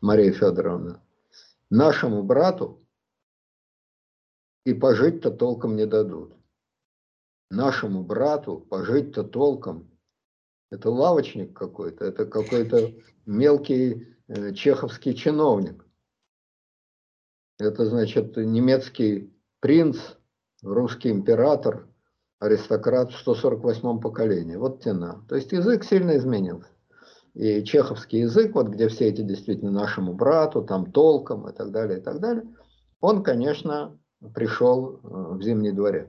Мария 0.00 0.32
Федоровна. 0.32 1.02
Нашему 1.70 2.22
брату 2.22 2.84
и 4.64 4.74
пожить-то 4.74 5.30
толком 5.30 5.76
не 5.76 5.86
дадут 5.86 6.38
нашему 7.50 8.02
брату 8.02 8.58
пожить-то 8.58 9.24
толком. 9.24 9.90
Это 10.70 10.90
лавочник 10.90 11.56
какой-то, 11.56 12.04
это 12.04 12.26
какой-то 12.26 12.92
мелкий 13.24 14.16
э, 14.28 14.52
чеховский 14.54 15.14
чиновник. 15.14 15.84
Это, 17.58 17.86
значит, 17.86 18.36
немецкий 18.36 19.34
принц, 19.60 19.98
русский 20.62 21.10
император, 21.10 21.87
аристократ 22.40 23.12
в 23.12 23.26
148-м 23.26 24.00
поколении. 24.00 24.56
Вот 24.56 24.82
тена. 24.82 25.24
То 25.28 25.36
есть 25.36 25.52
язык 25.52 25.84
сильно 25.84 26.16
изменился. 26.16 26.70
И 27.34 27.62
чеховский 27.64 28.20
язык, 28.20 28.54
вот 28.54 28.68
где 28.68 28.88
все 28.88 29.06
эти 29.08 29.22
действительно 29.22 29.70
нашему 29.70 30.14
брату, 30.14 30.62
там 30.62 30.90
толком 30.90 31.48
и 31.48 31.52
так 31.52 31.70
далее, 31.70 31.98
и 31.98 32.02
так 32.02 32.20
далее, 32.20 32.44
он, 33.00 33.22
конечно, 33.22 33.96
пришел 34.34 35.00
э, 35.02 35.36
в 35.36 35.42
Зимний 35.42 35.72
дворец 35.72 36.08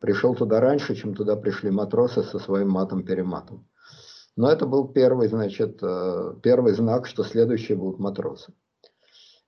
пришел 0.00 0.34
туда 0.34 0.60
раньше, 0.60 0.96
чем 0.96 1.14
туда 1.14 1.36
пришли 1.36 1.70
матросы 1.70 2.22
со 2.22 2.38
своим 2.38 2.70
матом-перематом. 2.70 3.66
Но 4.36 4.50
это 4.50 4.66
был 4.66 4.88
первый, 4.88 5.28
значит, 5.28 5.78
э, 5.82 6.34
первый 6.42 6.72
знак, 6.72 7.06
что 7.06 7.22
следующие 7.22 7.76
будут 7.76 8.00
матросы. 8.00 8.52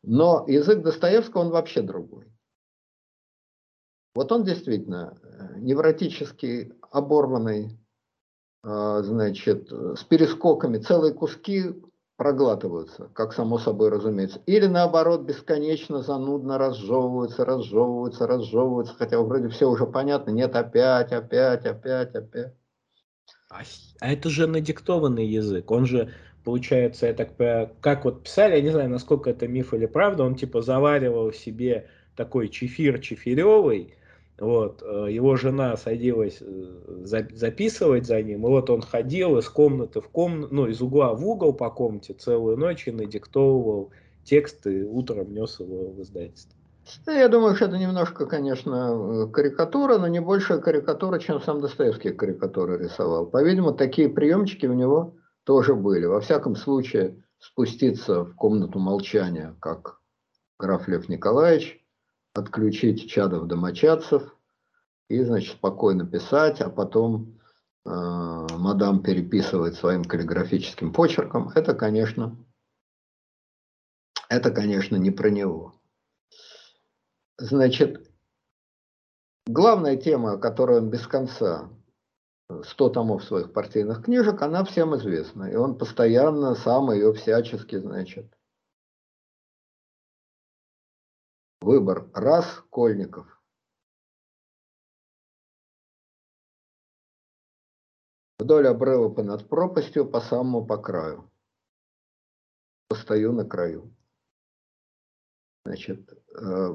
Но 0.02 0.44
язык 0.46 0.82
Достоевского, 0.82 1.42
он 1.42 1.50
вообще 1.50 1.80
другой. 1.82 2.31
Вот 4.14 4.30
он 4.30 4.44
действительно 4.44 5.18
э, 5.22 5.58
невротический, 5.58 6.72
оборванный, 6.90 7.78
э, 8.64 9.00
значит, 9.02 9.70
с 9.70 10.04
перескоками, 10.04 10.78
целые 10.78 11.14
куски 11.14 11.74
проглатываются, 12.16 13.10
как 13.14 13.32
само 13.32 13.58
собой 13.58 13.88
разумеется. 13.88 14.40
Или 14.46 14.66
наоборот, 14.66 15.22
бесконечно 15.22 16.02
занудно 16.02 16.56
разжевываются, 16.58 17.44
разжевываются, 17.44 18.26
разжевываются, 18.26 18.94
хотя 18.94 19.20
вроде 19.20 19.48
все 19.48 19.68
уже 19.68 19.86
понятно, 19.86 20.30
нет, 20.30 20.54
опять, 20.54 21.10
опять, 21.10 21.66
опять, 21.66 22.14
опять. 22.14 22.54
А, 23.50 23.62
а 24.00 24.12
это 24.12 24.30
же 24.30 24.46
надиктованный 24.46 25.26
язык, 25.26 25.70
он 25.70 25.86
же, 25.86 26.12
получается, 26.44 27.06
я 27.06 27.14
так 27.14 27.36
как 27.80 28.04
вот 28.04 28.22
писали, 28.22 28.56
я 28.56 28.62
не 28.62 28.70
знаю, 28.70 28.88
насколько 28.88 29.30
это 29.30 29.48
миф 29.48 29.74
или 29.74 29.86
правда, 29.86 30.22
он 30.22 30.36
типа 30.36 30.62
заваривал 30.62 31.32
себе 31.32 31.88
такой 32.14 32.48
чефир 32.48 33.00
чефиревый, 33.00 33.96
вот, 34.38 34.82
э, 34.82 35.08
его 35.10 35.36
жена 35.36 35.76
садилась 35.76 36.38
э, 36.40 37.24
записывать 37.32 38.06
за 38.06 38.22
ним, 38.22 38.46
и 38.46 38.50
вот 38.50 38.70
он 38.70 38.82
ходил 38.82 39.38
из 39.38 39.48
комнаты 39.48 40.00
в 40.00 40.08
комнату, 40.08 40.54
ну, 40.54 40.66
из 40.66 40.80
угла 40.80 41.14
в 41.14 41.26
угол 41.26 41.52
по 41.52 41.70
комнате 41.70 42.14
целую 42.14 42.56
ночь 42.56 42.88
и 42.88 42.92
надиктовывал 42.92 43.90
текст, 44.24 44.66
и 44.66 44.82
утром 44.82 45.32
нес 45.32 45.60
его 45.60 45.90
в 45.90 46.02
издательство. 46.02 46.58
Ну, 47.06 47.12
я 47.12 47.28
думаю, 47.28 47.54
что 47.54 47.66
это 47.66 47.78
немножко, 47.78 48.26
конечно, 48.26 49.30
карикатура, 49.32 49.98
но 49.98 50.08
не 50.08 50.20
большая 50.20 50.58
карикатура, 50.58 51.18
чем 51.18 51.40
сам 51.40 51.60
Достоевский 51.60 52.10
карикатуры 52.10 52.78
рисовал. 52.78 53.26
По-видимому, 53.26 53.72
такие 53.72 54.08
приемчики 54.08 54.66
у 54.66 54.72
него 54.72 55.14
тоже 55.44 55.74
были. 55.74 56.06
Во 56.06 56.20
всяком 56.20 56.56
случае, 56.56 57.22
спуститься 57.38 58.24
в 58.24 58.34
комнату 58.34 58.78
молчания, 58.78 59.54
как 59.60 60.00
граф 60.58 60.88
Лев 60.88 61.08
Николаевич, 61.08 61.81
отключить 62.34 63.10
чадов 63.10 63.46
домочадцев 63.46 64.36
и, 65.08 65.22
значит, 65.22 65.56
спокойно 65.56 66.06
писать, 66.06 66.60
а 66.60 66.70
потом 66.70 67.38
э, 67.84 67.90
мадам 67.90 69.02
переписывает 69.02 69.74
своим 69.74 70.04
каллиграфическим 70.04 70.92
почерком, 70.92 71.50
это, 71.54 71.74
конечно, 71.74 72.36
это, 74.28 74.50
конечно, 74.50 74.96
не 74.96 75.10
про 75.10 75.28
него. 75.28 75.74
Значит, 77.38 78.10
главная 79.46 79.96
тема, 79.96 80.38
которую 80.38 80.82
он 80.82 80.90
без 80.90 81.06
конца 81.06 81.68
100 82.64 82.88
томов 82.90 83.24
своих 83.24 83.52
партийных 83.52 84.04
книжек, 84.04 84.40
она 84.42 84.64
всем 84.64 84.96
известна. 84.96 85.44
И 85.44 85.56
он 85.56 85.76
постоянно 85.76 86.54
сам 86.54 86.92
ее 86.92 87.12
всячески, 87.12 87.76
значит, 87.76 88.32
Выбор. 91.62 92.10
Раз. 92.12 92.60
Кольников. 92.70 93.40
Вдоль 98.40 98.66
обрыва 98.66 99.08
понад 99.08 99.48
пропастью, 99.48 100.10
по 100.10 100.20
самому 100.20 100.66
по 100.66 100.76
краю. 100.76 101.30
Постою 102.88 103.32
на 103.32 103.44
краю. 103.44 103.94
Значит, 105.64 106.12
э, 106.36 106.70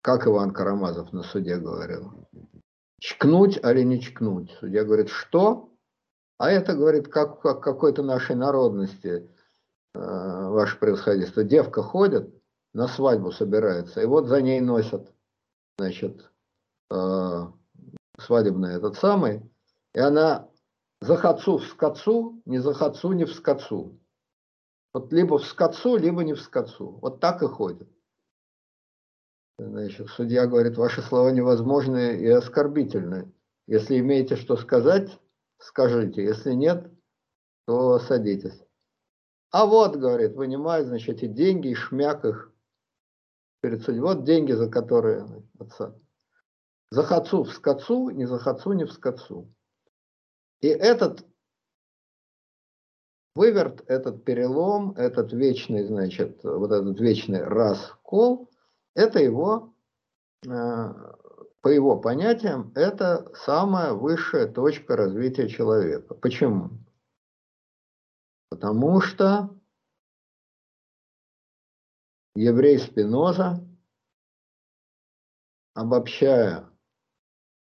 как 0.00 0.26
Иван 0.26 0.54
Карамазов 0.54 1.12
на 1.12 1.22
суде 1.22 1.58
говорил, 1.58 2.26
чкнуть 2.98 3.58
или 3.58 3.82
не 3.82 4.00
чкнуть. 4.00 4.50
Судья 4.52 4.84
говорит, 4.84 5.10
что? 5.10 5.70
А 6.38 6.50
это, 6.50 6.74
говорит, 6.74 7.08
как, 7.08 7.42
как 7.42 7.62
какой-то 7.62 8.02
нашей 8.02 8.36
народности 8.36 9.30
ваше 9.94 10.78
превосходительство, 10.78 11.44
девка 11.44 11.82
ходит, 11.82 12.34
на 12.72 12.86
свадьбу 12.86 13.32
собирается, 13.32 14.00
и 14.00 14.06
вот 14.06 14.26
за 14.26 14.40
ней 14.40 14.60
носят, 14.60 15.12
значит, 15.78 16.30
э, 16.90 17.46
свадебный 18.18 18.74
этот 18.74 18.96
самый, 18.96 19.42
и 19.94 19.98
она 19.98 20.48
за 21.00 21.16
хацу 21.16 21.58
в 21.58 21.64
скацу, 21.64 22.42
не 22.44 22.58
за 22.58 22.74
хацу, 22.74 23.12
не 23.12 23.24
в 23.24 23.32
скацу. 23.32 23.98
Вот 24.92 25.12
либо 25.12 25.38
в 25.38 25.44
скацу, 25.44 25.96
либо 25.96 26.22
не 26.24 26.34
в 26.34 26.40
скацу. 26.40 26.98
Вот 27.00 27.20
так 27.20 27.42
и 27.42 27.46
ходит. 27.46 27.88
Значит, 29.58 30.08
судья 30.08 30.46
говорит, 30.46 30.76
ваши 30.76 31.00
слова 31.02 31.30
невозможны 31.30 32.16
и 32.16 32.26
оскорбительны. 32.26 33.32
Если 33.66 33.98
имеете 33.98 34.36
что 34.36 34.56
сказать, 34.56 35.18
скажите. 35.58 36.24
Если 36.24 36.52
нет, 36.52 36.90
то 37.66 37.98
садитесь. 37.98 38.64
А 39.50 39.66
вот, 39.66 39.96
говорит, 39.96 40.34
вынимает, 40.36 40.86
значит, 40.86 41.16
эти 41.16 41.26
деньги 41.26 41.68
и 41.68 41.74
шмяк 41.74 42.24
их 42.24 42.52
перед 43.60 43.82
судьей. 43.82 44.00
Вот 44.00 44.24
деньги, 44.24 44.52
за 44.52 44.68
которые 44.70 45.26
отца. 45.58 45.94
За 46.90 47.02
хацу 47.02 47.44
в 47.44 47.52
скацу, 47.52 48.10
не 48.10 48.26
за 48.26 48.38
хацу, 48.38 48.72
не 48.72 48.84
в 48.84 48.92
скацу. 48.92 49.52
И 50.60 50.68
этот 50.68 51.24
выверт, 53.34 53.82
этот 53.86 54.24
перелом, 54.24 54.92
этот 54.96 55.32
вечный, 55.32 55.84
значит, 55.84 56.42
вот 56.44 56.70
этот 56.70 57.00
вечный 57.00 57.42
раскол, 57.42 58.50
это 58.94 59.20
его 59.20 59.72
э, 60.46 60.94
по 61.60 61.68
его 61.68 61.98
понятиям, 61.98 62.72
это 62.74 63.30
самая 63.34 63.92
высшая 63.92 64.46
точка 64.46 64.96
развития 64.96 65.48
человека. 65.48 66.14
Почему? 66.14 66.70
Потому 68.50 69.00
что 69.00 69.56
еврей 72.34 72.78
Спиноза, 72.80 73.64
обобщая 75.74 76.68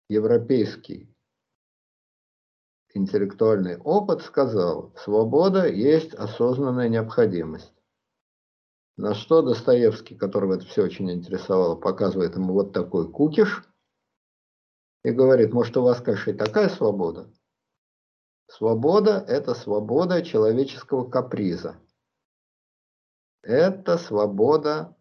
европейский 0.08 1.14
интеллектуальный 2.94 3.76
опыт, 3.76 4.22
сказал, 4.22 4.94
свобода 4.96 5.68
есть 5.68 6.14
осознанная 6.14 6.88
необходимость. 6.88 7.74
На 8.96 9.14
что 9.14 9.42
Достоевский, 9.42 10.16
которого 10.16 10.54
это 10.54 10.64
все 10.64 10.82
очень 10.82 11.12
интересовало, 11.12 11.76
показывает 11.76 12.34
ему 12.34 12.54
вот 12.54 12.72
такой 12.72 13.12
кукиш 13.12 13.62
и 15.04 15.10
говорит, 15.10 15.52
может 15.52 15.76
у 15.76 15.82
вас, 15.82 16.00
конечно, 16.00 16.30
и 16.30 16.34
такая 16.34 16.70
свобода. 16.70 17.30
Свобода– 18.48 19.24
это 19.28 19.54
свобода 19.54 20.22
человеческого 20.22 21.08
каприза. 21.08 21.76
Это 23.42 23.98
свобода 23.98 24.96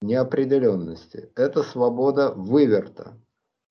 неопределенности. 0.00 1.30
Это 1.34 1.62
свобода 1.62 2.30
выверта. 2.32 3.18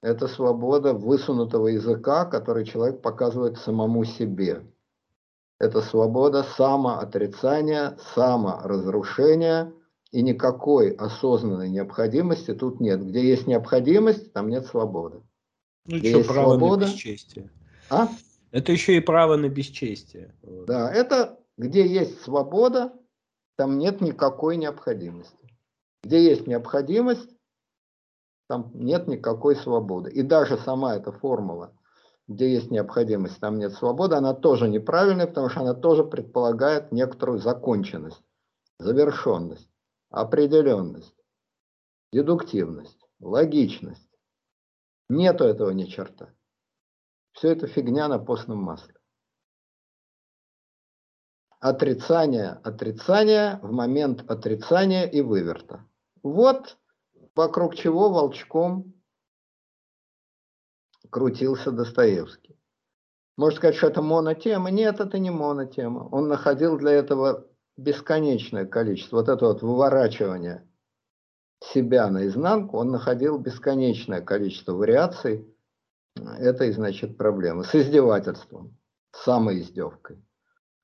Это 0.01 0.27
свобода 0.27 0.93
высунутого 0.93 1.67
языка, 1.67 2.25
который 2.25 2.65
человек 2.65 3.01
показывает 3.01 3.57
самому 3.57 4.03
себе. 4.03 4.65
Это 5.59 5.81
свобода 5.81 6.43
самоотрицания, 6.43 7.97
саморазрушения, 8.15 9.73
и 10.11 10.23
никакой 10.23 10.89
осознанной 10.91 11.69
необходимости 11.69 12.53
тут 12.53 12.81
нет. 12.81 13.01
Где 13.05 13.25
есть 13.25 13.47
необходимость, 13.47 14.33
там 14.33 14.49
нет 14.49 14.65
свободы. 14.65 15.21
Ну 15.85 15.97
Где 15.97 16.09
что, 16.09 16.17
есть 16.17 16.29
право 16.29 16.49
свобода... 16.49 16.85
на 16.85 16.91
бесчестие. 16.91 17.49
А? 17.91 18.07
Это 18.51 18.71
еще 18.71 18.95
и 18.95 19.01
право 19.01 19.35
на 19.35 19.49
бесчестие. 19.49 20.33
Да, 20.43 20.91
это 20.91 21.37
где 21.57 21.85
есть 21.85 22.21
свобода, 22.21 22.93
там 23.57 23.77
нет 23.77 23.99
никакой 23.99 24.55
необходимости. 24.55 25.37
Где 26.03 26.23
есть 26.23 26.47
необходимость, 26.47 27.29
там 28.47 28.71
нет 28.73 29.07
никакой 29.07 29.57
свободы. 29.57 30.09
И 30.09 30.21
даже 30.21 30.57
сама 30.57 30.95
эта 30.95 31.11
формула, 31.11 31.77
где 32.27 32.51
есть 32.53 32.71
необходимость, 32.71 33.39
там 33.39 33.59
нет 33.59 33.73
свободы, 33.73 34.15
она 34.15 34.33
тоже 34.33 34.69
неправильная, 34.69 35.27
потому 35.27 35.49
что 35.49 35.59
она 35.59 35.73
тоже 35.73 36.05
предполагает 36.05 36.93
некоторую 36.93 37.39
законченность, 37.39 38.23
завершенность, 38.79 39.69
определенность, 40.09 41.15
дедуктивность, 42.13 43.05
логичность. 43.19 44.09
Нету 45.09 45.43
этого 45.43 45.71
ни 45.71 45.83
черта. 45.83 46.33
Все 47.33 47.51
это 47.51 47.67
фигня 47.67 48.07
на 48.07 48.19
постном 48.19 48.59
масле 48.59 48.93
отрицание 51.61 52.59
отрицания 52.63 53.59
в 53.61 53.71
момент 53.71 54.29
отрицания 54.29 55.05
и 55.05 55.21
выверта. 55.21 55.85
Вот 56.23 56.77
вокруг 57.35 57.75
чего 57.75 58.09
волчком 58.09 58.93
крутился 61.09 61.71
Достоевский. 61.71 62.57
Можно 63.37 63.57
сказать, 63.57 63.75
что 63.75 63.87
это 63.87 64.01
монотема. 64.01 64.71
Нет, 64.71 64.99
это 64.99 65.19
не 65.19 65.29
монотема. 65.29 66.09
Он 66.11 66.27
находил 66.27 66.77
для 66.77 66.91
этого 66.91 67.47
бесконечное 67.77 68.65
количество. 68.65 69.17
Вот 69.17 69.29
это 69.29 69.45
вот 69.45 69.61
выворачивание 69.61 70.67
себя 71.59 72.09
наизнанку, 72.09 72.77
он 72.77 72.89
находил 72.89 73.37
бесконечное 73.37 74.21
количество 74.21 74.73
вариаций 74.73 75.50
этой, 76.27 76.71
значит, 76.71 77.17
проблемы. 77.17 77.63
С 77.63 77.75
издевательством, 77.75 78.77
самоиздевкой 79.11 80.23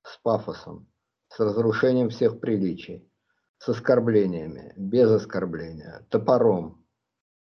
с 0.02 0.16
пафосом, 0.18 0.86
с 1.28 1.38
разрушением 1.38 2.08
всех 2.08 2.40
приличий, 2.40 3.10
с 3.58 3.68
оскорблениями, 3.68 4.72
без 4.76 5.10
оскорбления, 5.10 6.06
топором. 6.10 6.84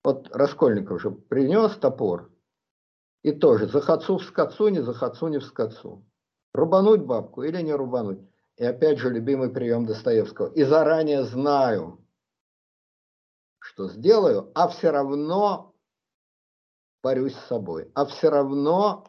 Вот 0.03 0.35
Раскольников 0.35 1.01
же 1.01 1.11
принес 1.11 1.73
топор, 1.77 2.31
и 3.23 3.33
тоже 3.33 3.67
захотцу 3.67 4.19
в 4.19 4.25
скотцу, 4.25 4.69
не 4.69 4.83
захотцу, 4.83 5.29
не 5.29 5.39
в 5.39 5.45
скотцу. 5.45 6.07
Рубануть 6.53 7.03
бабку 7.03 7.43
или 7.43 7.61
не 7.63 7.73
рубануть. 7.73 8.21
И 8.57 8.65
опять 8.65 8.99
же 8.99 9.11
любимый 9.11 9.49
прием 9.49 9.87
Достоевского. 9.87 10.53
И 10.53 10.63
заранее 10.63 11.25
знаю, 11.25 12.07
что 13.59 13.89
сделаю, 13.89 14.53
а 14.55 14.69
все 14.69 14.91
равно 14.91 15.74
борюсь 17.05 17.35
с 17.35 17.49
собой. 17.49 17.91
А 17.95 18.07
все 18.07 18.31
равно 18.31 19.05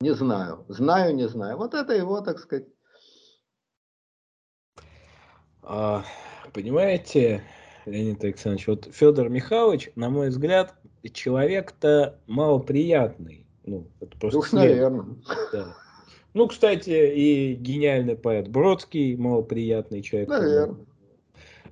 не 0.00 0.14
знаю. 0.14 0.64
Знаю, 0.68 1.14
не 1.14 1.28
знаю. 1.28 1.58
Вот 1.58 1.74
это 1.74 1.92
его, 1.92 2.22
так 2.22 2.38
сказать, 2.38 2.66
а, 5.62 6.02
понимаете, 6.54 7.42
Леонид 7.84 8.24
Александрович, 8.24 8.66
вот 8.66 8.88
Федор 8.90 9.28
Михайлович, 9.28 9.90
на 9.94 10.08
мой 10.08 10.30
взгляд, 10.30 10.74
человек-то 11.12 12.18
малоприятный. 12.26 13.46
Ну, 13.64 13.86
это 14.00 14.16
просто 14.16 14.38
Уж, 14.38 14.52
наверное. 14.52 15.16
Да. 15.52 15.76
Ну, 16.32 16.48
кстати, 16.48 16.90
и 16.90 17.54
гениальный 17.54 18.16
поэт 18.16 18.48
Бродский 18.48 19.16
малоприятный 19.16 20.00
человек. 20.00 20.28
Наверное. 20.30 20.86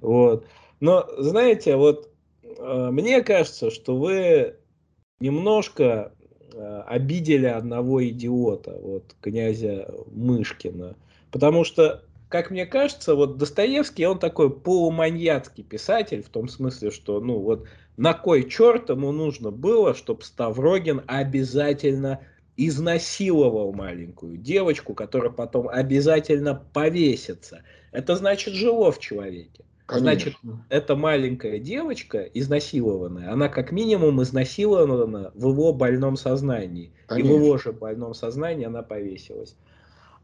Вот. 0.02 0.46
Но, 0.80 1.08
знаете, 1.18 1.76
вот 1.76 2.10
э, 2.42 2.88
мне 2.90 3.22
кажется, 3.22 3.70
что 3.70 3.96
вы 3.96 4.58
немножко 5.20 6.12
э, 6.52 6.82
обидели 6.86 7.46
одного 7.46 8.06
идиота, 8.06 8.78
вот 8.80 9.14
князя 9.20 9.92
Мышкина. 10.12 10.96
Потому 11.30 11.64
что 11.64 12.02
как 12.28 12.50
мне 12.50 12.66
кажется, 12.66 13.14
вот 13.14 13.38
Достоевский, 13.38 14.04
он 14.04 14.18
такой 14.18 14.50
полуманьяцкий 14.50 15.62
писатель, 15.62 16.22
в 16.22 16.28
том 16.28 16.48
смысле, 16.48 16.90
что, 16.90 17.20
ну 17.20 17.38
вот, 17.38 17.68
на 17.96 18.14
кой 18.14 18.48
черт 18.48 18.90
ему 18.90 19.12
нужно 19.12 19.50
было, 19.50 19.94
чтобы 19.94 20.24
Ставрогин 20.24 21.02
обязательно 21.06 22.20
изнасиловал 22.56 23.72
маленькую 23.72 24.38
девочку, 24.38 24.94
которая 24.94 25.30
потом 25.30 25.68
обязательно 25.68 26.54
повесится. 26.72 27.62
Это 27.92 28.16
значит 28.16 28.54
жило 28.54 28.90
в 28.90 28.98
человеке. 28.98 29.64
Конечно. 29.86 30.10
Значит, 30.10 30.36
эта 30.68 30.96
маленькая 30.96 31.58
девочка, 31.60 32.22
изнасилованная, 32.22 33.32
она 33.32 33.48
как 33.48 33.70
минимум 33.70 34.20
изнасилована 34.20 35.30
в 35.34 35.48
его 35.48 35.72
больном 35.72 36.16
сознании. 36.16 36.92
Конечно. 37.06 37.28
И 37.28 37.32
в 37.32 37.40
его 37.40 37.58
же 37.58 37.72
больном 37.72 38.12
сознании 38.12 38.66
она 38.66 38.82
повесилась. 38.82 39.56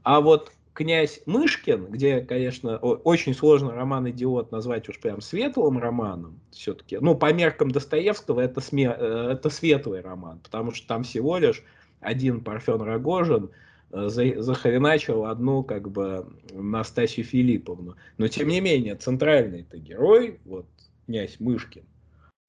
А 0.02 0.20
вот 0.20 0.50
князь 0.74 1.20
Мышкин, 1.26 1.86
где, 1.86 2.20
конечно, 2.20 2.78
очень 2.78 3.34
сложно 3.34 3.72
роман 3.72 4.10
«Идиот» 4.10 4.50
назвать 4.50 4.88
уж 4.88 4.98
прям 4.98 5.20
светлым 5.20 5.78
романом, 5.78 6.40
все-таки, 6.50 6.98
ну, 7.00 7.14
по 7.14 7.32
меркам 7.32 7.70
Достоевского 7.70 8.40
это, 8.40 8.60
сме, 8.60 8.86
э, 8.98 9.30
это 9.32 9.48
светлый 9.50 10.00
роман, 10.00 10.40
потому 10.42 10.72
что 10.72 10.88
там 10.88 11.04
всего 11.04 11.38
лишь 11.38 11.62
один 12.00 12.42
Парфен 12.42 12.82
Рогожин 12.82 13.50
захреначил 13.92 15.26
одну, 15.26 15.62
как 15.62 15.90
бы, 15.90 16.26
Настасью 16.52 17.24
Филипповну. 17.24 17.96
Но, 18.18 18.28
тем 18.28 18.48
не 18.48 18.60
менее, 18.60 18.96
центральный 18.96 19.60
это 19.60 19.78
герой, 19.78 20.40
вот, 20.44 20.66
князь 21.06 21.38
Мышкин, 21.38 21.84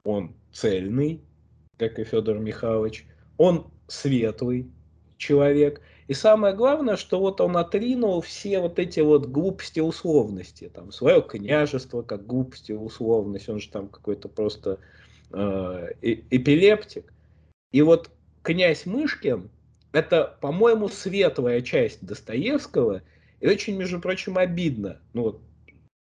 он 0.04 0.34
цельный, 0.52 1.22
как 1.78 2.00
и 2.00 2.04
Федор 2.04 2.40
Михайлович, 2.40 3.06
он 3.38 3.68
светлый 3.88 4.72
человек– 5.18 5.82
и 6.08 6.14
самое 6.14 6.54
главное, 6.54 6.98
что 6.98 7.20
вот 7.20 7.40
он 7.40 7.56
отринул 7.56 8.22
все 8.22 8.60
вот 8.60 8.78
эти 8.78 9.00
вот 9.00 9.28
глупости 9.28 9.80
условности, 9.80 10.70
там, 10.74 10.92
свое 10.92 11.22
княжество 11.22 12.02
как 12.02 12.26
глупости 12.26 12.72
условность, 12.74 13.48
он 13.48 13.60
же 13.60 13.70
там 13.70 13.88
какой-то 13.88 14.28
просто 14.28 14.80
э, 15.32 15.92
эпилептик. 16.02 17.14
И 17.72 17.82
вот 17.82 18.12
князь 18.42 18.86
Мышкин, 18.86 19.50
это, 19.94 20.38
по-моему, 20.42 20.90
светлая 20.90 21.62
часть 21.62 22.06
Достоевского, 22.06 23.04
и 23.40 23.48
очень, 23.48 23.78
между 23.78 24.00
прочим, 24.02 24.38
обидно. 24.38 25.00
Ну 25.14 25.24
вот, 25.24 25.42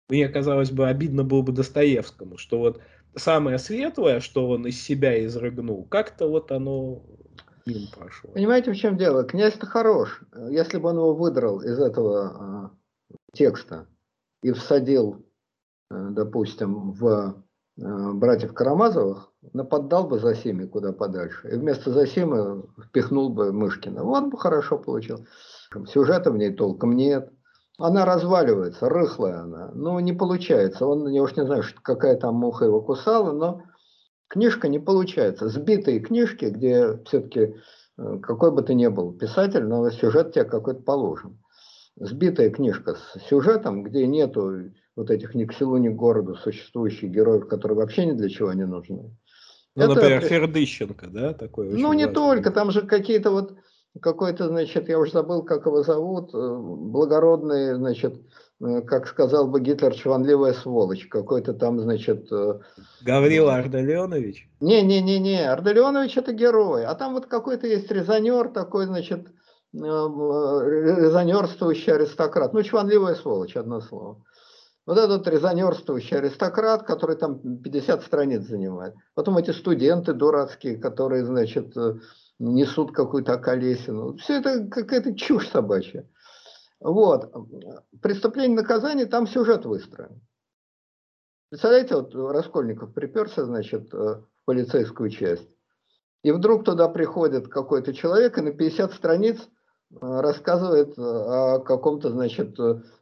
мне 0.08 0.28
казалось 0.28 0.70
бы, 0.70 0.88
обидно 0.88 1.24
было 1.24 1.42
бы 1.42 1.52
Достоевскому, 1.52 2.38
что 2.38 2.58
вот 2.58 2.80
самое 3.16 3.58
светлое, 3.58 4.20
что 4.20 4.48
он 4.48 4.66
из 4.66 4.80
себя 4.82 5.24
изрыгнул, 5.24 5.84
как-то 5.84 6.28
вот 6.28 6.52
оно 6.52 7.04
им 7.66 7.88
прошло. 7.92 8.30
Понимаете, 8.32 8.72
в 8.72 8.76
чем 8.76 8.96
дело? 8.96 9.24
Князь-то 9.24 9.66
хорош. 9.66 10.20
Если 10.50 10.78
бы 10.78 10.90
он 10.90 10.96
его 10.96 11.14
выдрал 11.14 11.60
из 11.60 11.78
этого 11.78 12.70
э, 13.10 13.16
текста 13.32 13.86
и 14.42 14.52
всадил, 14.52 15.24
э, 15.90 16.08
допустим, 16.10 16.92
в 16.92 17.43
братьев 17.76 18.54
Карамазовых, 18.54 19.32
наподдал 19.52 20.06
бы 20.06 20.18
Засиме 20.18 20.66
куда 20.66 20.92
подальше. 20.92 21.48
И 21.50 21.56
вместо 21.56 21.90
Засимы 21.90 22.64
впихнул 22.86 23.30
бы 23.30 23.52
Мышкина. 23.52 24.04
Вот 24.04 24.26
бы 24.26 24.38
хорошо 24.38 24.78
получил. 24.78 25.26
Сюжета 25.88 26.30
в 26.30 26.36
ней 26.36 26.52
толком 26.52 26.94
нет. 26.96 27.30
Она 27.78 28.04
разваливается, 28.04 28.88
рыхлая 28.88 29.40
она. 29.40 29.72
Ну, 29.74 29.98
не 29.98 30.12
получается. 30.12 30.86
Он, 30.86 31.08
я 31.08 31.22
уж 31.22 31.34
не 31.36 31.44
знаю, 31.44 31.64
какая 31.82 32.16
там 32.16 32.36
муха 32.36 32.64
его 32.64 32.80
кусала, 32.80 33.32
но 33.32 33.62
Книжка 34.34 34.66
не 34.66 34.80
получается. 34.80 35.48
Сбитые 35.48 36.00
книжки, 36.00 36.46
где 36.46 36.98
все-таки 37.04 37.54
э, 37.98 38.18
какой 38.20 38.50
бы 38.50 38.62
ты 38.62 38.74
ни 38.74 38.88
был 38.88 39.12
писатель, 39.12 39.64
но 39.64 39.88
сюжет 39.90 40.32
тебе 40.32 40.44
какой-то 40.44 40.82
положен. 40.82 41.38
Сбитая 41.94 42.50
книжка 42.50 42.96
с 42.96 43.20
сюжетом, 43.28 43.84
где 43.84 44.08
нету 44.08 44.72
вот 44.96 45.10
этих 45.10 45.34
ни 45.34 45.44
к 45.44 45.52
селу, 45.52 45.76
ни 45.76 45.88
к 45.88 45.96
городу 45.96 46.36
существующих 46.36 47.10
героев, 47.10 47.48
которые 47.48 47.76
вообще 47.76 48.06
ни 48.06 48.12
для 48.12 48.28
чего 48.28 48.52
не 48.52 48.66
нужны. 48.66 49.10
Ну, 49.76 49.82
это, 49.82 49.94
например, 49.94 50.20
Фердыщенко, 50.20 51.08
да, 51.08 51.34
такой? 51.34 51.68
Ну, 51.68 51.92
не 51.92 52.06
важный. 52.06 52.14
только, 52.14 52.52
там 52.52 52.70
же 52.70 52.82
какие-то 52.82 53.32
вот, 53.32 53.56
какой-то, 54.00 54.46
значит, 54.48 54.88
я 54.88 55.00
уже 55.00 55.10
забыл, 55.12 55.42
как 55.42 55.66
его 55.66 55.82
зовут, 55.82 56.32
э, 56.32 56.38
благородный, 56.38 57.74
значит, 57.74 58.22
э, 58.60 58.82
как 58.82 59.08
сказал 59.08 59.48
бы 59.48 59.60
Гитлер, 59.60 59.92
чванливая 59.92 60.52
сволочь, 60.52 61.08
какой-то 61.08 61.54
там, 61.54 61.80
значит... 61.80 62.30
Э, 62.30 62.60
Гаврила 63.02 63.56
Арделеонович? 63.56 64.48
Не-не-не-не, 64.60 65.50
Арделеонович 65.50 66.18
это 66.18 66.32
герой, 66.32 66.84
а 66.84 66.94
там 66.94 67.14
вот 67.14 67.26
какой-то 67.26 67.66
есть 67.66 67.90
резонер 67.90 68.50
такой, 68.50 68.86
значит, 68.86 69.26
резонерствующий 69.72 71.94
аристократ, 71.94 72.54
ну, 72.54 72.62
чванливая 72.62 73.16
сволочь, 73.16 73.56
одно 73.56 73.80
слово. 73.80 74.22
Вот 74.86 74.98
этот 74.98 75.26
резонерствующий 75.26 76.18
аристократ, 76.18 76.82
который 76.82 77.16
там 77.16 77.58
50 77.62 78.02
страниц 78.02 78.42
занимает. 78.42 78.94
Потом 79.14 79.38
эти 79.38 79.50
студенты 79.50 80.12
дурацкие, 80.12 80.76
которые, 80.76 81.24
значит, 81.24 81.74
э, 81.76 82.00
несут 82.38 82.92
какую-то 82.92 83.34
околесину. 83.34 84.16
Все 84.18 84.40
это 84.40 84.66
какая-то 84.66 85.14
чушь 85.14 85.48
собачья. 85.48 86.06
Вот. 86.80 87.32
Преступление 88.02 88.56
наказание, 88.56 89.06
там 89.06 89.26
сюжет 89.26 89.64
выстроен. 89.64 90.20
Представляете, 91.48 91.94
вот 91.94 92.14
Раскольников 92.14 92.92
приперся, 92.92 93.44
значит, 93.46 93.94
э, 93.94 93.96
в 93.96 94.26
полицейскую 94.44 95.08
часть. 95.08 95.48
И 96.22 96.30
вдруг 96.30 96.64
туда 96.64 96.88
приходит 96.88 97.48
какой-то 97.48 97.94
человек 97.94 98.36
и 98.36 98.42
на 98.42 98.52
50 98.52 98.92
страниц 98.92 99.38
э, 99.38 99.96
рассказывает 100.00 100.98
о 100.98 101.60
каком-то, 101.60 102.10
значит, 102.10 102.58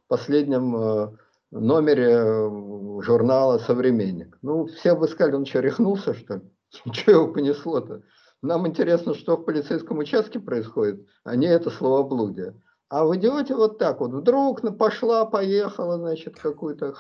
последнем 0.07 1.19
номере 1.61 2.11
э, 2.11 3.03
журнала 3.03 3.59
«Современник». 3.59 4.39
Ну, 4.43 4.67
все 4.67 4.95
бы 4.97 5.07
сказали, 5.09 5.37
он 5.37 5.47
что, 5.47 5.61
рехнулся, 5.61 6.15
что 6.15 6.35
ли? 6.35 6.43
Что 6.93 7.11
его 7.11 7.33
понесло-то? 7.33 8.03
Нам 8.41 8.67
интересно, 8.67 9.15
что 9.15 9.37
в 9.37 9.45
полицейском 9.45 9.99
участке 9.99 10.41
происходит, 10.41 11.07
а 11.23 11.37
не 11.37 11.47
это 11.47 11.71
словоблудие. 11.71 12.61
А 12.89 13.05
вы 13.05 13.17
делаете 13.17 13.55
вот 13.55 13.79
так 13.79 14.01
вот, 14.01 14.11
вдруг 14.11 14.61
пошла, 14.77 15.25
поехала, 15.25 15.99
значит, 15.99 16.39
какую-то 16.39 16.95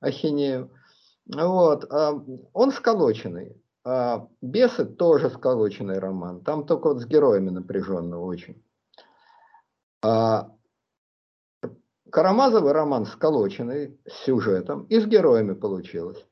ахинею. 0.00 0.70
Вот. 1.26 1.84
А 1.92 2.12
он 2.52 2.72
сколоченный. 2.72 3.56
А 3.84 4.26
«Бесы» 4.42 4.84
тоже 4.84 5.30
сколоченный 5.30 5.98
роман. 5.98 6.42
Там 6.42 6.66
только 6.66 6.88
вот 6.88 7.00
с 7.00 7.06
героями 7.06 7.50
напряженно 7.50 8.20
очень. 8.20 8.62
Карамазовый 12.10 12.72
роман 12.72 13.06
сколоченный, 13.06 14.00
с 14.06 14.24
сюжетом 14.24 14.84
и 14.86 14.98
с 14.98 15.06
героями 15.06 15.54
получилось. 15.54 16.24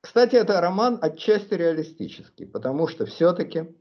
Кстати, 0.00 0.36
это 0.36 0.60
роман 0.60 0.98
отчасти 1.00 1.54
реалистический, 1.54 2.46
потому 2.46 2.88
что 2.88 3.06
все-таки, 3.06 3.74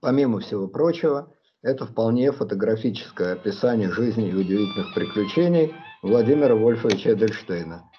помимо 0.00 0.40
всего 0.40 0.68
прочего, 0.68 1.34
это 1.62 1.86
вполне 1.86 2.30
фотографическое 2.32 3.32
описание 3.32 3.90
жизни 3.90 4.28
и 4.28 4.34
удивительных 4.34 4.94
приключений 4.94 5.74
Владимира 6.02 6.54
Вольфовича 6.54 7.14
Эдельштейна. 7.14 7.90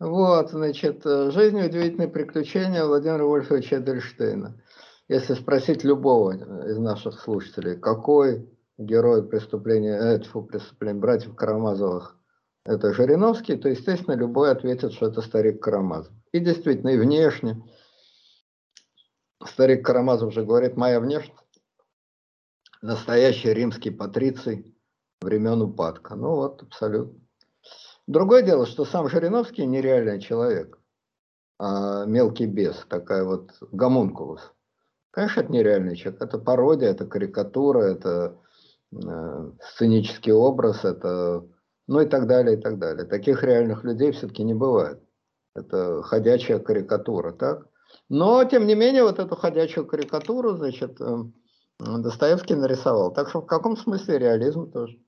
Вот, 0.00 0.50
значит, 0.50 1.02
жизнь 1.04 1.58
и 1.58 1.66
удивительные 1.66 2.08
приключения 2.08 2.84
Владимира 2.84 3.24
Вольфовича 3.24 3.78
Эдельштейна. 3.78 4.62
Если 5.08 5.34
спросить 5.34 5.84
любого 5.84 6.32
из 6.66 6.78
наших 6.78 7.20
слушателей, 7.20 7.76
какой 7.76 8.48
герой 8.78 9.28
преступления, 9.28 9.98
э, 9.98 10.18
тьфу, 10.20 10.42
преступления 10.42 10.98
братьев 10.98 11.34
Карамазовых, 11.34 12.16
это 12.64 12.92
Жириновский, 12.92 13.56
то, 13.56 13.68
естественно, 13.68 14.14
любой 14.14 14.50
ответит, 14.50 14.92
что 14.92 15.06
это 15.06 15.20
старик 15.20 15.62
Карамазов. 15.62 16.12
И 16.32 16.38
действительно, 16.38 16.90
и 16.90 16.98
внешне. 16.98 17.62
Старик 19.44 19.84
Карамазов 19.84 20.32
же 20.32 20.44
говорит, 20.44 20.76
моя 20.76 21.00
внешность 21.00 21.48
настоящий 22.82 23.52
римский 23.52 23.90
патриций 23.90 24.76
времен 25.20 25.62
упадка. 25.62 26.14
Ну 26.14 26.36
вот, 26.36 26.62
абсолютно. 26.62 27.18
Другое 28.06 28.42
дело, 28.42 28.66
что 28.66 28.84
сам 28.84 29.08
Жириновский 29.08 29.66
нереальный 29.66 30.20
человек, 30.20 30.78
а 31.58 32.04
мелкий 32.06 32.46
бес, 32.46 32.86
такая 32.88 33.24
вот 33.24 33.52
гомункулус. 33.72 34.52
Конечно, 35.10 35.40
это 35.40 35.52
нереальный 35.52 35.96
человек, 35.96 36.22
это 36.22 36.38
пародия, 36.38 36.90
это 36.90 37.06
карикатура, 37.06 37.80
это 37.80 38.38
сценический 38.92 40.32
образ, 40.32 40.84
это, 40.84 41.44
ну 41.86 42.00
и 42.00 42.06
так 42.06 42.26
далее, 42.26 42.58
и 42.58 42.60
так 42.60 42.78
далее. 42.78 43.04
Таких 43.04 43.42
реальных 43.42 43.84
людей 43.84 44.12
все-таки 44.12 44.42
не 44.44 44.54
бывает. 44.54 45.02
Это 45.54 46.02
ходячая 46.02 46.58
карикатура, 46.58 47.32
так? 47.32 47.66
Но, 48.08 48.44
тем 48.44 48.66
не 48.66 48.74
менее, 48.74 49.02
вот 49.02 49.18
эту 49.18 49.36
ходячую 49.36 49.86
карикатуру, 49.86 50.56
значит, 50.56 51.00
э, 51.00 51.24
Достоевский 51.78 52.54
нарисовал. 52.54 53.12
Так 53.12 53.28
что 53.28 53.40
в 53.40 53.46
каком 53.46 53.76
смысле 53.76 54.18
реализм 54.18 54.70
тоже. 54.70 54.98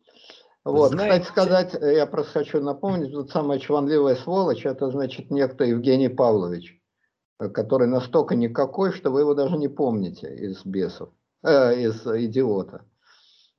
Вот, 0.64 0.92
Знаете... 0.92 1.24
кстати 1.24 1.72
сказать, 1.72 1.96
я 1.96 2.06
просто 2.06 2.40
хочу 2.40 2.60
напомнить, 2.60 3.12
тут 3.12 3.30
самая 3.30 3.58
чванливая 3.58 4.14
сволочь, 4.16 4.66
это, 4.66 4.90
значит, 4.90 5.30
некто 5.30 5.64
Евгений 5.64 6.10
Павлович, 6.10 6.78
который 7.38 7.88
настолько 7.88 8.36
никакой, 8.36 8.92
что 8.92 9.10
вы 9.10 9.20
его 9.20 9.34
даже 9.34 9.56
не 9.56 9.68
помните 9.68 10.34
из 10.34 10.62
бесов, 10.66 11.10
э, 11.42 11.80
из 11.80 12.06
идиота. 12.06 12.84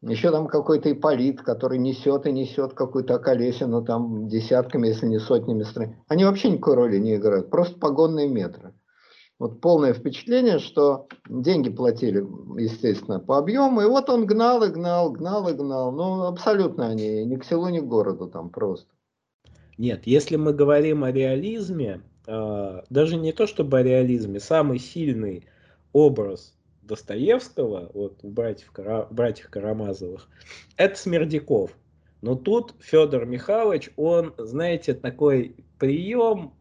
Еще 0.02 0.32
там 0.32 0.48
какой-то 0.48 0.92
Иполит, 0.92 1.42
который 1.42 1.78
несет 1.78 2.26
и 2.26 2.32
несет 2.32 2.74
какую-то 2.74 3.16
околесину 3.16 3.84
там 3.84 4.28
десятками, 4.28 4.88
если 4.88 5.06
не 5.06 5.20
сотнями 5.20 5.62
страниц. 5.62 5.96
Они 6.08 6.26
вообще 6.26 6.50
никакой 6.50 6.76
роли 6.76 6.98
не 6.98 7.18
играют, 7.18 7.52
просто 7.52 7.80
погонные 7.80 8.28
метры. 8.28 8.74
Вот 9.38 9.62
полное 9.62 9.94
впечатление, 9.94 10.60
что 10.60 11.08
деньги 11.28 11.70
платили, 11.70 12.26
естественно, 12.60 13.20
по 13.20 13.38
объему, 13.38 13.82
и 13.82 13.86
вот 13.86 14.10
он 14.10 14.26
гнал 14.26 14.64
и 14.64 14.70
гнал, 14.70 15.12
гнал 15.12 15.50
и 15.50 15.54
гнал. 15.54 15.92
Ну, 15.92 16.24
абсолютно 16.24 16.88
они 16.88 17.26
ни 17.26 17.36
к 17.36 17.44
селу, 17.44 17.70
ни 17.70 17.80
к 17.80 17.86
городу 17.86 18.28
там 18.28 18.50
просто. 18.50 18.88
Нет, 19.78 20.06
если 20.06 20.36
мы 20.36 20.54
говорим 20.54 21.04
о 21.04 21.12
реализме, 21.12 22.02
а, 22.28 22.84
даже 22.90 23.18
не 23.18 23.34
то 23.34 23.48
чтобы 23.48 23.80
о 23.80 23.84
реализме, 23.84 24.40
самый 24.40 24.78
сильный 24.78 25.48
образ 25.92 26.54
Достоевского, 26.92 27.90
вот 27.94 28.20
у 28.22 28.30
братьев, 28.30 28.70
Кара, 28.72 29.08
братьев 29.10 29.50
Карамазовых, 29.50 30.28
это 30.76 31.00
Смердяков. 31.00 31.72
Но 32.22 32.36
тут 32.36 32.76
Федор 32.82 33.26
Михайлович, 33.26 33.92
он, 33.96 34.34
знаете, 34.38 34.94
такой 34.94 35.56
прием 35.80 36.54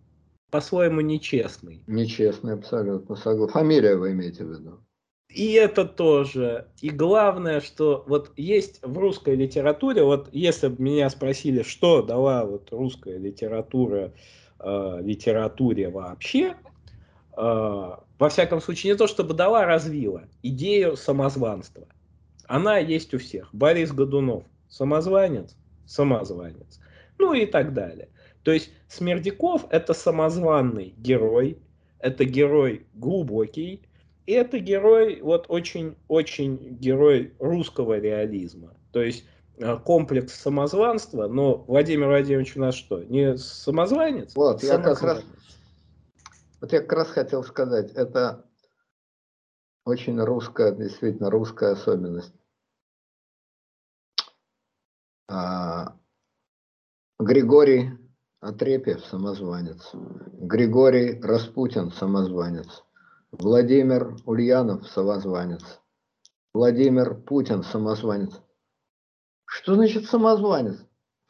по-своему 0.53 1.01
нечестный. 1.01 1.83
Нечестный, 1.89 2.55
абсолютно 2.55 3.17
согласен. 3.17 3.53
Фамилия 3.53 3.97
вы 3.97 4.13
имеете 4.13 4.45
в 4.45 4.51
виду? 4.53 4.79
И 5.35 5.53
это 5.55 5.85
тоже. 5.85 6.69
И 6.81 6.91
главное, 6.91 7.61
что 7.61 8.05
вот 8.07 8.31
есть 8.37 8.79
в 8.83 8.99
русской 8.99 9.35
литературе, 9.35 10.05
вот 10.05 10.29
если 10.31 10.69
бы 10.69 10.81
меня 10.81 11.11
спросили, 11.11 11.63
что 11.63 12.03
дала 12.03 12.45
вот 12.45 12.69
русская 12.71 13.19
литература 13.19 14.13
э, 14.61 14.99
литературе 15.03 15.89
вообще, 15.89 16.55
во 17.37 18.29
всяком 18.29 18.61
случае, 18.61 18.93
не 18.93 18.99
то 18.99 19.07
чтобы 19.07 19.35
дала, 19.35 19.65
развила 19.65 20.25
идею 20.43 20.97
самозванства. 20.97 21.87
Она 22.47 22.79
есть 22.79 23.15
у 23.15 23.19
всех. 23.19 23.49
Борис 23.53 23.93
Годунов 23.93 24.45
самозванец, 24.69 25.57
самозванец. 25.87 26.81
Ну 27.19 27.35
и 27.35 27.47
так 27.47 27.75
далее. 27.75 28.09
То 28.43 28.53
есть 28.53 28.71
Смердяков 28.89 29.67
это 29.71 29.93
самозванный 29.93 30.95
герой, 30.97 31.59
это 31.99 32.25
герой 32.25 32.87
глубокий, 32.95 33.83
и 34.27 34.33
это 34.33 34.59
герой, 34.59 35.21
вот 35.21 35.47
очень-очень 35.49 36.79
герой 36.79 37.35
русского 37.39 37.99
реализма. 37.99 38.75
То 38.93 39.03
есть 39.03 39.25
э, 39.59 39.77
комплекс 39.85 40.35
самозванства, 40.35 41.27
но 41.27 41.65
Владимир 41.67 42.07
Владимирович 42.07 42.57
у 42.57 42.61
нас 42.61 42.75
что, 42.75 43.03
не 43.05 43.37
самозванец? 43.37 44.35
Вот, 44.35 44.63
я 44.63 44.79
как 44.79 45.03
раз 45.03 45.25
вот 46.61 46.73
я 46.73 46.81
как 46.81 46.93
раз 46.93 47.09
хотел 47.09 47.43
сказать, 47.43 47.93
это 47.93 48.47
очень 49.85 50.21
русская, 50.21 50.73
действительно 50.73 51.31
русская 51.31 51.73
особенность. 51.73 52.35
А, 55.29 55.97
Григорий 57.19 57.91
Отрепьев, 58.41 59.05
самозванец. 59.07 59.91
Григорий 59.93 61.21
Распутин, 61.21 61.93
самозванец. 61.93 62.85
Владимир 63.31 64.17
Ульянов, 64.27 64.89
самозванец. 64.89 65.81
Владимир 66.53 67.15
Путин, 67.15 67.63
самозванец. 67.63 68.33
Что 69.45 69.75
значит 69.75 70.07
самозванец? 70.07 70.79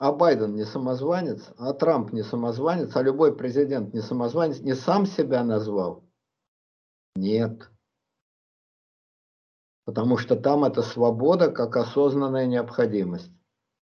А 0.00 0.12
Байден 0.12 0.54
не 0.54 0.64
самозванец, 0.64 1.52
а 1.58 1.74
Трамп 1.74 2.12
не 2.14 2.22
самозванец, 2.22 2.96
а 2.96 3.02
любой 3.02 3.36
президент 3.36 3.92
не 3.92 4.00
самозванец, 4.00 4.60
не 4.60 4.74
сам 4.74 5.04
себя 5.04 5.44
назвал? 5.44 6.02
Нет. 7.14 7.70
Потому 9.84 10.16
что 10.16 10.36
там 10.36 10.64
это 10.64 10.80
свобода 10.80 11.50
как 11.50 11.76
осознанная 11.76 12.46
необходимость. 12.46 13.30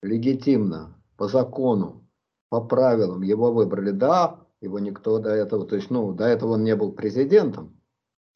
Легитимно, 0.03 1.01
по 1.17 1.29
закону, 1.29 2.05
по 2.49 2.61
правилам 2.61 3.23
его 3.23 3.53
выбрали. 3.53 3.93
Да, 3.93 4.45
его 4.61 4.81
никто 4.81 5.21
до 5.21 5.31
этого, 5.31 5.65
то 5.69 5.77
есть, 5.77 5.91
ну, 5.91 6.13
до 6.13 6.25
этого 6.25 6.55
он 6.55 6.65
не 6.65 6.75
был 6.75 6.91
президентом. 6.91 7.81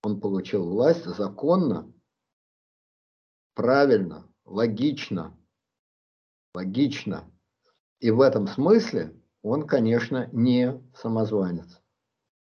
Он 0.04 0.20
получил 0.20 0.68
власть 0.70 1.04
законно, 1.04 1.92
правильно, 3.54 4.24
логично, 4.44 5.36
логично. 6.54 7.28
И 8.00 8.10
в 8.10 8.20
этом 8.20 8.46
смысле 8.46 9.14
он, 9.42 9.66
конечно, 9.66 10.28
не 10.32 10.82
самозванец, 10.94 11.80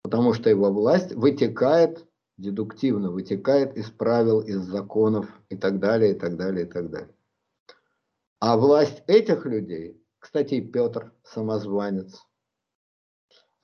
потому 0.03 0.35
что 0.35 0.51
его 0.51 0.73
власть 0.73 1.13
вытекает, 1.13 2.07
дедуктивно 2.37 3.11
вытекает 3.11 3.77
из 3.77 3.91
правил, 3.91 4.41
из 4.41 4.61
законов 4.61 5.29
и 5.49 5.57
так 5.57 5.81
далее, 5.81 6.13
и 6.13 6.19
так 6.19 6.37
далее, 6.37 6.67
и 6.67 6.69
так 6.69 6.91
далее. 6.91 7.15
А 8.41 8.57
власть 8.57 9.03
этих 9.07 9.47
людей, 9.47 10.01
кстати, 10.19 10.61
Петр 10.61 11.13
самозванец, 11.25 12.25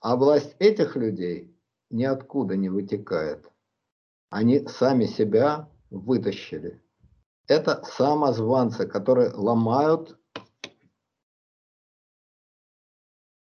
а 0.00 0.16
власть 0.16 0.54
этих 0.58 0.96
людей 0.96 1.56
ниоткуда 1.90 2.56
не 2.56 2.68
вытекает. 2.68 3.50
Они 4.30 4.66
сами 4.66 5.06
себя 5.06 5.68
вытащили. 5.90 6.82
Это 7.46 7.82
самозванцы, 7.84 8.86
которые 8.86 9.30
ломают 9.30 10.17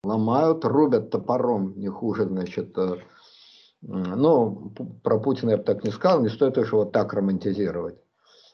ломают, 0.05 0.63
рубят 0.65 1.09
топором, 1.09 1.77
не 1.77 1.87
хуже, 1.87 2.25
значит, 2.25 2.77
э, 2.77 2.97
ну, 3.81 4.71
про 5.03 5.19
Путина 5.19 5.51
я 5.51 5.57
бы 5.57 5.63
так 5.63 5.83
не 5.83 5.91
сказал, 5.91 6.21
не 6.21 6.29
стоит 6.29 6.57
уж 6.57 6.71
его 6.71 6.85
так 6.85 7.13
романтизировать. 7.13 7.97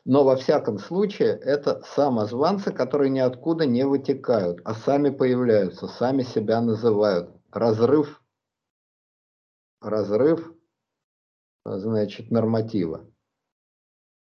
Но 0.03 0.23
во 0.23 0.36
всяком 0.36 0.80
случае, 0.80 1.30
это 1.30 1.84
самозванцы, 1.86 2.72
которые 2.72 3.11
ниоткуда 3.11 3.65
не 3.65 3.86
вытекают, 3.86 4.60
а 4.65 4.73
сами 4.73 5.10
появляются, 5.10 5.88
сами 5.88 6.23
себя 6.23 6.60
называют. 6.60 7.30
Разрыв, 7.52 8.22
разрыв, 9.80 10.53
значит, 11.65 12.32
норматива. 12.32 13.06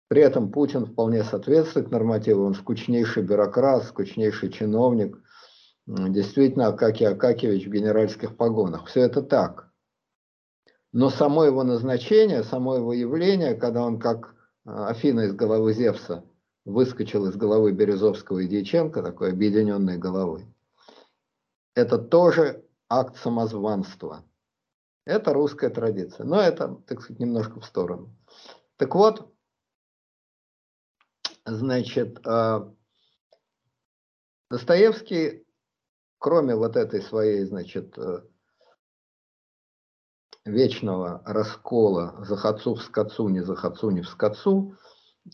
При 0.08 0.22
этом 0.22 0.50
Путин 0.50 0.86
вполне 0.86 1.22
соответствует 1.22 1.90
нормативу, 1.90 2.44
он 2.44 2.54
скучнейший 2.54 3.22
бюрократ, 3.22 3.84
скучнейший 3.84 4.50
чиновник– 4.50 5.22
действительно 5.88 6.68
Акакий 6.68 7.08
Акакевич 7.08 7.66
в 7.66 7.70
генеральских 7.70 8.36
погонах. 8.36 8.86
Все 8.86 9.00
это 9.00 9.22
так. 9.22 9.72
Но 10.92 11.08
само 11.08 11.44
его 11.44 11.64
назначение, 11.64 12.42
само 12.42 12.76
его 12.76 12.92
явление, 12.92 13.54
когда 13.54 13.82
он 13.82 13.98
как 13.98 14.34
а, 14.64 14.88
Афина 14.88 15.20
из 15.20 15.34
головы 15.34 15.72
Зевса 15.72 16.24
выскочил 16.64 17.26
из 17.26 17.36
головы 17.36 17.72
Березовского 17.72 18.40
и 18.40 18.48
Дьяченко, 18.48 19.02
такой 19.02 19.32
объединенной 19.32 19.96
головы, 19.96 20.46
это 21.74 21.98
тоже 21.98 22.64
акт 22.90 23.16
самозванства. 23.16 24.24
Это 25.06 25.32
русская 25.32 25.70
традиция. 25.70 26.26
Но 26.26 26.40
это, 26.40 26.82
так 26.86 27.00
сказать, 27.00 27.20
немножко 27.20 27.60
в 27.60 27.64
сторону. 27.64 28.14
Так 28.76 28.94
вот, 28.94 29.32
значит, 31.46 32.20
а, 32.26 32.74
Достоевский 34.50 35.47
кроме 36.18 36.54
вот 36.54 36.76
этой 36.76 37.00
своей, 37.00 37.44
значит, 37.44 37.96
э, 37.96 38.22
вечного 40.44 41.22
раскола 41.24 42.24
захотцу 42.24 42.74
в 42.74 42.82
скотцу, 42.82 43.28
не 43.28 43.40
захотцу, 43.40 43.90
не 43.90 44.02
в 44.02 44.08
скотцу, 44.08 44.74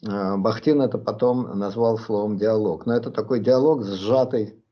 э, 0.07 0.37
Бахтин 0.37 0.83
это 0.83 0.99
потом 0.99 1.59
назвал 1.59 1.99
словом 1.99 2.37
диалог. 2.37 2.87
Но 2.87 2.95
это 2.95 3.11
такой 3.11 3.41
диалог 3.41 3.85
сжатый 3.85 4.63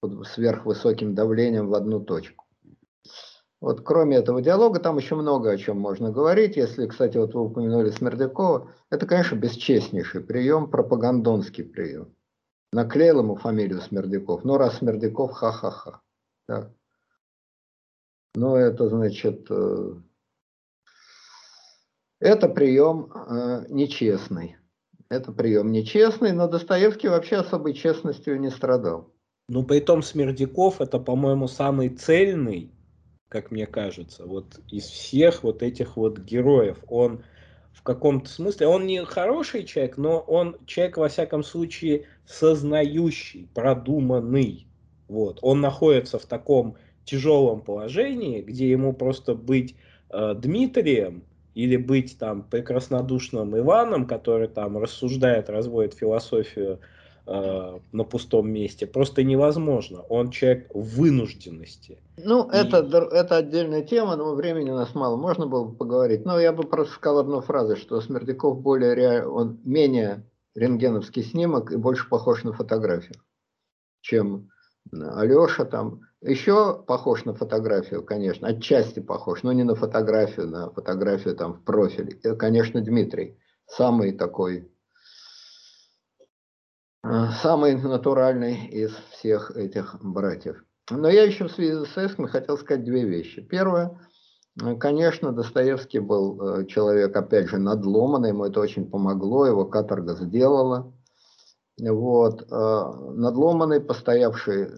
под 0.00 0.26
сверхвысоким 0.26 1.14
давлением 1.14 1.68
в 1.68 1.74
одну 1.74 2.00
точку. 2.00 2.44
Вот 3.60 3.80
кроме 3.80 4.18
этого 4.18 4.42
диалога, 4.42 4.80
там 4.80 4.98
еще 4.98 5.14
много 5.14 5.50
о 5.50 5.56
чем 5.56 5.80
можно 5.80 6.12
говорить. 6.12 6.56
Если, 6.56 6.86
кстати, 6.86 7.16
вот 7.16 7.34
вы 7.34 7.46
упомянули 7.46 7.90
Смердякова, 7.90 8.70
это, 8.90 9.06
конечно, 9.06 9.34
бесчестнейший 9.36 10.20
прием, 10.20 10.70
пропагандонский 10.70 11.64
прием 11.64 12.15
наклеил 12.76 13.20
ему 13.20 13.36
фамилию 13.36 13.80
Смердяков. 13.80 14.44
Ну, 14.44 14.58
раз 14.58 14.78
Смердяков, 14.78 15.32
ха-ха-ха. 15.32 16.02
Так. 16.46 16.70
Ну, 18.34 18.54
это 18.54 18.90
значит, 18.90 19.46
э, 19.48 19.94
это 22.20 22.48
прием 22.50 23.10
э, 23.14 23.64
нечестный. 23.70 24.58
Это 25.08 25.32
прием 25.32 25.72
нечестный, 25.72 26.32
но 26.32 26.48
Достоевский 26.48 27.08
вообще 27.08 27.36
особой 27.36 27.72
честностью 27.72 28.38
не 28.38 28.50
страдал. 28.50 29.10
Ну, 29.48 29.64
при 29.64 29.80
том 29.80 30.02
Смердяков 30.02 30.82
это, 30.82 30.98
по-моему, 30.98 31.48
самый 31.48 31.88
цельный, 31.88 32.74
как 33.28 33.50
мне 33.50 33.66
кажется, 33.66 34.26
вот 34.26 34.60
из 34.70 34.84
всех 34.84 35.44
вот 35.44 35.62
этих 35.62 35.96
вот 35.96 36.18
героев. 36.18 36.76
Он 36.88 37.24
в 37.76 37.82
каком-то 37.82 38.28
смысле. 38.28 38.68
Он 38.68 38.86
не 38.86 39.04
хороший 39.04 39.64
человек, 39.64 39.98
но 39.98 40.18
он 40.20 40.56
человек, 40.64 40.96
во 40.96 41.08
всяком 41.08 41.44
случае, 41.44 42.06
сознающий, 42.24 43.48
продуманный. 43.54 44.66
Вот. 45.08 45.38
Он 45.42 45.60
находится 45.60 46.18
в 46.18 46.24
таком 46.24 46.76
тяжелом 47.04 47.60
положении, 47.60 48.40
где 48.40 48.70
ему 48.70 48.94
просто 48.94 49.34
быть 49.34 49.76
э, 50.08 50.34
Дмитрием 50.34 51.22
или 51.54 51.76
быть 51.76 52.18
там 52.18 52.42
прекраснодушным 52.42 53.56
Иваном, 53.58 54.06
который 54.06 54.48
там 54.48 54.78
рассуждает, 54.78 55.50
разводит 55.50 55.94
философию 55.94 56.80
э, 57.26 57.78
на 57.92 58.04
пустом 58.04 58.50
месте, 58.50 58.86
просто 58.86 59.22
невозможно. 59.22 60.00
Он 60.02 60.30
человек 60.30 60.70
вынужденности. 60.74 61.98
Ну, 62.16 62.48
и... 62.50 62.54
это, 62.54 62.78
это 62.78 63.36
отдельная 63.36 63.82
тема, 63.82 64.16
но 64.16 64.34
времени 64.34 64.70
у 64.70 64.76
нас 64.76 64.94
мало, 64.94 65.16
можно 65.16 65.46
было 65.46 65.64
бы 65.64 65.74
поговорить. 65.74 66.24
Но 66.24 66.38
я 66.38 66.52
бы 66.52 66.64
просто 66.64 66.94
сказал 66.94 67.20
одну 67.20 67.40
фразу, 67.40 67.76
что 67.76 68.00
Смердяков 68.00 68.60
более 68.60 68.94
реаль... 68.94 69.24
он 69.24 69.58
менее 69.64 70.24
рентгеновский 70.54 71.22
снимок 71.22 71.70
и 71.72 71.76
больше 71.76 72.08
похож 72.08 72.42
на 72.44 72.52
фотографию, 72.52 73.16
чем 74.00 74.50
Алеша 74.92 75.64
там. 75.64 76.00
Еще 76.22 76.82
похож 76.86 77.24
на 77.24 77.34
фотографию, 77.34 78.02
конечно, 78.02 78.48
отчасти 78.48 79.00
похож, 79.00 79.42
но 79.42 79.52
не 79.52 79.64
на 79.64 79.74
фотографию, 79.74 80.48
на 80.48 80.70
фотографию 80.70 81.36
там 81.36 81.54
в 81.54 81.62
профиле. 81.62 82.18
Это, 82.22 82.34
конечно, 82.34 82.80
Дмитрий, 82.80 83.38
самый 83.66 84.12
такой 84.12 84.68
самый 87.42 87.76
натуральный 87.76 88.66
из 88.66 88.92
всех 89.10 89.56
этих 89.56 89.96
братьев. 90.02 90.64
Но 90.90 91.08
я 91.08 91.24
еще 91.24 91.48
в 91.48 91.52
связи 91.52 91.72
с 91.72 91.80
Достоевским 91.80 92.28
хотел 92.28 92.56
сказать 92.58 92.84
две 92.84 93.04
вещи. 93.04 93.42
Первое, 93.42 94.00
э, 94.62 94.76
конечно, 94.76 95.32
Достоевский 95.32 95.98
был 95.98 96.40
э, 96.40 96.66
человек, 96.66 97.16
опять 97.16 97.48
же, 97.48 97.58
надломанный, 97.58 98.30
ему 98.30 98.44
это 98.44 98.60
очень 98.60 98.88
помогло, 98.90 99.46
его 99.46 99.64
каторга 99.64 100.14
сделала. 100.14 100.92
Вот, 101.78 102.48
надломанный, 102.50 103.82
постоявший 103.82 104.70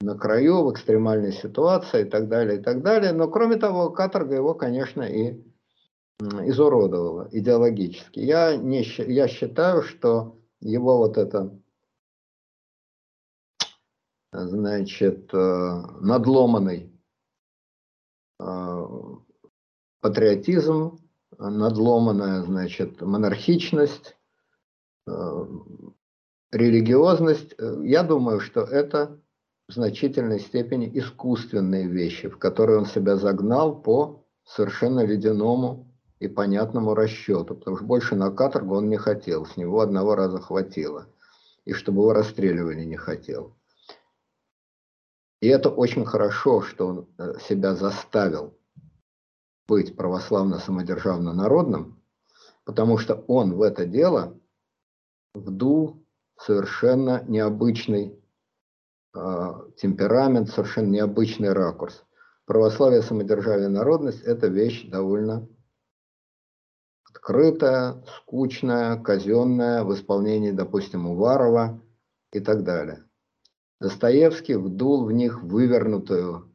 на 0.00 0.16
краю, 0.16 0.64
в 0.64 0.72
экстремальной 0.72 1.32
ситуации 1.32 2.02
и 2.02 2.04
так 2.04 2.28
далее, 2.28 2.58
и 2.58 2.62
так 2.62 2.82
далее. 2.82 3.12
Но 3.12 3.28
кроме 3.28 3.56
того, 3.56 3.90
каторга 3.90 4.34
его, 4.34 4.54
конечно, 4.54 5.02
и 5.02 5.42
изуродовало 6.20 7.28
идеологически. 7.30 8.20
Я, 8.20 8.56
не, 8.56 8.82
я 8.82 9.28
считаю, 9.28 9.82
что 9.82 10.38
его 10.60 10.98
вот 10.98 11.16
это, 11.16 11.56
значит, 14.32 15.32
э, 15.32 15.82
надломанный 16.00 16.92
э, 18.40 18.86
патриотизм, 20.00 20.98
надломанная, 21.38 22.42
значит, 22.42 23.00
монархичность, 23.00 24.16
э, 25.06 25.12
религиозность, 26.50 27.54
я 27.84 28.02
думаю, 28.02 28.40
что 28.40 28.62
это 28.62 29.20
в 29.68 29.74
значительной 29.74 30.40
степени 30.40 30.90
искусственные 30.98 31.86
вещи, 31.86 32.28
в 32.28 32.38
которые 32.38 32.78
он 32.78 32.86
себя 32.86 33.16
загнал 33.16 33.80
по 33.80 34.24
совершенно 34.44 35.04
ледяному 35.04 35.87
и 36.20 36.28
понятному 36.28 36.94
расчету, 36.94 37.54
потому 37.54 37.76
что 37.76 37.86
больше 37.86 38.16
на 38.16 38.30
каторгу 38.30 38.76
он 38.76 38.88
не 38.88 38.96
хотел, 38.96 39.46
с 39.46 39.56
него 39.56 39.80
одного 39.80 40.14
раза 40.14 40.40
хватило, 40.40 41.06
и 41.64 41.72
чтобы 41.72 42.02
его 42.02 42.12
расстреливали 42.12 42.84
не 42.84 42.96
хотел. 42.96 43.56
И 45.40 45.46
это 45.46 45.70
очень 45.70 46.04
хорошо, 46.04 46.62
что 46.62 46.88
он 46.88 47.08
э, 47.18 47.34
себя 47.48 47.76
заставил 47.76 48.58
быть 49.68 49.94
православно-самодержавно-народным, 49.94 52.02
потому 52.64 52.98
что 52.98 53.24
он 53.28 53.54
в 53.54 53.62
это 53.62 53.86
дело 53.86 54.36
вдул 55.34 56.04
совершенно 56.36 57.22
необычный 57.28 58.20
э, 59.14 59.52
темперамент, 59.76 60.50
совершенно 60.50 60.88
необычный 60.88 61.52
ракурс. 61.52 62.02
Православие, 62.44 63.02
самодержавие, 63.02 63.68
народность– 63.68 64.22
это 64.24 64.48
вещь 64.48 64.88
довольно 64.88 65.46
открытая, 67.10 68.02
скучная, 68.16 68.96
казенная, 68.96 69.84
в 69.84 69.94
исполнении, 69.94 70.50
допустим, 70.50 71.06
Уварова 71.06 71.80
и 72.32 72.40
так 72.40 72.64
далее. 72.64 73.04
Достоевский 73.80 74.54
вдул 74.54 75.04
в 75.04 75.12
них 75.12 75.42
вывернутую, 75.42 76.54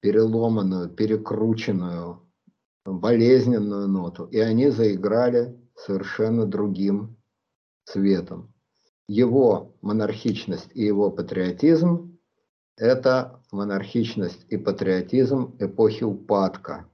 переломанную, 0.00 0.88
перекрученную, 0.88 2.20
болезненную 2.84 3.88
ноту, 3.88 4.24
и 4.26 4.38
они 4.38 4.70
заиграли 4.70 5.58
совершенно 5.76 6.46
другим 6.46 7.16
цветом. 7.84 8.52
Его 9.08 9.74
монархичность 9.82 10.70
и 10.74 10.84
его 10.84 11.10
патриотизм– 11.10 12.18
это 12.76 13.42
монархичность 13.50 14.46
и 14.48 14.56
патриотизм 14.56 15.56
эпохи 15.58 16.04
упадка. 16.04 16.88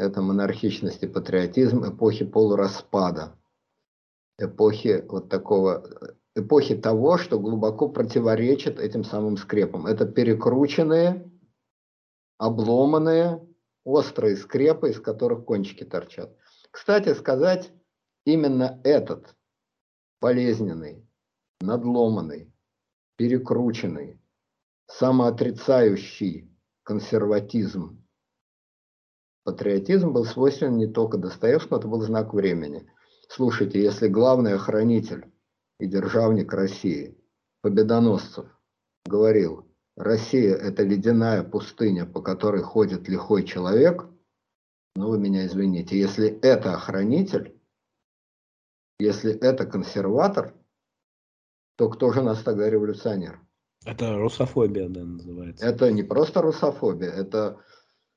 Это 0.00 0.22
монархичность 0.22 1.02
и 1.02 1.06
патриотизм 1.06 1.84
эпохи 1.84 2.24
полураспада. 2.24 3.36
Эпохи 4.38 5.04
вот 5.06 5.28
такого 5.28 5.84
эпохи 6.34 6.74
того, 6.74 7.18
что 7.18 7.38
глубоко 7.38 7.86
противоречит 7.86 8.80
этим 8.80 9.04
самым 9.04 9.36
скрепам. 9.36 9.86
Это 9.86 10.06
перекрученные, 10.06 11.30
обломанные, 12.38 13.46
острые 13.84 14.36
скрепы, 14.36 14.88
из 14.88 15.00
которых 15.00 15.44
кончики 15.44 15.84
торчат. 15.84 16.34
Кстати 16.70 17.12
сказать, 17.12 17.70
именно 18.24 18.80
этот 18.84 19.36
болезненный, 20.18 21.06
надломанный, 21.60 22.50
перекрученный, 23.16 24.18
самоотрицающий 24.86 26.50
консерватизм, 26.84 27.99
патриотизм 29.44 30.12
был 30.12 30.24
свойственен 30.24 30.76
не 30.76 30.86
только 30.86 31.18
Достоевскому, 31.18 31.78
это 31.78 31.88
был 31.88 32.00
знак 32.02 32.34
времени. 32.34 32.90
Слушайте, 33.28 33.82
если 33.82 34.08
главный 34.08 34.54
охранитель 34.54 35.32
и 35.78 35.86
державник 35.86 36.52
России, 36.52 37.16
Победоносцев, 37.62 38.46
говорил, 39.04 39.66
Россия– 39.96 40.54
это 40.56 40.82
ледяная 40.82 41.42
пустыня, 41.42 42.06
по 42.06 42.22
которой 42.22 42.62
ходит 42.62 43.08
лихой 43.08 43.44
человек, 43.44 44.06
ну 44.96 45.08
вы 45.08 45.18
меня 45.18 45.46
извините, 45.46 45.98
если 45.98 46.28
это 46.40 46.74
охранитель, 46.74 47.60
если 48.98 49.32
это 49.32 49.66
консерватор, 49.66 50.54
то 51.76 51.88
кто 51.88 52.12
же 52.12 52.22
нас 52.22 52.42
тогда 52.42 52.68
революционер? 52.68 53.40
Это 53.86 54.18
русофобия, 54.18 54.88
да, 54.88 55.04
называется. 55.04 55.64
Это 55.64 55.90
не 55.90 56.02
просто 56.02 56.42
русофобия, 56.42 57.10
это 57.10 57.60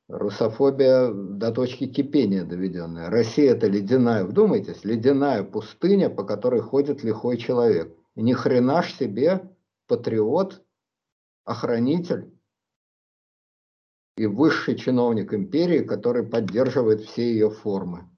русофобия 0.08 1.12
до 1.12 1.52
точки 1.52 1.88
кипения 1.88 2.44
доведенная. 2.44 3.10
Россия 3.10 3.54
это 3.54 3.68
ледяная, 3.68 4.24
вдумайтесь, 4.26 4.84
ледяная 4.84 5.44
пустыня, 5.44 6.10
по 6.10 6.24
которой 6.24 6.62
ходит 6.62 7.04
лихой 7.04 7.38
человек. 7.38 7.96
И 8.16 8.22
ни 8.22 8.34
хрена 8.34 8.84
ж 8.84 8.94
себе 8.94 9.50
патриот, 9.88 10.64
охранитель 11.46 12.32
и 14.16 14.26
высший 14.28 14.76
чиновник 14.76 15.34
империи, 15.34 15.80
который 15.80 16.24
поддерживает 16.24 17.02
все 17.02 17.32
ее 17.32 17.50
формы. 17.50 18.10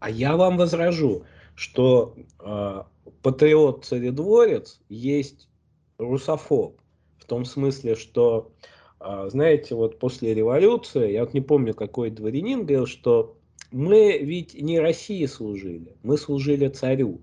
А 0.00 0.10
я 0.10 0.36
вам 0.36 0.56
возражу, 0.56 1.24
что 1.54 2.16
э, 2.40 2.82
патриот-царедворец 3.22 4.80
есть 4.88 5.48
русофоб. 5.98 6.80
В 7.18 7.26
том 7.26 7.44
смысле, 7.44 7.94
что 7.94 8.52
знаете, 9.00 9.74
вот 9.74 9.98
после 9.98 10.34
революции, 10.34 11.12
я 11.12 11.24
вот 11.24 11.32
не 11.34 11.40
помню, 11.40 11.74
какой 11.74 12.10
дворянин 12.10 12.60
говорил, 12.60 12.86
что 12.86 13.36
мы 13.72 14.18
ведь 14.18 14.54
не 14.54 14.78
России 14.78 15.24
служили, 15.26 15.96
мы 16.02 16.18
служили 16.18 16.68
царю. 16.68 17.20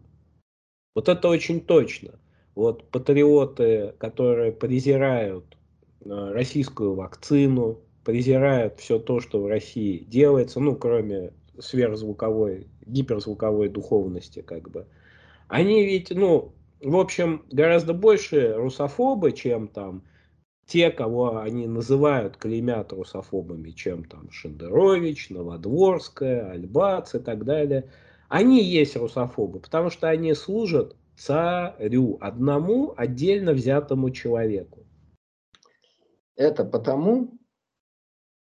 Вот 0.96 1.10
это 1.10 1.28
очень 1.28 1.62
точно. 1.62 2.20
Вот 2.56 2.90
патриоты, 2.90 3.94
которые 4.00 4.52
презирают 4.52 5.58
а, 6.06 6.34
российскую 6.34 6.96
вакцину, 6.96 7.80
презирают 8.04 8.80
все 8.80 8.98
то, 8.98 9.20
что 9.20 9.42
в 9.42 9.48
России 9.48 10.04
делается, 10.08 10.60
ну, 10.60 10.76
кроме 10.76 11.34
сверхзвуковой, 11.60 12.68
гиперзвуковой 12.86 13.70
духовности, 13.70 14.42
как 14.42 14.72
бы. 14.72 14.88
Они 15.48 15.84
ведь, 15.86 16.10
ну, 16.10 16.54
в 16.82 16.96
общем, 16.96 17.44
гораздо 17.52 17.94
больше 17.94 18.54
русофобы, 18.54 19.34
чем 19.34 19.68
там 19.68 20.04
те, 20.68 20.92
кого 20.92 21.40
они 21.40 21.66
называют, 21.66 22.38
клеймят 22.38 22.92
русофобами, 22.92 23.72
чем 23.72 24.04
там 24.04 24.30
Шендерович, 24.30 25.30
Новодворская, 25.30 26.52
Альбац 26.52 27.16
и 27.16 27.20
так 27.20 27.46
далее, 27.46 27.90
они 28.28 28.62
есть 28.62 28.98
русофобы, 28.98 29.62
потому 29.62 29.90
что 29.90 30.10
они 30.10 30.34
служат 30.34 30.96
царю, 31.16 32.18
одному 32.20 32.94
отдельно 32.98 33.54
взятому 33.54 34.12
человеку. 34.12 34.86
Это 36.36 36.66
потому, 36.66 37.40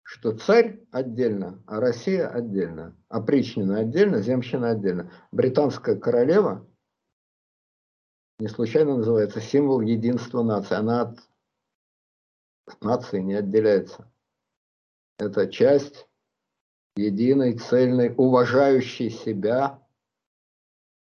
что 0.03 0.33
царь 0.33 0.81
отдельно, 0.91 1.63
а 1.67 1.79
Россия 1.79 2.27
отдельно, 2.27 2.97
опричнина 3.09 3.81
отдельно, 3.81 4.23
земщина 4.23 4.71
отдельно. 4.71 5.13
Британская 5.31 5.97
королева 5.97 6.67
не 8.39 8.49
случайно 8.49 8.97
называется 8.97 9.41
символ 9.41 9.83
единства 9.83 10.43
нации. 10.43 10.75
Она 10.75 11.03
от 11.03 11.28
нации 12.81 13.21
не 13.21 13.35
отделяется. 13.35 14.11
Это 15.19 15.49
часть 15.49 16.09
единой, 16.97 17.59
цельной, 17.59 18.15
уважающей 18.17 19.11
себя, 19.11 19.83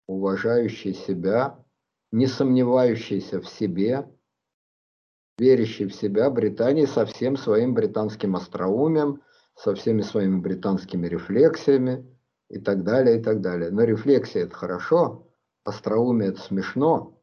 уважающей 0.07 0.93
себя, 0.93 1.63
не 2.11 2.27
сомневающейся 2.27 3.41
в 3.41 3.47
себе, 3.47 4.09
верящей 5.37 5.87
в 5.87 5.95
себя 5.95 6.29
Британии 6.29 6.85
со 6.85 7.05
всем 7.05 7.37
своим 7.37 7.73
британским 7.73 8.35
остроумием, 8.35 9.21
со 9.55 9.75
всеми 9.75 10.01
своими 10.01 10.39
британскими 10.39 11.07
рефлексиями 11.07 12.05
и 12.49 12.59
так 12.59 12.83
далее, 12.83 13.19
и 13.19 13.23
так 13.23 13.41
далее. 13.41 13.71
Но 13.71 13.83
рефлексия– 13.83 14.43
это 14.45 14.55
хорошо, 14.55 15.27
остроумие– 15.63 16.29
это 16.31 16.41
смешно, 16.41 17.21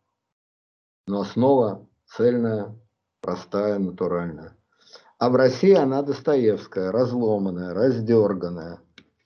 но 1.06 1.20
основа 1.20 1.86
цельная, 2.06 2.74
простая, 3.20 3.78
натуральная. 3.78 4.56
А 5.18 5.30
в 5.30 5.36
России 5.36 5.72
она 5.72 6.02
Достоевская, 6.02 6.92
разломанная, 6.92 7.74
раздерганная. 7.74 8.80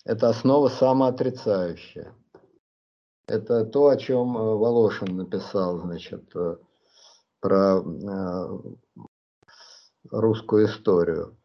Это 0.04 0.28
основа 0.30 0.68
самоотрицающая. 0.68 2.14
Это 3.26 3.64
то, 3.64 3.88
о 3.88 3.96
чем 3.96 4.36
э, 4.36 4.40
Волошин 4.56 5.16
написал, 5.16 5.78
значит, 5.78 6.34
э, 6.34 6.56
про 7.40 7.80
э, 7.80 8.58
русскую 10.10 10.66
историю. 10.66 11.36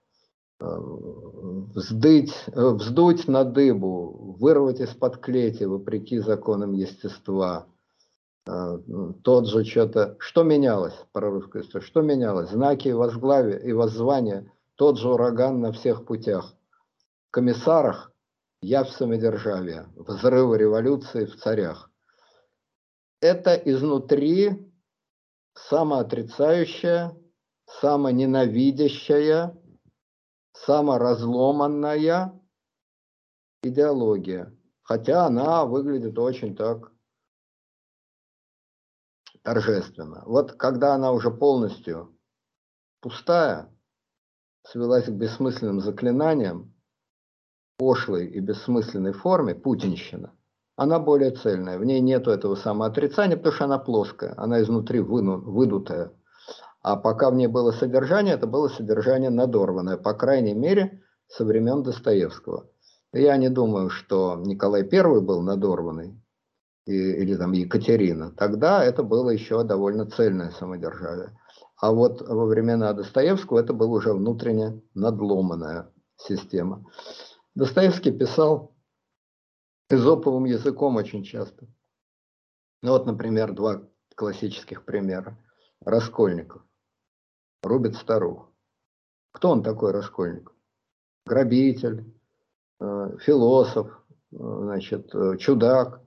Вздыть, 0.60 2.34
вздуть 2.48 3.28
на 3.28 3.44
дыбу, 3.44 4.36
вырвать 4.40 4.80
из-под 4.80 5.18
клети, 5.18 5.66
вопреки 5.66 6.18
законам 6.18 6.74
естества– 6.74 7.68
тот 9.24 9.48
же 9.48 9.66
что-то, 9.66 10.16
что 10.20 10.44
менялось 10.44 10.96
про 11.12 11.30
русскую 11.30 11.64
историю, 11.64 11.86
что 11.86 12.02
менялось, 12.02 12.50
знаки 12.50 12.90
возглавия 12.90 13.58
и 13.58 13.74
воззвания, 13.74 14.52
тот 14.76 14.98
же 14.98 15.10
ураган 15.10 15.60
на 15.60 15.74
всех 15.74 16.06
путях. 16.06 16.56
В 17.28 17.32
комиссарах 17.32 18.12
явь 18.62 18.90
самодержавия, 18.90 19.88
взрывы 19.96 20.58
революции 20.58 21.26
в 21.26 21.36
царях. 21.38 21.92
Это 23.20 23.56
изнутри 23.56 24.72
самоотрицающая, 25.54 27.18
самоненавидящая, 27.66 29.58
саморазломанная 30.54 32.34
идеология. 33.62 34.56
Хотя 34.84 35.26
она 35.26 35.66
выглядит 35.66 36.18
очень 36.18 36.56
так 36.56 36.94
торжественно. 39.48 40.24
Вот 40.26 40.52
когда 40.58 40.94
она 40.94 41.14
уже 41.14 41.32
полностью 41.32 42.14
пустая, 43.00 43.74
свелась 44.64 45.06
к 45.06 45.12
бессмысленным 45.12 45.80
заклинаниям, 45.80 46.74
пошлой 47.78 48.28
и 48.28 48.42
бессмысленной 48.42 49.14
форме, 49.14 49.56
путинщина, 49.56 50.34
она 50.76 51.00
более 51.00 51.32
цельная. 51.32 51.80
В 51.80 51.86
ней 51.86 52.02
нету 52.02 52.30
этого 52.30 52.56
самоотрицания, 52.56 53.38
потому 53.38 53.56
что 53.56 53.64
она 53.64 53.80
плоская, 53.80 54.34
она 54.36 54.62
изнутри 54.62 55.00
выну, 55.00 55.40
выдутая. 55.40 56.12
А 56.82 56.98
пока 56.98 57.32
в 57.32 57.36
ней 57.36 57.48
было 57.48 57.72
содержание, 57.72 58.34
это 58.34 58.48
было 58.48 58.68
содержание 58.68 59.30
надорванное, 59.30 59.96
по 59.96 60.14
крайней 60.14 60.56
мере, 60.56 61.04
со 61.30 61.46
времен 61.46 61.84
Достоевского. 61.84 62.68
Я 63.14 63.38
не 63.38 63.48
думаю, 63.48 63.92
что 63.92 64.36
Николай 64.46 64.82
I 64.84 65.22
был 65.22 65.42
надорванный. 65.42 66.22
Или 66.92 67.36
там 67.36 67.52
Екатерина, 67.52 68.32
тогда 68.32 68.84
это 68.84 69.04
было 69.04 69.30
еще 69.30 69.64
довольно 69.64 70.06
цельное 70.06 70.52
самодержавие. 70.52 71.38
А 71.80 71.92
вот 71.92 72.22
во 72.22 72.46
времена 72.46 72.94
Достоевского 72.94 73.60
это 73.60 73.74
была 73.74 73.98
уже 73.98 74.14
внутренне 74.14 74.82
надломанная 74.96 75.92
система. 76.16 76.86
Достоевский 77.54 78.12
писал 78.12 78.76
эзоповым 79.90 80.46
языком 80.46 80.96
очень 80.96 81.24
часто. 81.24 81.68
Ну 82.82 82.92
вот, 82.92 83.06
например, 83.06 83.54
два 83.54 83.84
классических 84.16 84.86
примера. 84.86 85.38
Раскольников. 85.86 86.64
Рубит 87.62 87.96
старух. 87.96 88.52
Кто 89.32 89.52
он 89.52 89.62
такой, 89.62 89.92
Раскольников? 89.92 90.56
Грабитель, 91.26 92.12
э, 92.80 93.18
философ, 93.20 93.88
э, 94.32 94.36
значит, 94.38 95.14
э, 95.14 95.38
чудак. 95.38 96.02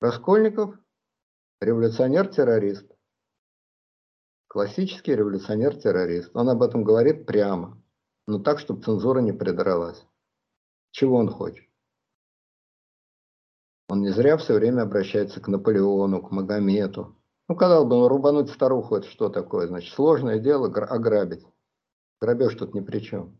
Раскольников– 0.00 0.78
революционер-террорист. 1.60 2.88
Классический 4.46 5.16
революционер-террорист. 5.16 6.30
Он 6.34 6.48
об 6.50 6.62
этом 6.62 6.84
говорит 6.84 7.26
прямо, 7.26 7.82
но 8.28 8.38
так, 8.38 8.60
чтобы 8.60 8.80
цензура 8.80 9.18
не 9.18 9.32
придралась. 9.32 10.06
Чего 10.92 11.16
он 11.16 11.28
хочет? 11.28 11.68
Он 13.88 14.02
не 14.02 14.10
зря 14.10 14.36
все 14.36 14.54
время 14.54 14.82
обращается 14.82 15.40
к 15.40 15.48
Наполеону, 15.48 16.22
к 16.22 16.30
Магомету. 16.30 17.16
Ну, 17.48 17.56
когда 17.56 17.82
бы 17.82 18.08
рубануть 18.08 18.50
старуху, 18.50 18.94
это 18.94 19.08
что 19.08 19.28
такое? 19.28 19.66
Значит, 19.66 19.92
сложное 19.94 20.38
дело 20.38 20.68
ограбить. 20.68 21.44
Грабеж 22.20 22.54
тут 22.54 22.72
ни 22.72 22.80
при 22.80 23.00
чем. 23.00 23.36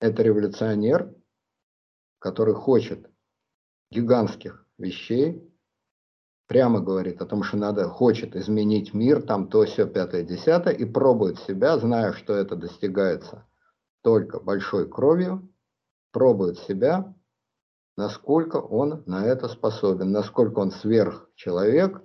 Это 0.00 0.20
революционер, 0.24 1.14
который 2.18 2.54
хочет 2.54 3.11
гигантских 3.92 4.66
вещей, 4.78 5.48
прямо 6.48 6.80
говорит 6.80 7.20
о 7.20 7.26
том, 7.26 7.42
что 7.42 7.56
надо, 7.56 7.88
хочет 7.88 8.34
изменить 8.34 8.94
мир, 8.94 9.22
там 9.22 9.48
то, 9.48 9.64
все, 9.64 9.86
пятое, 9.86 10.22
десятое, 10.22 10.74
и 10.74 10.84
пробует 10.84 11.38
себя, 11.40 11.78
зная, 11.78 12.12
что 12.12 12.34
это 12.34 12.56
достигается 12.56 13.46
только 14.02 14.40
большой 14.40 14.88
кровью, 14.88 15.48
пробует 16.10 16.58
себя, 16.58 17.14
насколько 17.96 18.56
он 18.56 19.02
на 19.06 19.26
это 19.26 19.48
способен, 19.48 20.10
насколько 20.10 20.58
он 20.58 20.70
сверхчеловек, 20.70 22.02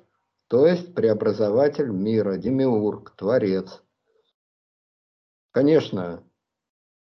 то 0.48 0.68
есть 0.68 0.94
преобразователь 0.94 1.90
мира, 1.90 2.38
демиург, 2.38 3.16
творец. 3.16 3.82
Конечно, 5.52 6.24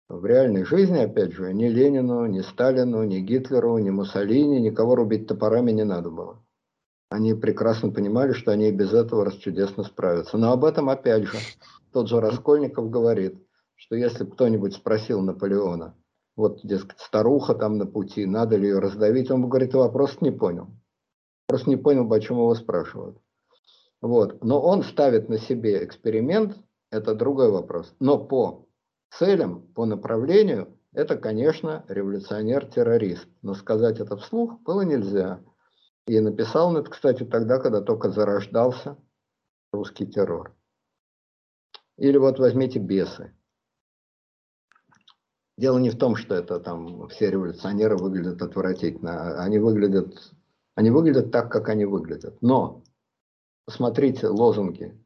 в 0.09 0.25
реальной 0.25 0.65
жизни, 0.65 0.99
опять 0.99 1.33
же, 1.33 1.53
ни 1.53 1.67
Ленину, 1.67 2.27
ни 2.27 2.41
Сталину, 2.41 3.03
ни 3.03 3.19
Гитлеру, 3.19 3.77
ни 3.79 3.91
Муссолини, 3.91 4.61
никого 4.61 4.95
рубить 4.95 5.27
топорами 5.27 5.73
не 5.73 5.85
надо 5.85 6.11
было. 6.11 6.43
Они 7.09 7.35
прекрасно 7.35 7.91
понимали, 7.91 8.33
что 8.33 8.53
они 8.53 8.69
и 8.69 8.73
без 8.73 8.93
этого 8.93 9.25
расчудесно 9.25 9.85
справятся. 9.85 10.39
Но 10.39 10.53
об 10.53 10.65
этом, 10.65 10.89
опять 10.89 11.25
же, 11.25 11.39
тот 11.93 12.09
же 12.09 12.21
Раскольников 12.21 12.91
говорит, 12.91 13.37
что 13.75 13.97
если 13.97 14.25
кто-нибудь 14.25 14.75
спросил 14.75 15.21
Наполеона, 15.21 15.95
вот, 16.37 16.61
дескать, 16.63 16.99
старуха 17.01 17.55
там 17.55 17.79
на 17.79 17.87
пути, 17.87 18.27
надо 18.27 18.57
ли 18.57 18.69
ее 18.69 18.79
раздавить, 18.79 19.31
он 19.31 19.49
говорит, 19.49 19.75
вопрос 19.75 20.21
не 20.21 20.31
понял. 20.31 20.69
Просто 21.47 21.71
не 21.71 21.77
понял, 21.77 22.09
почему 22.09 22.43
его 22.43 22.55
спрашивают. 22.55 23.19
Вот. 24.03 24.43
Но 24.45 24.61
он 24.61 24.83
ставит 24.83 25.29
на 25.29 25.39
себе 25.39 25.85
эксперимент, 25.85 26.57
это 26.91 27.15
другой 27.15 27.51
вопрос. 27.51 27.95
Но 28.01 28.19
по 28.19 28.66
целям, 29.11 29.63
по 29.75 29.87
направлению, 29.87 30.79
это, 30.93 31.17
конечно, 31.17 31.85
революционер-террорист. 31.89 33.29
Но 33.43 33.55
сказать 33.55 34.01
это 34.01 34.17
вслух 34.17 34.61
было 34.63 34.83
нельзя. 34.83 35.41
И 36.07 36.19
написал 36.21 36.69
он 36.69 36.79
это, 36.79 36.91
кстати, 36.91 37.25
тогда, 37.25 37.59
когда 37.59 37.83
только 37.83 38.11
зарождался 38.11 38.97
русский 39.73 40.07
террор. 40.07 40.55
Или 41.99 42.17
вот 42.17 42.39
возьмите 42.39 42.79
бесы. 42.79 43.35
Дело 45.59 45.79
не 45.79 45.91
в 45.91 45.99
том, 45.99 46.17
что 46.17 46.35
это 46.35 46.61
там 46.61 47.09
все 47.09 47.31
революционеры 47.31 47.97
выглядят 47.97 48.43
отвратительно. 48.43 49.43
Они 49.43 49.59
выглядят, 49.59 50.33
они 50.75 50.91
выглядят 50.91 51.31
так, 51.31 51.51
как 51.51 51.69
они 51.69 51.87
выглядят. 51.87 52.41
Но 52.43 52.85
посмотрите 53.65 54.29
лозунги 54.29 54.99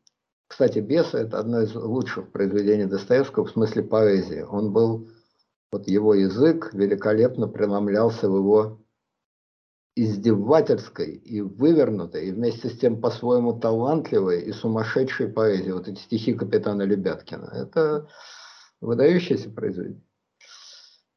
кстати, 0.51 0.81
«Бесы»– 0.81 1.17
это 1.19 1.39
одно 1.39 1.63
из 1.63 1.77
лучших 1.77 2.33
произведений 2.33 2.87
Достоевского 2.87 3.45
в 3.45 3.53
смысле 3.53 3.85
поэзии. 3.85 4.41
Он 4.41 4.73
был, 4.73 5.09
вот 5.71 5.87
его 5.87 6.13
язык 6.13 6.75
великолепно 6.75 7.47
преломлялся 7.47 8.29
в 8.29 8.35
его 8.35 8.81
издевательской 9.95 11.13
и 11.13 11.41
вывернутой, 11.41 12.27
и 12.27 12.33
вместе 12.33 12.69
с 12.69 12.77
тем 12.77 13.01
по-своему 13.01 13.61
талантливой 13.61 14.43
и 14.43 14.51
сумасшедшей 14.51 15.29
поэзии. 15.29 15.71
Вот 15.71 15.87
эти 15.87 16.01
стихи 16.01 16.35
капитана 16.35 16.83
Лебяткина. 16.83 17.49
Это 17.55 18.09
выдающееся 18.81 19.51
произведение. 19.51 20.03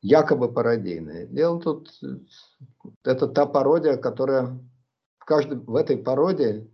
Якобы 0.04 0.54
пародийное. 0.54 1.26
Дело 1.26 1.60
тут, 1.60 1.90
это 3.04 3.28
та 3.28 3.48
пародия, 3.48 3.98
которая 3.98 4.60
в, 5.18 5.26
каждой, 5.26 5.58
в 5.58 5.76
этой 5.76 5.98
пародии 5.98 6.70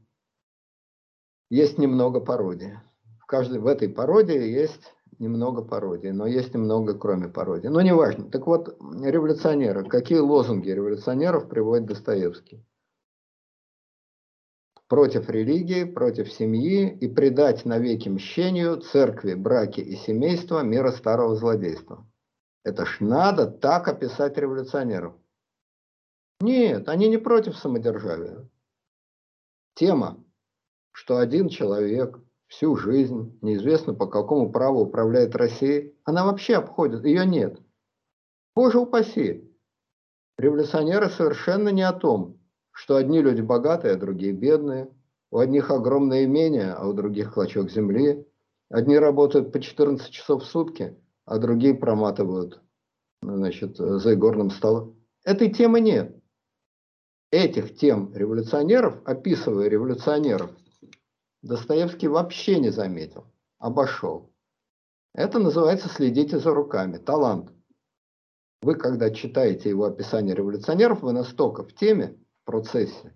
есть 1.49 1.77
немного 1.77 2.19
пародии. 2.19 2.79
В, 3.19 3.25
каждой, 3.25 3.59
в 3.59 3.67
этой 3.67 3.89
пародии 3.89 4.39
есть 4.39 4.93
немного 5.17 5.63
пародии, 5.63 6.09
но 6.09 6.25
есть 6.25 6.53
немного 6.53 6.97
кроме 6.97 7.27
пародии. 7.27 7.67
Но 7.67 7.81
неважно. 7.81 8.29
Так 8.29 8.47
вот, 8.47 8.77
революционеры. 8.79 9.83
Какие 9.85 10.19
лозунги 10.19 10.69
революционеров 10.69 11.49
приводит 11.49 11.87
Достоевский? 11.87 12.65
Против 14.87 15.29
религии, 15.29 15.83
против 15.83 16.31
семьи 16.31 16.89
и 16.89 17.07
предать 17.07 17.65
навеки 17.65 18.09
мщению 18.09 18.77
церкви, 18.77 19.35
браки 19.35 19.81
и 19.81 19.95
семейства 19.95 20.63
мира 20.63 20.91
старого 20.91 21.35
злодейства. 21.35 22.07
Это 22.63 22.85
ж 22.85 22.97
надо 22.99 23.45
так 23.45 23.87
описать 23.87 24.37
революционеров. 24.37 25.13
Нет, 26.41 26.89
они 26.89 27.07
не 27.07 27.17
против 27.17 27.55
самодержавия. 27.57 28.49
Тема 29.75 30.23
что 30.91 31.17
один 31.17 31.49
человек 31.49 32.19
всю 32.47 32.75
жизнь, 32.75 33.37
неизвестно 33.41 33.93
по 33.93 34.07
какому 34.07 34.51
праву 34.51 34.81
управляет 34.81 35.35
Россией, 35.35 35.95
она 36.03 36.25
вообще 36.25 36.55
обходит, 36.55 37.05
ее 37.05 37.25
нет. 37.25 37.59
Боже 38.55 38.79
упаси! 38.79 39.45
Революционеры 40.37 41.09
совершенно 41.09 41.69
не 41.69 41.83
о 41.83 41.93
том, 41.93 42.39
что 42.71 42.95
одни 42.95 43.21
люди 43.21 43.41
богатые, 43.41 43.93
а 43.93 43.97
другие 43.97 44.33
бедные, 44.33 44.89
у 45.31 45.37
одних 45.37 45.69
огромное 45.69 46.25
имение, 46.25 46.71
а 46.71 46.87
у 46.87 46.93
других 46.93 47.33
клочок 47.33 47.69
земли, 47.69 48.25
одни 48.69 48.97
работают 48.97 49.51
по 49.51 49.59
14 49.59 50.09
часов 50.09 50.43
в 50.43 50.45
сутки, 50.47 50.97
а 51.25 51.37
другие 51.37 51.75
проматывают 51.75 52.61
значит, 53.21 53.77
за 53.77 54.13
игорным 54.13 54.49
столом. 54.49 54.95
Этой 55.23 55.51
темы 55.51 55.81
нет. 55.81 56.15
Этих 57.31 57.75
тем 57.75 58.13
революционеров, 58.15 59.01
описывая 59.05 59.67
революционеров, 59.67 60.51
Достоевский 61.41 62.07
вообще 62.07 62.59
не 62.59 62.69
заметил, 62.69 63.25
обошел. 63.59 64.33
Это 65.13 65.39
называется 65.39 65.87
«следите 65.87 66.37
за 66.37 66.53
руками», 66.53 66.97
талант. 66.97 67.51
Вы, 68.61 68.75
когда 68.75 69.09
читаете 69.09 69.69
его 69.69 69.85
описание 69.85 70.35
революционеров, 70.35 71.01
вы 71.01 71.13
настолько 71.13 71.63
в 71.63 71.73
теме, 71.73 72.19
в 72.41 72.45
процессе, 72.45 73.15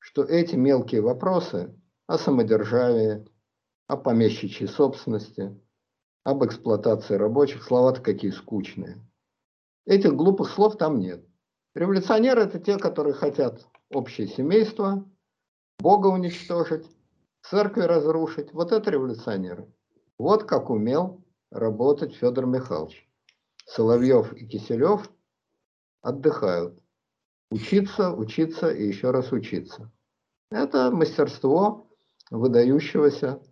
что 0.00 0.24
эти 0.24 0.56
мелкие 0.56 1.00
вопросы 1.00 1.72
о 2.08 2.18
самодержавии, 2.18 3.24
о 3.86 3.96
помещичьей 3.96 4.68
собственности, 4.68 5.56
об 6.24 6.44
эксплуатации 6.44 7.14
рабочих, 7.14 7.62
слова-то 7.62 8.00
какие 8.00 8.32
скучные. 8.32 8.98
Этих 9.86 10.14
глупых 10.14 10.50
слов 10.50 10.76
там 10.76 10.98
нет. 10.98 11.24
Революционеры– 11.74 12.42
это 12.42 12.58
те, 12.58 12.76
которые 12.76 13.14
хотят 13.14 13.66
общее 13.90 14.26
семейство, 14.26 15.08
Бога 15.82 16.06
уничтожить, 16.06 16.86
церкви 17.42 17.82
разрушить. 17.82 18.52
Вот 18.52 18.70
это 18.70 18.88
революционеры. 18.88 19.68
Вот 20.16 20.44
как 20.44 20.70
умел 20.70 21.24
работать 21.50 22.14
Федор 22.14 22.46
Михайлович. 22.46 23.10
Соловьев 23.66 24.32
и 24.32 24.46
Киселев 24.46 25.10
отдыхают. 26.00 26.80
Учиться, 27.50 28.12
учиться 28.12 28.70
и 28.70 28.86
еще 28.86 29.10
раз 29.10 29.32
учиться. 29.32 29.90
Это 30.52 30.92
мастерство 30.92 31.90
выдающегося 32.30 33.42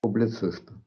публициста. 0.00 0.82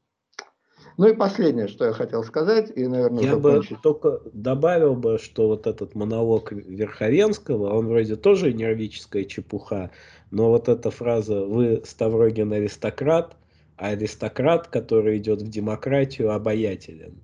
Ну 1.01 1.07
и 1.07 1.15
последнее, 1.15 1.67
что 1.67 1.85
я 1.85 1.93
хотел 1.93 2.23
сказать, 2.23 2.71
и, 2.75 2.85
наверное, 2.85 3.23
Я 3.23 3.31
закончить. 3.31 3.71
бы 3.71 3.77
только 3.81 4.21
добавил 4.33 4.93
бы, 4.93 5.17
что 5.17 5.47
вот 5.47 5.65
этот 5.65 5.95
монолог 5.95 6.51
Верховенского, 6.51 7.73
он 7.73 7.87
вроде 7.87 8.15
тоже 8.17 8.53
нервическая 8.53 9.23
чепуха, 9.23 9.89
но 10.29 10.49
вот 10.49 10.69
эта 10.69 10.91
фраза 10.91 11.43
«Вы, 11.43 11.81
Ставрогин, 11.87 12.53
аристократ», 12.53 13.35
а 13.77 13.87
аристократ, 13.87 14.67
который 14.67 15.17
идет 15.17 15.41
в 15.41 15.49
демократию, 15.49 16.33
обаятелен. 16.33 17.19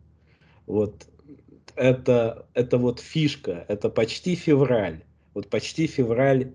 Вот 0.65 1.05
это, 1.75 2.47
это 2.55 2.79
вот 2.79 2.99
фишка, 2.99 3.63
это 3.67 3.89
почти 3.91 4.33
февраль. 4.33 5.03
вот 5.35 5.51
почти 5.51 5.85
февраль 5.85 6.51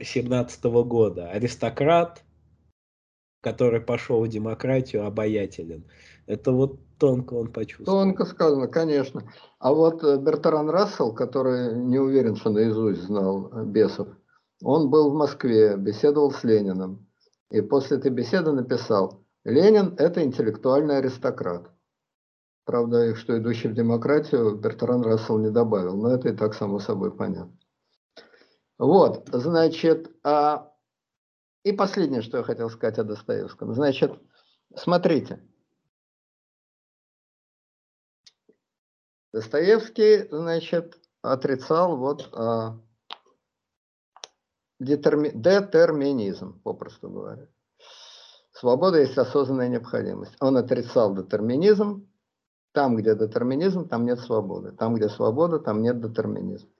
17 0.00 0.64
года. 0.64 1.28
Аристократ, 1.28 2.24
который 3.42 3.82
пошел 3.82 4.24
в 4.24 4.28
демократию, 4.28 5.04
обаятелен. 5.04 5.84
Это 6.26 6.52
вот 6.52 6.78
тонко 6.98 7.34
он 7.34 7.52
почувствовал. 7.52 8.00
Тонко 8.00 8.24
сказано, 8.24 8.68
конечно. 8.68 9.30
А 9.58 9.72
вот 9.72 10.02
э, 10.02 10.16
Бертран 10.18 10.70
Рассел, 10.70 11.12
который 11.12 11.74
не 11.74 11.98
уверен, 11.98 12.36
что 12.36 12.50
наизусть 12.50 13.02
знал 13.02 13.50
э, 13.52 13.64
бесов, 13.64 14.08
он 14.62 14.88
был 14.90 15.10
в 15.10 15.14
Москве, 15.14 15.76
беседовал 15.76 16.30
с 16.30 16.42
Лениным. 16.44 17.06
И 17.50 17.60
после 17.60 17.98
этой 17.98 18.10
беседы 18.10 18.52
написал, 18.52 19.24
Ленин– 19.44 19.94
это 19.98 20.24
интеллектуальный 20.24 20.98
аристократ. 20.98 21.70
Правда, 22.64 23.14
что 23.14 23.38
идущий 23.38 23.68
в 23.68 23.74
демократию 23.74 24.56
Бертран 24.56 25.02
Рассел 25.02 25.38
не 25.38 25.50
добавил, 25.50 25.96
но 25.96 26.14
это 26.14 26.30
и 26.30 26.32
так 26.32 26.54
само 26.54 26.78
собой 26.78 27.14
понятно. 27.14 27.56
Вот, 28.78 29.28
значит, 29.30 30.10
а... 30.24 30.72
и 31.62 31.72
последнее, 31.72 32.22
что 32.22 32.38
я 32.38 32.42
хотел 32.42 32.70
сказать 32.70 32.98
о 32.98 33.04
Достоевском. 33.04 33.74
Значит, 33.74 34.18
смотрите. 34.74 35.42
Достоевский, 39.34 40.28
значит, 40.28 40.96
отрицал 41.20 41.96
вот 41.96 42.28
а, 42.34 42.78
детерми... 44.78 45.32
детерминизм, 45.34 46.60
попросту 46.62 47.10
говоря. 47.10 47.48
Свобода 48.52 49.00
есть 49.00 49.18
осознанная 49.18 49.66
необходимость. 49.66 50.36
Он 50.38 50.56
отрицал 50.56 51.16
детерминизм. 51.16 52.08
Там, 52.70 52.94
где 52.94 53.16
детерминизм, 53.16 53.88
там 53.88 54.04
нет 54.04 54.20
свободы. 54.20 54.70
Там, 54.70 54.94
где 54.94 55.08
свобода, 55.08 55.58
там 55.58 55.82
нет 55.82 56.00
детерминизма. 56.00 56.70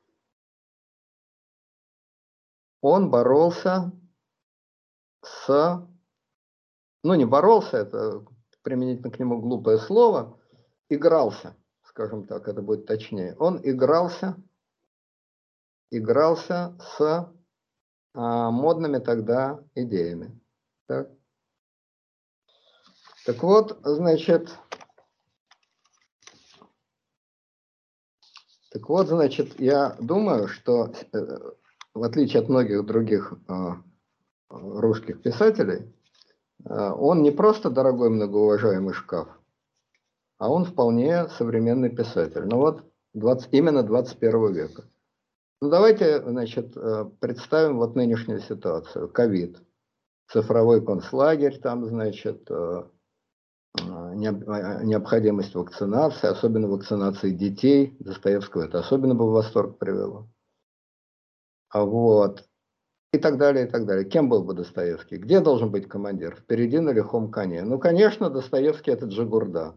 Он 2.83 3.11
боролся 3.11 3.91
с... 5.23 5.89
Ну, 7.03 7.15
не 7.15 7.25
боролся, 7.25 7.79
это 7.79 8.25
применительно 8.63 9.11
к 9.11 9.19
нему 9.19 9.41
глупое 9.41 9.79
слово. 9.79 10.39
Игрался, 10.89 11.57
скажем 11.95 12.27
так, 12.27 12.49
это 12.49 12.61
будет 12.61 12.87
точнее. 12.87 13.37
Он 13.39 13.61
игрался, 13.63 14.37
игрался 15.93 16.77
с 16.81 17.33
а, 18.15 18.51
модными 18.51 18.99
тогда 18.99 19.63
идеями. 19.77 20.41
Так? 20.89 21.09
так 23.25 23.41
вот, 23.45 23.79
значит, 23.85 24.51
так 28.73 28.89
вот, 28.89 29.07
значит, 29.07 29.61
я 29.61 29.97
думаю, 30.01 30.49
что 30.49 30.93
э, 31.13 31.39
в 31.95 32.03
отличие 32.03 32.43
от 32.43 32.49
многих 32.49 32.85
других 32.85 33.35
а, 33.47 33.81
русских 34.49 35.23
писателей, 35.23 35.95
а, 36.65 36.93
он 36.93 37.23
не 37.23 37.31
просто 37.31 37.71
дорогой 37.71 38.11
многоуважаемый 38.11 38.95
шкаф, 38.95 39.29
а 40.39 40.51
он 40.51 40.65
вполне 40.65 41.29
современный 41.29 41.91
писатель. 41.91 42.45
Ну 42.45 42.59
вот 42.59 42.85
20, 43.15 43.49
именно 43.53 43.83
21 43.83 44.53
века. 44.53 44.85
Ну, 45.61 45.71
давайте, 45.71 46.21
значит, 46.23 46.77
э, 46.77 47.07
представим 47.21 47.79
вот 47.79 47.95
нынешнюю 47.95 48.41
ситуацию. 48.41 49.09
Ковид, 49.09 49.63
цифровой 50.29 50.85
концлагерь, 50.85 51.59
там, 51.59 51.87
значит, 51.87 52.51
э, 52.51 52.83
э, 53.81 54.15
необходимость 54.15 55.55
вакцинации, 55.55 56.27
особенно 56.27 56.69
вакцинации 56.69 57.31
детей. 57.31 57.97
Достоевского 58.01 58.65
это 58.65 58.81
особенно 58.81 59.15
бы 59.15 59.27
в 59.27 59.33
восторг 59.33 59.79
привело. 59.79 60.29
А 61.71 61.85
вот. 61.85 62.45
И 63.13 63.19
так 63.19 63.39
далее, 63.39 63.67
и 63.67 63.71
так 63.71 63.87
далее. 63.87 64.05
Кем 64.05 64.29
был 64.29 64.43
бы 64.43 64.55
Достоевский? 64.55 65.17
Где 65.17 65.41
должен 65.41 65.71
быть 65.71 65.89
командир? 65.89 66.35
Впереди 66.35 66.81
на 66.81 66.91
лихом 66.91 67.31
коне. 67.31 67.63
Ну, 67.63 67.79
конечно, 67.79 68.29
Достоевский 68.29 68.91
это 68.91 69.07
Джигурда. 69.07 69.77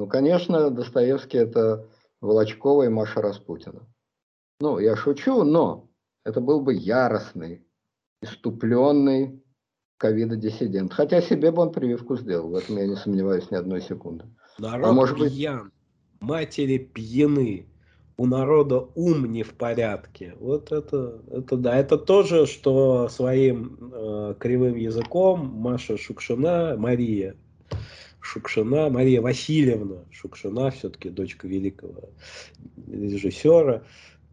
Ну, 0.00 0.06
конечно, 0.06 0.70
Достоевский 0.70 1.36
это 1.36 1.86
Волочкова 2.22 2.84
и 2.84 2.88
Маша 2.88 3.20
Распутина. 3.20 3.86
Ну, 4.58 4.78
я 4.78 4.96
шучу, 4.96 5.44
но 5.44 5.90
это 6.24 6.40
был 6.40 6.62
бы 6.62 6.72
яростный, 6.72 7.66
иступленный 8.22 9.44
ковида-диссидент. 9.98 10.94
Хотя 10.94 11.20
себе 11.20 11.52
бы 11.52 11.60
он 11.60 11.72
прививку 11.72 12.16
сделал, 12.16 12.48
в 12.48 12.54
этом 12.54 12.78
я 12.78 12.86
не 12.86 12.96
сомневаюсь 12.96 13.50
ни 13.50 13.56
одной 13.56 13.82
секунды. 13.82 14.24
Народ 14.56 14.86
а 14.86 14.92
может 14.92 15.18
пьян, 15.18 15.64
быть... 15.64 15.72
матери 16.22 16.78
пьяны, 16.78 17.68
у 18.16 18.24
народа 18.24 18.88
ум 18.94 19.30
не 19.30 19.42
в 19.42 19.52
порядке. 19.52 20.34
Вот 20.40 20.72
это, 20.72 21.20
это 21.30 21.58
да, 21.58 21.76
это 21.76 21.98
тоже, 21.98 22.46
что 22.46 23.10
своим 23.10 23.76
э, 23.92 24.34
кривым 24.38 24.76
языком 24.76 25.44
Маша 25.44 25.98
Шукшина, 25.98 26.76
Мария 26.78 27.36
Шукшина, 28.20 28.90
Мария 28.90 29.20
Васильевна 29.20 30.04
Шукшина, 30.10 30.70
все-таки 30.70 31.10
дочка 31.10 31.48
великого 31.48 32.10
режиссера, 32.86 33.82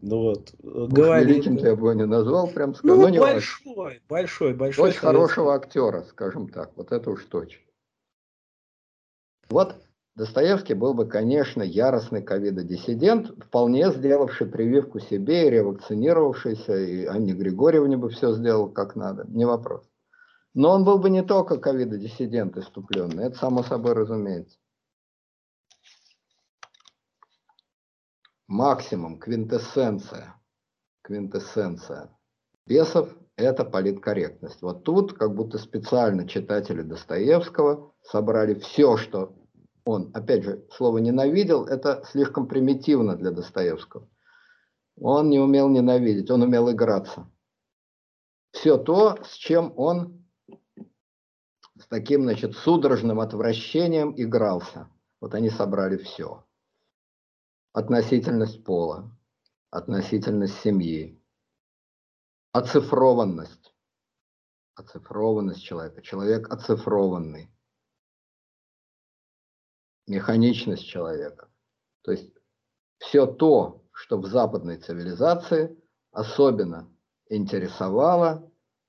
ну 0.00 0.22
вот, 0.22 0.54
говорит. 0.62 1.28
Великим 1.28 1.58
ты 1.58 1.68
его 1.68 1.92
не 1.92 2.06
назвал, 2.06 2.48
прям 2.48 2.74
сказал. 2.74 2.96
Ну, 2.96 3.08
ну 3.08 3.20
большой, 3.20 4.00
большой, 4.08 4.54
большой. 4.54 4.90
Очень 4.90 4.98
хорошего 4.98 5.54
актера, 5.54 6.04
скажем 6.08 6.48
так, 6.48 6.72
вот 6.76 6.92
это 6.92 7.10
уж 7.10 7.24
точно. 7.24 7.62
Вот 9.48 9.76
Достоевский 10.18 10.74
был 10.74 10.94
бы, 10.94 11.06
конечно, 11.06 11.62
яростный 11.62 12.22
ковидодиссидент, 12.22 13.44
вполне 13.44 13.92
сделавший 13.92 14.48
прививку 14.48 14.98
себе 14.98 15.46
и 15.46 15.50
ревакцинировавшийся, 15.50 16.76
и 16.76 17.04
Анне 17.04 17.34
Григорьевне 17.34 17.96
бы 17.96 18.10
все 18.10 18.34
сделал 18.34 18.68
как 18.68 18.96
надо, 18.96 19.24
не 19.28 19.44
вопрос. 19.44 19.84
Но 20.58 20.72
он 20.72 20.84
был 20.84 20.98
бы 20.98 21.08
не 21.08 21.22
только 21.22 21.58
ковидодиссидент 21.58 22.56
иступленный, 22.56 23.24
это 23.24 23.38
само 23.38 23.62
собой 23.62 23.92
разумеется. 23.92 24.58
максимум, 28.48 29.18
квинтэссенция, 29.18 30.34
квинтэссенция 31.02 32.10
бесов– 32.66 33.14
это 33.36 33.64
политкорректность. 33.64 34.62
Вот 34.62 34.82
тут 34.82 35.12
как 35.12 35.34
будто 35.34 35.58
специально 35.58 36.26
читатели 36.26 36.82
Достоевского 36.82 37.92
собрали 38.02 38.54
все, 38.54 38.96
что 38.96 39.36
он, 39.84 40.10
опять 40.14 40.42
же, 40.42 40.66
слово 40.72 40.98
«ненавидел»– 40.98 41.64
это 41.66 42.02
слишком 42.10 42.48
примитивно 42.48 43.16
для 43.16 43.30
Достоевского. 43.30 44.08
Он 45.00 45.28
не 45.28 45.38
умел 45.38 45.68
ненавидеть, 45.68 46.30
он 46.30 46.42
умел 46.42 46.70
играться. 46.70 47.30
Все 48.50 48.76
то, 48.76 49.18
с 49.22 49.34
чем 49.34 49.72
он 49.76 50.17
с 51.78 51.86
таким, 51.86 52.22
значит, 52.24 52.56
судорожным 52.56 53.20
отвращением 53.20 54.14
игрался. 54.16 54.90
Вот 55.20 55.34
они 55.34 55.50
собрали 55.50 55.96
все 55.96 56.44
относительность 57.72 58.64
пола, 58.64 59.16
относительность 59.70 60.58
семьи, 60.60 61.22
оцифрованность, 62.52 63.74
оцифрованность 64.74 65.62
человека, 65.62 66.02
человек 66.02 66.50
оцифрованный, 66.50 67.50
механичность 70.06 70.86
человека. 70.86 71.48
То 72.02 72.12
есть 72.12 72.32
все 72.98 73.26
то, 73.26 73.84
что 73.92 74.18
в 74.18 74.26
западной 74.26 74.78
цивилизации 74.78 75.80
особенно 76.10 76.92
интересовало 77.28 78.47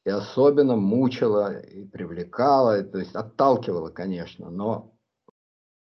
и 0.09 0.11
особенно 0.11 0.75
мучило 0.75 1.59
и 1.59 1.85
привлекало, 1.85 2.81
то 2.81 2.97
есть 2.97 3.13
отталкивало, 3.13 3.91
конечно, 3.91 4.49
но 4.49 4.97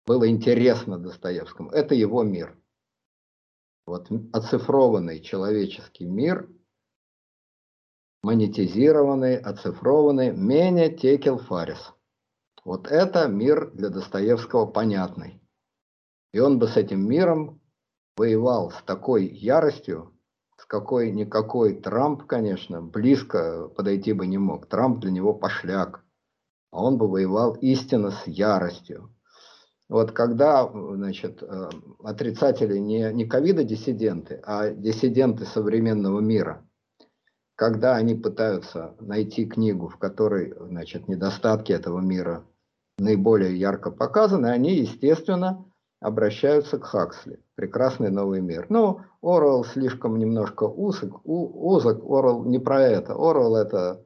было 0.06 0.28
интересно 0.28 1.00
Достоевскому. 1.00 1.72
Это 1.72 1.96
его 1.96 2.22
мир. 2.22 2.60
Вот 3.86 4.10
оцифрованный 4.34 5.22
человеческий 5.22 6.08
мир, 6.08 6.50
монетизированный, 8.22 9.38
оцифрованный, 9.38 10.34
менее 10.34 10.94
текел 10.94 11.38
фарис. 11.38 11.94
Вот 12.66 12.88
это 12.88 13.30
мир 13.30 13.72
для 13.72 13.88
Достоевского 13.88 14.66
понятный. 14.66 15.42
И 16.34 16.40
он 16.40 16.60
бы 16.60 16.68
с 16.68 16.76
этим 16.76 17.08
миром 17.08 17.62
воевал 18.18 18.72
с 18.72 18.84
такой 18.84 19.26
яростью, 19.28 20.14
с 20.62 20.66
какой 20.66 21.12
никакой 21.12 21.74
Трамп, 21.74 22.24
конечно, 22.28 22.84
близко 22.84 23.68
подойти 23.70 24.14
бы 24.14 24.28
не 24.28 24.38
мог. 24.38 24.68
Трамп 24.68 25.00
для 25.00 25.10
него 25.10 25.34
пошляк. 25.34 26.04
А 26.72 26.84
он 26.84 27.00
бы 27.00 27.08
воевал 27.08 27.56
истинно 27.56 28.12
с 28.12 28.28
яростью. 28.28 29.12
Вот 29.90 30.12
когда 30.12 30.70
значит, 30.72 31.42
э, 31.42 31.70
отрицатели 32.04 32.78
не, 32.78 33.12
не 33.12 33.26
ковида-диссиденты, 33.26 34.40
а 34.46 34.70
диссиденты 34.70 35.46
современного 35.46 36.20
мира, 36.20 36.64
когда 37.56 37.96
они 37.96 38.14
пытаются 38.14 38.96
найти 39.00 39.48
книгу, 39.48 39.88
в 39.88 39.98
которой 39.98 40.54
значит, 40.60 41.08
недостатки 41.08 41.72
этого 41.72 42.00
мира 42.00 42.46
наиболее 43.00 43.58
ярко 43.58 43.90
показаны, 43.90 44.48
они, 44.48 44.76
естественно, 44.76 45.66
обращаются 46.02 46.80
к 46.80 46.86
Хаксли. 46.86 47.40
Прекрасный 47.56 48.10
новый 48.10 48.42
мир. 48.42 48.66
Ну, 48.70 49.02
Орвелл 49.22 49.64
слишком 49.64 50.18
немножко 50.18 50.64
узок, 50.64 51.22
узок. 51.24 52.04
Орвелл 52.04 52.44
не 52.46 52.60
про 52.60 52.82
это. 52.82 53.14
Орвелл 53.14 53.56
это 53.56 54.04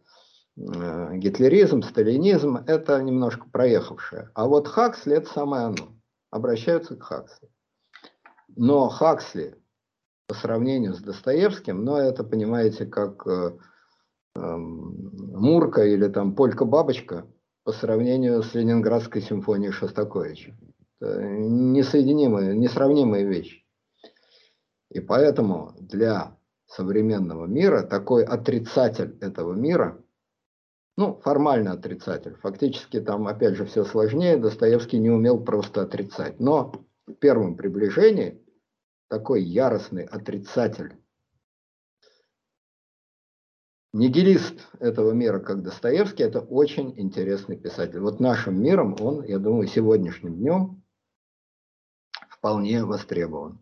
э, 0.58 1.16
гитлеризм, 1.16 1.82
сталинизм, 1.82 2.58
это 2.68 3.02
немножко 3.02 3.48
проехавшее. 3.50 4.30
А 4.36 4.46
вот 4.46 4.68
Хаксли 4.68 5.16
это 5.16 5.30
самое 5.30 5.68
оно. 5.68 5.96
Обращаются 6.32 6.98
к 6.98 7.04
Хаксли. 7.04 7.50
Но 8.58 8.90
Хаксли 8.90 9.56
по 10.28 10.34
сравнению 10.36 10.96
с 10.96 11.00
Достоевским, 11.00 11.86
но 11.86 11.98
это, 11.98 12.26
понимаете, 12.26 12.86
как 12.86 13.26
э, 13.26 13.58
э, 14.36 14.56
Мурка 14.58 15.86
или 15.86 16.10
там 16.10 16.36
Полька-бабочка 16.36 17.26
по 17.64 17.72
сравнению 17.72 18.44
с 18.44 18.54
Ленинградской 18.54 19.22
симфонией 19.22 19.72
Шостаковича 19.72 20.58
несоединимые, 21.06 22.56
несравнимые 22.56 23.26
вещи. 23.26 23.66
И 24.90 25.00
поэтому 25.00 25.74
для 25.80 26.38
современного 26.68 27.46
мира 27.46 27.84
такой 27.84 28.24
отрицатель 28.24 29.18
этого 29.22 29.54
мира, 29.54 30.02
ну, 30.98 31.20
формально 31.24 31.74
отрицатель, 31.74 32.36
фактически 32.36 33.02
там, 33.02 33.28
опять 33.28 33.56
же, 33.56 33.66
все 33.66 33.84
сложнее, 33.84 34.38
Достоевский 34.38 34.98
не 35.00 35.10
умел 35.10 35.44
просто 35.44 35.82
отрицать. 35.82 36.40
Но 36.40 36.72
в 37.06 37.14
первом 37.14 37.58
приближении 37.58 38.42
такой 39.10 39.44
яростный 39.44 40.06
отрицатель, 40.06 40.96
нигилист 43.94 44.68
этого 44.80 45.12
мира, 45.12 45.40
как 45.40 45.62
Достоевский, 45.64 46.24
это 46.24 46.40
очень 46.40 46.98
интересный 47.00 47.58
писатель. 47.58 48.00
Вот 48.00 48.20
нашим 48.20 48.62
миром 48.62 48.96
он, 49.00 49.24
я 49.24 49.40
думаю, 49.40 49.68
сегодняшним 49.68 50.36
днем 50.36 50.85
вполне 52.46 52.86
востребован. 52.86 53.58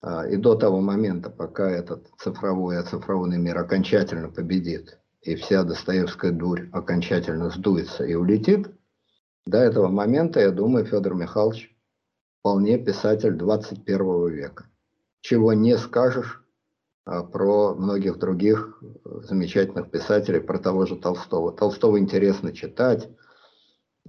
А, 0.00 0.28
и 0.28 0.36
до 0.36 0.54
того 0.54 0.80
момента, 0.80 1.28
пока 1.28 1.68
этот 1.68 2.06
цифровой 2.18 2.78
оцифрованный 2.78 3.36
мир 3.36 3.58
окончательно 3.58 4.28
победит, 4.30 5.00
и 5.22 5.34
вся 5.34 5.64
Достоевская 5.64 6.30
дурь 6.30 6.68
окончательно 6.70 7.50
сдуется 7.50 8.04
и 8.04 8.14
улетит, 8.14 8.70
до 9.44 9.58
этого 9.58 9.88
момента, 9.88 10.38
я 10.38 10.52
думаю, 10.52 10.86
Федор 10.86 11.14
Михайлович 11.14 11.76
вполне 12.38 12.78
писатель 12.78 13.32
21 13.32 14.28
века. 14.28 14.66
Чего 15.20 15.52
не 15.52 15.76
скажешь 15.76 16.44
а, 17.06 17.24
про 17.24 17.74
многих 17.74 18.20
других 18.20 18.80
замечательных 19.04 19.90
писателей, 19.90 20.38
про 20.38 20.60
того 20.60 20.86
же 20.86 20.94
Толстого. 20.94 21.50
Толстого 21.50 21.98
интересно 21.98 22.52
читать, 22.52 23.08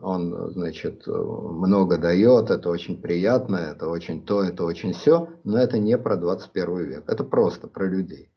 он, 0.01 0.51
значит, 0.51 1.07
много 1.07 1.97
дает, 1.97 2.49
это 2.49 2.69
очень 2.69 3.01
приятно, 3.01 3.55
это 3.57 3.87
очень 3.87 4.23
то, 4.25 4.43
это 4.43 4.63
очень 4.63 4.93
все, 4.93 5.29
но 5.43 5.57
это 5.57 5.79
не 5.79 5.97
про 5.97 6.17
21 6.17 6.77
век, 6.85 7.03
это 7.07 7.23
просто 7.23 7.67
про 7.67 7.87
людей. 7.87 8.29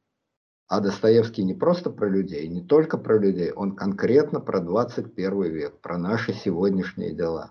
А 0.68 0.80
Достоевский 0.80 1.42
не 1.42 1.54
просто 1.54 1.90
про 1.90 2.08
людей, 2.08 2.46
не 2.46 2.62
только 2.62 2.96
про 2.96 3.18
людей, 3.18 3.50
он 3.50 3.74
конкретно 3.74 4.40
про 4.40 4.60
21 4.60 5.42
век, 5.42 5.80
про 5.80 5.98
наши 5.98 6.32
сегодняшние 6.32 7.12
дела. 7.12 7.50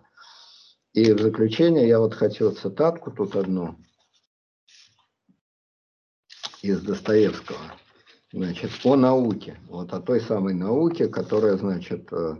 И 0.94 1.12
в 1.12 1.20
заключение 1.20 1.88
я 1.88 2.00
вот 2.00 2.14
хочу 2.14 2.50
цитатку 2.52 3.12
тут 3.12 3.36
одну 3.36 3.76
из 6.62 6.82
Достоевского. 6.82 7.60
Значит, 8.32 8.72
о 8.84 8.96
науке, 8.96 9.60
вот 9.68 9.92
о 9.92 10.00
той 10.00 10.22
самой 10.22 10.54
науке, 10.54 11.08
которая, 11.08 11.58
значит, 11.58 12.08
э, 12.14 12.38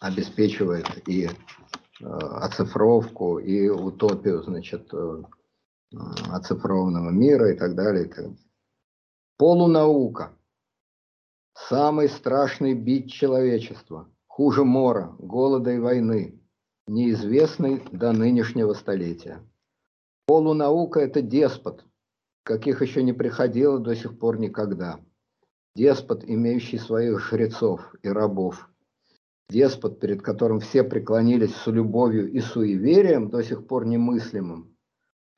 обеспечивает 0.00 1.06
и 1.06 1.26
э, 1.26 2.04
оцифровку, 2.04 3.38
и 3.38 3.68
утопию, 3.68 4.42
значит, 4.42 4.92
э, 4.92 5.22
оцифрованного 5.92 7.10
мира 7.10 7.52
и 7.52 7.56
так 7.56 7.74
далее. 7.74 8.06
И 8.06 8.08
так 8.08 8.16
далее. 8.16 8.36
Полунаука. 9.36 10.32
Самый 11.54 12.08
страшный 12.08 12.74
бит 12.74 13.10
человечества. 13.10 14.08
Хуже 14.26 14.64
мора, 14.64 15.14
голода 15.18 15.70
и 15.72 15.78
войны, 15.78 16.40
неизвестный 16.86 17.82
до 17.92 18.12
нынешнего 18.12 18.72
столетия. 18.72 19.40
Полунаука– 20.26 21.00
это 21.00 21.20
деспот, 21.20 21.84
каких 22.44 22.80
еще 22.80 23.02
не 23.02 23.12
приходило 23.12 23.78
до 23.78 23.94
сих 23.94 24.18
пор 24.18 24.38
никогда. 24.38 25.00
Деспот, 25.74 26.24
имеющий 26.24 26.78
своих 26.78 27.20
жрецов 27.20 27.94
и 28.02 28.08
рабов– 28.08 28.69
деспот, 29.50 30.00
перед 30.00 30.22
которым 30.22 30.60
все 30.60 30.82
преклонились 30.82 31.54
с 31.54 31.66
любовью 31.66 32.30
и 32.30 32.40
суеверием, 32.40 33.28
до 33.28 33.42
сих 33.42 33.66
пор 33.66 33.84
немыслимым, 33.84 34.76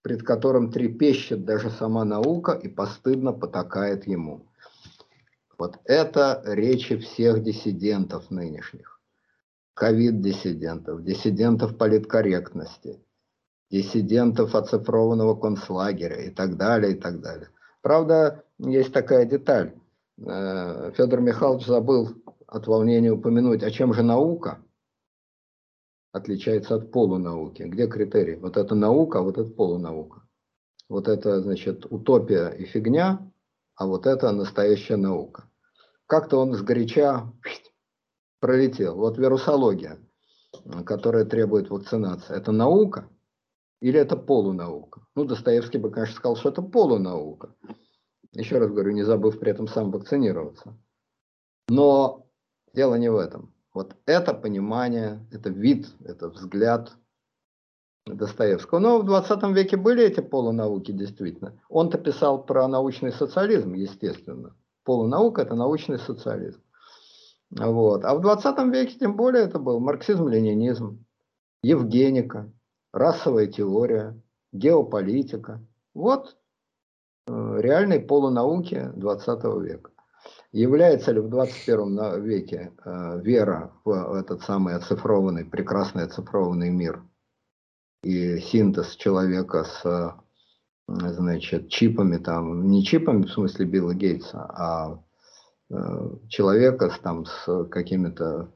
пред 0.02 0.22
которым 0.22 0.70
трепещет 0.70 1.44
даже 1.44 1.70
сама 1.70 2.04
наука 2.04 2.52
и 2.52 2.68
постыдно 2.68 3.32
потакает 3.32 4.06
ему. 4.06 4.46
Вот 5.58 5.78
это 5.84 6.42
речи 6.44 6.96
всех 6.98 7.42
диссидентов 7.42 8.30
нынешних. 8.30 9.00
Ковид-диссидентов, 9.74 11.02
диссидентов 11.02 11.78
политкорректности, 11.78 13.00
диссидентов 13.70 14.54
оцифрованного 14.54 15.34
концлагеря 15.34 16.16
и 16.16 16.30
так 16.30 16.56
далее, 16.56 16.92
и 16.92 17.00
так 17.00 17.20
далее. 17.20 17.48
Правда, 17.80 18.44
есть 18.58 18.92
такая 18.92 19.24
деталь. 19.24 19.74
Э, 20.24 20.92
Федор 20.96 21.20
Михайлович 21.20 21.66
забыл 21.66 22.21
от 22.52 22.66
волнения 22.66 23.10
упомянуть, 23.10 23.62
а 23.62 23.70
чем 23.70 23.94
же 23.94 24.02
наука 24.02 24.62
отличается 26.12 26.74
от 26.74 26.92
полунауки? 26.92 27.62
Где 27.62 27.86
критерий? 27.86 28.36
Вот 28.36 28.58
это 28.58 28.74
наука, 28.74 29.18
а 29.18 29.22
вот 29.22 29.38
это 29.38 29.48
полунаука. 29.48 30.22
Вот 30.88 31.08
это, 31.08 31.40
значит, 31.40 31.86
утопия 31.90 32.48
и 32.48 32.64
фигня, 32.64 33.32
а 33.74 33.86
вот 33.86 34.06
это 34.06 34.30
настоящая 34.32 34.96
наука. 34.96 35.48
Как-то 36.06 36.36
он 36.36 36.52
сгоряча 36.52 37.32
пролетел. 38.38 38.96
Вот 38.96 39.16
вирусология, 39.16 39.98
которая 40.84 41.24
требует 41.24 41.70
вакцинации, 41.70 42.36
это 42.36 42.52
наука 42.52 43.08
или 43.80 43.98
это 43.98 44.16
полунаука? 44.16 45.06
Ну, 45.14 45.24
Достоевский 45.24 45.78
бы, 45.78 45.90
конечно, 45.90 46.16
сказал, 46.16 46.36
что 46.36 46.50
это 46.50 46.60
полунаука. 46.60 47.54
Еще 48.32 48.58
раз 48.58 48.70
говорю, 48.70 48.92
не 48.92 49.04
забыв 49.04 49.38
при 49.38 49.50
этом 49.50 49.68
сам 49.68 49.90
вакцинироваться. 49.90 50.76
Но 51.68 52.26
Дело 52.74 52.94
не 52.94 53.10
в 53.10 53.16
этом. 53.16 53.52
Вот 53.74 53.96
это 54.06 54.34
понимание, 54.34 55.26
это 55.30 55.50
вид, 55.50 55.88
это 56.04 56.28
взгляд 56.28 56.92
Достоевского. 58.06 58.78
Но 58.78 58.98
в 58.98 59.04
20 59.04 59.42
веке 59.54 59.76
были 59.76 60.04
эти 60.04 60.20
полунауки 60.20 60.90
действительно. 60.92 61.58
Он-то 61.68 61.98
писал 61.98 62.44
про 62.44 62.66
научный 62.68 63.12
социализм, 63.12 63.74
естественно. 63.74 64.54
Полунаука– 64.84 65.42
это 65.42 65.54
научный 65.54 65.98
социализм. 65.98 66.60
Вот. 67.50 68.04
А 68.04 68.14
в 68.14 68.20
20 68.20 68.72
веке 68.72 68.98
тем 68.98 69.16
более 69.16 69.44
это 69.44 69.58
был 69.58 69.78
марксизм-ленинизм, 69.78 71.04
евгеника, 71.62 72.50
расовая 72.92 73.46
теория, 73.46 74.20
геополитика. 74.52 75.60
Вот 75.94 76.36
э, 77.26 77.58
реальные 77.60 78.00
полунауки 78.00 78.90
20 78.96 79.44
века. 79.62 79.91
Является 80.52 81.12
ли 81.12 81.20
в 81.20 81.28
21 81.28 82.22
веке 82.22 82.72
э, 82.84 83.20
вера 83.22 83.72
в 83.84 84.14
этот 84.14 84.42
самый 84.42 84.74
оцифрованный, 84.74 85.44
прекрасный 85.44 86.04
оцифрованный 86.04 86.70
мир? 86.70 87.02
И 88.02 88.38
синтез 88.38 88.96
человека 88.96 89.64
с 89.64 90.16
значит, 90.88 91.68
чипами, 91.68 92.18
там, 92.18 92.68
не 92.68 92.84
чипами 92.84 93.22
в 93.22 93.30
смысле 93.30 93.66
Билла 93.66 93.94
Гейтса, 93.94 94.44
а 94.44 95.02
э, 95.70 96.10
человека 96.28 96.90
с, 96.90 96.98
там, 96.98 97.24
с 97.26 97.64
какими-то 97.70 98.52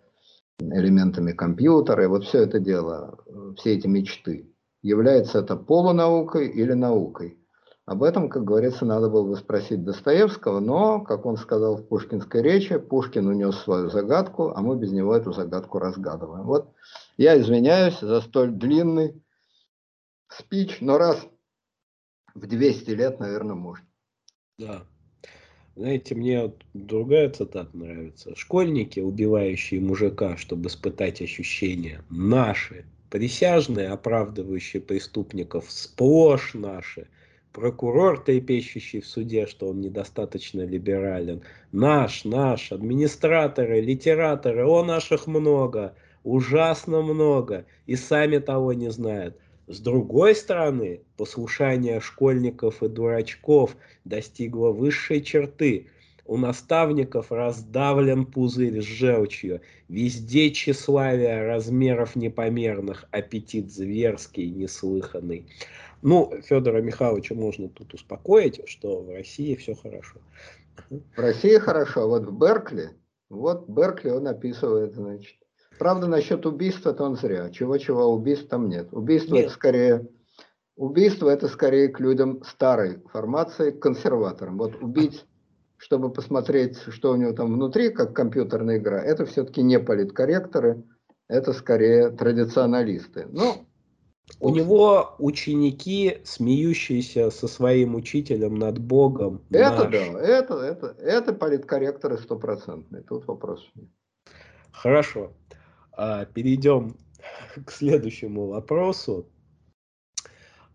элементами 0.59 1.32
компьютера, 1.32 2.05
и 2.05 2.06
вот 2.06 2.24
все 2.24 2.43
это 2.43 2.59
дело, 2.59 3.18
все 3.56 3.74
эти 3.74 3.86
мечты, 3.86 4.52
является 4.82 5.40
это 5.40 5.56
полунаукой 5.56 6.48
или 6.48 6.72
наукой? 6.72 7.38
Об 7.86 8.02
этом, 8.02 8.28
как 8.28 8.42
говорится, 8.42 8.84
надо 8.84 9.08
было 9.08 9.28
бы 9.28 9.36
спросить 9.36 9.84
Достоевского, 9.84 10.58
но, 10.58 11.02
как 11.02 11.24
он 11.24 11.36
сказал 11.36 11.76
в 11.76 11.86
пушкинской 11.86 12.42
речи, 12.42 12.78
Пушкин 12.78 13.28
унес 13.28 13.56
свою 13.58 13.90
загадку, 13.90 14.52
а 14.56 14.60
мы 14.60 14.76
без 14.76 14.90
него 14.90 15.14
эту 15.14 15.32
загадку 15.32 15.78
разгадываем. 15.78 16.44
Вот 16.46 16.74
я 17.16 17.40
извиняюсь 17.40 18.00
за 18.00 18.20
столь 18.22 18.50
длинный 18.50 19.22
спич, 20.26 20.78
но 20.80 20.98
раз 20.98 21.28
в 22.34 22.44
200 22.48 22.90
лет, 22.90 23.20
наверное, 23.20 23.54
можно. 23.54 23.86
Да. 24.58 24.82
Знаете, 25.76 26.16
мне 26.16 26.52
другая 26.74 27.30
цитата 27.30 27.70
нравится. 27.76 28.34
Школьники, 28.34 28.98
убивающие 28.98 29.80
мужика, 29.80 30.36
чтобы 30.36 30.70
испытать 30.70 31.22
ощущения, 31.22 32.02
наши, 32.10 32.84
присяжные, 33.10 33.90
оправдывающие 33.90 34.82
преступников, 34.82 35.70
сплошь 35.70 36.52
наши– 36.54 37.06
прокурор, 37.57 38.20
трепещущий 38.20 39.01
в 39.01 39.07
суде, 39.07 39.47
что 39.47 39.70
он 39.70 39.81
недостаточно 39.81 40.61
либерален, 40.61 41.41
наш, 41.73 42.27
наш, 42.27 42.70
администраторы, 42.70 43.81
литераторы, 43.81 44.66
о 44.66 44.85
наших 44.85 45.27
много, 45.27 45.95
ужасно 46.23 47.01
много, 47.01 47.65
и 47.87 47.97
сами 47.97 48.39
того 48.39 48.74
не 48.74 48.91
знают. 48.91 49.39
С 49.69 49.81
другой 49.81 50.35
стороны, 50.35 51.01
послушание 51.16 52.01
школьников 52.01 52.83
и 52.83 52.89
дурачков 52.89 53.74
достигло 54.05 54.70
высшей 54.70 55.23
черты. 55.23 55.87
У 56.27 56.37
наставников 56.37 57.33
раздавлен 57.33 58.27
пузырь 58.27 58.83
с 58.83 58.85
желчью. 58.85 59.62
Везде 59.89 60.51
тщеславие 60.51 61.47
размеров 61.47 62.16
непомерных, 62.16 63.07
аппетит 63.12 63.73
зверский, 63.73 64.51
неслыханный. 64.51 65.47
Ну, 66.02 66.32
Федора 66.43 66.81
Михайловича 66.82 67.35
можно 67.35 67.68
тут 67.68 67.94
успокоить, 67.94 68.68
что 68.68 69.02
в 69.02 69.10
России 69.10 69.55
все 69.56 69.74
хорошо. 69.74 70.18
В 70.90 71.18
России 71.18 71.59
хорошо, 71.59 72.02
а 72.02 72.06
вот 72.06 72.27
в 72.27 72.39
Беркли, 72.39 72.90
вот 73.28 73.68
Беркли 73.68 74.10
он 74.10 74.28
описывает, 74.28 74.94
значит, 74.94 75.36
Правда, 75.78 76.06
насчет 76.06 76.47
убийства 76.47 76.90
это 76.90 77.05
он 77.05 77.16
зря. 77.16 77.51
Чего-чего, 77.51 78.06
убийств 78.06 78.48
там 78.48 78.68
нет. 78.68 78.89
Убийство 78.93 79.35
нет. 79.35 79.47
это 79.47 79.55
скорее... 79.55 80.09
Убийство 80.77 81.31
это 81.31 81.48
скорее 81.48 81.89
к 81.89 82.01
людям 82.01 82.43
старой 82.44 83.02
формации, 83.10 83.70
к 83.70 83.81
консерваторам. 83.81 84.59
Вот 84.59 84.74
убить, 84.82 85.24
чтобы 85.78 86.12
посмотреть, 86.12 86.77
что 86.89 87.12
у 87.12 87.16
него 87.16 87.32
там 87.32 87.55
внутри, 87.55 87.89
как 87.89 88.14
компьютерная 88.14 88.77
игра, 88.77 89.02
это 89.02 89.24
все-таки 89.24 89.62
не 89.62 89.78
политкорректоры, 89.78 90.85
это 91.28 91.55
скорее 91.55 92.10
традиционалисты. 92.10 93.27
Ну, 93.31 93.65
у 94.40 94.51
него 94.51 95.15
ученики, 95.19 96.19
смеющиеся 96.24 97.31
со 97.31 97.48
своим 97.48 97.94
учителем 97.94 98.57
над 98.57 98.78
Богом. 98.78 99.43
Это 99.51 99.85
наш. 99.85 99.93
да, 99.93 100.20
это, 100.20 100.55
это, 100.55 100.86
это 101.01 101.32
политкорректоры 101.32 102.19
стопроцентные, 102.19 103.03
тут 103.03 103.27
вопрос 103.27 103.66
нет. 103.74 103.89
Хорошо. 104.73 105.32
А, 105.93 106.27
перейдем 106.27 106.97
к 107.65 107.70
следующему 107.70 108.48
вопросу. 108.48 109.27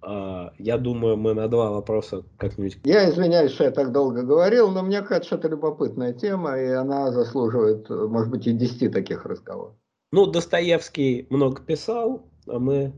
А, 0.01 0.53
я 0.57 0.77
думаю, 0.79 1.17
мы 1.17 1.35
на 1.35 1.47
два 1.47 1.69
вопроса 1.69 2.23
как-нибудь... 2.37 2.79
Я 2.83 3.09
извиняюсь, 3.09 3.51
что 3.51 3.65
я 3.65 3.71
так 3.71 3.91
долго 3.91 4.23
говорил, 4.23 4.71
но 4.71 4.81
мне 4.81 5.01
кажется, 5.03 5.35
это 5.35 5.49
любопытная 5.49 6.13
тема, 6.13 6.57
и 6.57 6.65
она 6.67 7.11
заслуживает, 7.11 7.87
может 7.89 8.31
быть, 8.31 8.47
и 8.47 8.53
десяти 8.53 8.89
таких 8.89 9.25
разговоров. 9.25 9.75
Ну, 10.11 10.25
Достоевский 10.25 11.27
много 11.29 11.61
писал, 11.61 12.25
а 12.47 12.57
мы 12.57 12.93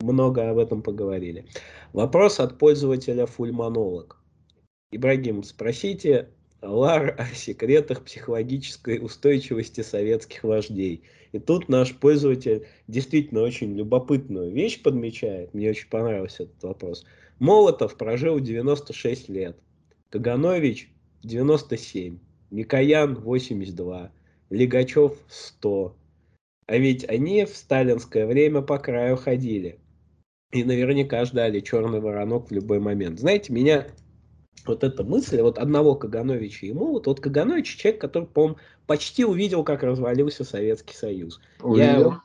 много 0.00 0.50
об 0.50 0.58
этом 0.58 0.82
поговорили. 0.82 1.46
Вопрос 1.92 2.40
от 2.40 2.58
пользователя 2.58 3.26
Фульмонолог. 3.26 4.20
Ибрагим, 4.90 5.42
спросите 5.42 6.28
Лар 6.62 7.14
о 7.18 7.26
секретах 7.34 8.04
психологической 8.04 8.98
устойчивости 9.04 9.82
советских 9.82 10.44
вождей. 10.44 11.02
И 11.32 11.38
тут 11.38 11.68
наш 11.68 11.94
пользователь 11.94 12.66
действительно 12.88 13.42
очень 13.42 13.74
любопытную 13.76 14.52
вещь 14.52 14.82
подмечает. 14.82 15.52
Мне 15.54 15.70
очень 15.70 15.88
понравился 15.88 16.44
этот 16.44 16.62
вопрос. 16.62 17.04
Молотов 17.38 17.96
прожил 17.96 18.40
96 18.40 19.28
лет, 19.28 19.58
Каганович 20.10 20.90
97, 21.22 22.18
Микоян 22.50 23.16
82, 23.16 24.12
Лигачев 24.50 25.18
100. 25.28 25.96
А 26.66 26.78
ведь 26.78 27.08
они 27.08 27.44
в 27.44 27.54
сталинское 27.56 28.26
время 28.26 28.62
по 28.62 28.78
краю 28.78 29.16
ходили. 29.16 29.78
И 30.52 30.64
наверняка 30.64 31.24
ждали 31.24 31.60
черный 31.60 32.00
воронок 32.00 32.50
в 32.50 32.52
любой 32.52 32.78
момент. 32.78 33.18
Знаете, 33.18 33.52
меня 33.52 33.86
вот 34.64 34.84
эта 34.84 35.04
мысль 35.04 35.40
вот 35.40 35.58
одного 35.58 35.94
Кагановича 35.94 36.66
ему, 36.66 36.92
вот, 36.92 37.06
вот 37.06 37.20
Каганович 37.20 37.76
человек, 37.76 38.00
который, 38.00 38.26
по-моему, 38.26 38.58
почти 38.86 39.24
увидел, 39.24 39.64
как 39.64 39.82
развалился 39.82 40.44
Советский 40.44 40.94
Союз. 40.94 41.40
Увидел. 41.60 42.10
Я, 42.10 42.20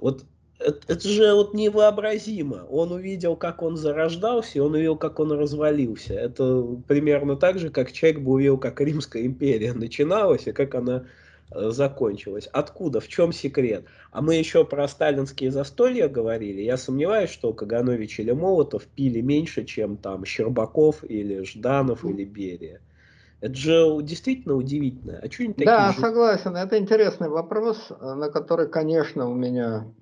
вот 0.00 0.24
это, 0.58 0.80
это 0.86 1.08
же 1.08 1.34
вот 1.34 1.54
невообразимо. 1.54 2.64
Он 2.70 2.92
увидел, 2.92 3.36
как 3.36 3.62
он 3.62 3.76
зарождался, 3.76 4.58
и 4.58 4.60
он 4.60 4.74
увидел, 4.74 4.96
как 4.96 5.18
он 5.20 5.32
развалился. 5.32 6.14
Это 6.14 6.62
примерно 6.86 7.36
так 7.36 7.58
же, 7.58 7.70
как 7.70 7.92
человек 7.92 8.20
бы 8.20 8.32
увидел, 8.32 8.58
как 8.58 8.80
Римская 8.80 9.24
империя 9.26 9.72
начиналась, 9.72 10.46
и 10.46 10.52
как 10.52 10.74
она 10.74 11.06
закончилась. 11.50 12.48
Откуда? 12.52 13.00
В 13.00 13.08
чем 13.08 13.32
секрет? 13.32 13.84
А 14.10 14.22
мы 14.22 14.34
еще 14.34 14.64
про 14.64 14.88
сталинские 14.88 15.50
застолья 15.50 16.08
говорили. 16.08 16.62
Я 16.62 16.76
сомневаюсь, 16.76 17.30
что 17.30 17.52
Каганович 17.52 18.20
или 18.20 18.32
Молотов 18.32 18.86
пили 18.86 19.20
меньше, 19.20 19.64
чем 19.64 19.96
там 19.96 20.24
Щербаков 20.24 21.04
или 21.04 21.42
Жданов 21.42 22.04
или 22.04 22.24
Берия. 22.24 22.80
Это 23.40 23.54
же 23.54 24.02
действительно 24.02 24.54
удивительно. 24.54 25.18
А 25.18 25.30
что 25.30 25.46
да, 25.48 25.88
такие 25.92 26.00
согласен. 26.00 26.56
Это 26.56 26.78
интересный 26.78 27.28
вопрос, 27.28 27.90
на 28.00 28.30
который, 28.30 28.70
конечно, 28.70 29.28
у 29.28 29.34
меня 29.34 29.92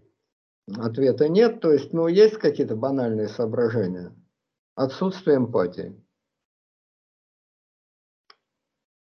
ответа 0.77 1.29
нет. 1.29 1.61
То 1.61 1.73
есть, 1.73 1.93
ну, 1.93 2.07
есть 2.07 2.37
какие-то 2.37 2.77
банальные 2.77 3.29
соображения. 3.29 4.13
Отсутствие 4.77 5.39
эмпатии. 5.39 6.01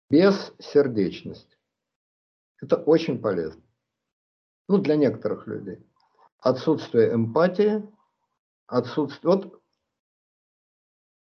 Без 0.09 0.53
сердечности. 0.59 1.56
Это 2.61 2.77
очень 2.77 3.19
полезно. 3.19 3.61
Ну, 4.67 4.79
для 4.79 4.95
некоторых 4.95 5.47
людей. 5.47 5.85
Отсутствие 6.39 7.13
эмпатии, 7.13 7.87
отсутствие... 8.67 9.33
Вот 9.33 9.61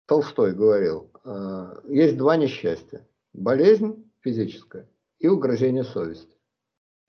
Толстой 0.06 0.54
говорил, 0.54 1.12
э, 1.24 1.82
есть 1.88 2.18
два 2.18 2.38
несчастья. 2.38 3.08
Болезнь 3.34 4.10
физическая 4.22 4.88
и 5.20 5.28
угрызение 5.28 5.84
совести. 5.84 6.36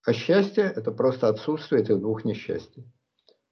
А 0.05 0.13
счастье– 0.13 0.65
это 0.77 0.93
просто 0.93 1.29
отсутствие 1.29 1.83
этих 1.83 2.01
двух 2.01 2.25
несчастий. 2.25 2.91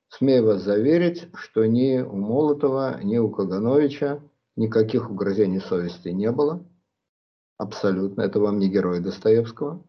Смею 0.09 0.47
вас 0.47 0.63
заверить, 0.63 1.29
что 1.35 1.67
ни 1.67 1.99
у 1.99 2.15
Молотова, 2.15 3.03
ни 3.03 3.19
у 3.19 3.29
Кагановича 3.31 4.23
никаких 4.57 5.11
угрызений 5.11 5.61
совести 5.61 6.09
не 6.09 6.31
было. 6.31 6.65
Абсолютно. 7.59 8.23
Это 8.23 8.39
вам 8.41 8.59
не 8.59 8.69
герой 8.69 9.01
Достоевского. 9.01 9.85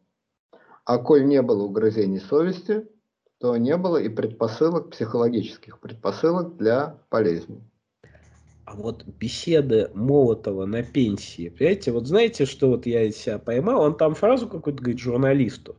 А 0.86 1.00
коль 1.00 1.26
не 1.26 1.42
было 1.42 1.64
угрызений 1.64 2.20
совести, 2.20 2.88
то 3.40 3.58
не 3.58 3.76
было 3.76 3.98
и 3.98 4.08
предпосылок, 4.08 4.92
психологических 4.92 5.80
предпосылок 5.80 6.58
для 6.58 6.98
болезни. 7.10 7.62
А 8.66 8.76
вот 8.76 9.04
беседы 9.04 9.90
Молотова 9.94 10.66
на 10.66 10.84
пенсии, 10.84 11.50
понимаете, 11.50 11.92
вот 11.92 12.08
знаете, 12.08 12.46
что 12.46 12.70
вот 12.70 12.86
я 12.86 13.12
себя 13.12 13.38
поймал, 13.40 13.82
он 13.82 13.98
там 13.98 14.16
фразу 14.16 14.48
какую-то 14.48 14.82
говорит 14.82 15.00
журналисту. 15.00 15.76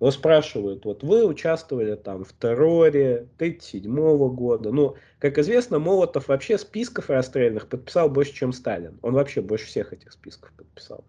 Его 0.00 0.10
спрашивают, 0.10 0.84
вот 0.84 1.02
вы 1.02 1.26
участвовали 1.26 1.94
там 1.94 2.24
в 2.24 2.32
терроре 2.32 3.28
37 3.38 3.94
года. 4.34 4.72
Ну, 4.72 4.96
как 5.18 5.38
известно, 5.38 5.78
Молотов 5.78 6.28
вообще 6.28 6.56
списков 6.56 7.10
расстрельных 7.10 7.68
подписал 7.68 8.08
больше, 8.08 8.32
чем 8.32 8.52
Сталин. 8.52 8.98
Он 9.02 9.12
вообще 9.14 9.42
больше 9.42 9.66
всех 9.66 9.92
этих 9.92 10.12
списков 10.12 10.52
подписал. 10.56 11.04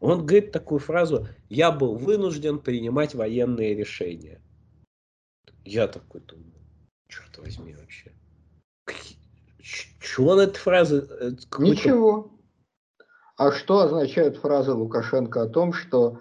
Он 0.00 0.24
говорит 0.24 0.50
такую 0.50 0.78
фразу, 0.78 1.28
я 1.48 1.70
был 1.70 1.96
вынужден 1.96 2.58
принимать 2.58 3.14
военные 3.14 3.74
решения. 3.74 4.40
Я 5.64 5.88
такой 5.88 6.22
думаю, 6.22 6.54
черт 7.08 7.36
возьми 7.38 7.74
вообще. 7.74 8.12
Чего 10.00 10.34
на 10.34 10.42
этой 10.42 10.58
фразе? 10.58 11.06
Э, 11.20 11.30
Ничего. 11.58 12.32
А 13.36 13.52
что 13.52 13.80
означает 13.80 14.38
фраза 14.38 14.74
Лукашенко 14.74 15.42
о 15.42 15.48
том, 15.48 15.72
что 15.74 16.20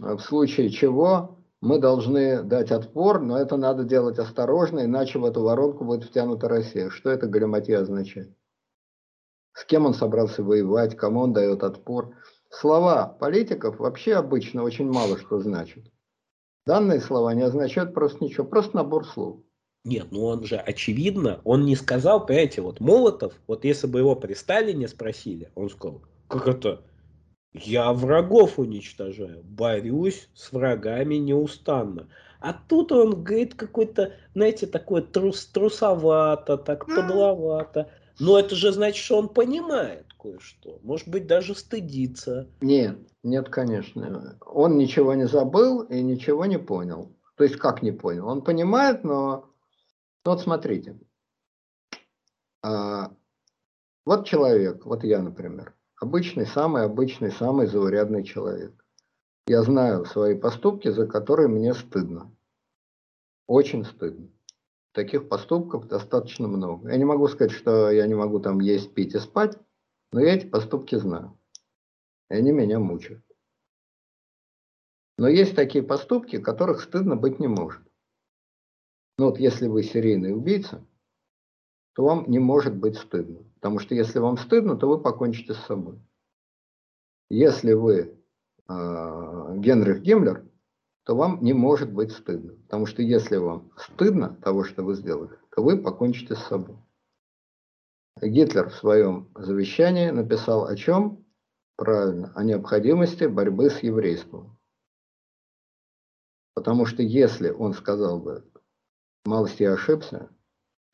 э, 0.00 0.14
в 0.14 0.20
случае 0.20 0.70
чего 0.70 1.38
мы 1.60 1.80
должны 1.80 2.42
дать 2.42 2.70
отпор, 2.70 3.20
но 3.20 3.38
это 3.38 3.56
надо 3.56 3.82
делать 3.84 4.18
осторожно, 4.20 4.84
иначе 4.84 5.18
в 5.18 5.24
эту 5.24 5.42
воронку 5.42 5.84
будет 5.84 6.04
втянута 6.04 6.48
Россия. 6.48 6.90
Что 6.90 7.10
это 7.10 7.26
галиматья 7.26 7.80
означает? 7.80 8.34
С 9.52 9.64
кем 9.64 9.86
он 9.86 9.94
собрался 9.94 10.44
воевать, 10.44 10.96
кому 10.96 11.20
он 11.20 11.32
дает 11.32 11.64
отпор? 11.64 12.14
Слова 12.60 13.06
политиков 13.06 13.78
вообще 13.78 14.14
обычно 14.14 14.62
очень 14.62 14.90
мало 14.90 15.18
что 15.18 15.40
значат. 15.40 15.84
Данные 16.64 17.00
слова 17.00 17.34
не 17.34 17.42
означают 17.42 17.92
просто 17.92 18.24
ничего, 18.24 18.46
просто 18.46 18.76
набор 18.76 19.06
слов. 19.06 19.40
Нет, 19.84 20.06
ну 20.10 20.24
он 20.24 20.42
же 20.44 20.56
очевидно, 20.56 21.40
он 21.44 21.64
не 21.64 21.76
сказал, 21.76 22.24
понимаете, 22.24 22.62
вот 22.62 22.80
Молотов, 22.80 23.34
вот 23.46 23.64
если 23.64 23.86
бы 23.86 23.98
его 23.98 24.16
при 24.16 24.32
Сталине 24.32 24.88
спросили, 24.88 25.50
он 25.54 25.68
сказал, 25.68 26.02
как 26.28 26.48
это, 26.48 26.82
я 27.52 27.92
врагов 27.92 28.58
уничтожаю, 28.58 29.42
борюсь 29.44 30.28
с 30.34 30.50
врагами 30.50 31.16
неустанно. 31.16 32.08
А 32.40 32.54
тут 32.54 32.90
он 32.90 33.22
говорит 33.22 33.54
какой-то, 33.54 34.14
знаете, 34.34 34.66
такой 34.66 35.02
трус, 35.02 35.44
трусовато, 35.46 36.56
так 36.56 36.86
подловато. 36.86 37.90
Но 38.18 38.38
это 38.38 38.54
же 38.54 38.72
значит, 38.72 39.04
что 39.04 39.18
он 39.18 39.28
понимает 39.28 40.06
кое-что. 40.18 40.80
Может 40.82 41.08
быть, 41.08 41.26
даже 41.26 41.54
стыдится. 41.54 42.48
Нет, 42.60 42.98
нет, 43.22 43.48
конечно. 43.48 44.38
Он 44.40 44.78
ничего 44.78 45.14
не 45.14 45.26
забыл 45.26 45.82
и 45.82 46.02
ничего 46.02 46.46
не 46.46 46.58
понял. 46.58 47.12
То 47.36 47.44
есть, 47.44 47.56
как 47.56 47.82
не 47.82 47.92
понял? 47.92 48.26
Он 48.28 48.42
понимает, 48.42 49.04
но... 49.04 49.50
Вот 50.24 50.40
смотрите. 50.40 50.98
А, 52.62 53.12
вот 54.04 54.26
человек, 54.26 54.86
вот 54.86 55.04
я, 55.04 55.22
например. 55.22 55.74
Обычный, 56.00 56.46
самый 56.46 56.84
обычный, 56.84 57.30
самый 57.30 57.66
заурядный 57.66 58.24
человек. 58.24 58.72
Я 59.46 59.62
знаю 59.62 60.04
свои 60.06 60.34
поступки, 60.36 60.88
за 60.88 61.06
которые 61.06 61.48
мне 61.48 61.74
стыдно. 61.74 62.34
Очень 63.46 63.84
стыдно. 63.84 64.28
Таких 64.96 65.28
поступков 65.28 65.88
достаточно 65.88 66.48
много. 66.48 66.88
Я 66.88 66.96
не 66.96 67.04
могу 67.04 67.28
сказать, 67.28 67.52
что 67.52 67.90
я 67.90 68.06
не 68.06 68.14
могу 68.14 68.40
там 68.40 68.60
есть, 68.60 68.94
пить 68.94 69.14
и 69.14 69.18
спать, 69.18 69.58
но 70.10 70.20
я 70.20 70.34
эти 70.34 70.46
поступки 70.46 70.94
знаю. 70.94 71.38
И 72.30 72.34
они 72.34 72.50
меня 72.50 72.78
мучают. 72.78 73.22
Но 75.18 75.28
есть 75.28 75.54
такие 75.54 75.84
поступки, 75.84 76.40
которых 76.40 76.80
стыдно 76.80 77.14
быть 77.14 77.38
не 77.38 77.46
может. 77.46 77.82
Ну 79.18 79.26
вот 79.26 79.38
если 79.38 79.66
вы 79.66 79.82
серийный 79.82 80.34
убийца, 80.34 80.82
то 81.92 82.02
вам 82.02 82.30
не 82.30 82.38
может 82.38 82.74
быть 82.74 82.96
стыдно. 82.96 83.44
Потому 83.56 83.80
что 83.80 83.94
если 83.94 84.18
вам 84.18 84.38
стыдно, 84.38 84.78
то 84.78 84.88
вы 84.88 84.98
покончите 84.98 85.52
с 85.52 85.58
собой. 85.66 86.00
Если 87.28 87.74
вы 87.74 88.18
э, 88.66 89.56
Генрих 89.56 90.00
Гиммлер, 90.00 90.46
то 91.06 91.14
вам 91.14 91.38
не 91.40 91.52
может 91.52 91.92
быть 91.92 92.10
стыдно. 92.10 92.54
Потому 92.64 92.84
что 92.86 93.00
если 93.00 93.36
вам 93.36 93.70
стыдно 93.76 94.34
того, 94.42 94.64
что 94.64 94.82
вы 94.82 94.96
сделали, 94.96 95.38
то 95.54 95.62
вы 95.62 95.80
покончите 95.80 96.34
с 96.34 96.42
собой. 96.46 96.76
Гитлер 98.20 98.70
в 98.70 98.74
своем 98.74 99.30
завещании 99.36 100.10
написал 100.10 100.66
о 100.66 100.74
чем? 100.74 101.24
Правильно, 101.76 102.32
о 102.34 102.42
необходимости 102.42 103.24
борьбы 103.24 103.70
с 103.70 103.84
еврейством. 103.84 104.58
Потому 106.54 106.86
что 106.86 107.02
если 107.02 107.50
он 107.50 107.74
сказал 107.74 108.18
бы, 108.18 108.44
малости 109.24 109.62
я 109.62 109.74
ошибся, 109.74 110.30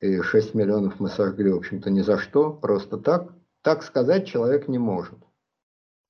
и 0.00 0.20
6 0.20 0.54
миллионов 0.54 1.00
мы 1.00 1.08
сожгли, 1.08 1.50
в 1.50 1.56
общем-то, 1.56 1.88
ни 1.88 2.02
за 2.02 2.18
что, 2.18 2.52
просто 2.52 2.98
так, 2.98 3.32
так 3.62 3.82
сказать 3.82 4.26
человек 4.26 4.68
не 4.68 4.78
может. 4.78 5.18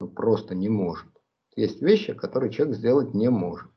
Ну, 0.00 0.08
просто 0.08 0.56
не 0.56 0.70
может. 0.70 1.06
Есть 1.54 1.82
вещи, 1.82 2.14
которые 2.14 2.50
человек 2.50 2.76
сделать 2.76 3.14
не 3.14 3.28
может. 3.28 3.71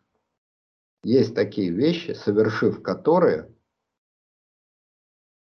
Есть 1.06 1.36
такие 1.36 1.70
вещи, 1.70 2.14
совершив 2.14 2.82
которые, 2.82 3.54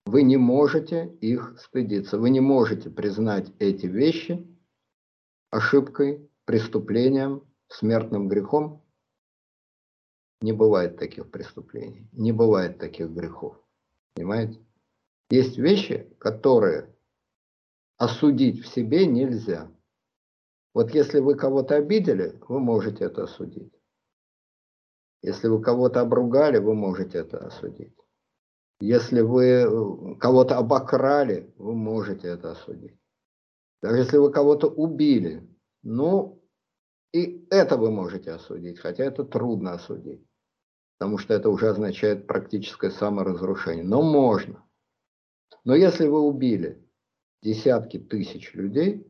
вы 0.06 0.22
не 0.22 0.38
можете 0.38 1.14
их 1.20 1.60
стыдиться. 1.60 2.16
Вы 2.16 2.30
не 2.30 2.40
можете 2.40 2.88
признать 2.88 3.52
эти 3.58 3.84
вещи 3.84 4.46
ошибкой, 5.50 6.26
преступлением, 6.46 7.46
смертным 7.68 8.28
грехом 8.28 8.82
не 10.40 10.52
бывает 10.52 10.96
таких 10.96 11.30
преступлений, 11.30 12.08
не 12.12 12.32
бывает 12.32 12.78
таких 12.78 13.10
грехов. 13.10 13.62
Понимаете? 14.14 14.58
Есть 15.28 15.58
вещи, 15.58 16.16
которые 16.18 16.96
осудить 17.98 18.64
в 18.64 18.68
себе 18.68 19.04
нельзя. 19.04 19.70
Вот 20.72 20.94
если 20.94 21.20
вы 21.20 21.34
кого-то 21.34 21.76
обидели, 21.76 22.40
вы 22.48 22.58
можете 22.58 23.04
это 23.04 23.24
осудить. 23.24 23.81
Если 25.22 25.48
вы 25.48 25.62
кого-то 25.62 26.00
обругали, 26.00 26.58
вы 26.58 26.74
можете 26.74 27.18
это 27.18 27.38
осудить. 27.38 27.94
Если 28.80 29.20
вы 29.20 29.44
э, 29.44 30.14
кого-то 30.18 30.58
обокрали, 30.58 31.52
вы 31.56 31.74
можете 31.74 32.28
это 32.28 32.52
осудить. 32.52 32.98
Даже 33.80 33.98
если 33.98 34.16
вы 34.18 34.32
кого-то 34.32 34.68
убили, 34.68 35.48
ну, 35.82 36.42
и 37.12 37.46
это 37.50 37.76
вы 37.76 37.90
можете 37.90 38.32
осудить, 38.32 38.78
хотя 38.78 39.04
это 39.04 39.24
трудно 39.24 39.74
осудить 39.74 40.26
потому 41.02 41.18
что 41.18 41.34
это 41.34 41.50
уже 41.50 41.68
означает 41.68 42.28
практическое 42.28 42.92
саморазрушение. 42.92 43.82
Но 43.82 44.02
можно. 44.02 44.64
Но 45.64 45.74
если 45.74 46.06
вы 46.06 46.20
убили 46.20 46.88
десятки 47.42 47.98
тысяч 47.98 48.54
людей, 48.54 49.04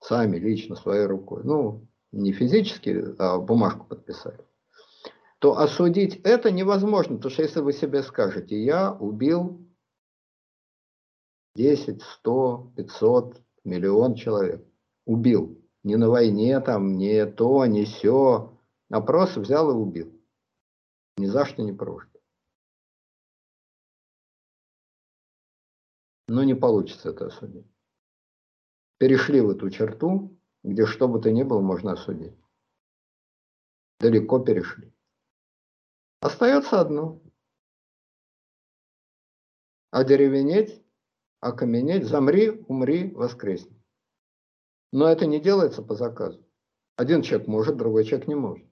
сами 0.00 0.36
лично 0.38 0.74
своей 0.74 1.06
рукой, 1.06 1.44
ну, 1.44 1.86
не 2.14 2.32
физически, 2.32 3.14
а 3.18 3.38
бумажку 3.38 3.86
подписали, 3.86 4.38
то 5.38 5.58
осудить 5.58 6.20
это 6.24 6.50
невозможно, 6.50 7.16
потому 7.16 7.32
что 7.32 7.42
если 7.42 7.60
вы 7.60 7.72
себе 7.72 8.02
скажете, 8.02 8.62
я 8.62 8.92
убил 8.92 9.60
10, 11.56 12.02
100, 12.02 12.72
500, 12.76 13.42
миллион 13.64 14.14
человек, 14.14 14.64
убил, 15.04 15.60
не 15.82 15.96
на 15.96 16.08
войне 16.08 16.58
там, 16.60 16.96
не 16.96 17.26
то, 17.26 17.66
не 17.66 17.84
все, 17.84 18.58
а 18.90 19.00
просто 19.00 19.40
взял 19.40 19.70
и 19.70 19.74
убил. 19.74 20.10
Ни 21.16 21.26
за 21.26 21.44
что 21.44 21.62
не 21.62 21.72
прожит. 21.72 22.10
Но 26.26 26.42
не 26.42 26.54
получится 26.54 27.10
это 27.10 27.26
осудить. 27.26 27.66
Перешли 28.98 29.40
в 29.40 29.50
эту 29.50 29.68
черту, 29.70 30.33
где 30.64 30.86
что 30.86 31.06
бы 31.06 31.20
то 31.20 31.30
ни 31.30 31.42
было 31.42 31.60
можно 31.60 31.92
осудить. 31.92 32.34
Далеко 34.00 34.40
перешли. 34.40 34.92
Остается 36.20 36.80
одно. 36.80 37.20
Одеревенеть, 39.90 40.82
окаменеть, 41.40 42.06
замри, 42.06 42.64
умри, 42.66 43.12
воскресни. 43.12 43.80
Но 44.90 45.06
это 45.06 45.26
не 45.26 45.38
делается 45.38 45.82
по 45.82 45.94
заказу. 45.94 46.44
Один 46.96 47.22
человек 47.22 47.46
может, 47.46 47.76
другой 47.76 48.04
человек 48.04 48.26
не 48.26 48.34
может. 48.34 48.66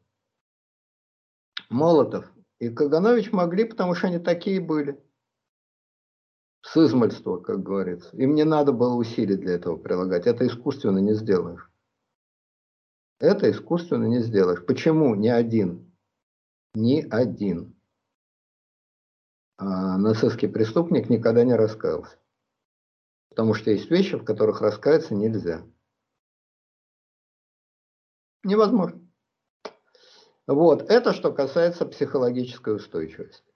Молотов 1.69 2.31
и 2.59 2.70
Каганович 2.70 3.32
могли, 3.32 3.64
потому 3.64 3.94
что 3.94 4.06
они 4.06 4.19
такие 4.19 4.60
были. 4.60 5.02
С 6.62 6.77
измальства, 6.77 7.39
как 7.39 7.62
говорится. 7.62 8.16
Им 8.16 8.35
не 8.35 8.44
надо 8.44 8.73
было 8.73 8.94
усилий 8.94 9.36
для 9.36 9.55
этого 9.55 9.77
прилагать. 9.77 10.27
Это 10.27 10.47
искусственно 10.47 10.98
не 10.98 11.14
сделаешь. 11.14 11.72
Это 13.23 13.49
искусственно 13.49 14.07
не 14.07 14.19
сделаешь. 14.19 14.66
Почему 14.66 15.15
ни 15.15 15.28
один, 15.28 15.94
ни 16.74 17.07
один 17.09 17.77
а, 19.59 19.97
нацистский 19.97 20.49
преступник 20.49 21.09
никогда 21.09 21.44
не 21.44 21.55
раскаялся? 21.55 22.19
Потому 23.28 23.55
что 23.55 23.70
есть 23.70 23.89
вещи, 23.93 24.16
в 24.16 24.24
которых 24.24 24.61
раскаяться 24.61 25.15
нельзя. 25.15 25.65
Невозможно. 28.43 29.01
Вот, 30.49 30.90
это 30.90 31.12
что 31.12 31.32
касается 31.32 31.86
психологической 31.86 32.74
устойчивости. 32.74 33.53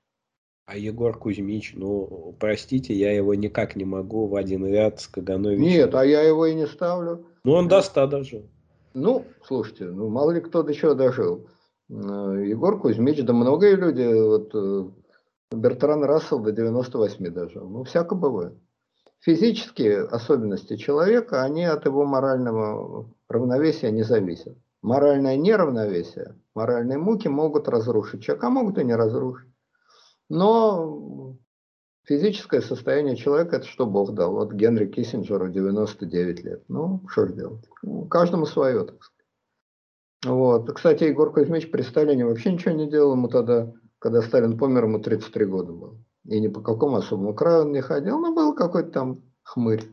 А 0.67 0.77
Егор 0.77 1.19
Кузьмич, 1.19 1.75
ну, 1.75 2.37
простите, 2.39 2.95
я 2.95 3.11
его 3.13 3.35
никак 3.35 3.75
не 3.75 3.85
могу 3.85 4.29
в 4.29 4.37
один 4.37 4.65
ряд 4.65 5.01
с 5.01 5.09
Кагановичем. 5.09 5.63
Нет, 5.65 5.95
а 5.97 6.07
я 6.07 6.23
его 6.23 6.47
и 6.47 6.55
не 6.55 6.69
ставлю. 6.69 7.27
Ну, 7.43 7.51
он 7.51 7.67
до 7.67 7.83
100 7.83 8.07
дожил. 8.07 8.51
Ну, 8.99 9.27
слушайте, 9.45 9.85
ну, 9.85 10.09
мало 10.09 10.31
ли 10.31 10.41
кто 10.41 10.63
до 10.63 10.73
чего 10.73 10.95
дожил. 10.95 11.47
Э, 11.91 11.93
Егор 12.47 12.81
Кузьмич, 12.81 13.23
да 13.23 13.35
многие 13.35 13.77
люди, 13.77 14.03
вот 14.03 14.55
э, 14.55 15.55
Бертран 15.55 16.03
Рассел 16.03 16.39
до 16.39 16.51
98 16.51 17.31
дожил. 17.31 17.69
Ну, 17.69 17.85
всяко 17.85 18.15
бывает. 18.15 18.55
Физические 19.19 20.01
особенности 20.01 20.77
человека, 20.77 21.43
они 21.43 21.67
от 21.67 21.85
его 21.85 22.07
морального 22.07 23.13
равновесия 23.29 23.91
не 23.91 24.03
зависят. 24.03 24.57
Моральное 24.81 25.37
неравновесие, 25.37 26.41
моральные 26.55 26.97
муки 26.97 27.29
могут 27.29 27.69
разрушить 27.69 28.23
человека, 28.23 28.47
а 28.47 28.51
могут 28.51 28.79
и 28.79 28.85
не 28.85 28.95
разрушить. 28.97 29.53
Но 30.31 31.37
физическое 32.07 32.61
состояние 32.61 33.17
человека– 33.17 33.57
это 33.59 33.67
что 33.67 33.87
Бог 33.87 34.15
дал. 34.15 34.33
Вот 34.33 34.53
Генри 34.53 34.87
Киссинджеру 34.87 35.49
99 35.49 36.45
лет. 36.45 36.65
Ну, 36.69 37.03
что 37.09 37.27
же 37.27 37.35
делать? 37.35 37.65
Ну, 37.83 38.07
каждому 38.07 38.47
свое, 38.47 38.85
так 38.85 39.03
сказать. 39.03 39.17
Вот. 40.25 40.73
Кстати, 40.73 41.05
Егор 41.05 41.33
Кузьмич 41.33 41.71
при 41.71 41.83
Сталине 41.83 42.25
вообще 42.25 42.53
ничего 42.53 42.75
не 42.75 42.89
делал. 42.89 43.13
Ему 43.13 43.29
тогда, 43.29 43.73
когда 43.99 44.23
Сталин 44.23 44.59
помер, 44.59 44.85
ему 44.85 44.99
33 44.99 45.45
года 45.45 45.73
было. 45.73 45.99
И 46.25 46.41
ни 46.41 46.49
по 46.49 46.61
какому 46.61 46.97
особому 46.97 47.35
краю 47.35 47.63
он 47.63 47.73
не 47.73 47.81
ходил, 47.81 48.19
но 48.19 48.35
был 48.35 48.55
какой-то 48.55 48.91
там 48.91 49.23
хмырь. 49.43 49.85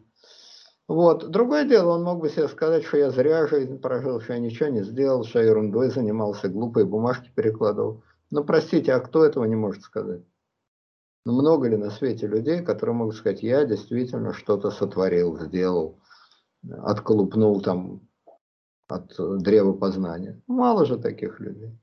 Вот. 0.88 1.30
Другое 1.30 1.66
дело, 1.66 1.92
он 1.92 2.04
мог 2.04 2.20
бы 2.20 2.30
себе 2.30 2.48
сказать, 2.48 2.84
что 2.84 2.98
я 2.98 3.12
зря 3.12 3.48
жизнь 3.48 3.80
прожил, 3.80 4.20
что 4.22 4.34
я 4.34 4.40
ничего 4.40 4.70
не 4.70 4.84
сделал, 4.84 5.24
что 5.24 5.40
я 5.40 5.50
ерундой 5.50 5.90
занимался, 5.90 6.50
глупые 6.50 6.86
бумажки 6.86 7.32
перекладывал. 7.36 8.04
Ну, 8.32 8.44
простите, 8.44 8.94
а 8.94 9.00
кто 9.00 9.24
этого 9.24 9.46
не 9.46 9.56
может 9.56 9.84
сказать? 9.84 10.24
Ну, 11.26 11.34
много 11.34 11.70
ли 11.70 11.78
на 11.78 11.90
свете 11.90 12.28
людей, 12.28 12.62
которые 12.62 12.96
могут 12.96 13.16
сказать, 13.16 13.44
я 13.44 13.66
действительно 13.66 14.34
что-то 14.34 14.72
сотворил, 14.72 15.40
сделал, 15.40 16.00
отколупнул 16.70 17.62
там 17.62 18.02
от 18.88 19.14
древа 19.42 19.74
познания. 19.74 20.42
Мало 20.48 20.86
же 20.86 20.98
таких 20.98 21.40
людей. 21.40 21.80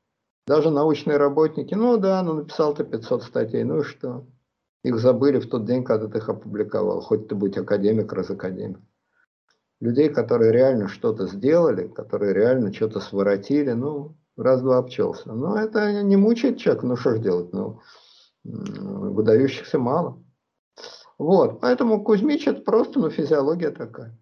Даже 0.47 0.71
научные 0.71 1.17
работники, 1.17 1.75
ну 1.75 1.97
да, 1.97 2.23
ну 2.23 2.35
написал 2.35 2.75
ты 2.75 2.85
500 2.85 3.23
статей, 3.23 3.65
ну 3.65 3.81
и 3.81 3.85
что? 3.85 4.27
Их 4.83 4.99
забыли 4.99 5.39
в 5.39 5.49
тот 5.49 5.65
день, 5.65 5.85
когда 5.85 6.09
ты 6.09 6.19
их 6.19 6.29
опубликовал, 6.29 7.01
хоть 7.01 7.29
ты 7.29 7.35
будь 7.35 7.57
академик, 7.57 8.13
раз 8.13 8.31
академик 8.31 8.81
людей, 9.81 10.11
которые 10.11 10.53
реально 10.53 10.89
что-то 10.89 11.27
сделали, 11.27 11.89
которые 11.89 12.35
реально 12.35 12.73
что-то 12.73 13.01
своротили, 13.01 13.73
ну, 13.73 14.17
раз-два 14.37 14.79
обчелся. 14.79 15.33
Но 15.33 15.57
это 15.57 16.03
не 16.03 16.17
мучает 16.17 16.59
человека, 16.59 16.87
ну 16.87 16.97
что 16.97 17.17
ж 17.17 17.19
делать, 17.19 17.53
ну, 17.53 17.81
выдающихся 18.45 19.79
мало. 19.79 20.23
Вот, 21.19 21.61
поэтому 21.61 22.03
Кузьмич 22.03 22.47
это 22.47 22.63
просто, 22.63 22.99
ну, 22.99 23.11
физиология 23.11 23.71
такая. 23.71 24.19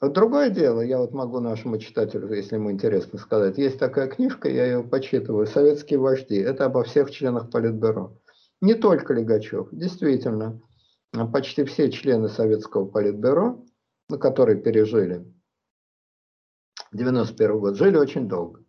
Другое 0.00 0.50
дело, 0.50 0.80
я 0.80 0.98
вот 0.98 1.12
могу 1.12 1.38
нашему 1.38 1.78
читателю, 1.78 2.32
если 2.32 2.56
ему 2.56 2.72
интересно 2.72 3.18
сказать, 3.18 3.58
есть 3.58 3.78
такая 3.78 4.08
книжка, 4.08 4.48
я 4.48 4.66
ее 4.66 4.82
почитываю, 4.82 5.46
«Советские 5.46 6.00
вожди». 6.00 6.36
Это 6.36 6.64
обо 6.64 6.82
всех 6.82 7.10
членах 7.10 7.50
Политбюро. 7.50 8.18
Не 8.60 8.74
только 8.74 9.14
Легачев, 9.14 9.68
действительно, 9.70 10.60
почти 11.32 11.64
все 11.64 11.90
члены 11.90 12.28
Советского 12.28 12.84
Политбюро, 12.84 13.64
которые 14.20 14.60
пережили 14.60 15.24
91 16.92 17.58
год, 17.58 17.76
жили 17.76 17.96
очень 17.96 18.28
долго. 18.28 18.64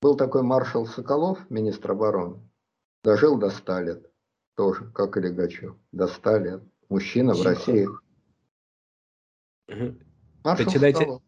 Был 0.00 0.16
такой 0.16 0.42
маршал 0.42 0.86
Соколов, 0.86 1.38
министр 1.50 1.92
обороны, 1.92 2.40
дожил 3.02 3.36
до 3.38 3.50
100 3.50 3.80
лет, 3.80 4.10
тоже, 4.56 4.90
как 4.94 5.16
и 5.16 5.20
Легачев, 5.20 5.76
до 5.92 6.06
100 6.06 6.36
лет. 6.38 6.62
Мужчина 6.88 7.34
в 7.34 7.42
России. 7.42 7.88
Председатель. 9.66 11.20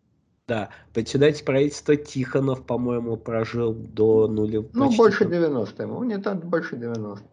Да, 0.46 0.68
председатель 0.92 1.44
правительства 1.44 1.96
Тихонов, 1.96 2.66
по-моему, 2.66 3.16
прожил 3.16 3.72
до 3.72 4.28
нуля. 4.28 4.62
Ну, 4.74 4.94
больше 4.94 5.24
90 5.24 5.82
ему, 5.82 6.05
не 6.05 6.18
так, 6.18 6.44
больше 6.44 6.76
90. 6.76 7.24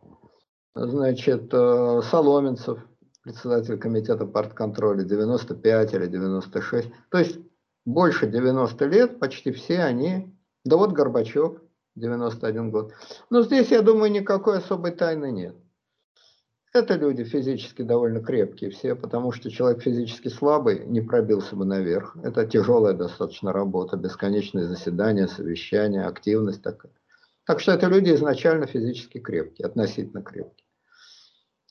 Значит, 0.75 1.49
э, 1.53 2.01
Соломенцев, 2.09 2.79
председатель 3.23 3.77
комитета 3.77 4.25
партконтроля, 4.25 5.03
95 5.03 5.93
или 5.93 6.07
96. 6.07 6.89
То 7.09 7.17
есть 7.17 7.37
больше 7.85 8.27
90 8.27 8.85
лет, 8.85 9.19
почти 9.19 9.51
все 9.51 9.79
они, 9.79 10.33
да 10.63 10.77
вот 10.77 10.93
Горбачев, 10.93 11.61
91 11.95 12.71
год. 12.71 12.93
Но 13.29 13.41
здесь, 13.41 13.69
я 13.71 13.81
думаю, 13.81 14.11
никакой 14.11 14.57
особой 14.57 14.91
тайны 14.91 15.31
нет. 15.31 15.55
Это 16.73 16.95
люди 16.95 17.25
физически 17.25 17.81
довольно 17.81 18.21
крепкие 18.21 18.69
все, 18.69 18.95
потому 18.95 19.33
что 19.33 19.51
человек 19.51 19.81
физически 19.81 20.29
слабый 20.29 20.85
не 20.85 21.01
пробился 21.01 21.57
бы 21.57 21.65
наверх. 21.65 22.15
Это 22.23 22.45
тяжелая 22.45 22.93
достаточно 22.93 23.51
работа, 23.51 23.97
бесконечные 23.97 24.67
заседания, 24.67 25.27
совещания, 25.27 26.05
активность 26.05 26.61
такая. 26.61 26.93
Так 27.45 27.59
что 27.59 27.73
это 27.73 27.87
люди 27.87 28.13
изначально 28.15 28.67
физически 28.67 29.19
крепкие, 29.19 29.65
относительно 29.65 30.21
крепкие. 30.21 30.65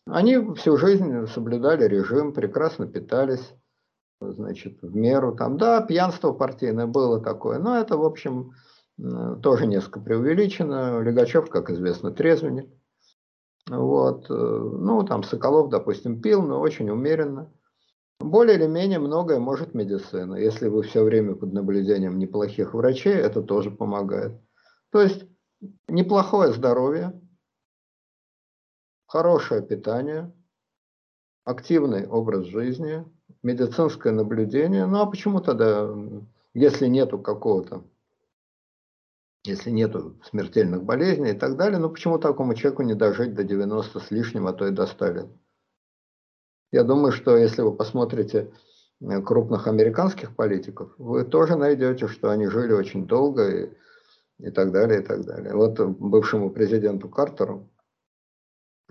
Они 0.07 0.37
всю 0.57 0.77
жизнь 0.77 1.27
соблюдали 1.29 1.85
режим, 1.85 2.35
прекрасно 2.35 2.87
питались, 2.87 3.55
значит, 4.21 4.83
в 4.83 4.95
меру. 4.95 5.35
Там, 5.35 5.57
да, 5.57 5.81
пьянство 5.81 6.33
партийное 6.33 6.87
было 6.87 7.23
такое, 7.23 7.59
но 7.59 7.79
это, 7.79 7.97
в 7.97 8.05
общем, 8.05 8.53
тоже 9.43 9.67
несколько 9.67 10.01
преувеличено. 10.01 11.01
Легачев, 11.01 11.49
как 11.49 11.71
известно, 11.71 12.11
трезвенник. 12.11 12.69
Вот. 13.69 14.27
Э, 14.31 14.35
ну, 14.35 15.05
там 15.05 15.23
Соколов, 15.23 15.71
допустим, 15.71 16.21
пил, 16.21 16.43
но 16.43 16.61
очень 16.61 16.91
умеренно. 16.91 17.53
Более 18.19 18.57
или 18.57 18.67
менее 18.67 18.99
многое 18.99 19.39
может 19.39 19.73
медицина. 19.75 20.35
Если 20.35 20.69
вы 20.69 20.83
все 20.83 21.03
время 21.03 21.35
под 21.35 21.53
наблюдением 21.53 22.19
неплохих 22.19 22.75
врачей, 22.75 23.15
это 23.15 23.43
тоже 23.43 23.71
помогает. 23.71 24.39
То 24.91 25.01
есть 25.01 25.25
неплохое 25.89 26.53
здоровье, 26.53 27.19
хорошее 29.07 29.63
питание, 29.63 30.33
активный 31.45 32.07
образ 32.07 32.45
жизни, 32.47 33.05
медицинское 33.43 34.13
наблюдение. 34.13 34.85
Ну 34.85 35.01
а 35.01 35.07
почему 35.07 35.41
тогда, 35.41 35.89
если 36.53 36.87
нету 36.87 37.19
какого-то 37.19 37.85
если 39.45 39.71
нет 39.71 39.95
смертельных 40.25 40.85
болезней 40.85 41.31
и 41.31 41.39
так 41.39 41.57
далее, 41.57 41.79
ну 41.79 41.91
почему 41.91 42.19
такому 42.19 42.55
человеку 42.55 42.83
не 42.83 42.95
дожить 42.95 43.35
до 43.35 43.45
90 43.45 44.01
с 44.01 44.11
лишним, 44.11 44.47
а 44.47 44.53
то 44.53 44.67
и 44.67 44.71
до 44.71 44.87
100 44.87 45.07
лет? 45.13 45.27
Я 46.73 46.85
думаю, 46.85 47.13
что 47.13 47.37
если 47.37 47.63
вы 47.63 47.75
посмотрите 47.75 48.53
э, 49.01 49.23
крупных 49.23 49.67
американских 49.67 50.37
политиков, 50.37 50.93
вы 50.99 51.25
тоже 51.25 51.57
найдете, 51.57 52.07
что 52.07 52.31
они 52.31 52.47
жили 52.47 52.73
очень 52.73 53.07
долго 53.07 53.49
и, 53.49 53.71
и 54.39 54.51
так 54.51 54.73
далее, 54.73 55.01
и 55.01 55.05
так 55.05 55.25
далее. 55.25 55.55
Вот 55.55 55.81
бывшему 55.81 56.51
президенту 56.51 57.09
Картеру, 57.09 57.69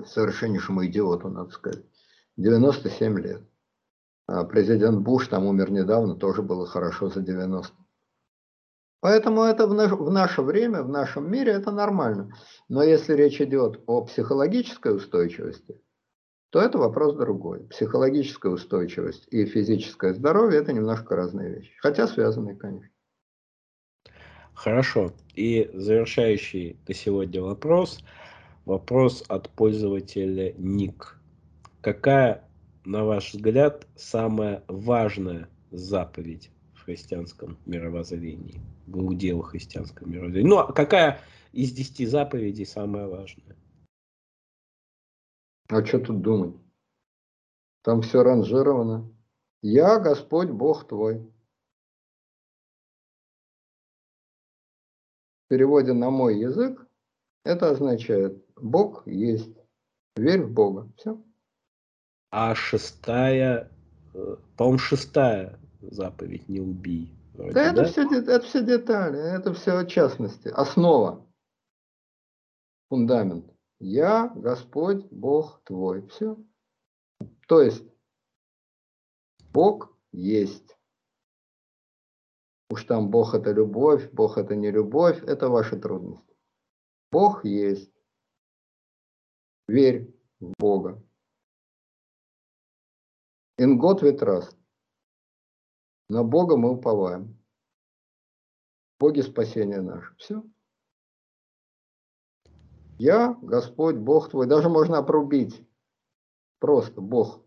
совершеннейшему 0.05 0.85
идиоту, 0.88 1.30
надо 1.30 1.51
сказать, 1.51 1.84
97 2.38 3.19
лет. 3.19 3.41
А 4.27 4.43
президент 4.43 4.99
Буш 4.99 5.27
там 5.27 5.45
умер 5.45 5.71
недавно, 5.71 6.15
тоже 6.15 6.41
было 6.41 6.65
хорошо 6.65 7.09
за 7.09 7.21
90. 7.21 7.73
Поэтому 9.01 9.43
это 9.43 9.65
в, 9.65 9.73
наш, 9.73 9.91
в 9.91 10.11
наше 10.11 10.41
время, 10.41 10.84
в 10.84 10.89
нашем 10.89 11.31
мире 11.31 11.53
это 11.53 11.71
нормально. 11.71 12.35
Но 12.67 12.84
если 12.84 13.13
речь 13.13 13.39
идет 13.41 13.81
о 13.88 14.03
психологической 14.03 14.95
устойчивости, 14.95 15.80
то 16.49 16.61
это 16.61 16.77
вопрос 16.77 17.15
другой. 17.15 17.61
Психологическая 17.67 18.51
устойчивость 18.51 19.27
и 19.31 19.45
физическое 19.45 20.13
здоровье– 20.13 20.59
это 20.61 20.73
немножко 20.73 21.15
разные 21.15 21.55
вещи. 21.55 21.71
Хотя 21.80 22.07
связанные, 22.07 22.55
конечно. 22.55 22.89
Хорошо. 24.53 25.13
И 25.35 25.69
завершающий 25.73 26.77
на 26.88 26.93
сегодня 26.93 27.41
вопрос. 27.41 27.99
Вопрос 28.65 29.23
от 29.30 29.49
пользователя 29.49 30.53
Ник. 30.57 31.17
Какая, 31.81 32.43
на 32.84 33.05
ваш 33.05 33.34
взгляд, 33.34 33.88
самая 33.95 34.63
важная 34.67 35.47
заповедь 35.71 36.51
христианском 36.89 37.55
мировоззрении, 37.67 38.59
в 38.90 38.99
иудео-христианском 38.99 40.11
мировоззрении. 40.11 40.49
Ну, 40.49 40.57
а 40.57 40.74
какая 40.74 41.22
из 41.52 41.72
десяти 41.72 42.06
заповедей 42.06 42.66
самая 42.66 43.07
важная? 43.07 43.56
А 45.68 45.86
что 45.86 45.99
тут 45.99 46.22
думать? 46.22 46.56
Там 47.84 48.02
все 48.02 48.24
ранжировано. 48.24 49.11
Я 49.61 49.99
Господь 49.99 50.49
Бог 50.49 50.88
твой. 50.88 51.20
В 55.45 55.49
переводе 55.49 55.94
на 55.94 56.10
мой 56.10 56.40
язык 56.40 56.88
это 57.44 57.70
означает 57.72 58.44
Бог 58.56 59.07
есть. 59.07 59.57
Верь 60.16 60.44
в 60.44 60.52
Бога. 60.52 60.91
Все. 60.98 61.22
А 62.32 62.53
шестая, 62.53 63.72
э, 64.14 64.36
по-моему, 64.57 64.78
шестая 64.78 65.60
заповедь 65.82 66.48
не 66.49 66.60
убий. 66.60 67.19
Да, 67.48 67.72
это, 67.72 67.86
Все, 67.86 68.02
это 68.03 68.41
все 68.41 68.66
детали, 68.66 69.18
это 69.18 69.53
все 69.53 69.86
частности. 69.86 70.49
Основа, 70.49 71.26
фундамент. 72.90 73.49
Я 73.80 74.28
Господь, 74.36 75.06
Бог 75.06 75.61
твой. 75.64 76.06
Все. 76.07 76.38
То 77.48 77.61
есть, 77.61 77.86
Бог 79.53 79.98
есть. 80.11 80.78
Уж 82.70 82.84
там 82.84 83.10
Бог 83.10 83.34
это 83.34 83.52
любовь, 83.52 84.11
Бог 84.11 84.38
это 84.38 84.56
не 84.56 84.70
любовь, 84.70 85.24
это 85.24 85.48
ваши 85.48 85.80
трудности. 85.80 86.36
Бог 87.11 87.45
есть. 87.45 87.94
Верь 89.68 90.14
в 90.40 90.53
Бога. 90.60 91.02
In 93.57 93.80
God 93.80 94.02
we 94.02 94.18
trust. 94.18 94.59
На 96.10 96.23
Бога 96.23 96.57
мы 96.57 96.72
уповаем. 96.72 97.40
Боги 98.99 99.22
спасения 99.22 99.81
наше. 99.81 100.14
Все. 100.18 100.44
Я, 102.98 103.38
Господь, 103.41 103.95
Бог 103.95 104.30
твой. 104.30 104.48
Даже 104.48 104.69
можно 104.69 104.98
опрубить. 104.98 105.61
Просто 106.60 106.99
Бог. 106.99 107.45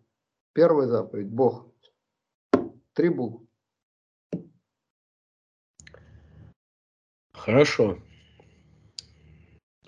Первая 0.54 0.86
заповедь. 0.86 1.28
Бог. 1.28 1.66
Три 2.94 3.08
буквы. 3.08 3.46
Хорошо. 7.34 7.98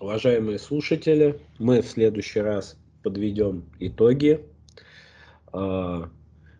Уважаемые 0.00 0.58
слушатели, 0.58 1.40
мы 1.58 1.80
в 1.80 1.86
следующий 1.86 2.40
раз 2.40 2.76
подведем 3.02 3.70
итоги. 3.78 4.44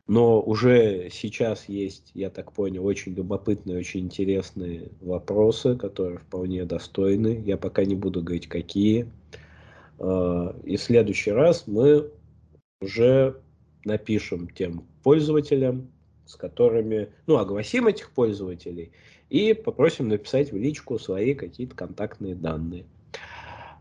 Но 0.06 0.40
уже 0.42 1.08
сейчас 1.10 1.68
есть, 1.68 2.10
я 2.12 2.28
так 2.28 2.52
понял, 2.52 2.84
очень 2.84 3.14
любопытные, 3.14 3.78
очень 3.78 4.00
интересные 4.00 4.90
вопросы, 5.00 5.76
которые 5.76 6.18
вполне 6.18 6.66
достойны. 6.66 7.42
Я 7.46 7.56
пока 7.56 7.84
не 7.84 7.94
буду 7.94 8.22
говорить, 8.22 8.46
какие. 8.46 9.10
А, 9.98 10.54
и 10.64 10.76
в 10.76 10.82
следующий 10.82 11.30
раз 11.30 11.66
мы 11.66 12.10
уже 12.82 13.40
напишем 13.84 14.48
тем 14.50 14.84
пользователям, 15.02 15.90
с 16.26 16.36
которыми, 16.36 17.08
ну, 17.26 17.38
огласим 17.38 17.86
этих 17.86 18.10
пользователей 18.10 18.92
и 19.30 19.54
попросим 19.54 20.08
написать 20.08 20.52
в 20.52 20.56
личку 20.56 20.98
свои 20.98 21.34
какие-то 21.34 21.74
контактные 21.74 22.34
данные. 22.34 22.84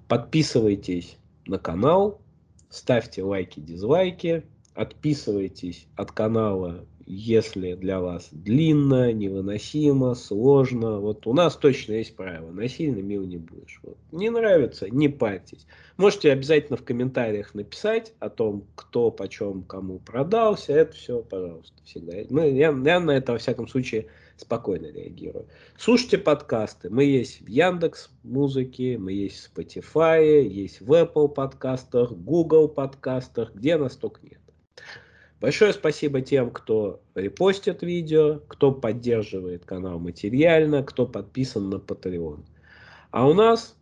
Подписывайтесь 0.08 1.18
на 1.48 1.60
канал, 1.60 2.22
ставьте 2.70 3.24
лайки, 3.24 3.60
дизлайки, 3.60 4.44
Отписывайтесь 4.76 5.88
от 5.96 6.12
канала 6.12 6.86
если 7.06 7.74
для 7.74 8.00
вас 8.00 8.30
длинно, 8.32 9.12
невыносимо, 9.12 10.16
сложно, 10.16 11.00
вот 11.00 11.28
у 11.28 11.34
нас 11.34 11.56
точно 11.56 11.94
есть 11.94 12.16
правило, 12.16 12.52
насильно 12.52 13.00
мил 13.00 13.24
не 13.26 13.38
будешь. 13.38 13.80
Вот. 13.84 13.98
Не 14.12 14.30
нравится, 14.30 14.90
не 14.90 15.10
парьтесь. 15.10 15.66
Можете 15.98 16.32
обязательно 16.32 16.78
в 16.78 16.84
комментариях 16.84 17.54
написать 17.54 18.14
о 18.20 18.30
том, 18.30 18.66
кто 18.76 19.12
почем 19.12 19.64
кому 19.64 20.00
продался, 20.00 20.74
это 20.74 20.94
все, 20.94 21.22
пожалуйста, 21.22 21.76
всегда. 21.84 22.14
Мы, 22.30 22.52
я, 22.52 22.72
я 22.72 23.00
на 23.00 23.12
это, 23.12 23.34
во 23.34 23.38
всяком 23.38 23.68
случае, 23.68 24.08
спокойно 24.38 24.88
реагирую. 24.88 25.46
Слушайте 25.78 26.18
подкасты. 26.18 26.90
Мы 26.90 27.04
есть 27.04 27.42
в 27.42 27.48
Яндекс 27.48 28.10
Музыке, 28.24 28.98
мы 28.98 29.14
есть 29.14 29.38
в 29.38 29.58
Spotify, 29.58 30.42
есть 30.42 30.82
в 30.82 30.92
Apple 30.92 31.30
подкастах, 31.30 32.12
Google 32.12 32.68
подкастах, 32.68 33.54
где 33.54 33.78
нас 33.78 33.96
только 33.96 34.22
нет. 34.24 34.43
Большое 35.40 35.74
спасибо 35.74 36.22
тем, 36.22 36.52
кто 36.52 37.02
репостит 37.16 37.84
видео, 37.84 38.40
кто 38.48 38.72
поддерживает 38.72 39.66
канал 39.66 40.00
материально, 40.00 40.84
кто 40.84 41.06
подписан 41.06 41.70
на 41.70 41.76
Patreon. 41.76 42.46
А 43.12 43.28
у 43.28 43.34
нас 43.34 43.76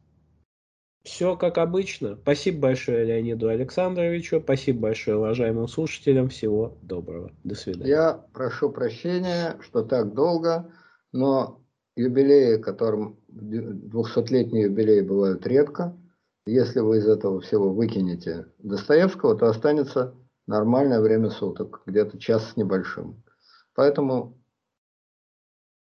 все 1.04 1.36
как 1.36 1.58
обычно. 1.58 2.16
Спасибо 2.16 2.62
большое 2.62 3.06
Леониду 3.06 3.50
Александровичу. 3.50 4.42
Спасибо 4.42 4.82
большое 4.82 5.18
уважаемым 5.18 5.68
слушателям. 5.68 6.30
Всего 6.30 6.78
доброго. 6.82 7.32
До 7.44 7.56
свидания. 7.56 7.90
Я 7.90 8.26
прошу 8.34 8.72
прощения, 8.72 9.58
что 9.62 9.84
так 9.84 10.14
долго, 10.14 10.72
но 11.12 11.62
юбилеи, 11.96 12.58
которым 12.58 13.20
200-летние 13.30 14.64
юбилеи 14.64 15.02
бывают 15.02 15.46
редко. 15.48 15.98
Если 16.46 16.80
вы 16.80 16.98
из 16.98 17.08
этого 17.08 17.40
всего 17.42 17.72
выкинете 17.72 18.48
Достоевского, 18.60 19.38
то 19.38 19.48
останется 19.48 20.16
нормальное 20.52 21.00
время 21.00 21.30
суток, 21.30 21.82
где-то 21.86 22.20
час 22.20 22.52
с 22.52 22.58
небольшим. 22.58 23.24
Поэтому 23.74 24.38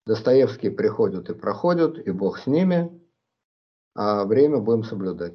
Достоевские 0.06 0.72
приходят 0.72 1.30
и 1.30 1.34
проходят, 1.34 1.98
и 1.98 2.12
Бог 2.12 2.38
с 2.38 2.48
ними, 2.48 3.02
а 3.96 4.26
время 4.26 4.60
будем 4.60 4.84
соблюдать. 4.84 5.34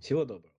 Всего 0.00 0.24
доброго. 0.24 0.49